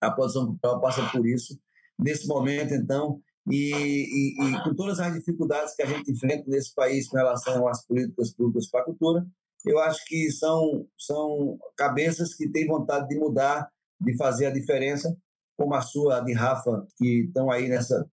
a 0.00 0.10
produção 0.10 0.46
cultural 0.46 0.80
passa 0.80 1.08
por 1.10 1.26
isso 1.26 1.58
nesse 1.98 2.26
momento, 2.26 2.74
então, 2.74 3.20
e, 3.50 3.72
e, 3.72 4.44
e, 4.44 4.62
com 4.62 4.74
todas 4.74 5.00
as 5.00 5.12
dificuldades 5.14 5.74
que 5.74 5.82
a 5.82 5.86
gente 5.86 6.10
enfrenta 6.10 6.44
nesse 6.46 6.74
país 6.74 7.08
com 7.08 7.16
relação 7.16 7.66
às 7.66 7.84
políticas 7.86 8.32
públicas 8.34 8.70
para 8.70 8.80
a 8.80 8.84
cultura, 8.84 9.26
eu 9.66 9.78
acho 9.78 10.04
que 10.06 10.30
são, 10.30 10.86
são 10.96 11.58
cabeças 11.76 12.34
que 12.34 12.48
têm 12.48 12.66
vontade 12.66 13.08
de 13.08 13.18
mudar, 13.18 13.68
de 14.00 14.16
fazer 14.16 14.46
a 14.46 14.52
diferença, 14.52 15.14
como 15.56 15.74
a 15.74 15.82
sua, 15.82 16.20
de 16.20 16.32
Rafa, 16.32 16.86
que 16.96 17.24
estão 17.26 17.50
aí 17.50 17.68
nessa, 17.68 18.08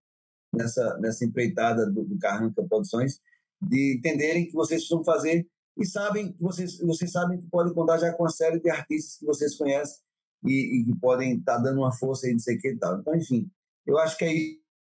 nessa, 0.54 0.98
nessa 1.00 1.26
empreitada 1.26 1.86
do, 1.86 2.04
do 2.04 2.18
Carranca 2.20 2.66
Produções, 2.68 3.20
de 3.62 3.98
entenderem 3.98 4.46
que 4.46 4.54
vocês 4.54 4.82
precisam 4.82 5.04
fazer 5.04 5.48
e 5.78 5.86
sabem 5.86 6.32
que 6.32 6.41
vocês, 6.41 6.80
vocês 6.80 7.12
sabem 7.12 7.40
que 7.40 7.48
podem 7.48 7.74
contar 7.74 7.98
já 7.98 8.12
com 8.14 8.24
uma 8.24 8.30
série 8.30 8.60
de 8.60 8.70
artistas 8.70 9.18
que 9.18 9.26
vocês 9.26 9.56
conhecem 9.56 9.99
e, 10.45 10.84
que 10.86 10.95
podem 10.99 11.38
estar 11.38 11.58
tá 11.58 11.62
dando 11.62 11.80
uma 11.80 11.91
força 11.91 12.28
e 12.28 12.32
não 12.32 12.40
sei 12.40 12.58
o 12.58 12.60
que 12.60 12.70
e 12.70 12.78
tal. 12.78 12.99
Então, 12.99 13.16
enfim, 13.16 13.49
eu 13.86 13.98
acho 13.98 14.18
que 14.18 14.26
é 14.26 14.34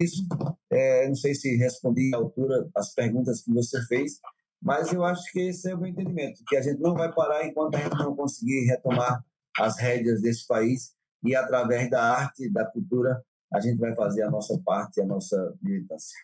isso. 0.05 0.27
É, 0.71 1.09
não 1.09 1.15
sei 1.15 1.35
se 1.35 1.57
respondi 1.57 2.11
à 2.15 2.19
altura 2.19 2.69
as 2.75 2.95
perguntas 2.95 3.43
que 3.43 3.53
você 3.53 3.81
fez, 3.87 4.21
mas 4.63 4.93
eu 4.93 5.05
acho 5.05 5.31
que 5.33 5.41
esse 5.41 5.71
é 5.71 5.75
o 5.75 5.79
meu 5.79 5.91
entendimento, 5.91 6.43
que 6.47 6.57
a 6.57 6.63
gente 6.63 6.81
não 6.81 6.95
vai 6.95 7.13
parar 7.13 7.47
enquanto 7.47 7.75
a 7.75 7.79
gente 7.79 7.97
não 7.99 8.17
conseguir 8.17 8.67
retomar 8.67 9.25
as 9.59 9.79
rédeas 9.79 10.21
desse 10.23 10.47
país 10.47 10.95
e 11.23 11.35
através 11.35 11.91
da 11.91 12.03
arte, 12.03 12.51
da 12.51 12.65
cultura, 12.65 13.23
a 13.53 13.61
gente 13.61 13.79
vai 13.79 13.95
fazer 13.95 14.23
a 14.23 14.31
nossa 14.31 14.59
parte, 14.65 15.01
a 15.01 15.07
nossa 15.07 15.55
militância. 15.63 16.17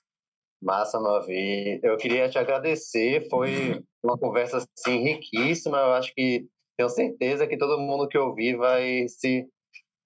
Massa, 0.62 0.98
Mavi. 0.98 1.80
Eu 1.82 1.96
queria 1.96 2.28
te 2.28 2.38
agradecer. 2.38 3.28
Foi 3.28 3.82
uma 4.02 4.18
conversa 4.18 4.58
assim, 4.58 5.02
riquíssima. 5.02 5.78
Eu 5.78 5.92
acho 5.94 6.14
que 6.14 6.46
tenho 6.76 6.88
certeza 6.88 7.46
que 7.46 7.56
todo 7.56 7.80
mundo 7.80 8.08
que 8.08 8.18
ouvir 8.18 8.56
vai 8.56 9.08
se 9.08 9.48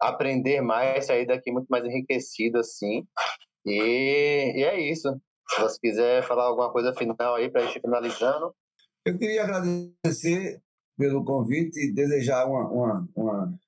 aprender 0.01 0.61
mais, 0.61 1.07
sair 1.07 1.27
daqui 1.27 1.51
muito 1.53 1.67
mais 1.69 1.85
enriquecido, 1.85 2.59
assim. 2.59 3.07
E, 3.67 4.53
e 4.57 4.65
é 4.65 4.81
isso. 4.81 5.09
Se 5.49 5.61
você 5.61 5.79
quiser 5.81 6.23
falar 6.23 6.45
alguma 6.45 6.73
coisa 6.73 6.95
final 6.95 7.35
aí 7.35 7.51
para 7.51 7.63
a 7.63 7.67
gente 7.67 7.81
finalizando. 7.81 8.55
Eu 9.05 9.19
queria 9.19 9.43
agradecer 9.43 10.63
pelo 10.97 11.25
convite 11.25 11.79
e 11.81 11.93
desejar 11.93 12.47
uma, 12.47 12.69
uma, 12.71 13.09
uma, 13.17 13.59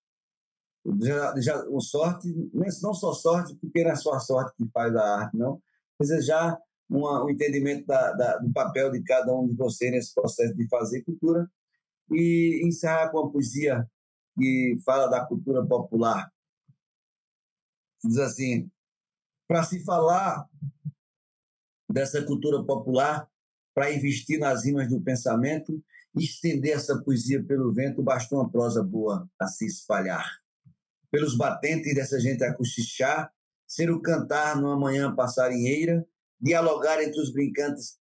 desejar, 0.85 1.67
uma 1.67 1.81
sorte, 1.81 2.29
não 2.53 2.95
só 2.95 3.13
sorte, 3.13 3.55
porque 3.57 3.83
não 3.83 3.91
é 3.91 3.97
só 3.97 4.15
a 4.15 4.21
sorte 4.21 4.55
que 4.57 4.71
faz 4.73 4.95
a 4.95 5.21
arte, 5.21 5.37
não. 5.37 5.61
Desejar 5.99 6.59
uma, 6.89 7.25
um 7.25 7.31
entendimento 7.31 7.87
da, 7.87 8.13
da, 8.13 8.39
do 8.39 8.53
papel 8.53 8.91
de 8.91 9.03
cada 9.03 9.35
um 9.35 9.47
de 9.47 9.55
vocês 9.55 9.91
nesse 9.91 10.15
processo 10.15 10.55
de 10.55 10.69
fazer 10.69 11.03
cultura 11.03 11.51
e 12.11 12.61
encerrar 12.65 13.11
com 13.11 13.19
uma 13.19 13.33
poesia 13.33 13.89
que 14.39 14.77
fala 14.85 15.09
da 15.09 15.25
cultura 15.25 15.65
popular. 15.65 16.31
Diz 18.05 18.19
assim: 18.19 18.71
para 19.47 19.63
se 19.63 19.85
falar 19.85 20.47
dessa 21.91 22.25
cultura 22.25 22.65
popular, 22.65 23.29
para 23.75 23.93
investir 23.93 24.39
nas 24.39 24.65
rimas 24.65 24.89
do 24.89 25.01
pensamento, 25.01 25.83
estender 26.15 26.73
essa 26.73 27.03
poesia 27.03 27.43
pelo 27.43 27.73
vento, 27.73 28.03
bastou 28.03 28.41
uma 28.41 28.51
prosa 28.51 28.83
boa 28.83 29.29
a 29.39 29.47
se 29.47 29.67
espalhar. 29.67 30.27
Pelos 31.11 31.37
batentes 31.37 31.95
dessa 31.95 32.19
gente 32.19 32.43
a 32.45 32.55
cochichar, 32.55 33.33
ser 33.67 33.91
o 33.91 34.01
cantar 34.01 34.61
numa 34.61 34.79
manhã 34.79 35.15
passarinheira, 35.15 36.07
dialogar 36.43 37.03
entre 37.03 37.21
os 37.21 37.33
brincantes 37.33 37.97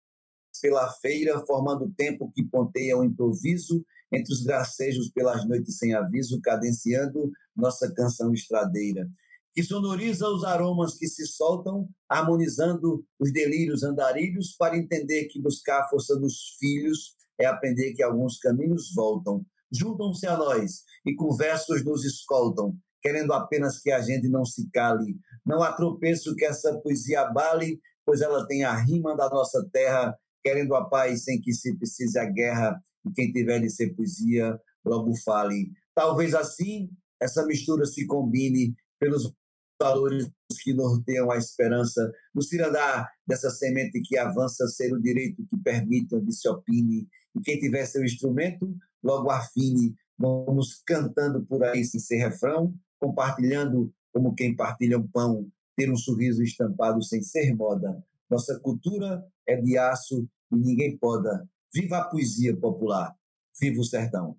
pela 0.61 0.91
feira, 0.95 1.45
formando 1.47 1.85
o 1.85 1.95
tempo 1.95 2.33
que 2.35 2.43
ponteia 2.43 2.97
o 2.97 3.05
improviso, 3.05 3.85
entre 4.13 4.33
os 4.33 4.43
gracejos 4.43 5.11
pelas 5.11 5.47
noites 5.47 5.79
sem 5.79 5.95
aviso, 5.95 6.41
cadenciando 6.41 7.31
nossa 7.55 7.93
canção 7.95 8.33
estradeira, 8.33 9.09
que 9.53 9.63
sonoriza 9.63 10.29
os 10.29 10.45
aromas 10.45 10.95
que 10.95 11.07
se 11.07 11.27
soltam, 11.27 11.89
harmonizando 12.09 13.05
os 13.19 13.33
delírios 13.33 13.83
andarilhos, 13.83 14.55
para 14.57 14.77
entender 14.77 15.27
que 15.27 15.41
buscar 15.41 15.83
a 15.83 15.89
força 15.89 16.19
dos 16.19 16.57
filhos 16.59 17.17
é 17.39 17.47
aprender 17.47 17.93
que 17.95 18.03
alguns 18.03 18.39
caminhos 18.39 18.93
voltam. 18.95 19.45
Juntam-se 19.73 20.27
a 20.27 20.37
nós 20.37 20.83
e 21.07 21.15
com 21.15 21.35
versos 21.35 21.85
nos 21.85 22.05
escoltam, 22.05 22.77
querendo 23.01 23.33
apenas 23.33 23.81
que 23.81 23.91
a 23.91 24.01
gente 24.01 24.29
não 24.29 24.45
se 24.45 24.69
cale. 24.71 25.17
Não 25.45 25.63
há 25.63 25.73
tropeço 25.73 26.35
que 26.35 26.45
essa 26.45 26.79
poesia 26.81 27.23
abale, 27.23 27.81
pois 28.05 28.21
ela 28.21 28.47
tem 28.47 28.65
a 28.65 28.75
rima 28.77 29.17
da 29.17 29.29
nossa 29.29 29.69
terra, 29.73 30.17
querendo 30.43 30.75
a 30.75 30.89
paz 30.89 31.25
sem 31.25 31.41
que 31.41 31.53
se 31.53 31.77
precise 31.77 32.19
a 32.19 32.25
guerra, 32.25 32.81
e 33.07 33.13
quem 33.13 33.33
tiver 33.33 33.61
de 33.61 33.71
ser 33.71 33.95
poesia, 33.95 34.59
logo 34.85 35.15
fale. 35.17 35.71
Talvez 35.95 36.35
assim 36.35 36.91
essa 37.21 37.45
mistura 37.45 37.85
se 37.85 38.07
combine 38.07 38.75
pelos 38.99 39.33
valores 39.81 40.31
que 40.63 40.75
norteiam 40.75 41.31
a 41.31 41.37
esperança, 41.37 42.13
no 42.35 42.43
cirandar 42.43 43.09
dessa 43.27 43.51
semente 43.51 44.01
que 44.03 44.19
avança 44.19 44.67
ser 44.67 44.93
o 44.93 45.01
direito 45.01 45.47
que 45.47 45.57
permite 45.59 46.15
onde 46.15 46.33
se 46.33 46.49
opine, 46.49 47.09
e 47.35 47.41
quem 47.41 47.59
tiver 47.59 47.87
seu 47.87 48.05
instrumento, 48.05 48.75
logo 49.03 49.31
afine, 49.31 49.95
vamos 50.19 50.83
cantando 50.87 51.45
por 51.47 51.63
aí 51.65 51.85
sem 51.85 52.01
ser 52.01 52.17
refrão, 52.17 52.75
compartilhando 52.99 53.93
como 54.13 54.35
quem 54.35 54.55
partilha 54.55 54.99
um 54.99 55.09
pão, 55.09 55.49
ter 55.81 55.91
um 55.91 55.97
sorriso 55.97 56.43
estampado 56.43 57.03
sem 57.03 57.23
ser 57.23 57.55
moda. 57.55 58.05
Nossa 58.29 58.61
cultura 58.61 59.25
é 59.49 59.57
de 59.57 59.79
aço 59.79 60.29
e 60.53 60.57
ninguém 60.57 60.99
poda. 60.99 61.49
Viva 61.73 61.99
a 61.99 62.05
poesia 62.05 62.55
popular, 62.55 63.15
viva 63.59 63.81
o 63.81 63.85
sertão. 63.85 64.37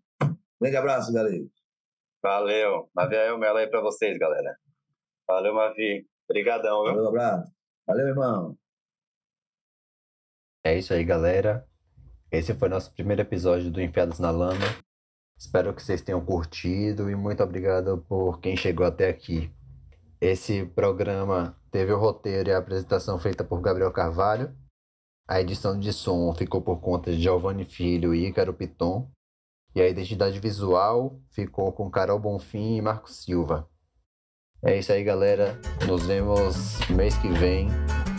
Grande 0.61 0.77
abraço, 0.77 1.11
galera. 1.11 1.43
Valeu. 2.21 2.89
Maviael 2.95 3.39
Melo 3.39 3.57
aí 3.57 3.67
para 3.67 3.81
vocês, 3.81 4.19
galera. 4.19 4.55
Valeu, 5.27 5.55
Mavi. 5.55 6.07
Obrigadão, 6.29 6.83
viu? 6.83 6.93
Valeu, 6.93 7.07
abraço. 7.07 7.51
Valeu, 7.87 8.07
irmão. 8.07 8.57
É 10.63 10.77
isso 10.77 10.93
aí, 10.93 11.03
galera. 11.03 11.67
Esse 12.31 12.53
foi 12.53 12.69
nosso 12.69 12.93
primeiro 12.93 13.23
episódio 13.23 13.71
do 13.71 13.81
Enfiados 13.81 14.19
na 14.19 14.29
Lama. 14.29 14.65
Espero 15.35 15.73
que 15.73 15.81
vocês 15.81 16.03
tenham 16.03 16.23
curtido 16.23 17.09
e 17.09 17.15
muito 17.15 17.41
obrigado 17.41 18.05
por 18.07 18.39
quem 18.39 18.55
chegou 18.55 18.85
até 18.85 19.09
aqui. 19.09 19.51
Esse 20.21 20.63
programa 20.63 21.57
teve 21.71 21.91
o 21.91 21.97
roteiro 21.97 22.49
e 22.49 22.53
a 22.53 22.59
apresentação 22.59 23.17
feita 23.17 23.43
por 23.43 23.59
Gabriel 23.59 23.91
Carvalho. 23.91 24.55
A 25.27 25.41
edição 25.41 25.79
de 25.79 25.91
som 25.91 26.31
ficou 26.35 26.61
por 26.61 26.79
conta 26.79 27.11
de 27.11 27.19
Giovanni 27.19 27.65
Filho 27.65 28.13
e 28.13 28.27
Ícaro 28.27 28.53
Piton. 28.53 29.09
E 29.73 29.81
a 29.81 29.87
identidade 29.87 30.39
visual 30.39 31.19
ficou 31.31 31.71
com 31.71 31.89
Carol 31.89 32.19
Bonfim 32.19 32.75
e 32.75 32.81
Marco 32.83 33.09
Silva. 33.09 33.67
É 34.63 34.77
isso 34.77 34.91
aí, 34.91 35.03
galera. 35.03 35.59
Nos 35.87 36.05
vemos 36.05 36.87
mês 36.89 37.17
que 37.17 37.29
vem. 37.29 37.69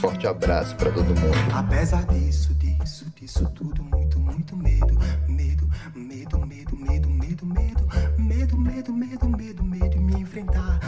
Forte 0.01 0.27
abraço 0.27 0.75
para 0.77 0.91
todo 0.91 1.05
mundo. 1.05 1.55
Apesar 1.55 2.05
disso, 2.07 2.53
disso, 2.55 3.09
disso 3.11 3.49
tudo, 3.51 3.81
muito, 3.85 4.19
muito 4.19 4.57
medo, 4.57 4.93
medo, 5.29 5.69
medo, 5.95 6.39
medo, 6.41 6.77
medo, 6.77 7.09
medo, 7.09 7.47
medo, 7.47 7.47
medo, 7.47 7.87
medo, 8.19 8.59
medo, 8.59 8.59
medo, 8.59 8.93
medo, 8.93 9.29
medo, 9.29 9.63
medo 9.63 10.03
me 10.03 10.21
enfrentar 10.21 10.82